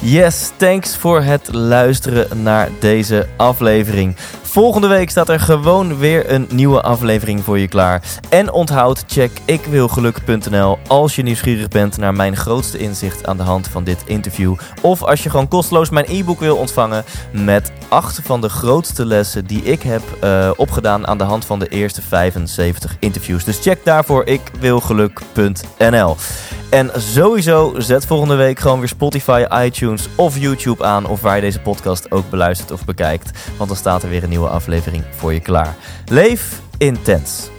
Yes, 0.00 0.50
thanks 0.56 0.96
voor 0.96 1.22
het 1.22 1.52
luisteren 1.52 2.42
naar 2.42 2.68
deze 2.80 3.28
aflevering. 3.36 4.16
Volgende 4.58 4.88
week 4.88 5.10
staat 5.10 5.28
er 5.28 5.40
gewoon 5.40 5.98
weer 5.98 6.32
een 6.32 6.46
nieuwe 6.50 6.80
aflevering 6.80 7.44
voor 7.44 7.58
je 7.58 7.68
klaar. 7.68 8.02
En 8.28 8.52
onthoud, 8.52 9.04
check 9.06 9.30
ikwilgeluk.nl 9.44 10.78
als 10.86 11.16
je 11.16 11.22
nieuwsgierig 11.22 11.68
bent 11.68 11.96
naar 11.96 12.14
mijn 12.14 12.36
grootste 12.36 12.78
inzicht 12.78 13.26
aan 13.26 13.36
de 13.36 13.42
hand 13.42 13.68
van 13.68 13.84
dit 13.84 14.02
interview. 14.06 14.56
Of 14.82 15.02
als 15.02 15.22
je 15.22 15.30
gewoon 15.30 15.48
kosteloos 15.48 15.90
mijn 15.90 16.06
e-book 16.08 16.40
wil 16.40 16.56
ontvangen 16.56 17.04
met 17.32 17.72
acht 17.88 18.20
van 18.24 18.40
de 18.40 18.48
grootste 18.48 19.06
lessen 19.06 19.46
die 19.46 19.62
ik 19.62 19.82
heb 19.82 20.02
eh, 20.20 20.50
opgedaan 20.56 21.06
aan 21.06 21.18
de 21.18 21.24
hand 21.24 21.44
van 21.44 21.58
de 21.58 21.68
eerste 21.68 22.02
75 22.02 22.96
interviews. 22.98 23.44
Dus 23.44 23.58
check 23.58 23.84
daarvoor 23.84 24.26
ikwilgeluk.nl. 24.26 26.16
En 26.70 26.90
sowieso 26.96 27.74
zet 27.76 28.06
volgende 28.06 28.34
week 28.34 28.58
gewoon 28.58 28.78
weer 28.78 28.88
Spotify, 28.88 29.44
iTunes 29.52 30.08
of 30.14 30.38
YouTube 30.38 30.84
aan. 30.84 31.06
Of 31.06 31.20
waar 31.20 31.34
je 31.34 31.40
deze 31.40 31.60
podcast 31.60 32.10
ook 32.10 32.30
beluistert 32.30 32.70
of 32.70 32.84
bekijkt. 32.84 33.30
Want 33.56 33.68
dan 33.68 33.78
staat 33.78 34.02
er 34.02 34.08
weer 34.08 34.22
een 34.22 34.30
aflevering 34.48 35.04
voor 35.10 35.32
je 35.32 35.40
klaar. 35.40 35.76
Leef 36.06 36.60
intens. 36.78 37.50